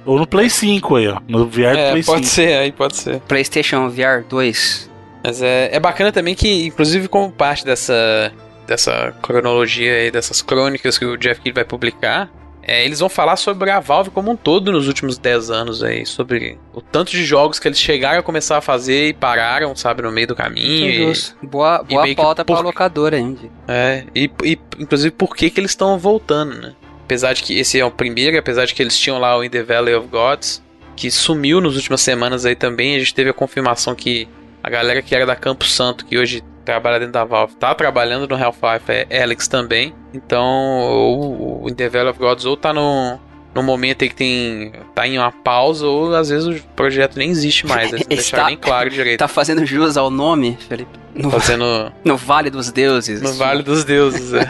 Ou 0.06 0.18
no 0.18 0.26
Play 0.26 0.50
5 0.50 0.96
aí, 0.96 1.08
ó. 1.08 1.20
No 1.28 1.46
VR 1.46 1.76
É, 1.78 1.92
Play 1.92 2.04
pode 2.04 2.26
5. 2.26 2.36
ser, 2.36 2.54
aí 2.58 2.72
pode 2.72 2.96
ser. 2.98 3.20
PlayStation 3.22 3.90
VR 3.90 4.24
2. 4.28 4.90
Mas 5.24 5.42
é, 5.42 5.70
é 5.72 5.80
bacana 5.80 6.12
também 6.12 6.34
que, 6.34 6.66
inclusive, 6.66 7.08
como 7.10 7.30
parte 7.32 7.66
dessa, 7.66 8.32
dessa 8.66 9.14
cronologia 9.22 9.94
aí, 9.94 10.10
dessas 10.12 10.42
crônicas 10.42 10.98
que 10.98 11.06
o 11.06 11.18
Jeff 11.18 11.42
Keighley 11.42 11.54
vai 11.54 11.66
publicar, 11.66 12.30
é, 12.64 12.86
eles 12.86 13.00
vão 13.00 13.10
falar 13.10 13.36
sobre 13.36 13.70
a 13.70 13.80
Valve 13.82 14.10
como 14.12 14.32
um 14.32 14.36
todo 14.38 14.72
nos 14.72 14.88
últimos 14.88 15.18
10 15.18 15.52
anos 15.52 15.84
aí, 15.84 16.06
sobre 16.06 16.58
o 16.74 16.82
tanto 16.82 17.12
de 17.12 17.24
jogos 17.26 17.60
que 17.60 17.68
eles 17.68 17.80
chegaram 17.80 18.20
a 18.20 18.24
começar 18.24 18.58
a 18.58 18.62
fazer 18.62 19.10
e 19.10 19.14
pararam, 19.14 19.76
sabe, 19.76 20.02
no 20.02 20.12
meio 20.12 20.28
do 20.28 20.36
caminho. 20.36 20.90
e- 20.90 20.98
Justo. 21.08 21.36
Boa, 21.44 21.84
e 21.88 21.94
boa 21.94 22.04
meio 22.04 22.16
que 22.16 22.22
pauta 22.22 22.46
pra 22.46 22.56
por- 22.56 22.64
locadora 22.64 23.18
ainda. 23.18 23.42
É, 23.68 24.06
e, 24.16 24.32
e, 24.44 24.58
inclusive 24.80 25.12
por 25.12 25.36
que, 25.36 25.50
que 25.50 25.60
eles 25.60 25.72
estão 25.72 25.98
voltando, 26.00 26.56
né? 26.62 26.74
Apesar 27.10 27.34
de 27.34 27.42
que 27.42 27.58
esse 27.58 27.80
é 27.80 27.84
o 27.84 27.90
primeiro, 27.90 28.38
apesar 28.38 28.68
de 28.68 28.76
que 28.76 28.84
eles 28.84 28.96
tinham 28.96 29.18
lá 29.18 29.36
o 29.36 29.44
In 29.44 29.50
the 29.50 29.64
Valley 29.64 29.96
of 29.96 30.08
Gods, 30.10 30.62
que 30.96 31.10
sumiu 31.10 31.60
nas 31.60 31.74
últimas 31.74 32.02
semanas 32.02 32.46
aí 32.46 32.56
também, 32.56 32.96
a 32.96 33.00
gente 33.00 33.16
teve 33.16 33.32
a 33.32 33.34
confirmação 33.34 33.96
que 33.96 34.28
a 34.62 34.70
galera 34.70 35.02
que 35.02 35.16
era 35.16 35.26
da 35.26 35.36
Campo 35.36 35.66
Santo, 35.66 36.06
que 36.06 36.20
hoje 36.20 36.44
trabalha 36.64 37.00
dentro 37.00 37.14
da 37.14 37.24
Valve, 37.26 37.56
tá 37.56 37.74
trabalhando 37.74 38.28
no 38.28 38.36
Half-Life 38.36 39.08
é 39.10 39.24
Alex 39.24 39.48
também. 39.48 39.92
Então, 40.14 40.46
o, 40.46 41.64
o 41.64 41.70
In 41.72 41.74
the 41.74 41.90
Valley 41.90 42.12
of 42.12 42.20
Gods 42.20 42.46
ou 42.46 42.56
tá 42.56 42.72
no, 42.72 43.20
no 43.56 43.64
momento 43.64 44.04
aí 44.04 44.10
que 44.10 44.16
tem 44.16 44.72
tá 44.94 45.08
em 45.08 45.18
uma 45.18 45.32
pausa, 45.32 45.88
ou 45.88 46.14
às 46.16 46.30
vezes 46.30 46.48
o 46.48 46.64
projeto 46.76 47.18
nem 47.18 47.32
existe 47.32 47.66
mais, 47.66 47.90
Está- 47.92 48.08
deixaram 48.08 48.46
nem 48.46 48.56
claro 48.58 48.88
direito. 48.88 49.18
Tá 49.26 49.28
fazendo 49.28 49.66
jus 49.66 49.98
ao 49.98 50.12
nome, 50.12 50.60
Felipe? 50.68 50.92
No, 51.16 51.32
Fazendo 51.32 51.92
no 52.06 52.16
Vale 52.16 52.52
dos 52.52 52.72
Deuses. 52.72 53.20
no 53.20 53.34
Vale 53.34 53.64
dos 53.64 53.84
Deuses, 53.84 54.32
é. 54.32 54.48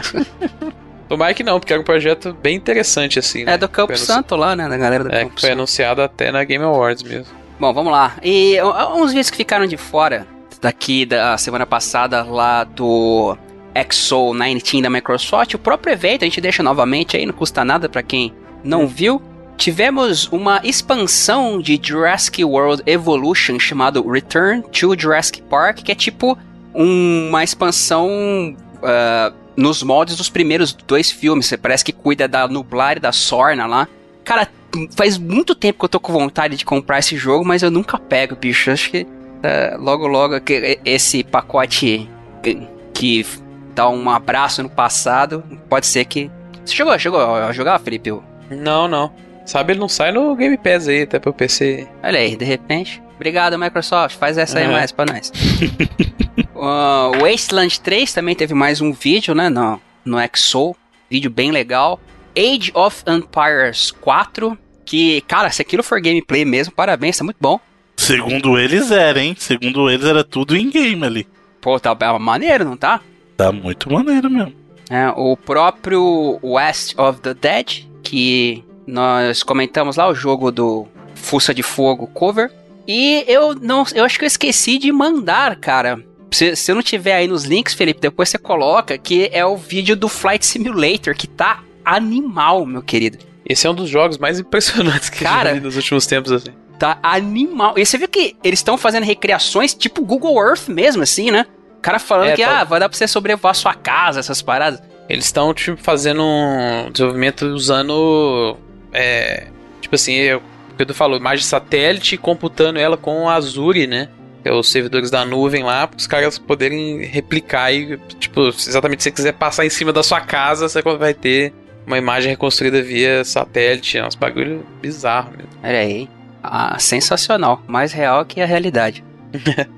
Tomara 1.10 1.34
que 1.34 1.42
não, 1.42 1.58
porque 1.60 1.72
era 1.72 1.82
um 1.82 1.84
projeto 1.84 2.32
bem 2.40 2.54
interessante, 2.56 3.18
assim. 3.18 3.44
né? 3.44 3.54
É 3.54 3.58
do 3.58 3.68
Campo 3.68 3.88
Foi 3.88 3.96
anunci- 3.96 4.06
Santo 4.12 4.36
lá, 4.36 4.54
né? 4.56 4.68
Da 4.68 4.76
galera 4.78 5.04
do 5.04 5.12
É, 5.12 5.22
Campo 5.24 5.34
que 5.34 5.40
foi 5.40 5.50
Santo. 5.50 5.58
anunciado 5.58 6.00
até 6.02 6.30
na 6.30 6.44
Game 6.44 6.64
Awards 6.64 7.02
mesmo. 7.02 7.26
Bom, 7.58 7.74
vamos 7.74 7.92
lá. 7.92 8.14
E 8.22 8.56
uh, 8.62 8.94
uns 8.94 9.08
vídeos 9.10 9.28
que 9.28 9.36
ficaram 9.36 9.66
de 9.66 9.76
fora 9.76 10.26
daqui 10.62 11.04
da 11.04 11.36
semana 11.36 11.66
passada 11.66 12.22
lá 12.22 12.62
do 12.64 13.36
Exo 13.74 14.32
19 14.32 14.82
da 14.82 14.88
Microsoft, 14.88 15.54
o 15.54 15.58
próprio 15.58 15.92
evento, 15.92 16.22
a 16.22 16.26
gente 16.26 16.40
deixa 16.40 16.62
novamente 16.62 17.16
aí, 17.16 17.26
não 17.26 17.32
custa 17.34 17.64
nada 17.64 17.88
pra 17.88 18.02
quem 18.02 18.32
não 18.62 18.86
viu. 18.86 19.20
Tivemos 19.56 20.26
uma 20.28 20.60
expansão 20.64 21.60
de 21.60 21.78
Jurassic 21.82 22.42
World 22.44 22.82
Evolution 22.86 23.58
chamado 23.58 24.08
Return 24.08 24.62
to 24.62 24.94
Jurassic 24.98 25.42
Park, 25.42 25.78
que 25.82 25.92
é 25.92 25.94
tipo 25.94 26.38
um- 26.74 27.28
uma 27.28 27.42
expansão 27.44 28.56
ah, 28.82 29.32
nos 29.60 29.82
moldes 29.82 30.16
dos 30.16 30.28
primeiros 30.30 30.72
dois 30.72 31.10
filmes. 31.10 31.46
Você 31.46 31.56
parece 31.56 31.84
que 31.84 31.92
cuida 31.92 32.26
da 32.26 32.48
Nublar 32.48 32.96
e 32.96 33.00
da 33.00 33.12
Sorna 33.12 33.66
lá. 33.66 33.86
Cara, 34.24 34.48
faz 34.96 35.18
muito 35.18 35.54
tempo 35.54 35.78
que 35.78 35.84
eu 35.84 35.88
tô 35.88 36.00
com 36.00 36.12
vontade 36.12 36.56
de 36.56 36.64
comprar 36.64 36.98
esse 36.98 37.16
jogo, 37.16 37.44
mas 37.44 37.62
eu 37.62 37.70
nunca 37.70 37.98
pego, 37.98 38.34
bicho. 38.36 38.70
Acho 38.70 38.90
que 38.90 39.06
ah, 39.42 39.76
logo, 39.78 40.06
logo 40.06 40.40
que 40.40 40.78
esse 40.84 41.22
pacote 41.22 42.08
que, 42.42 42.66
que 42.94 43.26
dá 43.74 43.88
um 43.88 44.08
abraço 44.10 44.62
no 44.62 44.70
passado, 44.70 45.44
pode 45.68 45.86
ser 45.86 46.04
que. 46.06 46.30
Você 46.64 46.74
chegou, 46.74 46.98
chegou 46.98 47.20
a 47.20 47.52
jogar, 47.52 47.78
Felipe? 47.80 48.12
Não, 48.50 48.88
não. 48.88 49.12
Sabe, 49.46 49.72
ele 49.72 49.80
não 49.80 49.88
sai 49.88 50.12
no 50.12 50.34
Game 50.36 50.56
Pass 50.56 50.86
aí, 50.88 51.02
até 51.02 51.18
pro 51.18 51.32
PC. 51.32 51.86
Olha 52.02 52.18
aí, 52.20 52.36
de 52.36 52.44
repente. 52.44 53.02
Obrigado, 53.16 53.58
Microsoft. 53.58 54.16
Faz 54.16 54.38
essa 54.38 54.58
aí 54.58 54.66
Uhum. 54.66 54.72
mais 54.72 54.92
pra 54.92 55.04
nós. 55.06 55.32
Uh, 56.60 57.18
Wasteland 57.22 57.80
3 57.80 58.12
também 58.12 58.34
teve 58.34 58.52
mais 58.52 58.82
um 58.82 58.92
vídeo, 58.92 59.34
né? 59.34 59.48
No, 59.48 59.80
no 60.04 60.18
XO. 60.36 60.76
Vídeo 61.08 61.30
bem 61.30 61.50
legal. 61.50 61.98
Age 62.36 62.70
of 62.74 63.02
Empires 63.06 63.90
4. 63.90 64.58
Que, 64.84 65.22
cara, 65.22 65.50
se 65.50 65.62
aquilo 65.62 65.82
for 65.82 65.98
gameplay 66.02 66.44
mesmo, 66.44 66.74
parabéns, 66.74 67.16
tá 67.16 67.24
muito 67.24 67.38
bom. 67.40 67.58
Segundo 67.96 68.58
eles 68.58 68.90
era, 68.90 69.22
hein? 69.22 69.34
Segundo 69.38 69.88
eles 69.88 70.04
era 70.04 70.22
tudo 70.22 70.54
em 70.54 70.68
game 70.68 71.02
ali. 71.02 71.26
Pô, 71.62 71.80
tá 71.80 71.96
é 71.98 72.18
maneiro, 72.18 72.64
não 72.64 72.76
tá? 72.76 73.00
Tá 73.38 73.50
muito 73.50 73.90
maneiro 73.90 74.28
mesmo. 74.28 74.52
É, 74.90 75.08
o 75.16 75.36
próprio 75.38 76.38
West 76.42 76.94
of 76.98 77.20
the 77.20 77.32
Dead, 77.32 77.86
que 78.02 78.62
nós 78.86 79.42
comentamos 79.42 79.96
lá, 79.96 80.08
o 80.08 80.14
jogo 80.14 80.50
do 80.50 80.86
Fuça 81.14 81.54
de 81.54 81.62
Fogo 81.62 82.06
cover. 82.08 82.50
E 82.86 83.24
eu 83.26 83.54
não, 83.54 83.84
eu 83.94 84.04
acho 84.04 84.18
que 84.18 84.24
eu 84.24 84.28
esqueci 84.28 84.76
de 84.76 84.92
mandar, 84.92 85.56
cara. 85.56 86.04
Se, 86.30 86.54
se 86.56 86.70
eu 86.70 86.74
não 86.76 86.82
tiver 86.82 87.14
aí 87.14 87.26
nos 87.26 87.44
links, 87.44 87.74
Felipe, 87.74 88.00
depois 88.00 88.28
você 88.28 88.38
coloca, 88.38 88.96
que 88.96 89.28
é 89.32 89.44
o 89.44 89.56
vídeo 89.56 89.96
do 89.96 90.08
Flight 90.08 90.44
Simulator, 90.46 91.14
que 91.14 91.26
tá 91.26 91.62
animal, 91.84 92.64
meu 92.64 92.82
querido. 92.82 93.18
Esse 93.44 93.66
é 93.66 93.70
um 93.70 93.74
dos 93.74 93.88
jogos 93.88 94.16
mais 94.18 94.38
impressionantes 94.38 95.08
que 95.10 95.24
Cara. 95.24 95.50
eu 95.50 95.54
já 95.54 95.60
vi 95.60 95.66
nos 95.66 95.76
últimos 95.76 96.06
tempos, 96.06 96.30
assim. 96.30 96.50
Tá 96.78 96.98
animal. 97.02 97.74
E 97.76 97.84
você 97.84 97.98
viu 97.98 98.08
que 98.08 98.36
eles 98.44 98.60
estão 98.60 98.78
fazendo 98.78 99.04
recriações 99.04 99.74
tipo 99.74 100.02
Google 100.04 100.38
Earth 100.40 100.68
mesmo, 100.68 101.02
assim, 101.02 101.30
né? 101.30 101.44
O 101.76 101.80
cara 101.80 101.98
falando 101.98 102.28
É, 102.28 102.36
que, 102.36 102.44
tá- 102.44 102.60
ah, 102.60 102.64
vai 102.64 102.78
dar 102.78 102.88
pra 102.88 102.96
você 102.96 103.08
sobrevoar 103.08 103.54
sua 103.54 103.74
casa, 103.74 104.20
essas 104.20 104.40
paradas. 104.40 104.80
Eles 105.08 105.24
estão, 105.24 105.52
tipo, 105.52 105.76
fazendo 105.82 106.22
um 106.22 106.90
desenvolvimento 106.92 107.42
usando. 107.46 108.56
É, 108.92 109.48
tipo 109.80 109.94
assim, 109.94 110.14
é 110.14 110.36
o 110.36 110.42
que 110.78 110.86
tu 110.86 110.94
falou, 110.94 111.18
imagem 111.18 111.44
satélite 111.44 112.16
computando 112.16 112.78
ela 112.78 112.96
com 112.96 113.28
a 113.28 113.34
Azure, 113.34 113.86
né? 113.86 114.08
É 114.44 114.52
os 114.52 114.70
servidores 114.70 115.10
da 115.10 115.24
nuvem 115.24 115.62
lá, 115.62 115.86
para 115.86 115.98
os 115.98 116.06
caras 116.06 116.38
poderem 116.38 117.04
replicar 117.04 117.72
e, 117.72 117.98
tipo, 118.18 118.48
exatamente 118.48 119.02
se 119.02 119.10
você 119.10 119.14
quiser 119.14 119.32
passar 119.32 119.66
em 119.66 119.70
cima 119.70 119.92
da 119.92 120.02
sua 120.02 120.20
casa, 120.20 120.68
você 120.68 120.80
vai 120.82 121.12
ter 121.12 121.52
uma 121.86 121.98
imagem 121.98 122.30
reconstruída 122.30 122.80
via 122.82 123.22
satélite. 123.24 123.98
É 123.98 124.06
uns 124.06 124.14
bagulho 124.14 124.64
bizarro 124.80 125.30
mesmo. 125.32 125.50
Olha 125.62 125.78
aí. 125.78 126.08
Ah, 126.42 126.78
sensacional. 126.78 127.62
Mais 127.66 127.92
real 127.92 128.24
que 128.24 128.40
a 128.40 128.46
realidade. 128.46 129.04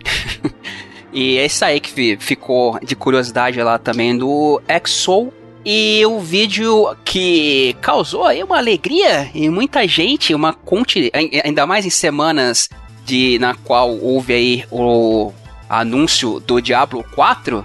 e 1.13 1.37
é 1.39 1.47
isso 1.47 1.65
aí 1.65 1.81
que 1.81 1.91
fi- 1.91 2.17
ficou 2.19 2.79
de 2.83 2.95
curiosidade 2.97 3.61
lá 3.63 3.79
também 3.79 4.17
do 4.17 4.61
Exo. 4.69 5.33
E 5.65 6.05
o 6.07 6.19
vídeo 6.19 6.97
que 7.05 7.77
causou 7.81 8.25
aí 8.25 8.43
uma 8.43 8.59
alegria 8.59 9.31
em 9.33 9.49
muita 9.49 9.87
gente, 9.87 10.35
uma 10.35 10.53
conte, 10.53 11.09
ai- 11.15 11.41
ainda 11.45 11.65
mais 11.67 11.87
em 11.87 11.91
semanas 11.91 12.69
de 13.05 13.39
na 13.39 13.55
qual 13.55 13.97
houve 13.99 14.33
aí 14.33 14.65
o 14.71 15.33
anúncio 15.69 16.41
do 16.41 16.61
Diablo 16.61 17.05
4, 17.15 17.65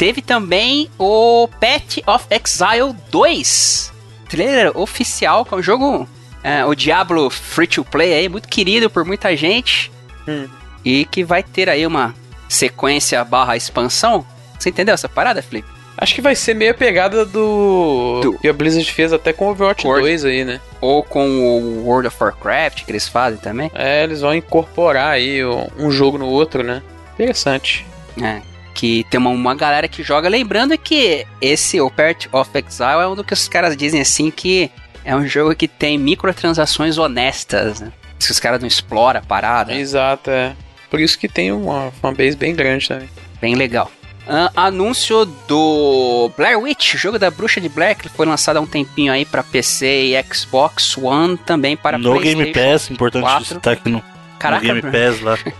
teve 0.00 0.22
também 0.22 0.88
o 0.98 1.46
Path 1.60 1.98
of 2.06 2.24
Exile 2.30 2.96
2. 3.10 3.92
Trailer 4.30 4.72
oficial, 4.74 5.44
que 5.44 5.52
é 5.52 5.56
um 5.58 5.62
jogo 5.62 6.08
é, 6.42 6.64
o 6.64 6.74
Diablo 6.74 7.28
Free 7.28 7.66
to 7.66 7.84
Play 7.84 8.14
aí, 8.14 8.26
muito 8.26 8.48
querido 8.48 8.88
por 8.88 9.04
muita 9.04 9.36
gente. 9.36 9.92
Hum. 10.26 10.48
E 10.82 11.04
que 11.04 11.22
vai 11.22 11.42
ter 11.42 11.68
aí 11.68 11.86
uma 11.86 12.14
sequência 12.48 13.22
barra 13.24 13.58
expansão. 13.58 14.24
Você 14.58 14.70
entendeu 14.70 14.94
essa 14.94 15.06
parada, 15.06 15.42
Felipe? 15.42 15.68
Acho 16.00 16.14
que 16.14 16.22
vai 16.22 16.34
ser 16.34 16.54
meio 16.54 16.70
a 16.70 16.74
pegada 16.74 17.26
do. 17.26 18.20
Do- 18.22 18.38
que 18.38 18.48
a 18.48 18.52
Blizzard 18.52 18.90
fez 18.90 19.12
até 19.12 19.32
com 19.34 19.46
o 19.48 19.50
Overwatch 19.50 19.86
World. 19.86 20.02
2 20.02 20.24
aí, 20.24 20.44
né? 20.44 20.58
Ou 20.80 21.02
com 21.02 21.28
o 21.28 21.84
World 21.86 22.08
of 22.08 22.16
Warcraft, 22.18 22.84
que 22.84 22.90
eles 22.90 23.06
fazem 23.06 23.38
também. 23.38 23.70
É, 23.74 24.02
eles 24.04 24.22
vão 24.22 24.34
incorporar 24.34 25.12
aí 25.12 25.44
um 25.44 25.90
jogo 25.90 26.16
no 26.16 26.26
outro, 26.26 26.62
né? 26.62 26.82
Interessante. 27.14 27.86
É, 28.22 28.40
que 28.72 29.04
tem 29.10 29.18
uma, 29.20 29.28
uma 29.30 29.54
galera 29.54 29.86
que 29.88 30.02
joga. 30.02 30.26
Lembrando 30.28 30.76
que 30.78 31.26
esse 31.40 31.80
O 31.82 31.90
Path 31.90 32.28
of 32.32 32.50
Exile 32.54 33.02
é 33.02 33.06
um 33.06 33.14
do 33.14 33.22
que 33.22 33.34
os 33.34 33.46
caras 33.46 33.76
dizem 33.76 34.00
assim 34.00 34.30
que 34.30 34.70
é 35.04 35.14
um 35.14 35.26
jogo 35.26 35.54
que 35.54 35.68
tem 35.68 35.98
microtransações 35.98 36.96
honestas, 36.96 37.80
né? 37.80 37.92
Se 38.18 38.30
os 38.30 38.40
caras 38.40 38.58
não 38.60 38.66
exploram 38.68 39.20
a 39.20 39.22
parada. 39.22 39.74
Exato, 39.74 40.30
é. 40.30 40.54
Por 40.90 40.98
isso 40.98 41.18
que 41.18 41.28
tem 41.28 41.52
uma 41.52 41.90
fanbase 42.02 42.36
bem 42.36 42.54
grande 42.54 42.88
também. 42.88 43.08
Bem 43.40 43.54
legal. 43.54 43.90
Ah, 44.32 44.66
anúncio 44.66 45.24
do 45.48 46.30
Blair 46.36 46.56
Witch, 46.56 46.94
jogo 46.94 47.18
da 47.18 47.30
Bruxa 47.32 47.60
de 47.60 47.68
Blair, 47.68 47.96
que 47.96 48.08
foi 48.08 48.24
lançado 48.26 48.58
há 48.58 48.60
um 48.60 48.66
tempinho 48.66 49.12
aí 49.12 49.24
para 49.24 49.42
PC 49.42 49.86
e 50.14 50.22
Xbox 50.32 50.96
One, 50.96 51.36
também 51.36 51.76
para 51.76 51.98
no 51.98 52.12
PlayStation. 52.12 52.38
Game 52.38 52.52
Pass, 52.52 52.90
importante 52.92 53.22
4. 53.22 53.44
destaque 53.54 53.88
no, 53.90 53.98
no 53.98 54.04
Caraca, 54.38 54.64
Game 54.64 54.80
Bruno. 54.80 54.96
Pass 54.96 55.20
lá. 55.20 55.38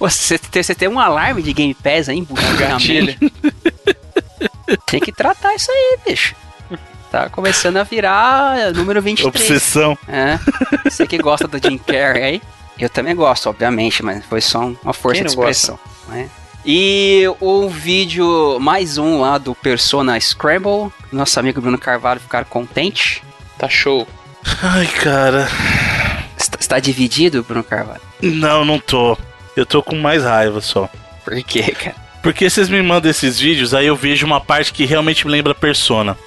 Você, 0.00 0.38
tem- 0.38 0.62
você 0.62 0.74
tem 0.74 0.88
um 0.88 0.98
alarme 0.98 1.42
de 1.42 1.52
Game 1.52 1.74
Pass 1.74 2.08
aí 2.08 2.26
Gatilho. 2.58 3.14
Tem 4.86 4.98
que 5.00 5.12
tratar 5.12 5.54
isso 5.54 5.70
aí, 5.70 5.98
bicho. 6.06 6.34
Tá 7.12 7.28
começando 7.30 7.76
a 7.76 7.84
virar 7.84 8.72
número 8.74 9.00
23. 9.00 9.34
Obsessão. 9.34 9.96
É. 10.08 10.38
Você 10.84 11.06
que 11.06 11.16
gosta 11.18 11.46
do 11.46 11.58
Jim 11.58 11.78
Carrey 11.78 12.22
aí. 12.24 12.42
Eu 12.78 12.88
também 12.88 13.14
gosto, 13.14 13.48
obviamente, 13.48 14.02
mas 14.04 14.24
foi 14.26 14.40
só 14.40 14.60
uma 14.82 14.92
força 14.92 15.20
Quem 15.22 15.28
de 15.30 15.36
não 15.36 15.44
gosta? 15.44 15.50
expressão. 15.72 15.78
Né? 16.08 16.28
E 16.70 17.24
o 17.40 17.66
vídeo, 17.66 18.58
mais 18.60 18.98
um 18.98 19.22
lá 19.22 19.38
do 19.38 19.54
Persona 19.54 20.20
Scramble. 20.20 20.92
Nosso 21.10 21.40
amigo 21.40 21.62
Bruno 21.62 21.78
Carvalho 21.78 22.20
ficar 22.20 22.44
contente. 22.44 23.22
Tá 23.58 23.70
show. 23.70 24.06
Ai, 24.62 24.86
cara. 24.86 25.48
Está, 26.36 26.58
está 26.60 26.78
dividido, 26.78 27.42
Bruno 27.42 27.64
Carvalho? 27.64 28.02
Não, 28.20 28.66
não 28.66 28.78
tô. 28.78 29.16
Eu 29.56 29.64
tô 29.64 29.82
com 29.82 29.96
mais 29.96 30.24
raiva 30.24 30.60
só. 30.60 30.90
Por 31.24 31.42
quê, 31.42 31.72
cara? 31.72 31.96
Porque 32.22 32.50
vocês 32.50 32.68
me 32.68 32.82
mandam 32.82 33.10
esses 33.10 33.40
vídeos, 33.40 33.72
aí 33.72 33.86
eu 33.86 33.96
vejo 33.96 34.26
uma 34.26 34.38
parte 34.38 34.70
que 34.70 34.84
realmente 34.84 35.24
me 35.26 35.32
lembra 35.32 35.54
Persona. 35.54 36.18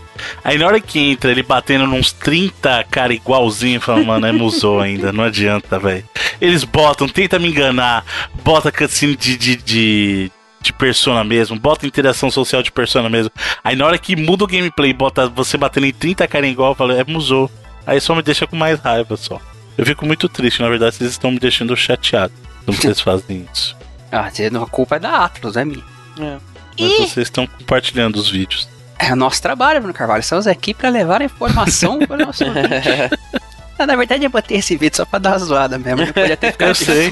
Aí 0.44 0.58
na 0.58 0.68
hora 0.68 0.80
que 0.80 1.00
entra 1.00 1.32
ele 1.32 1.44
batendo 1.44 1.88
nos 1.88 2.12
30 2.12 2.84
cara 2.90 3.14
igualzinho, 3.14 3.82
fala, 3.82 4.04
mano, 4.04 4.28
é 4.28 4.32
musou 4.32 4.80
ainda, 4.80 5.12
não 5.12 5.24
adianta, 5.24 5.80
velho. 5.80 6.04
Eles 6.40 6.64
botam, 6.64 7.08
tenta 7.08 7.40
me 7.40 7.50
enganar, 7.50 8.06
bota 8.44 8.72
cutscene 8.72 9.16
de, 9.16 9.38
de, 9.38 9.56
de, 9.56 10.32
de 10.62 10.74
Persona 10.74 11.24
mesmo, 11.24 11.60
bota 11.60 11.88
interação 11.88 12.30
social 12.30 12.62
de 12.62 12.72
Persona 12.72 13.10
mesmo. 13.10 13.32
Aí 13.64 13.76
na 13.76 13.86
hora 13.86 13.98
que 13.98 14.16
muda 14.16 14.44
o 14.44 14.48
gameplay, 14.48 14.94
bota 14.94 15.28
você 15.28 15.58
batendo 15.58 15.86
em 15.86 15.94
30 15.94 16.28
cara 16.28 16.48
igual, 16.48 16.72
eu 16.72 16.76
falo, 16.76 16.92
é 16.94 17.04
musou. 17.04 17.50
Aí 17.86 18.00
só 18.00 18.14
me 18.14 18.22
deixa 18.22 18.46
com 18.46 18.56
mais 18.56 18.80
raiva 18.80 19.18
só. 19.18 19.40
Eu 19.78 19.86
fico 19.86 20.06
muito 20.06 20.30
triste, 20.30 20.62
na 20.62 20.70
verdade, 20.70 20.96
vocês 20.96 21.12
estão 21.12 21.32
me 21.32 21.40
deixando 21.40 21.76
chateado 21.76 22.34
quando 22.66 22.78
vocês 22.78 23.00
fazem 23.00 23.48
isso. 23.52 23.80
Ah, 24.14 24.28
a 24.28 24.66
culpa 24.66 24.98
é 24.98 25.00
da 25.00 25.24
Atlas, 25.24 25.56
não 25.56 25.62
é 25.62 25.66
minha. 25.66 25.84
É. 26.20 26.38
Mas 26.78 26.92
Ih! 26.92 26.98
vocês 26.98 27.28
estão 27.28 27.48
compartilhando 27.48 28.18
os 28.18 28.30
vídeos. 28.30 28.68
É 29.04 29.14
o 29.14 29.16
nosso 29.16 29.42
trabalho, 29.42 29.80
Bruno 29.80 29.94
Carvalho. 29.94 30.22
Estamos 30.22 30.46
aqui 30.48 30.74
para 30.74 30.90
levar 30.90 31.22
a 31.22 31.26
informação 31.26 32.00
para 32.00 32.16
o 32.24 32.26
nosso 32.26 32.44
ouvinte. 32.46 32.68
Ah, 33.80 33.88
Na 33.88 33.96
verdade, 33.96 34.24
eu 34.24 34.30
botei 34.30 34.58
esse 34.60 34.78
vídeo 34.78 34.96
só 34.98 35.06
pra 35.06 35.18
dar 35.18 35.32
uma 35.32 35.40
zoada 35.40 35.80
mesmo. 35.80 36.04
Eu 36.04 36.14
podia 36.14 36.38
ter 36.38 36.52
ficado 36.54 36.68
Eu 36.70 36.76
sei, 36.76 37.10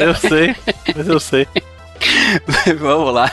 eu 0.00 0.14
sei, 0.16 0.56
mas 0.96 1.06
eu 1.06 1.20
sei. 1.20 1.46
Vamos 2.80 3.14
lá. 3.14 3.30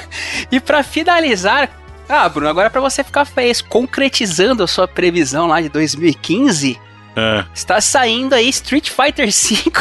E 0.51 0.59
pra 0.59 0.83
finalizar, 0.83 1.71
ah, 2.07 2.29
Bruno, 2.29 2.47
agora 2.47 2.69
pra 2.69 2.79
você 2.79 3.03
ficar 3.03 3.25
feliz, 3.25 3.59
concretizando 3.59 4.61
a 4.61 4.67
sua 4.67 4.87
previsão 4.87 5.47
lá 5.47 5.61
de 5.61 5.69
2015, 5.69 6.79
É, 7.15 7.43
está 7.55 7.81
saindo 7.81 8.35
aí 8.35 8.49
Street 8.49 8.91
Fighter 8.91 9.25
V 9.31 9.71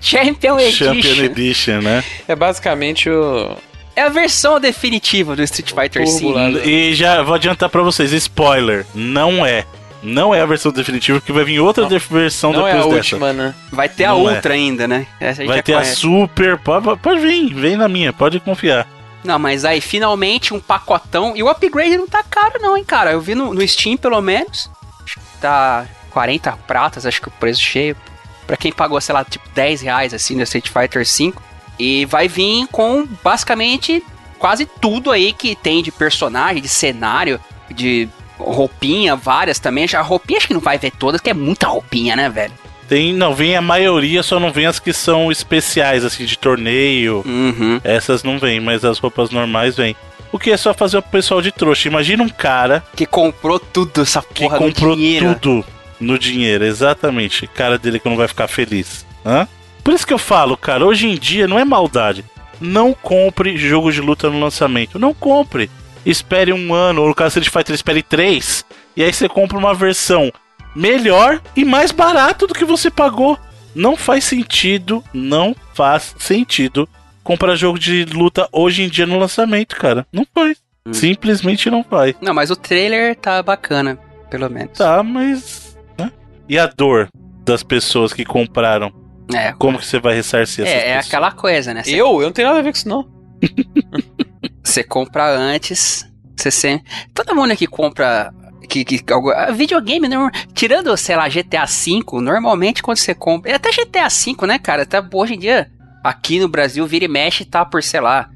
Champion 0.00 0.58
Edition. 0.58 0.94
Champion 0.94 1.24
Edition, 1.24 1.80
né? 1.82 2.02
É 2.26 2.34
basicamente 2.34 3.08
o. 3.08 3.56
É 3.94 4.02
a 4.02 4.08
versão 4.08 4.58
definitiva 4.58 5.36
do 5.36 5.42
Street 5.42 5.70
Fighter 5.72 6.04
V. 6.06 6.62
E 6.64 6.94
já 6.94 7.22
vou 7.22 7.34
adiantar 7.34 7.68
pra 7.68 7.82
vocês, 7.82 8.12
spoiler, 8.12 8.86
não 8.94 9.44
é. 9.44 9.66
Não 10.02 10.34
é 10.34 10.40
a 10.40 10.46
versão 10.46 10.72
definitiva, 10.72 11.20
porque 11.20 11.32
vai 11.32 11.44
vir 11.44 11.60
outra 11.60 11.84
Não. 11.84 11.90
versão 11.98 12.52
Não 12.52 12.66
é 12.66 12.72
depois 12.72 12.86
a 12.92 12.96
dessa. 12.96 13.14
última, 13.14 13.32
né? 13.32 13.54
Vai 13.70 13.88
ter 13.88 14.04
a 14.04 14.10
Não 14.10 14.28
é. 14.28 14.34
outra 14.34 14.54
ainda, 14.54 14.88
né? 14.88 15.06
Essa 15.20 15.42
a 15.42 15.44
gente 15.44 15.46
Vai 15.48 15.56
já 15.58 15.62
ter 15.62 15.74
a 15.74 15.78
conhece. 15.80 15.96
super. 16.00 16.58
Pode, 16.58 16.96
pode 16.98 17.20
vir, 17.20 17.54
vem 17.54 17.76
na 17.76 17.86
minha, 17.88 18.12
pode 18.12 18.40
confiar. 18.40 18.88
Não, 19.22 19.38
mas 19.38 19.64
aí 19.64 19.80
finalmente 19.80 20.52
um 20.52 20.58
pacotão. 20.58 21.34
E 21.36 21.42
o 21.44 21.48
upgrade 21.48 21.96
não 21.96 22.08
tá 22.08 22.24
caro, 22.28 22.54
não, 22.60 22.76
hein, 22.76 22.82
cara. 22.84 23.12
Eu 23.12 23.20
vi 23.20 23.36
no, 23.36 23.54
no 23.54 23.68
Steam, 23.68 23.96
pelo 23.96 24.20
menos. 24.20 24.68
Acho 25.04 25.20
que 25.20 25.26
tá 25.40 25.86
40 26.10 26.50
pratas, 26.66 27.06
acho 27.06 27.20
que 27.22 27.28
o 27.28 27.32
preço 27.32 27.60
cheio. 27.60 27.96
Pra 28.44 28.56
quem 28.56 28.72
pagou, 28.72 29.00
sei 29.00 29.14
lá, 29.14 29.24
tipo 29.24 29.48
10 29.54 29.82
reais 29.82 30.12
assim 30.12 30.34
no 30.34 30.42
Street 30.42 30.66
Fighter 30.68 31.04
V. 31.06 31.32
E 31.78 32.04
vai 32.06 32.28
vir 32.28 32.66
com 32.70 33.06
basicamente 33.22 34.02
quase 34.38 34.66
tudo 34.66 35.10
aí 35.10 35.32
que 35.32 35.54
tem 35.54 35.82
de 35.82 35.90
personagem, 35.92 36.62
de 36.62 36.68
cenário, 36.68 37.40
de 37.70 38.08
roupinha, 38.38 39.16
várias 39.16 39.58
também. 39.58 39.86
Já 39.86 40.02
roupinha 40.02 40.38
acho 40.38 40.48
que 40.48 40.54
não 40.54 40.60
vai 40.60 40.78
ver 40.78 40.90
todas, 40.92 41.20
que 41.20 41.30
é 41.30 41.34
muita 41.34 41.66
roupinha, 41.68 42.16
né, 42.16 42.28
velho? 42.28 42.52
Tem, 42.88 43.12
não, 43.12 43.34
vem 43.34 43.56
a 43.56 43.62
maioria, 43.62 44.22
só 44.22 44.38
não 44.38 44.52
vem 44.52 44.66
as 44.66 44.78
que 44.78 44.92
são 44.92 45.32
especiais, 45.32 46.04
assim, 46.04 46.24
de 46.26 46.36
torneio. 46.36 47.22
Uhum. 47.24 47.80
Essas 47.82 48.22
não 48.22 48.38
vêm, 48.38 48.60
mas 48.60 48.84
as 48.84 48.98
roupas 48.98 49.30
normais 49.30 49.76
vêm. 49.76 49.96
O 50.30 50.38
que 50.38 50.50
é 50.50 50.56
só 50.56 50.74
fazer 50.74 50.98
o 50.98 51.02
pessoal 51.02 51.40
de 51.40 51.52
trouxa. 51.52 51.88
Imagina 51.88 52.22
um 52.22 52.28
cara 52.28 52.82
Que 52.96 53.06
comprou 53.06 53.58
tudo 53.58 54.02
essa 54.02 54.22
que 54.22 54.42
porra 54.44 54.58
no 54.58 54.66
comprou 54.66 54.96
dinheiro. 54.96 55.34
tudo 55.40 55.64
no 56.00 56.18
dinheiro, 56.18 56.64
exatamente. 56.64 57.46
Cara 57.46 57.78
dele 57.78 58.00
que 58.00 58.08
não 58.08 58.16
vai 58.16 58.26
ficar 58.28 58.48
feliz. 58.48 59.06
Hã? 59.24 59.46
Por 59.82 59.92
isso 59.92 60.06
que 60.06 60.12
eu 60.12 60.18
falo, 60.18 60.56
cara, 60.56 60.84
hoje 60.86 61.08
em 61.08 61.16
dia 61.16 61.48
não 61.48 61.58
é 61.58 61.64
maldade. 61.64 62.24
Não 62.60 62.94
compre 62.94 63.56
jogo 63.56 63.90
de 63.90 64.00
luta 64.00 64.30
no 64.30 64.38
lançamento. 64.38 64.98
Não 64.98 65.12
compre. 65.12 65.70
Espere 66.06 66.52
um 66.52 66.72
ano, 66.74 67.02
ou 67.02 67.08
no 67.08 67.14
caso 67.14 67.40
de 67.40 67.46
Street 67.46 67.52
Fighter, 67.52 67.74
espere 67.74 68.02
três. 68.02 68.64
E 68.96 69.02
aí 69.02 69.12
você 69.12 69.28
compra 69.28 69.58
uma 69.58 69.74
versão 69.74 70.32
melhor 70.74 71.40
e 71.56 71.64
mais 71.64 71.90
barato 71.90 72.46
do 72.46 72.54
que 72.54 72.64
você 72.64 72.90
pagou. 72.90 73.38
Não 73.74 73.96
faz 73.96 74.24
sentido, 74.24 75.02
não 75.12 75.56
faz 75.74 76.14
sentido 76.18 76.88
comprar 77.22 77.54
jogo 77.54 77.78
de 77.78 78.04
luta 78.04 78.48
hoje 78.52 78.82
em 78.82 78.88
dia 78.88 79.06
no 79.06 79.18
lançamento, 79.18 79.76
cara. 79.76 80.06
Não 80.12 80.26
faz. 80.34 80.58
Hum. 80.86 80.92
Simplesmente 80.92 81.70
não 81.70 81.84
faz. 81.84 82.14
Não, 82.20 82.34
mas 82.34 82.50
o 82.50 82.56
trailer 82.56 83.16
tá 83.16 83.42
bacana, 83.42 83.98
pelo 84.30 84.48
menos. 84.50 84.76
Tá, 84.76 85.02
mas. 85.02 85.76
né? 85.98 86.10
E 86.48 86.58
a 86.58 86.66
dor 86.66 87.08
das 87.44 87.62
pessoas 87.62 88.12
que 88.12 88.24
compraram? 88.24 88.92
É, 89.34 89.52
Como 89.52 89.78
que 89.78 89.86
você 89.86 89.98
vai 90.00 90.14
ressarcir 90.14 90.64
essas 90.64 90.74
é, 90.74 90.78
é 90.78 90.96
pessoas? 90.96 91.06
aquela 91.06 91.32
coisa, 91.32 91.74
né? 91.74 91.82
Você, 91.82 91.94
Eu? 91.94 92.20
Eu 92.20 92.26
não 92.26 92.32
tenho 92.32 92.48
nada 92.48 92.60
a 92.60 92.62
ver 92.62 92.72
com 92.72 92.76
isso, 92.78 92.88
não. 92.88 93.08
você 94.64 94.82
compra 94.84 95.28
antes, 95.36 96.06
você 96.36 96.50
sempre... 96.50 96.90
Todo 97.14 97.34
mundo 97.34 97.56
que 97.56 97.66
compra... 97.66 98.32
Que, 98.68 98.84
que, 98.84 99.12
algo- 99.12 99.30
ah, 99.32 99.50
videogame, 99.50 100.08
normal- 100.08 100.30
tirando, 100.54 100.96
sei 100.96 101.16
lá, 101.16 101.28
GTA 101.28 101.66
V, 101.66 102.20
normalmente 102.22 102.82
quando 102.82 102.96
você 102.98 103.14
compra... 103.14 103.50
e 103.50 103.54
Até 103.54 103.70
GTA 103.70 104.08
V, 104.08 104.46
né, 104.46 104.58
cara? 104.58 104.86
Tá, 104.86 105.06
hoje 105.12 105.34
em 105.34 105.38
dia, 105.38 105.70
aqui 106.02 106.38
no 106.40 106.48
Brasil, 106.48 106.86
vira 106.86 107.04
e 107.04 107.08
mexe, 107.08 107.44
tá 107.44 107.64
por, 107.64 107.82
sei 107.82 108.00
lá, 108.00 108.30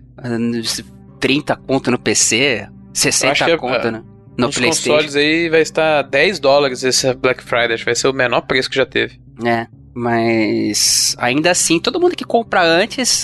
30 1.21 1.57
conto 1.57 1.91
no 1.91 1.99
PC, 1.99 2.69
60 2.93 3.33
acho 3.33 3.45
que 3.45 3.51
é- 3.53 3.57
conto 3.57 3.87
é, 3.87 3.91
no, 3.91 3.99
no 4.37 4.47
Nos 4.47 4.57
Playstation. 4.59 4.91
consoles 4.93 5.17
aí 5.17 5.49
vai 5.49 5.61
estar 5.63 6.03
10 6.03 6.39
dólares 6.39 6.83
esse 6.83 7.13
Black 7.15 7.43
Friday. 7.43 7.73
Acho 7.75 7.85
que 7.85 7.91
vai 7.91 7.95
ser 7.95 8.09
o 8.09 8.13
menor 8.13 8.43
preço 8.43 8.69
que 8.69 8.77
já 8.77 8.85
teve. 8.87 9.19
É, 9.45 9.67
mas 9.97 11.17
ainda 11.19 11.51
assim, 11.51 11.81
todo 11.81 11.99
mundo 11.99 12.15
que 12.15 12.23
compra 12.23 12.63
antes, 12.63 13.23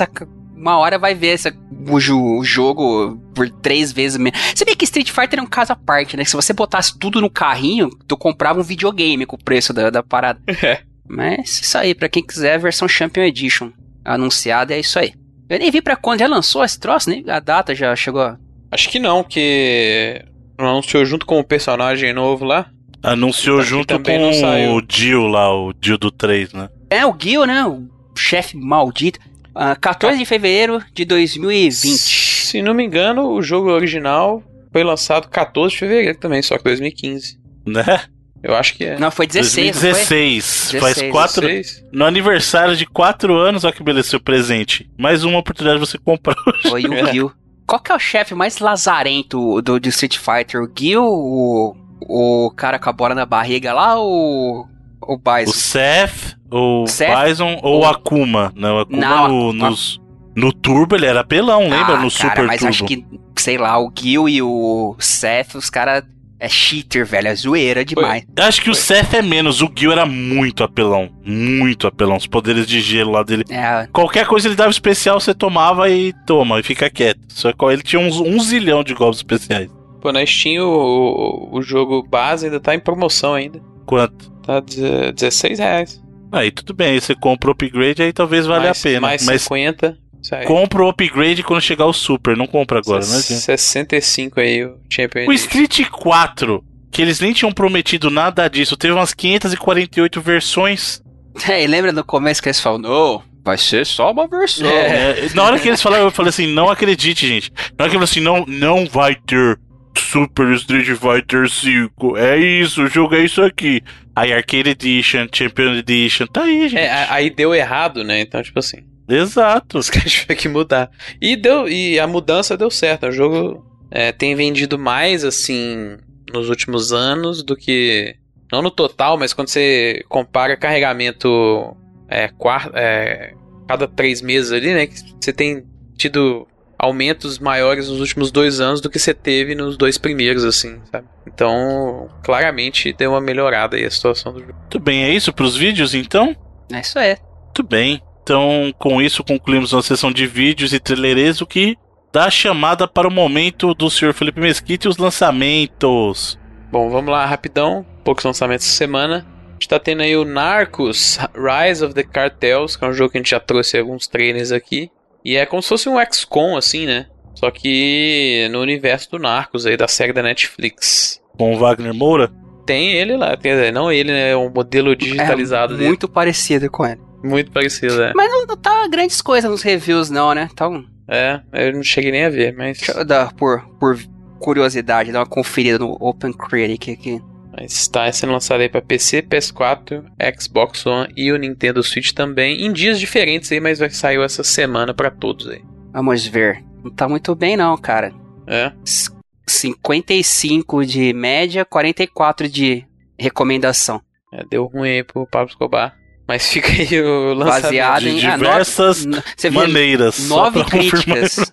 uma 0.57 0.79
hora 0.79 0.99
vai 0.99 1.15
ver 1.15 1.35
essa, 1.35 1.55
o, 1.87 2.39
o 2.39 2.43
jogo 2.43 3.21
por 3.35 3.51
três 3.51 3.93
vezes 3.93 4.17
menos. 4.17 4.41
Você 4.55 4.65
vê 4.65 4.75
que 4.75 4.87
Street 4.87 5.11
Fighter 5.11 5.39
é 5.39 5.43
um 5.43 5.47
caso 5.47 5.75
à 5.75 5.77
parte, 5.77 6.17
né? 6.17 6.25
Se 6.25 6.35
você 6.35 6.55
botasse 6.55 6.99
tudo 6.99 7.21
no 7.21 7.29
carrinho, 7.29 7.91
tu 8.09 8.17
comprava 8.17 8.59
um 8.59 8.63
videogame 8.63 9.27
com 9.27 9.37
o 9.37 9.45
preço 9.45 9.75
da, 9.75 9.91
da 9.91 10.03
parada. 10.03 10.41
É. 10.63 10.81
Mas 11.07 11.61
isso 11.61 11.77
aí, 11.77 11.95
pra 11.95 12.09
quem 12.09 12.25
quiser, 12.25 12.55
a 12.55 12.59
versão 12.59 12.89
Champion 12.89 13.25
Edition 13.25 13.71
anunciada 14.03 14.73
é 14.73 14.81
isso 14.81 14.99
aí. 14.99 15.13
Eu 15.47 15.59
nem 15.59 15.71
vi 15.71 15.83
pra 15.83 15.97
quando 15.97 16.21
já 16.21 16.27
lançou 16.27 16.65
esse 16.65 16.81
troço, 16.81 17.11
nem 17.11 17.29
a 17.29 17.39
data 17.39 17.75
já 17.75 17.95
chegou. 17.95 18.35
Acho 18.71 18.89
que 18.89 18.99
não, 18.99 19.23
que 19.23 20.25
anunciou 20.57 21.05
junto 21.05 21.27
com 21.27 21.39
o 21.39 21.45
personagem 21.45 22.15
novo 22.15 22.47
lá. 22.47 22.71
Anunciou 23.03 23.63
junto 23.63 23.87
também 23.99 24.41
com 24.41 24.75
o 24.75 24.83
Dio 24.83 25.27
lá, 25.27 25.53
o 25.53 25.73
Dio 25.73 25.99
do 25.99 26.11
3, 26.11 26.53
né? 26.53 26.69
É 26.89 27.05
o 27.05 27.17
Gil, 27.19 27.47
né? 27.47 27.65
O 27.65 27.89
chefe 28.17 28.57
maldito. 28.57 29.19
Ah, 29.55 29.75
14 29.75 30.19
de 30.19 30.25
fevereiro 30.25 30.83
de 30.95 31.05
2020. 31.05 31.99
Se 31.99 32.63
não 32.63 32.75
me 32.75 32.85
engano, 32.85 33.31
o 33.31 33.43
jogo 33.43 33.71
original 33.71 34.43
foi 34.73 34.85
lançado 34.85 35.29
14 35.29 35.73
de 35.73 35.79
fevereiro 35.79 36.19
também, 36.19 36.41
só 36.43 36.57
que 36.57 36.65
2015. 36.65 37.39
Né? 37.67 38.03
Eu 38.43 38.55
acho 38.57 38.75
que 38.75 38.85
é. 38.85 38.99
Não, 38.99 39.11
foi 39.11 39.27
16, 39.27 39.67
não 39.67 39.73
foi? 39.75 39.91
2016. 39.91 40.71
Faz 40.73 40.95
16, 40.95 41.13
quatro. 41.13 41.47
16? 41.47 41.85
No 41.93 42.05
aniversário 42.05 42.77
de 42.77 42.87
4 42.87 43.35
anos, 43.37 43.65
olha 43.65 43.73
que 43.73 43.83
beleza, 43.83 44.11
seu 44.11 44.21
presente. 44.21 44.91
Mais 44.99 45.23
uma 45.23 45.39
oportunidade 45.39 45.81
de 45.81 45.87
você 45.87 45.99
comprar 45.99 46.35
o 46.35 46.69
Foi 46.69 46.85
o 46.85 47.07
Gil. 47.13 47.33
Qual 47.67 47.81
que 47.81 47.93
é 47.93 47.95
o 47.95 47.99
chefe 47.99 48.35
mais 48.35 48.59
lazarento 48.59 49.63
do, 49.63 49.79
do 49.79 49.89
Street 49.89 50.19
Fighter? 50.19 50.61
O 50.61 50.71
Gil, 50.77 51.05
o, 51.05 51.77
o 52.09 52.51
cara 52.51 52.79
com 52.79 52.89
a 52.91 52.93
bola 52.93 53.15
na 53.15 53.27
barriga 53.27 53.73
lá 53.73 53.97
ou 53.97 54.67
o 55.01 55.15
O 55.15 55.19
Bison? 55.19 55.53
Seth, 55.53 56.37
o 56.51 56.87
Seth, 56.87 57.25
Bison 57.25 57.59
ou 57.63 57.81
o 57.81 57.81
o- 57.83 57.87
Akuma. 57.87 58.53
Não, 58.57 58.77
o 58.77 58.81
Akuma 58.81 58.99
Não, 59.01 59.29
no- 59.53 59.65
a- 59.67 59.71
nos. 59.71 60.01
No 60.35 60.51
Turbo 60.53 60.95
ele 60.97 61.05
era 61.07 61.21
apelão, 61.21 61.63
lembra? 61.63 61.95
Ah, 61.97 62.01
no 62.01 62.11
cara, 62.11 62.31
Super 62.31 62.45
mas 62.47 62.59
Turbo. 62.61 62.71
acho 62.71 62.85
que, 62.87 63.05
sei 63.37 63.59
lá, 63.59 63.79
o 63.79 63.93
Gil 63.95 64.29
e 64.29 64.41
o 64.41 64.97
Seth, 64.99 65.55
os 65.57 65.69
caras 65.69 66.05
é 66.41 66.49
cheater, 66.49 67.05
velho. 67.05 67.29
É 67.29 67.35
zoeira 67.35 67.85
demais. 67.85 68.25
Eu 68.35 68.45
acho 68.45 68.63
que 68.63 68.71
o 68.71 68.75
Seth 68.75 69.13
é 69.13 69.21
menos, 69.21 69.61
o 69.61 69.71
Gil 69.77 69.93
era 69.93 70.07
muito 70.07 70.65
apelão. 70.65 71.11
Muito 71.23 71.87
apelão. 71.87 72.17
Os 72.17 72.27
poderes 72.27 72.67
de 72.67 72.81
gelo 72.81 73.11
lá 73.13 73.23
dele. 73.23 73.45
É, 73.51 73.87
Qualquer 73.93 74.27
coisa 74.27 74.49
ele 74.49 74.57
dava 74.57 74.71
especial, 74.71 75.21
você 75.21 75.35
tomava 75.35 75.91
e 75.91 76.15
toma, 76.27 76.59
e 76.59 76.63
fica 76.63 76.89
quieto. 76.89 77.21
Só 77.29 77.53
que 77.53 77.65
ele 77.67 77.83
tinha 77.83 78.01
uns 78.01 78.19
um 78.19 78.41
zilhão 78.41 78.83
de 78.83 78.95
golpes 78.95 79.19
especiais. 79.19 79.69
Pô, 80.03 80.11
na 80.13 80.27
Steam 80.27 80.67
o, 80.67 81.49
o 81.53 81.63
jogo 81.63 82.03
base 82.03 82.47
ainda 82.47 82.59
tá 82.59 82.75
em 82.75 82.81
promoção 82.81 83.35
ainda. 83.35 83.63
Quanto? 83.87 84.31
Tá 84.43 84.59
deze- 84.59 85.13
16 85.13 85.59
reais. 85.61 86.03
Aí 86.33 86.51
tudo 86.51 86.75
bem, 86.75 86.95
aí 86.95 87.01
você 87.01 87.15
compra 87.15 87.51
o 87.51 87.53
upgrade, 87.53 88.03
aí 88.03 88.13
talvez 88.13 88.45
valha 88.45 88.65
mais, 88.65 88.81
a 88.81 88.83
pena. 88.83 89.01
Mais 89.01 89.25
Mas 89.25 89.43
50. 89.43 89.97
Sai. 90.21 90.45
compra 90.45 90.83
o 90.83 90.89
upgrade 90.89 91.43
quando 91.45 91.61
chegar 91.61 91.87
o 91.87 91.93
Super, 91.93 92.37
não 92.37 92.47
compra 92.49 92.79
agora, 92.81 93.01
né? 93.01 93.17
gente? 93.17 93.35
65 93.41 94.41
aí 94.41 94.65
o 94.65 94.77
Champion 94.91 95.29
O. 95.29 95.33
Street 95.33 95.89
4, 95.91 96.65
que 96.91 97.01
eles 97.03 97.21
nem 97.21 97.33
tinham 97.33 97.53
prometido 97.53 98.11
nada 98.11 98.49
disso, 98.49 98.77
teve 98.77 98.95
umas 98.95 99.15
548 99.15 100.21
versões. 100.21 101.01
É, 101.49 101.63
e 101.63 101.67
lembra 101.67 101.93
no 101.93 102.03
começo 102.05 102.43
que 102.43 102.49
eles 102.49 102.61
falam, 102.61 102.79
não, 102.79 103.23
vai 103.45 103.59
ser 103.59 103.85
só 103.87 104.11
uma 104.11 104.27
versão. 104.27 104.69
É, 104.69 105.29
na 105.35 105.45
hora 105.45 105.59
que 105.61 105.69
eles 105.69 105.83
falaram, 105.83 106.05
eu 106.05 106.11
falei 106.11 106.31
assim, 106.31 106.47
não 106.47 106.69
acredite, 106.71 107.27
gente. 107.27 107.53
Na 107.79 107.85
hora 107.85 107.91
que 107.91 107.97
ele 107.97 108.05
falou 108.05 108.05
assim, 108.05 108.21
não, 108.21 108.45
não 108.47 108.87
vai 108.87 109.15
ter 109.15 109.59
Super 109.99 110.53
Street 110.55 110.87
Fighter 110.99 111.49
5. 111.49 112.17
É 112.17 112.37
isso, 112.39 112.83
o 112.85 112.89
jogo 112.89 113.15
é 113.15 113.25
isso 113.25 113.43
aqui. 113.43 113.83
Aí 114.15 114.33
Arcade 114.33 114.71
Edition, 114.71 115.27
Champion 115.33 115.75
Edition, 115.75 116.27
tá 116.27 116.43
aí, 116.45 116.69
gente. 116.69 116.81
É, 116.81 117.07
aí 117.11 117.31
deu 117.31 117.55
errado, 117.55 118.05
né? 118.05 118.21
Então, 118.21 118.43
tipo 118.43 118.59
assim, 118.59 118.79
Exato. 119.09 119.79
os 119.79 119.89
caras 119.91 120.13
tiveram 120.13 120.41
que 120.41 120.49
mudar. 120.49 120.91
E 121.21 121.37
deu 121.37 121.69
e 121.69 121.99
a 121.99 122.07
mudança 122.07 122.57
deu 122.57 122.71
certo. 122.71 123.07
O 123.07 123.13
jogo 123.13 123.65
é, 123.91 124.13
tem 124.13 124.35
vendido 124.35 124.79
mais, 124.79 125.25
assim, 125.25 125.97
nos 126.33 126.49
últimos 126.49 126.93
anos 126.93 127.43
do 127.43 127.57
que. 127.57 128.15
Não 128.53 128.61
no 128.61 128.71
total, 128.71 129.17
mas 129.19 129.33
quando 129.33 129.49
você 129.49 130.05
compara 130.11 130.57
carregamento 130.59 131.75
é, 132.07 132.29
quar- 132.29 132.71
é, 132.75 133.33
cada 133.67 133.89
três 133.89 134.21
meses 134.21 134.53
ali, 134.53 134.75
né? 134.75 134.87
Que 134.87 134.95
você 135.19 135.33
tem 135.33 135.65
tido 135.97 136.47
aumentos 136.83 137.39
maiores 137.39 137.89
nos 137.89 138.01
últimos 138.01 138.33
dois 138.33 138.61
anos 138.61 138.81
do 138.81 138.91
que 138.91 138.99
você 138.99 139.15
teve 139.15 139.55
nos 139.55 139.77
dois 139.77 139.97
primeiros, 139.97 140.45
assim, 140.45 140.81
sabe? 140.91 141.07
Então, 141.25 142.11
claramente 142.25 142.93
deu 142.93 143.13
uma 143.13 143.21
melhorada 143.21 143.77
aí 143.77 143.85
a 143.85 143.91
situação 143.91 144.33
do 144.33 144.41
jogo. 144.41 144.53
Muito 144.53 144.81
bem, 144.81 145.05
é 145.05 145.11
isso 145.11 145.33
pros 145.33 145.57
vídeos, 145.57 145.95
então? 145.95 146.37
É 146.73 146.81
isso 146.81 146.99
aí. 146.99 147.17
Muito 147.45 147.63
bem. 147.63 148.03
Então, 148.25 148.75
com 148.79 149.01
isso, 149.01 149.23
concluímos 149.23 149.73
a 149.73 149.81
sessão 149.81 150.11
de 150.11 150.27
vídeos 150.27 150.73
e 150.73 150.81
trailerês, 150.81 151.41
o 151.41 151.47
que 151.47 151.77
dá 152.13 152.25
a 152.25 152.31
chamada 152.31 152.89
para 152.89 153.07
o 153.07 153.13
momento 153.13 153.75
do 153.75 153.89
Sr. 153.89 154.13
Felipe 154.13 154.41
Mesquita 154.41 154.89
e 154.89 154.91
os 154.91 154.97
lançamentos. 154.97 156.37
Bom, 156.71 156.91
vamos 156.91 157.13
lá, 157.13 157.25
rapidão. 157.25 157.87
Poucos 158.05 158.25
lançamentos 158.25 158.67
essa 158.67 158.77
semana. 158.77 159.25
A 159.51 159.53
gente 159.53 159.69
tá 159.69 159.79
tendo 159.79 160.03
aí 160.03 160.17
o 160.17 160.25
Narcos 160.25 161.19
Rise 161.35 161.85
of 161.85 161.95
the 161.95 162.03
Cartels, 162.03 162.75
que 162.75 162.85
é 162.85 162.89
um 162.89 162.93
jogo 162.93 163.13
que 163.13 163.19
a 163.19 163.21
gente 163.21 163.31
já 163.31 163.39
trouxe 163.39 163.79
alguns 163.79 164.09
trailers 164.09 164.51
aqui. 164.51 164.91
E 165.25 165.37
é 165.37 165.47
como 165.47 165.63
se 165.63 165.69
fosse 165.69 165.89
um 165.89 165.97
XCOM, 166.13 166.57
assim, 166.57 166.87
né? 166.87 167.07
Só 167.35 167.51
que 167.51 168.49
no 168.51 168.61
universo 168.61 169.11
do 169.13 169.19
Narcos 169.19 169.67
aí, 169.67 169.77
da 169.77 169.89
série 169.89 170.13
da 170.13 170.23
Netflix. 170.23 171.21
Com 171.37 171.55
o 171.55 171.59
Wagner 171.59 171.95
Moura. 171.95 172.31
Tem 172.65 172.93
ele 172.93 173.17
lá, 173.17 173.37
quer 173.37 173.57
dizer, 173.57 173.73
não 173.73 173.91
ele, 173.91 174.13
né? 174.13 174.31
É 174.31 174.37
um 174.37 174.49
modelo 174.49 174.95
digitalizado 174.95 175.75
é 175.75 175.77
dele. 175.77 175.89
muito 175.89 176.09
parecido 176.09 176.71
com 176.71 176.87
ele. 176.87 177.01
Muito 177.25 177.51
parecido, 177.51 178.01
é. 178.03 178.13
Mas 178.15 178.31
não, 178.31 178.47
não 178.47 178.57
tá 178.57 178.87
grandes 178.89 179.21
coisas 179.21 179.51
nos 179.51 179.63
reviews, 179.63 180.11
não, 180.11 180.33
né? 180.35 180.49
Então, 180.53 180.85
É, 181.09 181.41
eu 181.53 181.73
não 181.73 181.83
cheguei 181.83 182.13
nem 182.13 182.25
a 182.25 182.29
ver, 182.29 182.55
mas, 182.57 182.79
deixa 182.79 182.93
eu 182.93 183.05
dar, 183.05 183.33
por, 183.33 183.61
por 183.81 183.99
curiosidade, 184.39 185.13
dar 185.13 185.21
uma 185.21 185.27
conferida 185.27 185.79
no 185.79 185.97
Open 186.01 186.33
Critic 186.33 186.89
aqui. 186.99 187.21
Mas 187.53 187.87
tá 187.89 188.11
sendo 188.13 188.33
lançado 188.33 188.61
aí 188.61 188.69
pra 188.69 188.81
PC, 188.81 189.23
PS4, 189.23 190.03
Xbox 190.41 190.87
One 190.87 191.13
e 191.17 191.31
o 191.31 191.37
Nintendo 191.37 191.83
Switch 191.83 192.13
também, 192.13 192.65
em 192.65 192.73
dias 192.73 192.99
diferentes 192.99 193.53
aí, 193.53 193.61
mas 193.61 193.79
vai 193.79 193.91
sair 193.91 194.21
essa 194.21 194.43
semana 194.43 194.95
pra 194.95 195.11
todos 195.11 195.49
aí. 195.49 195.63
Vamos 195.93 196.27
ver. 196.27 196.65
Não 196.83 196.91
tá 196.91 197.09
muito 197.09 197.35
bem, 197.35 197.57
não, 197.57 197.77
cara. 197.77 198.13
É. 198.47 198.73
S- 198.85 199.11
55 199.47 200.85
de 200.85 201.13
média, 201.13 201.65
44 201.65 202.49
de 202.49 202.85
recomendação. 203.19 204.01
É, 204.33 204.45
deu 204.49 204.65
ruim 204.67 204.89
aí 204.89 205.05
pro 205.05 205.27
Pablo 205.27 205.49
Escobar. 205.51 205.95
Mas 206.27 206.49
fica 206.51 206.69
aí 206.69 207.01
o 207.03 207.35
lançamento. 207.35 207.63
Baseado 207.65 208.03
de 208.03 208.09
em. 208.11 208.27
ah, 208.27 208.37
diversas 208.37 209.05
nove- 209.05 209.23
Você 209.37 209.51
vê 209.51 209.57
Maneiras. 209.59 210.29
nove 210.29 210.65
confirmar 210.65 210.91
críticas. 210.91 211.51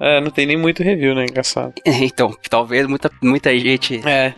É, 0.00 0.20
não 0.20 0.30
tem 0.30 0.46
nem 0.46 0.56
muito 0.56 0.82
review, 0.82 1.14
né? 1.14 1.24
Engraçado. 1.24 1.72
então, 1.86 2.36
talvez 2.50 2.86
muita, 2.86 3.10
muita 3.22 3.56
gente 3.58 4.00
É, 4.06 4.34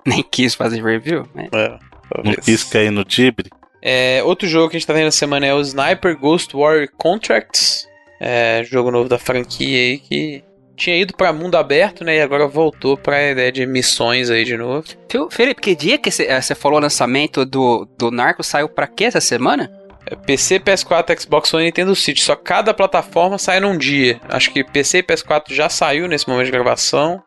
nem 0.06 0.22
quis 0.22 0.54
fazer 0.54 0.82
review. 0.82 1.28
Mas... 1.34 1.48
é. 1.52 1.78
Não 2.24 2.32
quis 2.34 2.64
cair 2.64 2.90
no 2.90 3.04
Tibre. 3.04 3.50
É, 3.82 4.22
outro 4.24 4.48
jogo 4.48 4.70
que 4.70 4.76
a 4.76 4.78
gente 4.78 4.86
tá 4.86 4.92
vendo 4.92 5.08
essa 5.08 5.18
semana 5.18 5.46
é 5.46 5.54
o 5.54 5.60
Sniper 5.60 6.18
Ghost 6.18 6.56
Warrior 6.56 6.88
Contracts. 6.96 7.86
É, 8.20 8.64
jogo 8.64 8.90
novo 8.90 9.08
da 9.08 9.18
franquia 9.18 9.78
aí 9.78 9.98
que 9.98 10.42
tinha 10.74 10.96
ido 10.96 11.14
pra 11.14 11.32
mundo 11.32 11.56
aberto, 11.56 12.04
né? 12.04 12.16
E 12.16 12.20
agora 12.20 12.46
voltou 12.46 12.96
pra 12.96 13.30
ideia 13.30 13.52
de 13.52 13.66
missões 13.66 14.30
aí 14.30 14.44
de 14.44 14.56
novo. 14.56 14.84
Felipe, 15.30 15.60
que 15.60 15.74
dia 15.74 15.98
que 15.98 16.10
você 16.10 16.54
falou 16.54 16.78
o 16.78 16.82
lançamento 16.82 17.44
do, 17.44 17.86
do 17.98 18.10
Narco 18.10 18.42
saiu 18.42 18.68
pra 18.68 18.86
quê 18.86 19.04
essa 19.04 19.20
semana? 19.20 19.70
É, 20.06 20.16
PC, 20.16 20.60
PS4, 20.60 21.20
Xbox 21.20 21.52
One 21.52 21.64
e 21.64 21.66
Nintendo 21.66 21.94
Switch. 21.94 22.20
Só 22.20 22.34
cada 22.34 22.72
plataforma 22.72 23.38
sai 23.38 23.60
num 23.60 23.76
dia. 23.76 24.20
Acho 24.28 24.52
que 24.52 24.64
PC 24.64 24.98
e 24.98 25.02
PS4 25.02 25.52
já 25.52 25.68
saiu 25.68 26.08
nesse 26.08 26.28
momento 26.28 26.46
de 26.46 26.52
gravação. 26.52 27.22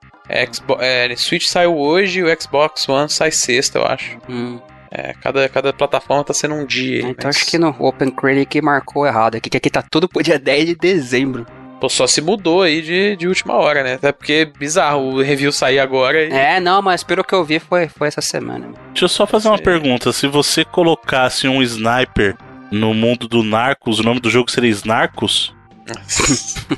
Xbox, 0.52 0.84
é, 0.84 1.16
Switch 1.16 1.46
saiu 1.48 1.78
hoje 1.78 2.20
e 2.20 2.24
o 2.24 2.42
Xbox 2.42 2.88
One 2.90 3.10
sai 3.10 3.32
sexta, 3.32 3.80
eu 3.80 3.86
acho. 3.86 4.18
Hum, 4.30 4.60
É, 4.94 5.14
cada, 5.22 5.48
cada 5.48 5.72
plataforma 5.72 6.22
tá 6.24 6.34
sendo 6.34 6.56
um 6.56 6.66
dia. 6.66 7.00
então 7.00 7.16
mas- 7.28 7.38
acho 7.38 7.46
que 7.46 7.58
no 7.58 7.70
Open 7.80 8.12
Critic 8.12 8.62
marcou 8.62 9.06
errado 9.08 9.36
aqui, 9.36 9.50
que 9.50 9.56
aqui 9.58 9.70
tá 9.70 9.82
tudo 9.82 10.08
pro 10.10 10.22
dia 10.22 10.38
10 10.40 10.66
de 10.66 10.76
dezembro. 10.76 11.46
Pô, 11.80 11.88
só 11.90 12.06
se 12.06 12.22
mudou 12.22 12.62
aí 12.62 12.82
de, 12.82 13.16
de 13.16 13.28
última 13.28 13.56
hora, 13.56 13.82
né? 13.84 13.94
Até 13.94 14.12
porque 14.12 14.34
é 14.34 14.46
bizarro 14.46 15.14
o 15.16 15.22
review 15.24 15.52
sair 15.52 15.80
agora 15.80 16.24
e. 16.26 16.32
É, 16.32 16.60
não, 16.60 16.80
mas 16.82 17.04
pelo 17.04 17.24
que 17.24 17.34
eu 17.34 17.44
vi 17.44 17.58
foi, 17.58 17.88
foi 17.88 18.08
essa 18.08 18.22
semana. 18.22 18.68
Deixa 18.90 19.06
eu 19.06 19.10
só 19.10 19.26
fazer 19.26 19.48
uma 19.48 19.58
Sei. 19.58 19.64
pergunta. 19.64 20.12
Se 20.14 20.28
você 20.28 20.64
colocasse 20.64 21.48
um 21.48 21.60
sniper 21.64 22.36
no 22.70 22.94
mundo 22.94 23.28
do 23.28 23.42
Narcos, 23.44 24.00
o 24.00 24.04
nome 24.04 24.20
do 24.20 24.30
jogo 24.30 24.52
seria 24.52 24.70
Snarcos? 24.70 25.56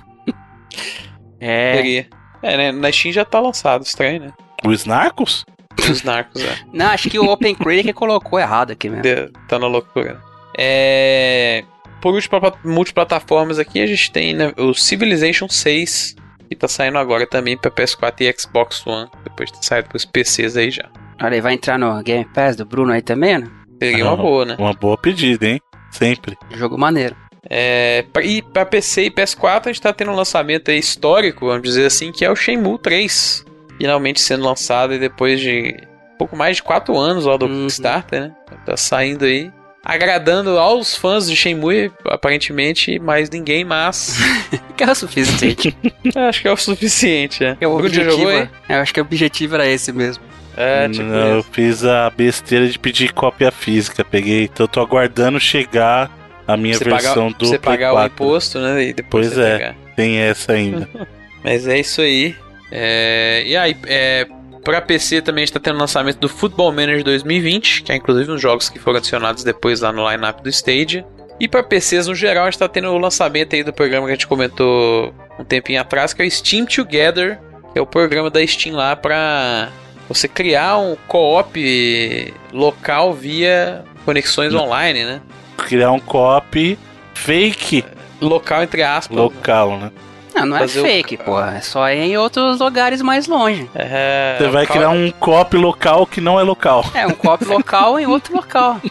É. 1.40 1.76
Seria. 1.76 2.08
É, 2.44 2.58
né? 2.58 2.72
Na 2.72 2.92
Steam 2.92 3.12
já 3.14 3.26
tá 3.26 3.40
lançado, 3.40 3.84
estranho, 3.84 4.20
né? 4.22 4.34
O 4.66 4.72
Snarcos? 4.72 5.46
Os 5.90 6.04
narcos, 6.04 6.42
é. 6.44 6.56
Não, 6.72 6.88
acho 6.88 7.10
que 7.10 7.18
o 7.18 7.26
Open 7.30 7.56
Critic 7.56 7.94
colocou 7.96 8.40
errado 8.40 8.72
aqui 8.72 8.88
mesmo. 8.90 9.02
De- 9.04 9.32
Tá 9.48 9.58
na 9.58 9.66
loucura. 9.68 10.22
É. 10.56 11.64
Por 12.02 12.14
último, 12.14 12.40
pra 12.40 12.54
multiplataformas 12.64 13.58
aqui, 13.60 13.82
a 13.82 13.88
gente 13.88 14.12
tem 14.12 14.34
né, 14.34 14.52
o 14.58 14.74
Civilization 14.74 15.48
6, 15.50 16.16
que 16.50 16.56
tá 16.56 16.68
saindo 16.68 16.98
agora 16.98 17.26
também 17.26 17.58
pra 17.58 17.72
PS4 17.72 18.14
e 18.22 18.36
Xbox 18.40 18.86
One, 18.86 19.10
depois 19.24 19.50
de 19.52 19.60
ter 19.60 19.66
saído 19.66 19.88
pros 19.90 20.04
PCs 20.06 20.58
aí 20.58 20.70
já. 20.70 20.90
Olha 21.22 21.34
aí, 21.36 21.42
vai 21.42 21.54
entrar 21.54 21.80
no 21.80 22.02
Game 22.04 22.26
Pass 22.26 22.56
do 22.58 22.66
Bruno 22.66 22.92
aí 22.92 23.02
também, 23.02 23.38
né? 23.40 23.48
Seria 23.82 24.04
uma 24.06 24.14
Ah, 24.14 24.18
boa, 24.18 24.46
né? 24.46 24.56
Uma 24.60 24.74
boa 24.74 24.98
pedida, 24.98 25.46
hein? 25.48 25.62
Sempre. 25.92 26.38
Jogo 26.52 26.78
maneiro. 26.78 27.16
É, 27.50 28.06
e 28.24 28.42
pra 28.42 28.66
PC 28.66 29.06
e 29.06 29.12
PS4 29.12 29.62
a 29.66 29.68
gente 29.68 29.82
tá 29.82 29.92
tendo 29.94 30.12
um 30.12 30.16
lançamento 30.16 30.72
aí 30.72 30.80
histórico, 30.80 31.48
vamos 31.48 31.64
dizer 31.64 31.86
assim, 31.86 32.12
que 32.12 32.24
é 32.24 32.32
o 32.32 32.36
Shenmue 32.36 32.80
3. 32.80 33.46
Finalmente 33.78 34.22
sendo 34.22 34.46
lançado 34.46 34.94
e 34.94 35.00
depois 35.00 35.40
de 35.40 35.76
pouco 36.18 36.36
mais 36.38 36.58
de 36.58 36.64
4 36.64 36.98
anos 36.98 37.26
lá 37.26 37.36
do 37.38 37.46
Uhum. 37.48 37.64
Kickstarter, 37.64 38.22
né? 38.22 38.32
Tá 38.66 38.78
saindo 38.78 39.26
aí. 39.26 39.52
Agradando 39.84 40.58
aos 40.58 40.96
fãs 40.96 41.30
de 41.30 41.36
Shenmue, 41.36 41.92
aparentemente, 42.06 42.98
mais 43.00 43.30
ninguém, 43.30 43.66
mas 43.66 44.18
Que 44.78 44.84
é 44.86 44.92
o 44.92 44.96
suficiente. 44.96 45.76
acho 46.16 46.42
que 46.42 46.48
é 46.48 46.52
o 46.52 46.56
suficiente, 46.58 47.44
né? 47.44 47.58
É 47.60 47.68
o 47.68 47.76
objetivo. 47.78 48.12
jogou 48.12 48.30
aí? 48.30 48.48
Eu 48.70 48.78
acho 48.78 48.94
que 48.94 49.02
o 49.02 49.04
objetivo 49.04 49.56
era 49.56 49.68
esse 49.68 49.92
mesmo. 49.92 50.24
É, 50.56 50.88
tipo 50.88 51.04
Não, 51.04 51.28
eu 51.38 51.44
fiz 51.44 51.84
a 51.84 52.10
besteira 52.12 52.68
de 52.70 52.80
pedir 52.80 53.12
cópia 53.12 53.52
física. 53.52 54.06
Peguei, 54.06 54.44
então 54.46 54.64
eu 54.64 54.68
tô 54.70 54.80
aguardando 54.80 55.40
chegar 55.40 56.10
a 56.48 56.58
minha 56.58 56.76
Você 56.78 56.84
versão 56.84 57.28
pagar, 57.32 57.38
do 57.38 57.46
você 57.46 57.60
Play 57.60 57.78
pagar 57.78 57.92
o 57.92 57.96
4. 57.96 58.14
imposto, 58.14 58.60
né? 58.60 58.84
E 58.84 58.94
depois 58.94 59.28
Pois 59.28 59.38
é. 59.38 59.58
pegar. 59.58 59.76
Tem 59.96 60.18
essa 60.18 60.54
ainda. 60.54 60.90
Mas 61.44 61.68
é 61.68 61.80
isso 61.80 62.02
aí. 62.02 62.36
É, 62.72 63.44
e 63.46 63.56
aí, 63.56 63.76
é, 63.86 64.26
pra 64.64 64.82
PC 64.82 65.22
também 65.22 65.44
está 65.44 65.60
tendo 65.60 65.76
o 65.76 65.80
lançamento 65.80 66.18
do 66.20 66.30
Football 66.30 66.72
Manager 66.72 67.04
2020, 67.04 67.84
que 67.84 67.92
é 67.92 67.96
inclusive 67.96 68.32
uns 68.32 68.42
jogos 68.42 68.70
que 68.70 68.80
foram 68.80 68.98
adicionados 68.98 69.44
depois 69.44 69.82
lá 69.82 69.92
no 69.92 70.10
lineup 70.10 70.42
do 70.42 70.50
Stadia. 70.50 71.06
E 71.40 71.48
pra 71.48 71.62
PCs 71.64 72.08
no 72.08 72.16
geral, 72.16 72.46
a 72.46 72.50
gente 72.52 72.60
tá 72.60 72.68
tendo 72.68 72.88
o 72.90 72.98
lançamento 72.98 73.56
aí 73.56 73.64
do 73.64 73.74
programa 73.74 74.06
que 74.08 74.12
a 74.14 74.16
gente 74.16 74.28
comentou 74.28 75.14
um 75.38 75.44
tempinho 75.44 75.82
atrás, 75.82 76.14
que 76.14 76.22
é 76.22 76.26
o 76.26 76.32
Steam 76.32 76.66
Together, 76.66 77.40
que 77.74 77.80
é 77.80 77.82
o 77.82 77.86
programa 77.86 78.30
da 78.30 78.46
Steam 78.46 78.76
lá 78.76 78.96
pra 78.96 79.70
você 80.08 80.28
criar 80.28 80.78
um 80.78 80.96
co-op 81.08 82.34
local 82.54 83.14
via 83.14 83.84
conexões 84.06 84.54
online, 84.54 85.04
né? 85.04 85.22
Criar 85.58 85.92
um 85.92 86.00
copy 86.00 86.78
fake 87.14 87.84
local 88.22 88.64
entre 88.64 88.84
aspas. 88.84 89.16
Local, 89.18 89.78
né? 89.78 89.92
Não, 90.36 90.46
não 90.48 90.58
é 90.58 90.62
Fazer 90.62 90.80
o- 90.80 90.84
fake, 90.84 91.18
porra. 91.18 91.58
É 91.58 91.62
só 91.62 91.88
em 91.90 92.18
outros 92.18 92.60
lugares 92.60 93.02
mais 93.04 93.28
longe. 93.28 93.70
É, 93.76 94.36
Você 94.40 94.48
vai 94.50 94.64
local- 94.64 94.76
criar 94.78 94.90
um 94.90 95.12
copy 95.12 95.58
local 95.58 96.08
que 96.08 96.20
não 96.20 96.40
é 96.40 96.44
local. 96.44 96.84
É, 96.96 97.06
um 97.06 97.12
copo 97.12 97.46
local 97.54 98.00
em 98.00 98.08
outro 98.08 98.36
local. 98.36 98.82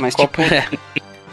Mas, 0.00 0.14
copo- 0.16 0.42
tipo, 0.42 0.78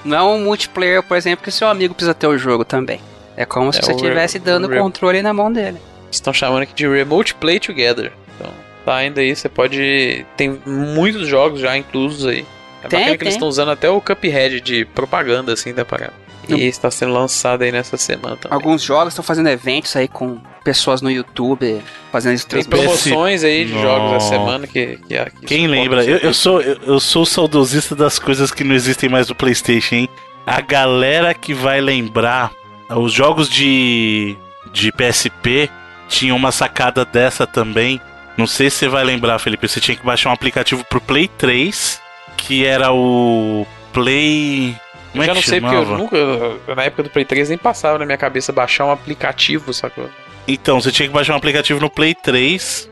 não 0.04 0.18
é 0.18 0.22
um 0.24 0.44
multiplayer, 0.44 1.02
por 1.02 1.18
exemplo, 1.18 1.44
que 1.44 1.52
seu 1.52 1.68
amigo 1.68 1.96
precisa 1.96 2.14
ter 2.14 2.28
o 2.28 2.38
jogo 2.38 2.64
também. 2.64 3.00
É 3.36 3.44
como 3.44 3.74
se 3.74 3.80
É 3.80 3.82
você 3.82 3.92
o 3.92 3.96
re- 3.96 4.02
estivesse 4.04 4.38
dando 4.40 4.66
o 4.72 4.78
controle 4.78 5.22
na 5.24 5.34
mão 5.34 5.52
dele. 5.52 5.80
Estão 6.12 6.32
chamando 6.32 6.62
aqui 6.62 6.74
de 6.76 6.88
Remote 6.88 7.34
Play 7.34 7.60
Together. 7.60 8.12
Então, 8.40 8.52
tá 8.86 8.96
ainda 8.98 9.20
aí, 9.20 9.36
você 9.36 9.50
pode. 9.50 10.26
Tem 10.38 10.62
muitos 10.66 11.28
jogos 11.28 11.60
já 11.60 11.76
inclusos 11.76 12.26
aí. 12.28 12.46
É 12.86 12.90
Tem, 12.90 13.00
bacana 13.00 13.18
que 13.18 13.24
eles 13.24 13.34
estão 13.36 13.48
usando 13.48 13.72
até 13.72 13.90
o 13.90 14.00
Cuphead 14.02 14.62
de 14.62 14.86
propaganda, 14.86 15.54
assim, 15.54 15.74
da 15.74 15.84
parada. 15.84 16.14
Não. 16.48 16.58
E 16.58 16.68
está 16.68 16.92
sendo 16.92 17.12
lançado 17.12 17.64
aí 17.64 17.72
nessa 17.72 17.98
semana 17.98 18.38
também. 18.38 18.56
Alguns 18.56 18.84
jogos 18.84 19.14
estão 19.14 19.24
fazendo 19.24 19.50
eventos 19.50 19.96
aí 19.96 20.08
com 20.08 20.40
pessoas 20.64 21.02
no 21.02 21.10
YouTube 21.10 21.82
fazendo 22.12 22.36
isso 22.36 22.48
Tem 22.48 22.64
promoções 22.64 23.44
aí 23.44 23.66
de 23.66 23.72
jogos 23.72 24.12
Nossa. 24.12 24.16
essa 24.16 24.30
semana 24.30 24.68
que. 24.68 24.98
que, 24.98 25.18
que 25.40 25.46
Quem 25.46 25.68
lembra? 25.68 26.02
esse 26.02 26.12
Eu, 26.12 26.18
eu 26.18 26.34
sou 26.34 26.62
eu, 26.62 26.78
eu 26.86 27.00
sou 27.00 27.24
o 27.24 27.26
saudosista 27.26 27.96
das 27.96 28.20
coisas 28.20 28.52
que 28.52 28.64
não 28.64 28.76
existem 28.76 29.10
mais 29.10 29.28
no 29.28 29.36
PlayStation, 29.36 29.96
hein? 29.96 30.10
A 30.46 30.62
galera 30.62 31.34
que 31.34 31.54
vai 31.54 31.82
lembrar 31.82 32.52
os 32.90 33.12
jogos 33.12 33.50
de 33.50 34.38
de 34.72 34.92
PSP 34.92 35.70
tinham 36.08 36.38
uma 36.38 36.52
sacada 36.52 37.06
dessa 37.06 37.48
também. 37.48 38.00
Não 38.38 38.46
sei 38.46 38.70
se 38.70 38.78
você 38.78 38.88
vai 38.88 39.04
lembrar, 39.04 39.40
Felipe. 39.40 39.68
Você 39.68 39.80
tinha 39.80 39.96
que 39.96 40.06
baixar 40.06 40.30
um 40.30 40.34
aplicativo 40.34 40.84
pro 40.84 41.00
Play 41.00 41.28
3, 41.28 42.02
que 42.38 42.66
era 42.66 42.92
o 42.92 43.66
Play. 43.94 44.76
Como 45.12 45.24
é 45.24 45.28
já 45.28 45.32
que 45.34 45.38
não 45.40 45.44
sei 45.44 45.62
porque 45.62 45.76
chamava? 45.76 45.94
eu 45.94 45.98
nunca. 45.98 46.18
eu- 46.18 46.76
Na 46.76 46.84
época 46.84 47.04
do 47.04 47.10
Play 47.10 47.26
3 47.26 47.50
nem 47.50 47.58
passava 47.58 47.98
na 47.98 48.06
minha 48.06 48.18
cabeça 48.18 48.52
baixar 48.52 48.86
um 48.86 48.92
aplicativo, 48.92 49.74
sacou? 49.74 50.10
Então, 50.48 50.80
você 50.80 50.92
tinha 50.92 51.08
que 51.08 51.14
baixar 51.14 51.34
um 51.34 51.38
aplicativo 51.38 51.80
no 51.80 51.90
Play 51.90 52.14
3. 52.14 52.90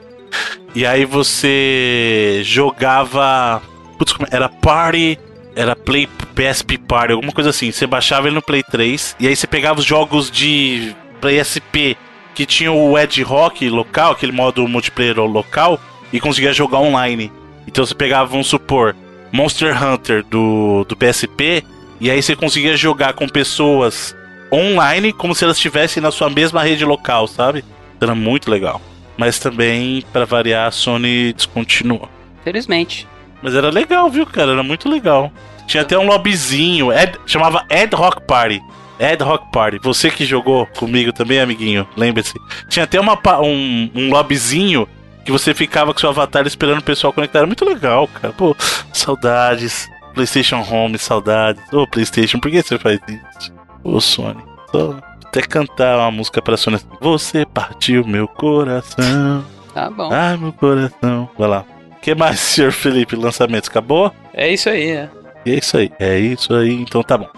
E 0.73 0.85
aí 0.85 1.05
você 1.05 2.41
jogava. 2.43 3.61
Putz, 3.97 4.13
como 4.13 4.27
é? 4.31 4.35
era 4.35 4.49
Party. 4.49 5.19
Era 5.55 5.75
Play 5.75 6.07
PSP 6.33 6.79
Party, 6.79 7.13
alguma 7.13 7.31
coisa 7.31 7.51
assim. 7.51 7.71
Você 7.71 7.85
baixava 7.85 8.27
ele 8.27 8.35
no 8.35 8.41
Play 8.41 8.63
3. 8.63 9.15
E 9.19 9.27
aí 9.27 9.35
você 9.35 9.45
pegava 9.45 9.79
os 9.79 9.85
jogos 9.85 10.31
de 10.31 10.95
PSP 11.21 11.95
que 12.33 12.43
tinham 12.47 12.75
o 12.75 12.97
Ed 12.97 13.21
Rock 13.21 13.69
local, 13.69 14.13
aquele 14.13 14.31
modo 14.31 14.67
multiplayer 14.67 15.19
local, 15.19 15.79
e 16.11 16.19
conseguia 16.19 16.51
jogar 16.51 16.79
online. 16.79 17.31
Então 17.67 17.85
você 17.85 17.93
pegava, 17.93 18.25
vamos 18.25 18.47
supor, 18.47 18.95
Monster 19.33 19.75
Hunter 19.83 20.23
do, 20.23 20.85
do 20.87 20.95
PSP. 20.95 21.63
E 21.99 22.11
aí 22.11 22.21
você 22.21 22.35
conseguia 22.35 22.77
jogar 22.77 23.13
com 23.13 23.27
pessoas 23.27 24.15
online 24.51 25.11
como 25.11 25.33
se 25.33 25.43
elas 25.43 25.57
estivessem 25.57 26.01
na 26.01 26.11
sua 26.11 26.29
mesma 26.29 26.61
rede 26.61 26.85
local, 26.85 27.27
sabe? 27.27 27.65
Era 27.99 28.13
muito 28.13 28.51
legal. 28.51 28.79
Mas 29.17 29.39
também, 29.39 30.03
pra 30.13 30.25
variar, 30.25 30.67
a 30.67 30.71
Sony 30.71 31.33
descontinuou. 31.33 32.07
Felizmente. 32.43 33.07
Mas 33.41 33.55
era 33.55 33.69
legal, 33.69 34.09
viu, 34.09 34.25
cara? 34.25 34.51
Era 34.51 34.63
muito 34.63 34.87
legal. 34.87 35.31
Tinha 35.65 35.81
até 35.81 35.97
um 35.97 36.05
lobbyzinho, 36.05 36.89
chamava 37.25 37.65
Ed 37.69 37.95
Rock 37.95 38.21
Party. 38.27 38.61
Ed 38.99 39.23
Rock 39.23 39.51
Party. 39.51 39.79
Você 39.81 40.11
que 40.11 40.25
jogou 40.25 40.65
comigo 40.67 41.11
também, 41.11 41.39
amiguinho, 41.39 41.87
lembre-se. 41.97 42.33
Tinha 42.69 42.83
até 42.83 42.99
uma, 42.99 43.19
um, 43.41 43.89
um 43.95 44.09
lobbyzinho 44.09 44.87
que 45.23 45.31
você 45.31 45.53
ficava 45.53 45.93
com 45.93 45.99
seu 45.99 46.09
avatar 46.09 46.45
esperando 46.45 46.79
o 46.79 46.83
pessoal 46.83 47.13
conectar. 47.13 47.39
Era 47.39 47.47
muito 47.47 47.65
legal, 47.65 48.07
cara. 48.07 48.33
Pô, 48.33 48.55
saudades. 48.91 49.89
PlayStation 50.13 50.61
Home, 50.69 50.97
saudades. 50.99 51.61
Ô, 51.73 51.87
PlayStation, 51.87 52.39
por 52.39 52.51
que 52.51 52.61
você 52.61 52.77
faz 52.77 52.99
isso? 53.07 53.51
Ô, 53.83 53.99
Sony. 53.99 54.43
Só 54.71 54.99
até 55.25 55.41
cantar 55.41 55.97
uma 55.97 56.11
música 56.11 56.41
pra 56.41 56.55
Sony. 56.55 56.75
assim, 56.75 56.87
Você 57.01 57.45
partiu 57.45 58.05
meu 58.05 58.27
coração. 58.27 59.43
Tá 59.73 59.89
bom. 59.89 60.11
Ai, 60.13 60.37
meu 60.37 60.53
coração. 60.53 61.27
Vai 61.35 61.49
lá. 61.49 61.65
O 61.97 61.99
que 61.99 62.13
mais, 62.13 62.39
senhor 62.39 62.71
Felipe? 62.71 63.15
Lançamentos 63.15 63.67
acabou? 63.67 64.13
É 64.31 64.53
isso 64.53 64.69
aí, 64.69 64.93
né? 64.93 65.09
E 65.45 65.51
é 65.51 65.55
isso 65.57 65.77
aí. 65.77 65.91
É 65.99 66.19
isso 66.19 66.53
aí, 66.53 66.73
então 66.73 67.03
tá 67.03 67.17
bom. 67.17 67.29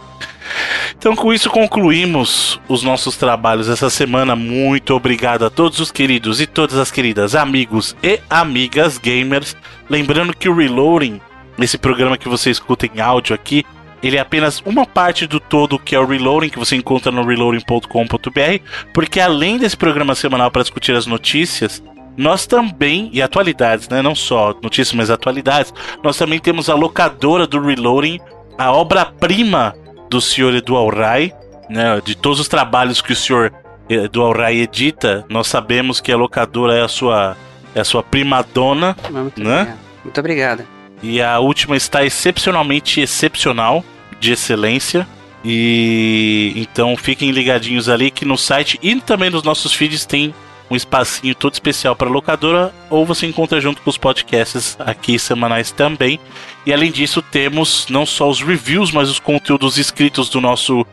Então, 0.98 1.16
com 1.16 1.34
isso, 1.34 1.50
concluímos 1.50 2.60
os 2.68 2.84
nossos 2.84 3.18
trabalhos 3.18 3.70
essa 3.70 3.90
semana. 3.90 4.36
Muito 4.36 4.94
obrigado 4.94 5.46
a 5.46 5.50
todos 5.50 5.80
os 5.80 5.92
queridos 5.92 6.40
e 6.40 6.48
todas 6.48 6.78
as 6.78 6.92
queridas 6.92 7.36
amigos 7.36 7.96
e 8.02 8.20
amigas 8.30 8.98
gamers. 8.98 9.56
Lembrando 9.90 10.36
que 10.36 10.50
o 10.50 10.56
Reloading, 10.56 11.20
esse 11.60 11.78
programa 11.78 12.18
que 12.18 12.30
você 12.30 12.50
escuta 12.50 12.86
em 12.86 13.00
áudio 13.00 13.36
aqui, 13.36 13.66
ele 14.02 14.18
é 14.18 14.20
apenas 14.20 14.62
uma 14.66 14.86
parte 14.86 15.26
do 15.26 15.40
todo 15.40 15.80
que 15.80 15.96
é 15.96 16.00
o 16.00 16.06
Reloading, 16.06 16.50
que 16.50 16.60
você 16.60 16.76
encontra 16.76 17.12
no 17.12 17.26
reloading.com.br, 17.26 18.64
porque 18.94 19.20
além 19.20 19.58
desse 19.58 19.76
programa 19.76 20.14
semanal 20.14 20.52
para 20.52 20.62
discutir 20.62 20.96
as 20.96 21.08
notícias, 21.08 21.82
nós 22.18 22.46
também, 22.46 23.10
e 23.14 23.22
atualidades, 23.22 23.90
né? 23.90 24.02
Não 24.02 24.16
só 24.16 24.56
notícias, 24.62 24.94
mas 24.94 25.10
atualidades, 25.10 25.74
nós 26.04 26.18
também 26.18 26.40
temos 26.40 26.70
a 26.70 26.76
locadora 26.76 27.46
do 27.46 27.60
Reloading, 27.60 28.20
a 28.58 28.72
obra-prima 28.72 29.76
do 30.10 30.22
senhor 30.22 30.54
Edu 30.54 30.76
Alray, 30.76 31.34
né? 31.70 32.02
De 32.04 32.16
todos 32.16 32.40
os 32.40 32.48
trabalhos 32.48 33.02
que 33.02 33.12
o 33.14 33.16
senhor 33.16 33.52
Edu 33.90 34.22
Alray 34.24 34.62
edita, 34.62 35.26
nós 35.30 35.48
sabemos 35.48 36.00
que 36.00 36.12
a 36.12 36.18
locadora 36.18 36.74
é 36.76 36.82
a 36.84 36.88
sua, 36.88 37.36
é 37.74 37.82
a 37.82 37.84
sua 37.84 38.02
prima 38.02 38.44
dona, 38.54 38.96
Muito 39.10 39.44
né? 39.44 39.62
obrigado. 39.62 39.80
Muito 40.04 40.20
obrigada. 40.20 40.66
e 41.02 41.22
a 41.22 41.40
última 41.40 41.76
está 41.76 42.06
excepcionalmente 42.06 43.02
excepcional, 43.02 43.84
de 44.20 44.32
excelência. 44.32 45.08
E 45.44 46.54
então 46.56 46.96
fiquem 46.98 47.30
ligadinhos 47.30 47.88
ali 47.88 48.10
que 48.10 48.26
no 48.26 48.36
site 48.38 48.80
e 48.82 48.96
também 48.96 49.30
nos 49.30 49.44
nossos 49.44 49.74
feeds 49.74 50.04
tem 50.06 50.34
um 50.70 50.76
espacinho 50.76 51.36
todo 51.36 51.54
especial 51.54 51.96
para 51.96 52.10
locadora, 52.10 52.74
ou 52.90 53.06
você 53.06 53.28
encontra 53.28 53.62
junto 53.62 53.82
com 53.82 53.90
os 53.90 53.98
podcasts 53.98 54.76
aqui 54.80 55.20
semanais 55.20 55.72
também. 55.72 56.20
E 56.66 56.74
além 56.74 56.92
disso, 56.92 57.22
temos 57.22 57.86
não 57.90 58.06
só 58.06 58.30
os 58.30 58.42
reviews, 58.42 58.92
mas 58.92 59.10
os 59.10 59.20
conteúdos 59.20 59.78
escritos 59.78 60.30
do 60.30 60.42
nosso 60.42 60.86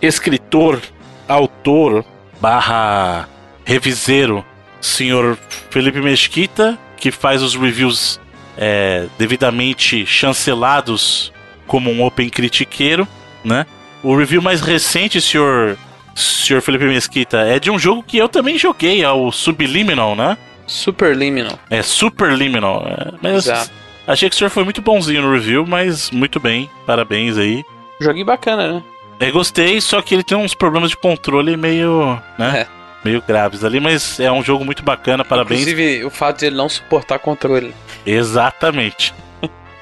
escritor, 0.00 0.80
autor, 1.26 2.04
barra 2.40 3.28
reviseiro, 3.64 4.44
senhor 4.80 5.38
Felipe 5.70 6.00
Mesquita, 6.00 6.78
que 6.96 7.10
faz 7.10 7.42
os 7.42 7.54
reviews 7.54 8.20
é, 8.56 9.06
devidamente 9.18 10.06
chancelados 10.06 11.32
como 11.66 11.90
um 11.90 12.04
open 12.04 12.28
critiqueiro, 12.28 13.06
né? 13.44 13.66
O 14.02 14.16
review 14.16 14.42
mais 14.42 14.60
recente, 14.60 15.20
senhor, 15.20 15.78
senhor 16.14 16.60
Felipe 16.60 16.84
Mesquita, 16.84 17.38
é 17.38 17.58
de 17.58 17.70
um 17.70 17.78
jogo 17.78 18.02
que 18.02 18.18
eu 18.18 18.28
também 18.28 18.58
joguei, 18.58 19.02
é 19.02 19.10
o 19.10 19.30
Subliminal, 19.32 20.14
né? 20.14 20.36
Superliminal. 20.66 21.58
É 21.70 21.82
Superliminal. 21.82 22.86
é, 22.86 23.12
mas 23.20 23.46
Exato. 23.46 23.70
achei 24.06 24.28
que 24.28 24.34
o 24.34 24.38
senhor 24.38 24.50
foi 24.50 24.64
muito 24.64 24.80
bonzinho 24.80 25.22
no 25.22 25.32
review, 25.32 25.66
mas 25.66 26.10
muito 26.10 26.40
bem, 26.40 26.70
parabéns 26.86 27.36
aí. 27.36 27.64
Joguinho 28.00 28.26
bacana, 28.26 28.74
né? 28.74 28.82
É, 29.20 29.30
gostei, 29.30 29.80
só 29.80 30.02
que 30.02 30.14
ele 30.14 30.24
tem 30.24 30.36
uns 30.36 30.54
problemas 30.54 30.90
de 30.90 30.96
controle 30.96 31.56
meio, 31.56 32.20
né? 32.38 32.62
É. 32.62 32.66
Meio 33.04 33.22
graves 33.26 33.64
ali, 33.64 33.80
mas 33.80 34.18
é 34.20 34.30
um 34.30 34.42
jogo 34.42 34.64
muito 34.64 34.82
bacana, 34.82 35.24
parabéns. 35.24 35.62
Inclusive, 35.62 36.04
o 36.04 36.10
fato 36.10 36.38
de 36.40 36.46
ele 36.46 36.56
não 36.56 36.68
suportar 36.68 37.18
controle. 37.18 37.74
Exatamente. 38.06 39.12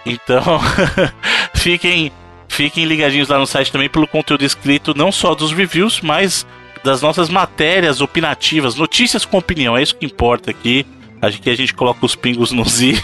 Então, 0.06 0.42
fiquem, 1.54 2.10
fiquem 2.50 2.84
ligadinhos 2.84 3.28
lá 3.28 3.38
no 3.38 3.46
site 3.46 3.70
também 3.70 3.88
pelo 3.88 4.08
conteúdo 4.08 4.44
escrito, 4.44 4.92
não 4.94 5.12
só 5.12 5.34
dos 5.34 5.52
reviews, 5.52 6.00
mas 6.00 6.44
das 6.82 7.00
nossas 7.00 7.28
matérias 7.28 8.00
opinativas, 8.00 8.74
notícias 8.74 9.24
com 9.24 9.38
opinião. 9.38 9.76
É 9.76 9.82
isso 9.82 9.94
que 9.94 10.04
importa 10.04 10.50
aqui. 10.50 10.84
Acho 11.22 11.40
que 11.40 11.48
a 11.48 11.56
gente 11.56 11.72
coloca 11.72 12.04
os 12.04 12.16
pingos 12.16 12.50
nos 12.50 12.80
i, 12.82 13.00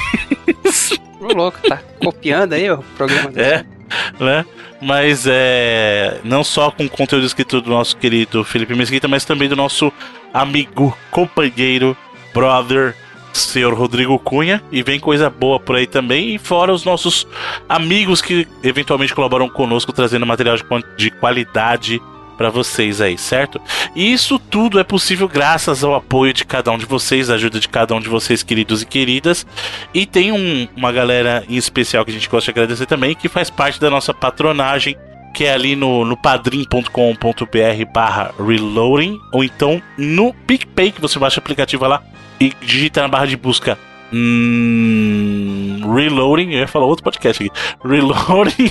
Ô, 1.21 1.33
louco, 1.33 1.59
tá 1.69 1.81
copiando 2.03 2.55
aí 2.55 2.71
o 2.71 2.79
programa. 2.97 3.31
é, 3.37 3.65
né? 4.19 4.45
Mas 4.81 5.27
é 5.29 6.21
não 6.25 6.43
só 6.43 6.71
com 6.71 6.85
o 6.85 6.91
conteúdo 6.91 7.25
escrito 7.25 7.61
do 7.61 7.71
nosso 7.71 7.97
querido 7.97 8.43
Felipe 8.43 8.75
Mesquita, 8.75 9.07
mas 9.07 9.25
também 9.25 9.49
do 9.49 9.57
nosso 9.57 9.93
amigo, 10.35 10.97
companheiro, 11.11 11.97
brother, 12.35 12.97
senhor 13.37 13.75
Rodrigo 13.75 14.19
Cunha. 14.19 14.63
E 14.73 14.83
vem 14.83 14.99
coisa 15.01 15.29
boa 15.31 15.59
por 15.61 15.77
aí 15.77 15.87
também. 15.87 16.35
E 16.35 16.39
fora 16.39 16.73
os 16.73 16.85
nossos 16.85 17.27
amigos 17.69 18.21
que 18.21 18.47
eventualmente 18.63 19.15
colaboram 19.15 19.49
conosco, 19.49 19.93
trazendo 19.93 20.27
material 20.27 20.57
de, 20.97 21.11
qualidade 21.11 22.01
para 22.37 22.51
vocês 22.51 23.01
aí, 23.01 23.17
certo? 23.17 23.59
E 23.95 24.13
isso 24.13 24.39
tudo 24.39 24.79
é 24.79 24.85
possível 24.85 25.27
graças 25.27 25.83
ao 25.83 25.95
apoio 25.95 26.35
de 26.35 26.45
cada 26.45 26.71
um 26.71 26.77
de 26.77 26.85
vocês, 26.85 27.31
a 27.31 27.35
ajuda 27.35 27.59
de 27.59 27.67
cada 27.69 27.95
um 27.95 28.01
de 28.01 28.11
vocês, 28.11 28.43
queridos 28.43 28.83
e 28.83 28.87
queridas. 28.87 29.47
E 29.95 30.05
tem 30.05 30.33
um- 30.33 30.69
uma 30.77 30.93
galera 30.93 31.45
em 31.49 31.57
especial 31.57 32.05
que 32.05 32.11
a 32.11 32.15
gente 32.15 32.29
gosta 32.29 32.53
de 32.53 32.59
agradecer 32.59 32.85
também, 32.85 33.15
que 33.15 33.29
faz 33.29 33.49
parte 33.49 33.81
da 33.81 33.89
nossa 33.89 34.13
patronagem, 34.13 34.97
que 35.33 35.45
é 35.45 35.53
ali 35.55 35.75
no, 35.75 36.05
no 36.05 36.17
padrim.com.br 36.17 37.85
barra 37.93 38.35
reloading, 38.39 39.19
ou 39.33 39.43
então 39.45 39.81
no 39.97 40.33
PicPay, 40.33 40.93
que 40.93 41.01
você 41.01 41.19
baixa 41.19 41.41
o 41.41 41.43
aplicativo 41.43 41.87
lá 41.87 42.03
e 42.41 42.53
digita 42.61 43.03
na 43.03 43.09
barra 43.09 43.27
de 43.27 43.37
busca 43.37 43.79
Hum, 44.13 45.81
reloading, 45.95 46.53
eu 46.53 46.61
ia 46.61 46.69
falar 46.69 46.87
outro 46.87 47.03
podcast 47.03 47.43
aqui. 47.43 47.53
Reloading. 47.85 48.71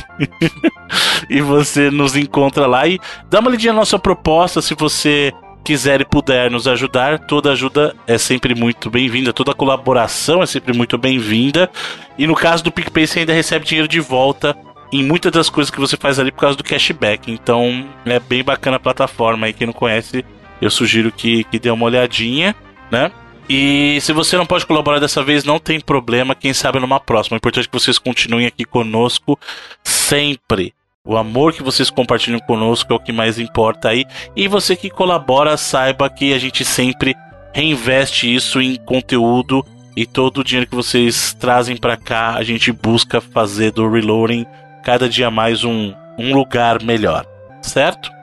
e 1.30 1.42
você 1.42 1.92
nos 1.92 2.16
encontra 2.16 2.66
lá 2.66 2.88
e 2.88 3.00
dá 3.30 3.40
uma 3.40 3.52
lidinha 3.52 3.74
na 3.74 3.80
nossa 3.80 4.00
proposta 4.00 4.62
se 4.62 4.74
você 4.74 5.34
quiser 5.64 6.00
e 6.00 6.06
puder 6.06 6.50
nos 6.52 6.68
ajudar, 6.68 7.20
toda 7.20 7.52
ajuda 7.52 7.96
é 8.06 8.18
sempre 8.18 8.54
muito 8.54 8.90
bem-vinda, 8.90 9.34
toda 9.34 9.54
colaboração 9.54 10.44
é 10.44 10.46
sempre 10.46 10.74
muito 10.74 10.98
bem-vinda. 10.98 11.70
E 12.18 12.28
no 12.28 12.36
caso 12.36 12.64
do 12.64 12.72
PicPay, 12.72 13.08
você 13.08 13.20
ainda 13.20 13.34
recebe 13.34 13.66
dinheiro 13.66 13.88
de 13.88 14.00
volta 14.00 14.56
em 14.94 15.04
muitas 15.04 15.32
das 15.32 15.50
coisas 15.50 15.72
que 15.72 15.80
você 15.80 15.98
faz 15.98 16.20
ali 16.20 16.32
por 16.32 16.42
causa 16.42 16.56
do 16.56 16.64
cashback. 16.64 17.32
Então 17.32 17.86
é 18.06 18.20
bem 18.20 18.44
bacana 18.44 18.78
a 18.78 18.80
plataforma 18.80 19.48
aí. 19.48 19.54
Quem 19.54 19.68
não 19.68 19.74
conhece, 19.74 20.24
eu 20.62 20.70
sugiro 20.70 21.12
que, 21.12 21.44
que 21.46 21.60
dê 21.60 21.72
uma 21.72 21.86
olhadinha, 21.86 22.56
né? 22.92 23.12
E 23.47 23.99
se 24.01 24.11
você 24.11 24.38
não 24.38 24.45
pode 24.45 24.65
colaborar 24.65 24.99
dessa 24.99 25.23
vez, 25.23 25.43
não 25.43 25.59
tem 25.59 25.80
problema, 25.80 26.34
quem 26.34 26.53
sabe 26.53 26.80
numa 26.80 26.99
próxima. 26.99 27.35
É 27.35 27.38
importante 27.38 27.67
que 27.67 27.80
vocês 27.80 27.99
continuem 27.99 28.47
aqui 28.47 28.65
conosco 28.65 29.39
sempre. 29.84 30.73
O 31.05 31.15
amor 31.15 31.53
que 31.53 31.61
vocês 31.61 31.91
compartilham 31.91 32.39
conosco 32.39 32.91
é 32.91 32.95
o 32.95 32.99
que 32.99 33.11
mais 33.11 33.38
importa 33.38 33.89
aí. 33.89 34.05
E 34.35 34.47
você 34.47 34.76
que 34.76 34.89
colabora, 34.89 35.55
saiba 35.55 36.09
que 36.09 36.34
a 36.34 36.39
gente 36.39 36.65
sempre 36.65 37.15
reinveste 37.53 38.34
isso 38.34 38.59
em 38.59 38.76
conteúdo 38.76 39.63
e 39.95 40.05
todo 40.05 40.39
o 40.39 40.43
dinheiro 40.43 40.69
que 40.69 40.76
vocês 40.76 41.34
trazem 41.39 41.77
para 41.77 41.95
cá, 41.95 42.34
a 42.34 42.43
gente 42.43 42.72
busca 42.72 43.22
fazer 43.22 43.72
do 43.72 43.89
Reloading 43.89 44.45
cada 44.84 45.07
dia 45.07 45.31
mais 45.31 45.63
um, 45.63 45.93
um 46.17 46.34
lugar 46.34 46.84
melhor, 46.84 47.26
certo? 47.61 48.15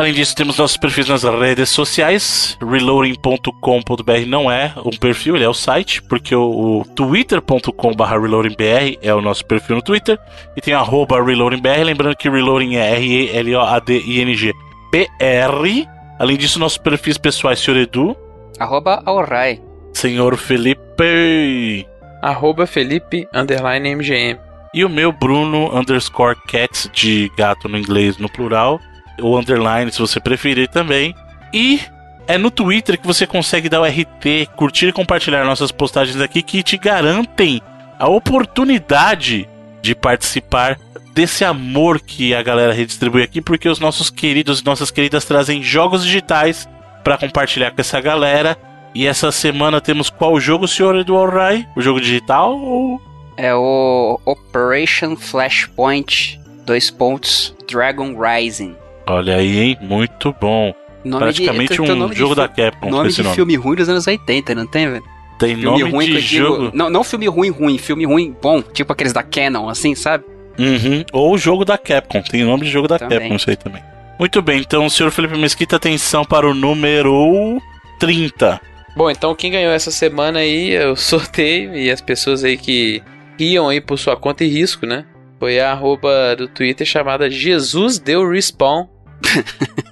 Além 0.00 0.14
disso, 0.14 0.34
temos 0.34 0.56
nossos 0.56 0.78
perfis 0.78 1.06
nas 1.06 1.24
redes 1.24 1.68
sociais. 1.68 2.56
Reloading.com.br 2.58 4.26
não 4.26 4.50
é 4.50 4.72
um 4.82 4.96
perfil, 4.96 5.36
ele 5.36 5.44
é 5.44 5.48
o 5.48 5.52
site, 5.52 6.00
porque 6.00 6.34
o, 6.34 6.80
o 6.80 6.84
twitter.com.br 6.96 8.04
reloadingbr 8.04 8.96
é 9.02 9.14
o 9.14 9.20
nosso 9.20 9.44
perfil 9.44 9.76
no 9.76 9.82
Twitter. 9.82 10.18
E 10.56 10.60
tem 10.62 10.72
arroba 10.72 11.22
reloadingbr, 11.22 11.84
lembrando 11.84 12.16
que 12.16 12.30
reloading 12.30 12.76
é 12.76 12.94
R-E-L-O-A-D-I-N-G-B-R. 12.94 15.88
Além 16.18 16.38
disso, 16.38 16.58
nossos 16.58 16.78
perfis 16.78 17.18
pessoais, 17.18 17.60
Sr. 17.60 17.76
Edu. 17.76 18.16
Arroba 18.58 19.02
Alrai. 19.04 19.60
Senhor 19.92 20.38
Felipe. 20.38 21.86
Arroba 22.22 22.66
Felipe, 22.66 23.28
underline 23.34 23.96
MGM. 23.96 24.40
E 24.72 24.82
o 24.82 24.88
meu, 24.88 25.12
Bruno, 25.12 25.78
underscore 25.78 26.38
cats, 26.48 26.88
de 26.90 27.30
gato 27.36 27.68
no 27.68 27.76
inglês 27.76 28.16
no 28.16 28.30
plural 28.30 28.80
ou 29.20 29.38
underline, 29.38 29.90
se 29.90 29.98
você 29.98 30.20
preferir 30.20 30.68
também. 30.68 31.14
E 31.52 31.80
é 32.26 32.38
no 32.38 32.50
Twitter 32.50 32.98
que 32.98 33.06
você 33.06 33.26
consegue 33.26 33.68
dar 33.68 33.80
o 33.80 33.84
RT, 33.84 34.50
curtir 34.56 34.88
e 34.88 34.92
compartilhar 34.92 35.44
nossas 35.44 35.72
postagens 35.72 36.20
aqui 36.20 36.42
que 36.42 36.62
te 36.62 36.76
garantem 36.76 37.60
a 37.98 38.08
oportunidade 38.08 39.48
de 39.82 39.94
participar 39.94 40.78
desse 41.12 41.44
amor 41.44 42.00
que 42.00 42.34
a 42.34 42.42
galera 42.42 42.72
redistribui 42.72 43.22
aqui, 43.22 43.40
porque 43.40 43.68
os 43.68 43.80
nossos 43.80 44.10
queridos 44.10 44.60
e 44.60 44.64
nossas 44.64 44.90
queridas 44.90 45.24
trazem 45.24 45.62
jogos 45.62 46.04
digitais 46.04 46.68
para 47.02 47.18
compartilhar 47.18 47.72
com 47.72 47.80
essa 47.80 48.00
galera. 48.00 48.56
E 48.94 49.06
essa 49.06 49.30
semana 49.30 49.80
temos 49.80 50.10
qual 50.10 50.38
jogo, 50.40 50.66
senhor 50.66 50.96
Eduardo 50.96 51.36
Rai? 51.36 51.66
O 51.76 51.80
jogo 51.80 52.00
digital 52.00 52.58
ou... 52.58 53.00
É 53.36 53.54
o 53.54 54.20
Operation 54.24 55.16
Flashpoint, 55.16 56.40
dois 56.64 56.90
pontos, 56.90 57.54
Dragon 57.68 58.16
Rising. 58.20 58.76
Olha 59.10 59.36
aí, 59.36 59.58
hein? 59.58 59.78
Muito 59.80 60.34
bom. 60.40 60.72
Nome 61.04 61.24
Praticamente 61.24 61.74
de, 61.74 61.80
um 61.80 62.12
jogo 62.12 62.34
da 62.34 62.46
Capcom 62.46 62.86
com 62.88 62.90
Nome 62.90 63.08
esse 63.08 63.16
de 63.16 63.22
nome. 63.22 63.34
filme 63.34 63.56
ruim 63.56 63.76
dos 63.76 63.88
anos 63.88 64.06
80, 64.06 64.54
não 64.54 64.66
tem, 64.66 64.88
velho? 64.88 65.04
Tem 65.38 65.56
Filme 65.56 65.64
nome 65.64 65.90
ruim 65.90 66.06
de 66.06 66.20
digo. 66.20 66.44
jogo. 66.44 66.70
Não, 66.74 66.90
não 66.90 67.02
filme 67.02 67.26
ruim, 67.26 67.48
ruim. 67.48 67.78
Filme 67.78 68.04
ruim 68.04 68.36
bom. 68.40 68.60
Tipo 68.60 68.92
aqueles 68.92 69.12
da 69.12 69.22
Canon, 69.22 69.68
assim, 69.68 69.94
sabe? 69.94 70.24
Uhum. 70.58 71.02
Ou 71.12 71.38
jogo 71.38 71.64
da 71.64 71.78
Capcom. 71.78 72.20
Tem 72.22 72.44
nome 72.44 72.66
de 72.66 72.70
jogo 72.70 72.86
da 72.86 72.98
Também. 72.98 73.18
Capcom, 73.18 73.36
isso 73.36 73.48
aí 73.48 73.56
também. 73.56 73.82
Muito 74.18 74.42
bem, 74.42 74.60
então, 74.60 74.86
senhor 74.90 75.10
Felipe 75.10 75.38
Mesquita, 75.38 75.76
atenção 75.76 76.26
para 76.26 76.46
o 76.46 76.52
número 76.52 77.58
30. 77.98 78.60
Bom, 78.94 79.10
então 79.10 79.34
quem 79.34 79.50
ganhou 79.50 79.72
essa 79.72 79.90
semana 79.90 80.40
aí, 80.40 80.72
eu 80.72 80.94
sorteio 80.96 81.74
e 81.74 81.90
as 81.90 82.02
pessoas 82.02 82.44
aí 82.44 82.58
que 82.58 83.02
iam 83.38 83.66
aí 83.70 83.80
por 83.80 83.98
sua 83.98 84.16
conta 84.16 84.44
e 84.44 84.48
risco, 84.48 84.84
né? 84.84 85.06
Foi 85.38 85.58
a 85.58 85.72
arroba 85.72 86.36
do 86.36 86.46
Twitter 86.46 86.86
chamada 86.86 87.30
Jesus 87.30 87.98
Deu 87.98 88.28
Respawn 88.28 88.86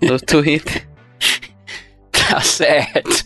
no 0.03 0.19
Twitter. 0.21 0.87
Tá 2.29 2.41
certo. 2.43 3.25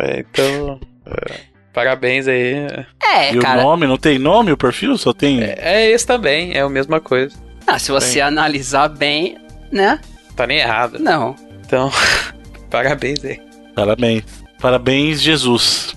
É, 0.00 0.18
então, 0.18 0.80
é, 1.06 1.34
parabéns 1.72 2.26
aí. 2.26 2.54
É, 3.00 3.32
e 3.32 3.38
cara. 3.38 3.60
o 3.60 3.62
nome, 3.62 3.86
não 3.86 3.96
tem 3.96 4.18
nome 4.18 4.50
o 4.50 4.56
perfil? 4.56 4.98
Só 4.98 5.12
tem. 5.12 5.40
É, 5.40 5.58
é 5.60 5.90
esse 5.90 6.04
também, 6.04 6.52
é 6.52 6.60
a 6.60 6.68
mesma 6.68 6.98
coisa. 6.98 7.36
Ah, 7.64 7.78
se 7.78 7.92
você 7.92 8.20
analisar 8.20 8.88
bem, 8.88 9.36
né? 9.70 10.00
Tá 10.34 10.44
nem 10.44 10.58
errado. 10.58 10.98
Não. 10.98 11.36
Então, 11.64 11.88
parabéns 12.68 13.24
aí. 13.24 13.40
Parabéns. 13.76 14.24
Parabéns, 14.60 15.20
Jesus. 15.20 15.94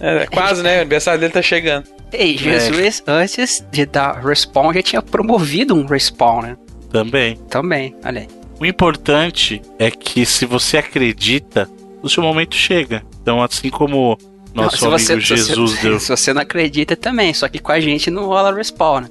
É, 0.00 0.26
quase, 0.26 0.62
né? 0.62 0.78
O 0.78 0.80
aniversário 0.80 1.20
dele 1.20 1.32
tá 1.32 1.42
chegando. 1.42 1.86
Ei, 2.12 2.36
Jesus, 2.36 3.02
antes 3.06 3.66
de 3.70 3.86
dar 3.86 4.22
respawn, 4.24 4.72
já 4.72 4.82
tinha 4.82 5.02
promovido 5.02 5.74
um 5.74 5.86
respawn, 5.86 6.42
né? 6.42 6.56
Também. 6.90 7.36
Também, 7.48 7.94
olha 8.04 8.20
aí. 8.20 8.41
O 8.62 8.64
importante 8.64 9.60
é 9.76 9.90
que 9.90 10.24
se 10.24 10.46
você 10.46 10.78
acredita, 10.78 11.68
o 12.00 12.08
seu 12.08 12.22
momento 12.22 12.54
chega. 12.54 13.02
Então, 13.20 13.42
assim 13.42 13.68
como 13.68 14.16
nosso 14.54 14.84
Não, 14.84 14.94
amigo 14.94 15.04
você, 15.04 15.20
Jesus 15.20 15.72
se, 15.72 15.82
deu. 15.82 15.98
Se 15.98 16.08
você 16.08 16.32
não 16.32 16.42
acredita 16.42 16.94
também, 16.94 17.34
só 17.34 17.48
que 17.48 17.58
com 17.58 17.72
a 17.72 17.80
gente 17.80 18.08
não 18.08 18.26
rola 18.26 18.54
respawn, 18.54 19.00
né? 19.00 19.10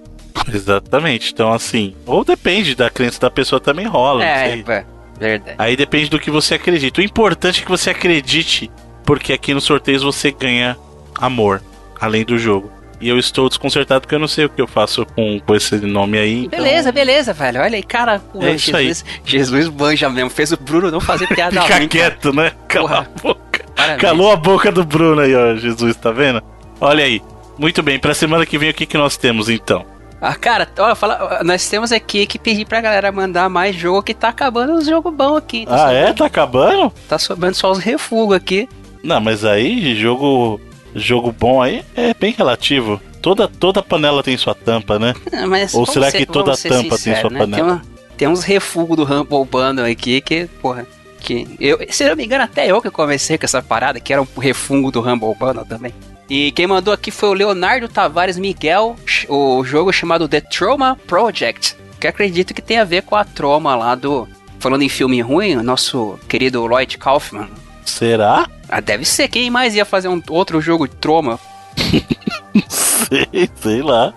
Exatamente. 0.53 1.33
Então, 1.33 1.51
assim. 1.51 1.93
Ou 2.05 2.23
depende 2.23 2.75
da 2.75 2.89
crença 2.89 3.19
da 3.19 3.29
pessoa 3.29 3.59
também 3.59 3.85
rola. 3.85 4.23
É, 4.23 4.57
é, 4.57 4.85
verdade. 5.19 5.55
Aí 5.57 5.75
depende 5.75 6.09
do 6.09 6.17
que 6.17 6.31
você 6.31 6.55
acredita. 6.55 7.01
O 7.01 7.03
importante 7.03 7.59
é 7.59 7.65
que 7.65 7.69
você 7.69 7.89
acredite, 7.89 8.71
porque 9.03 9.33
aqui 9.33 9.53
nos 9.53 9.65
sorteios 9.65 10.01
você 10.01 10.31
ganha 10.31 10.77
amor, 11.19 11.61
além 11.99 12.23
do 12.23 12.37
jogo. 12.37 12.71
E 13.01 13.09
eu 13.09 13.17
estou 13.17 13.49
desconcertado 13.49 14.01
porque 14.01 14.13
eu 14.15 14.19
não 14.19 14.27
sei 14.27 14.45
o 14.45 14.49
que 14.49 14.61
eu 14.61 14.67
faço 14.67 15.05
com, 15.07 15.39
com 15.39 15.55
esse 15.55 15.75
nome 15.77 16.17
aí. 16.19 16.45
então- 16.45 16.59
Beleza, 16.59 16.91
beleza, 16.91 17.33
velho. 17.33 17.59
Olha 17.61 17.75
aí, 17.75 17.83
cara. 17.83 18.21
É 18.39 18.51
isso 18.51 18.75
aí. 18.77 18.85
Jesus, 18.87 19.05
Jesus 19.25 19.67
banja 19.67 20.07
mesmo. 20.09 20.29
Fez 20.29 20.51
o 20.51 20.57
Bruno 20.57 20.91
não 20.91 20.99
fazer 21.01 21.27
piada 21.33 21.59
Fica 21.61 21.77
ruim, 21.77 21.87
cara. 21.87 22.11
quieto, 22.11 22.31
né? 22.33 22.51
Cala 22.67 22.87
Porra. 22.87 22.99
a 23.15 23.19
boca. 23.21 23.65
Parabéns. 23.75 24.01
Calou 24.01 24.31
a 24.31 24.35
boca 24.35 24.71
do 24.71 24.83
Bruno 24.85 25.21
aí, 25.21 25.35
ó. 25.35 25.55
Jesus, 25.55 25.95
tá 25.95 26.11
vendo? 26.11 26.41
Olha 26.79 27.03
aí. 27.03 27.21
Muito 27.57 27.81
bem, 27.83 27.97
pra 27.99 28.13
semana 28.13 28.45
que 28.45 28.57
vem 28.57 28.69
o 28.69 28.73
que, 28.73 28.85
que 28.85 28.97
nós 28.97 29.17
temos 29.17 29.49
então? 29.49 29.85
Ah, 30.21 30.35
cara, 30.35 30.67
ó, 30.77 30.93
fala, 30.95 31.41
nós 31.43 31.67
temos 31.67 31.91
aqui 31.91 32.27
que 32.27 32.37
pedir 32.37 32.65
pra 32.65 32.79
galera 32.79 33.11
mandar 33.11 33.49
mais 33.49 33.75
jogo 33.75 34.03
que 34.03 34.13
tá 34.13 34.29
acabando 34.29 34.73
os 34.75 34.85
jogos 34.85 35.11
bons 35.13 35.37
aqui. 35.37 35.65
Tá, 35.65 35.73
Ah, 35.73 35.77
sobrando, 35.79 35.97
é? 36.09 36.13
Tá 36.13 36.25
acabando? 36.27 36.93
tá 37.09 37.17
sobrando 37.19 37.55
só 37.55 37.71
os 37.71 37.79
refugos 37.79 38.35
aqui. 38.35 38.69
Não, 39.03 39.19
mas 39.19 39.43
aí, 39.43 39.95
jogo. 39.95 40.61
Jogo 40.95 41.31
bom 41.31 41.61
aí 41.61 41.83
é 41.95 42.13
bem 42.13 42.33
relativo. 42.37 42.99
Toda, 43.21 43.47
toda 43.47 43.81
panela 43.83 44.23
tem 44.23 44.35
sua 44.37 44.55
tampa, 44.55 44.97
né? 44.99 45.13
Mas 45.47 45.73
Ou 45.73 45.85
será 45.85 46.09
ser- 46.09 46.17
que 46.19 46.25
toda 46.25 46.55
tampa 46.57 46.69
tem 46.79 46.91
sincero, 46.91 47.21
sua 47.21 47.29
né? 47.29 47.39
panela? 47.39 47.55
Tem, 47.55 47.63
uma- 47.63 47.81
tem 48.17 48.27
uns 48.27 48.43
refugos 48.43 48.97
do 48.97 49.03
Rumble 49.03 49.45
Bundle 49.45 49.85
aqui 49.85 50.21
que, 50.21 50.45
porra, 50.61 50.85
que 51.19 51.47
eu, 51.59 51.79
se 51.89 52.07
não 52.07 52.15
me 52.15 52.25
engano, 52.25 52.43
até 52.43 52.67
eu 52.69 52.81
que 52.81 52.89
comecei 52.89 53.37
com 53.37 53.45
essa 53.45 53.61
parada, 53.61 53.99
que 53.99 54.11
era 54.11 54.21
um 54.21 54.27
refungo 54.39 54.91
do 54.91 55.01
Rumble 55.01 55.35
Bundle 55.35 55.65
também. 55.65 55.93
E 56.29 56.51
quem 56.53 56.65
mandou 56.65 56.93
aqui 56.93 57.11
foi 57.11 57.29
o 57.29 57.33
Leonardo 57.33 57.87
Tavares 57.89 58.37
Miguel, 58.37 58.95
o 59.27 59.63
jogo 59.65 59.91
chamado 59.91 60.27
The 60.29 60.39
Trauma 60.41 60.97
Project, 61.07 61.75
que 61.99 62.07
acredito 62.07 62.53
que 62.53 62.61
tem 62.61 62.79
a 62.79 62.83
ver 62.85 63.03
com 63.03 63.15
a 63.15 63.23
Troma 63.23 63.75
lá 63.75 63.95
do... 63.95 64.27
Falando 64.59 64.83
em 64.83 64.89
filme 64.89 65.19
ruim, 65.21 65.55
o 65.57 65.63
nosso 65.63 66.17
querido 66.29 66.65
Lloyd 66.65 66.97
Kaufman. 66.97 67.49
Será? 67.85 68.47
Ah, 68.69 68.79
deve 68.79 69.05
ser. 69.05 69.27
Quem 69.27 69.49
mais 69.49 69.75
ia 69.75 69.85
fazer 69.85 70.07
um 70.07 70.21
outro 70.29 70.61
jogo 70.61 70.87
de 70.87 70.95
Troma? 70.95 71.39
sei, 72.67 73.49
sei 73.55 73.81
lá. 73.81 74.13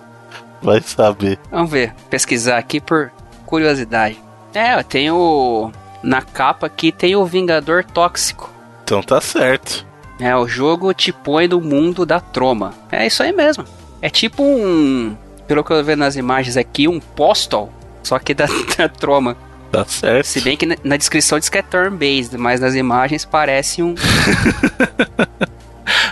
Vai 0.63 0.81
saber. 0.81 1.39
Vamos 1.51 1.71
ver, 1.71 1.95
pesquisar 2.09 2.57
aqui 2.57 2.81
por 2.81 3.13
curiosidade. 3.45 4.19
É, 4.55 4.83
tem 4.83 5.11
o. 5.11 5.71
Na 6.03 6.23
capa 6.23 6.67
aqui 6.67 6.93
tem 6.93 7.17
o 7.17 7.25
Vingador 7.27 7.85
Tóxico. 7.85 8.51
Então 8.83 9.03
tá 9.03 9.21
certo. 9.21 9.87
É, 10.19 10.35
o 10.37 10.47
jogo 10.47 10.95
te 10.95 11.13
põe 11.13 11.49
no 11.49 11.61
mundo 11.61 12.07
da 12.07 12.21
troma. 12.21 12.73
É 12.91 13.07
isso 13.07 13.23
aí 13.23 13.33
mesmo. 13.33 13.65
É 14.01 14.09
tipo 14.09 14.43
um. 14.43 15.17
Pelo 15.47 15.65
que 15.65 15.73
eu 15.73 15.85
vejo 15.85 15.99
nas 15.99 16.17
imagens 16.17 16.57
aqui, 16.57 16.87
um 16.87 17.01
postal. 17.01 17.71
Só 18.03 18.19
que 18.19 18.33
da, 18.33 18.47
da 18.79 18.89
troma. 18.89 19.37
Tá 19.75 19.85
certo. 19.87 20.27
Se 20.27 20.41
bem 20.41 20.57
que 20.57 20.67
na, 20.67 20.77
na 20.85 20.97
descrição 20.97 21.39
diz 21.39 21.49
que 21.49 21.59
é 21.59 21.63
turn-based, 21.63 22.39
mas 22.39 22.61
nas 22.61 22.75
imagens 22.75 23.25
parece 23.25 23.83
um. 23.83 23.95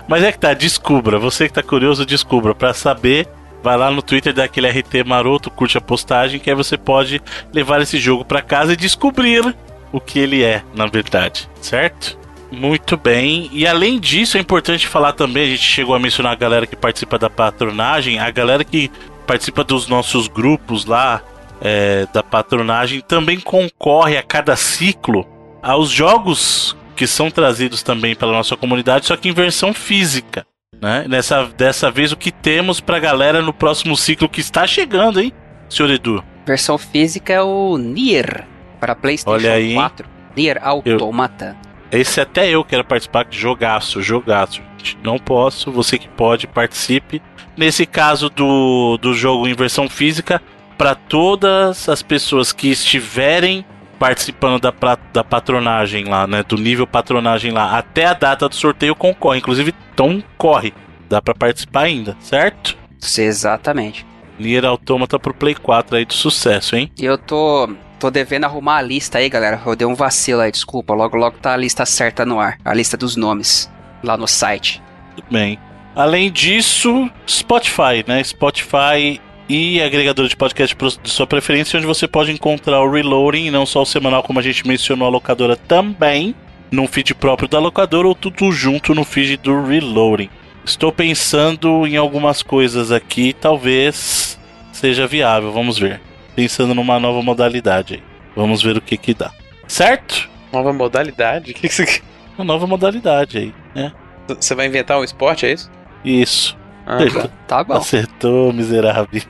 Mas 0.06 0.22
é 0.22 0.32
que 0.32 0.38
tá, 0.38 0.52
descubra. 0.52 1.18
Você 1.18 1.48
que 1.48 1.54
tá 1.54 1.62
curioso, 1.62 2.04
descubra. 2.04 2.54
Pra 2.54 2.74
saber, 2.74 3.26
vai 3.62 3.76
lá 3.76 3.90
no 3.90 4.02
Twitter 4.02 4.34
daquele 4.34 4.68
RT 4.68 5.04
maroto, 5.06 5.50
curte 5.50 5.78
a 5.78 5.80
postagem, 5.80 6.38
que 6.38 6.50
aí 6.50 6.56
você 6.56 6.76
pode 6.76 7.22
levar 7.52 7.80
esse 7.80 7.98
jogo 7.98 8.24
pra 8.24 8.42
casa 8.42 8.74
e 8.74 8.76
descobrir 8.76 9.54
o 9.90 10.00
que 10.00 10.18
ele 10.18 10.42
é, 10.42 10.62
na 10.74 10.86
verdade. 10.86 11.48
Certo? 11.60 12.18
Muito 12.50 12.96
bem. 12.96 13.48
E 13.52 13.66
além 13.66 13.98
disso, 13.98 14.36
é 14.36 14.40
importante 14.40 14.86
falar 14.86 15.12
também, 15.12 15.44
a 15.44 15.50
gente 15.50 15.62
chegou 15.62 15.94
a 15.94 15.98
mencionar 15.98 16.32
a 16.32 16.36
galera 16.36 16.66
que 16.66 16.76
participa 16.76 17.18
da 17.18 17.30
patronagem, 17.30 18.18
a 18.18 18.30
galera 18.30 18.64
que 18.64 18.90
participa 19.26 19.64
dos 19.64 19.88
nossos 19.88 20.28
grupos 20.28 20.84
lá 20.84 21.22
é, 21.62 22.06
da 22.12 22.22
patronagem 22.22 23.00
também 23.00 23.38
concorre 23.38 24.18
a 24.18 24.22
cada 24.22 24.56
ciclo 24.56 25.24
aos 25.62 25.90
jogos 25.90 26.76
que 26.96 27.06
são 27.06 27.30
trazidos 27.30 27.82
também 27.82 28.16
pela 28.16 28.32
nossa 28.32 28.56
comunidade, 28.56 29.06
só 29.06 29.16
que 29.16 29.28
em 29.28 29.32
versão 29.32 29.72
física. 29.72 30.44
Né? 30.80 31.06
Nessa, 31.08 31.44
dessa 31.46 31.90
vez, 31.90 32.10
o 32.10 32.16
que 32.16 32.32
temos 32.32 32.80
pra 32.80 32.98
galera 32.98 33.40
no 33.40 33.52
próximo 33.52 33.96
ciclo 33.96 34.28
que 34.28 34.40
está 34.40 34.66
chegando, 34.66 35.20
hein, 35.20 35.32
senhor 35.68 35.90
Edu? 35.90 36.24
Versão 36.44 36.76
física 36.76 37.32
é 37.32 37.40
o 37.40 37.78
Nier 37.78 38.44
para 38.80 38.96
PlayStation 38.96 39.30
Olha 39.30 39.52
aí. 39.52 39.74
4. 39.74 40.08
Nier 40.36 40.58
Automata. 40.60 41.56
Esse 41.92 42.20
até 42.20 42.48
eu 42.48 42.64
quero 42.64 42.84
participar, 42.84 43.26
jogaço, 43.30 44.02
jogaço. 44.02 44.60
Não 45.02 45.18
posso, 45.18 45.70
você 45.70 45.98
que 45.98 46.08
pode, 46.08 46.48
participe. 46.48 47.22
Nesse 47.56 47.86
caso 47.86 48.28
do, 48.28 48.96
do 48.96 49.14
jogo 49.14 49.46
em 49.46 49.54
versão 49.54 49.88
física, 49.88 50.42
para 50.82 50.96
todas 50.96 51.88
as 51.88 52.02
pessoas 52.02 52.50
que 52.50 52.68
estiverem 52.68 53.64
participando 54.00 54.60
da, 54.60 54.74
da 55.12 55.22
patronagem 55.22 56.06
lá, 56.06 56.26
né? 56.26 56.42
Do 56.42 56.56
nível 56.56 56.88
patronagem 56.88 57.52
lá, 57.52 57.78
até 57.78 58.04
a 58.04 58.14
data 58.14 58.48
do 58.48 58.56
sorteio 58.56 58.92
concorre. 58.96 59.38
Inclusive, 59.38 59.72
então 59.94 60.20
corre. 60.36 60.74
Dá 61.08 61.22
para 61.22 61.36
participar 61.36 61.82
ainda, 61.82 62.16
certo? 62.18 62.76
Sim, 62.98 63.22
Exatamente. 63.22 64.04
Nier 64.40 64.64
Automata 64.64 65.20
pro 65.20 65.32
Play 65.32 65.54
4 65.54 65.98
aí 65.98 66.04
de 66.04 66.14
sucesso, 66.14 66.74
hein? 66.74 66.90
E 66.98 67.04
eu 67.04 67.16
tô. 67.16 67.72
Tô 68.00 68.10
devendo 68.10 68.42
arrumar 68.42 68.78
a 68.78 68.82
lista 68.82 69.18
aí, 69.18 69.28
galera. 69.28 69.62
Eu 69.64 69.76
dei 69.76 69.86
um 69.86 69.94
vacilo 69.94 70.40
aí, 70.40 70.50
desculpa. 70.50 70.92
Logo, 70.94 71.16
logo 71.16 71.38
tá 71.38 71.52
a 71.52 71.56
lista 71.56 71.86
certa 71.86 72.26
no 72.26 72.40
ar. 72.40 72.58
A 72.64 72.74
lista 72.74 72.96
dos 72.96 73.14
nomes. 73.14 73.70
Lá 74.02 74.16
no 74.16 74.26
site. 74.26 74.82
Tudo 75.14 75.26
bem. 75.30 75.60
Além 75.94 76.28
disso, 76.28 77.08
Spotify, 77.24 78.04
né? 78.04 78.24
Spotify 78.24 79.20
e 79.48 79.82
agregador 79.82 80.28
de 80.28 80.36
podcast 80.36 80.76
de 81.02 81.10
sua 81.10 81.26
preferência, 81.26 81.76
onde 81.76 81.86
você 81.86 82.06
pode 82.08 82.30
encontrar 82.30 82.80
o 82.82 82.90
Reloading, 82.90 83.46
e 83.46 83.50
não 83.50 83.66
só 83.66 83.82
o 83.82 83.86
semanal, 83.86 84.22
como 84.22 84.38
a 84.38 84.42
gente 84.42 84.66
mencionou, 84.66 85.06
a 85.06 85.10
locadora 85.10 85.56
também, 85.56 86.34
num 86.70 86.86
feed 86.86 87.14
próprio 87.14 87.48
da 87.48 87.58
locadora, 87.58 88.08
ou 88.08 88.14
tudo 88.14 88.50
junto 88.52 88.94
no 88.94 89.04
feed 89.04 89.36
do 89.38 89.64
Reloading. 89.64 90.30
Estou 90.64 90.92
pensando 90.92 91.86
em 91.86 91.96
algumas 91.96 92.42
coisas 92.42 92.92
aqui, 92.92 93.32
talvez 93.32 94.38
seja 94.72 95.06
viável, 95.06 95.52
vamos 95.52 95.78
ver. 95.78 96.00
Pensando 96.34 96.74
numa 96.74 96.98
nova 96.98 97.20
modalidade 97.22 97.94
aí. 97.94 98.02
Vamos 98.34 98.62
ver 98.62 98.76
o 98.76 98.80
que 98.80 98.96
que 98.96 99.12
dá. 99.12 99.30
Certo? 99.66 100.30
Nova 100.52 100.72
modalidade? 100.72 101.50
O 101.50 101.54
que 101.54 101.68
que 101.68 101.74
você... 101.74 102.00
Uma 102.38 102.44
nova 102.44 102.66
modalidade 102.66 103.38
aí, 103.38 103.54
né? 103.74 103.92
Você 104.28 104.54
vai 104.54 104.66
inventar 104.66 104.98
um 104.98 105.04
esporte, 105.04 105.44
é 105.44 105.52
isso? 105.52 105.70
Isso. 106.04 106.56
Ah, 106.86 106.96
Acertou. 106.96 107.30
Tá 107.46 107.64
bom. 107.64 107.74
Acertou, 107.74 108.52
miserável. 108.52 109.08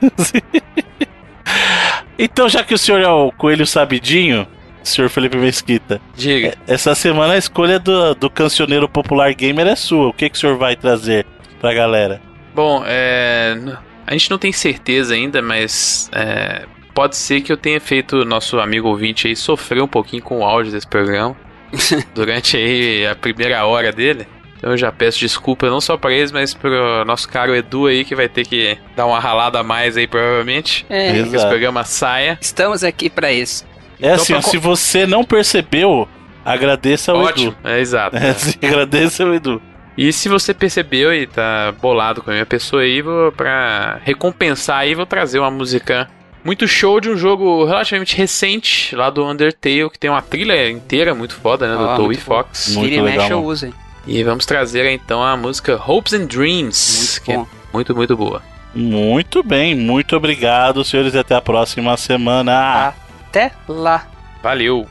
então, 2.17 2.49
já 2.49 2.63
que 2.63 2.73
o 2.73 2.77
senhor 2.77 3.01
é 3.01 3.07
o 3.07 3.31
coelho 3.31 3.65
sabidinho, 3.65 4.47
senhor 4.83 5.09
Felipe 5.09 5.37
Mesquita, 5.37 6.01
Diga. 6.15 6.55
essa 6.67 6.93
semana 6.93 7.33
a 7.33 7.37
escolha 7.37 7.79
do, 7.79 8.13
do 8.15 8.29
cancioneiro 8.29 8.87
popular 8.89 9.33
gamer 9.33 9.67
é 9.67 9.75
sua. 9.75 10.07
O 10.07 10.13
que, 10.13 10.29
que 10.29 10.35
o 10.35 10.39
senhor 10.39 10.57
vai 10.57 10.75
trazer 10.75 11.25
pra 11.59 11.73
galera? 11.73 12.21
Bom, 12.53 12.83
é... 12.85 13.57
a 14.05 14.11
gente 14.11 14.29
não 14.29 14.37
tem 14.37 14.51
certeza 14.51 15.13
ainda, 15.13 15.41
mas 15.41 16.09
é, 16.13 16.65
pode 16.93 17.15
ser 17.15 17.41
que 17.41 17.51
eu 17.51 17.57
tenha 17.57 17.81
feito 17.81 18.17
o 18.17 18.25
nosso 18.25 18.59
amigo 18.59 18.87
ouvinte 18.87 19.27
aí 19.27 19.35
sofrer 19.35 19.81
um 19.81 19.87
pouquinho 19.87 20.21
com 20.21 20.39
o 20.39 20.43
áudio 20.43 20.71
desse 20.71 20.87
programa 20.87 21.35
durante 22.13 22.57
aí 22.57 23.07
a 23.07 23.15
primeira 23.15 23.65
hora 23.65 23.91
dele. 23.91 24.27
Então 24.63 24.71
eu 24.71 24.77
já 24.77 24.93
peço 24.93 25.19
desculpa 25.19 25.69
não 25.69 25.81
só 25.81 25.97
pra 25.97 26.13
eles, 26.13 26.31
mas 26.31 26.53
pro 26.53 27.03
nosso 27.03 27.27
caro 27.27 27.53
Edu 27.53 27.87
aí 27.87 28.05
que 28.05 28.15
vai 28.15 28.29
ter 28.29 28.47
que 28.47 28.77
dar 28.95 29.05
uma 29.05 29.19
ralada 29.19 29.59
a 29.59 29.63
mais 29.63 29.97
aí 29.97 30.07
provavelmente. 30.07 30.85
É, 30.89 31.09
Exato. 31.09 31.29
Que 31.31 31.35
esse 31.35 31.47
programa 31.49 31.83
saia. 31.83 32.37
estamos 32.39 32.81
aqui 32.81 33.09
pra 33.09 33.29
isso. 33.29 33.65
É 34.01 34.05
Então, 34.13 34.15
assim, 34.15 34.31
pra 34.31 34.41
se 34.41 34.57
você 34.57 35.05
não 35.05 35.25
percebeu, 35.25 36.07
agradeça 36.45 37.11
ao 37.11 37.17
Ótimo, 37.17 37.49
Edu. 37.49 37.57
é 37.69 37.79
exato. 37.81 38.15
É, 38.23 38.31
sim, 38.35 38.53
agradeça 38.63 39.25
ao 39.25 39.33
Edu. 39.33 39.61
E 39.97 40.13
se 40.13 40.29
você 40.29 40.53
percebeu 40.53 41.13
e 41.13 41.27
tá 41.27 41.73
bolado 41.81 42.23
com 42.23 42.29
a 42.29 42.33
minha 42.33 42.45
pessoa 42.45 42.83
aí, 42.83 43.01
vou, 43.01 43.33
pra 43.33 43.99
recompensar 44.05 44.77
aí, 44.77 44.95
vou 44.95 45.05
trazer 45.05 45.39
uma 45.39 45.51
música 45.51 46.09
muito 46.41 46.65
show 46.69 47.01
de 47.01 47.09
um 47.09 47.17
jogo 47.17 47.65
relativamente 47.65 48.15
recente, 48.15 48.95
lá 48.95 49.09
do 49.09 49.25
Undertale, 49.25 49.89
que 49.89 49.99
tem 49.99 50.09
uma 50.09 50.21
trilha 50.21 50.69
inteira 50.69 51.13
muito 51.13 51.35
foda, 51.35 51.67
né, 51.67 51.75
do 51.77 51.89
Ah, 51.89 51.97
Toby. 51.97 52.15
Fox. 52.15 52.75
Muito 52.77 52.89
Vira 52.91 53.01
e 53.01 53.03
mexe 53.03 53.17
legal, 53.17 53.39
eu 53.39 53.43
uso, 53.45 53.65
hein? 53.65 53.73
E 54.05 54.23
vamos 54.23 54.45
trazer 54.45 54.85
então 54.91 55.23
a 55.23 55.35
música 55.37 55.81
Hopes 55.87 56.13
and 56.13 56.25
Dreams, 56.25 57.19
Muito 57.19 57.21
que 57.23 57.33
bom. 57.37 57.43
é 57.43 57.73
muito, 57.73 57.95
muito 57.95 58.17
boa. 58.17 58.41
Muito 58.75 59.43
bem, 59.43 59.75
muito 59.75 60.15
obrigado, 60.15 60.83
senhores, 60.83 61.13
e 61.13 61.17
até 61.19 61.35
a 61.35 61.41
próxima 61.41 61.95
semana. 61.95 62.93
Até 63.29 63.51
lá. 63.67 64.07
Valeu! 64.41 64.87